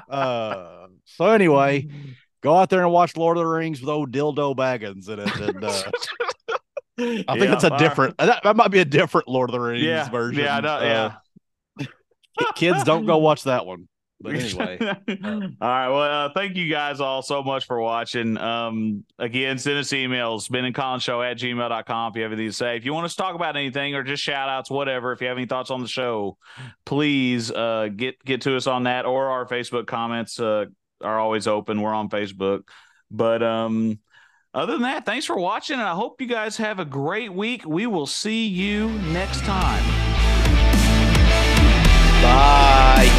uh, 0.08 0.86
so 1.04 1.26
anyway, 1.26 1.88
go 2.42 2.56
out 2.56 2.70
there 2.70 2.82
and 2.82 2.92
watch 2.92 3.16
Lord 3.16 3.36
of 3.36 3.42
the 3.42 3.46
Rings 3.46 3.80
with 3.80 3.90
old 3.90 4.12
Dildo 4.12 4.56
Baggins 4.56 5.08
in 5.08 5.20
it. 5.20 5.36
And 5.36 5.64
uh, 5.64 5.82
I 7.28 7.38
think 7.38 7.52
it's 7.52 7.64
a 7.64 7.76
different. 7.78 8.16
That, 8.18 8.42
that 8.42 8.56
might 8.56 8.70
be 8.70 8.80
a 8.80 8.84
different 8.84 9.28
Lord 9.28 9.50
of 9.50 9.52
the 9.52 9.60
Rings 9.60 9.84
yeah, 9.84 10.08
version. 10.08 10.44
Yeah, 10.44 10.56
I 10.56 10.60
know, 10.60 10.74
Uh, 10.74 11.12
yeah. 11.78 11.86
kids, 12.56 12.82
don't 12.82 13.04
go 13.04 13.18
watch 13.18 13.44
that 13.44 13.66
one. 13.66 13.88
But 14.20 14.34
anyway, 14.34 14.78
all 14.80 14.88
right. 15.60 15.88
Well, 15.88 16.26
uh, 16.26 16.30
thank 16.34 16.56
you 16.56 16.68
guys 16.68 17.00
all 17.00 17.22
so 17.22 17.42
much 17.42 17.66
for 17.66 17.80
watching. 17.80 18.36
Um, 18.36 19.04
again, 19.18 19.58
send 19.58 19.78
us 19.78 19.90
emails, 19.90 20.50
Ben 20.50 20.64
and 20.64 20.74
Collin's 20.74 21.04
Show 21.04 21.22
at 21.22 21.38
gmail.com 21.38 22.12
if 22.12 22.16
you 22.16 22.22
have 22.24 22.32
anything 22.32 22.48
to 22.48 22.52
say. 22.52 22.76
If 22.76 22.84
you 22.84 22.92
want 22.92 23.04
us 23.04 23.14
to 23.14 23.22
talk 23.22 23.36
about 23.36 23.56
anything 23.56 23.94
or 23.94 24.02
just 24.02 24.22
shout 24.22 24.48
outs, 24.48 24.70
whatever, 24.70 25.12
if 25.12 25.20
you 25.20 25.28
have 25.28 25.36
any 25.36 25.46
thoughts 25.46 25.70
on 25.70 25.82
the 25.82 25.88
show, 25.88 26.36
please 26.84 27.52
uh, 27.52 27.90
get 27.94 28.22
get 28.24 28.40
to 28.42 28.56
us 28.56 28.66
on 28.66 28.84
that 28.84 29.06
or 29.06 29.28
our 29.28 29.46
Facebook 29.46 29.86
comments 29.86 30.40
uh, 30.40 30.64
are 31.00 31.18
always 31.20 31.46
open. 31.46 31.80
We're 31.80 31.94
on 31.94 32.08
Facebook. 32.08 32.62
But 33.12 33.42
um, 33.42 34.00
other 34.52 34.72
than 34.72 34.82
that, 34.82 35.06
thanks 35.06 35.26
for 35.26 35.36
watching, 35.36 35.78
and 35.78 35.88
I 35.88 35.94
hope 35.94 36.20
you 36.20 36.26
guys 36.26 36.56
have 36.56 36.80
a 36.80 36.84
great 36.84 37.32
week. 37.32 37.64
We 37.64 37.86
will 37.86 38.06
see 38.06 38.46
you 38.46 38.88
next 39.12 39.42
time. 39.42 39.84
bye. 42.22 43.17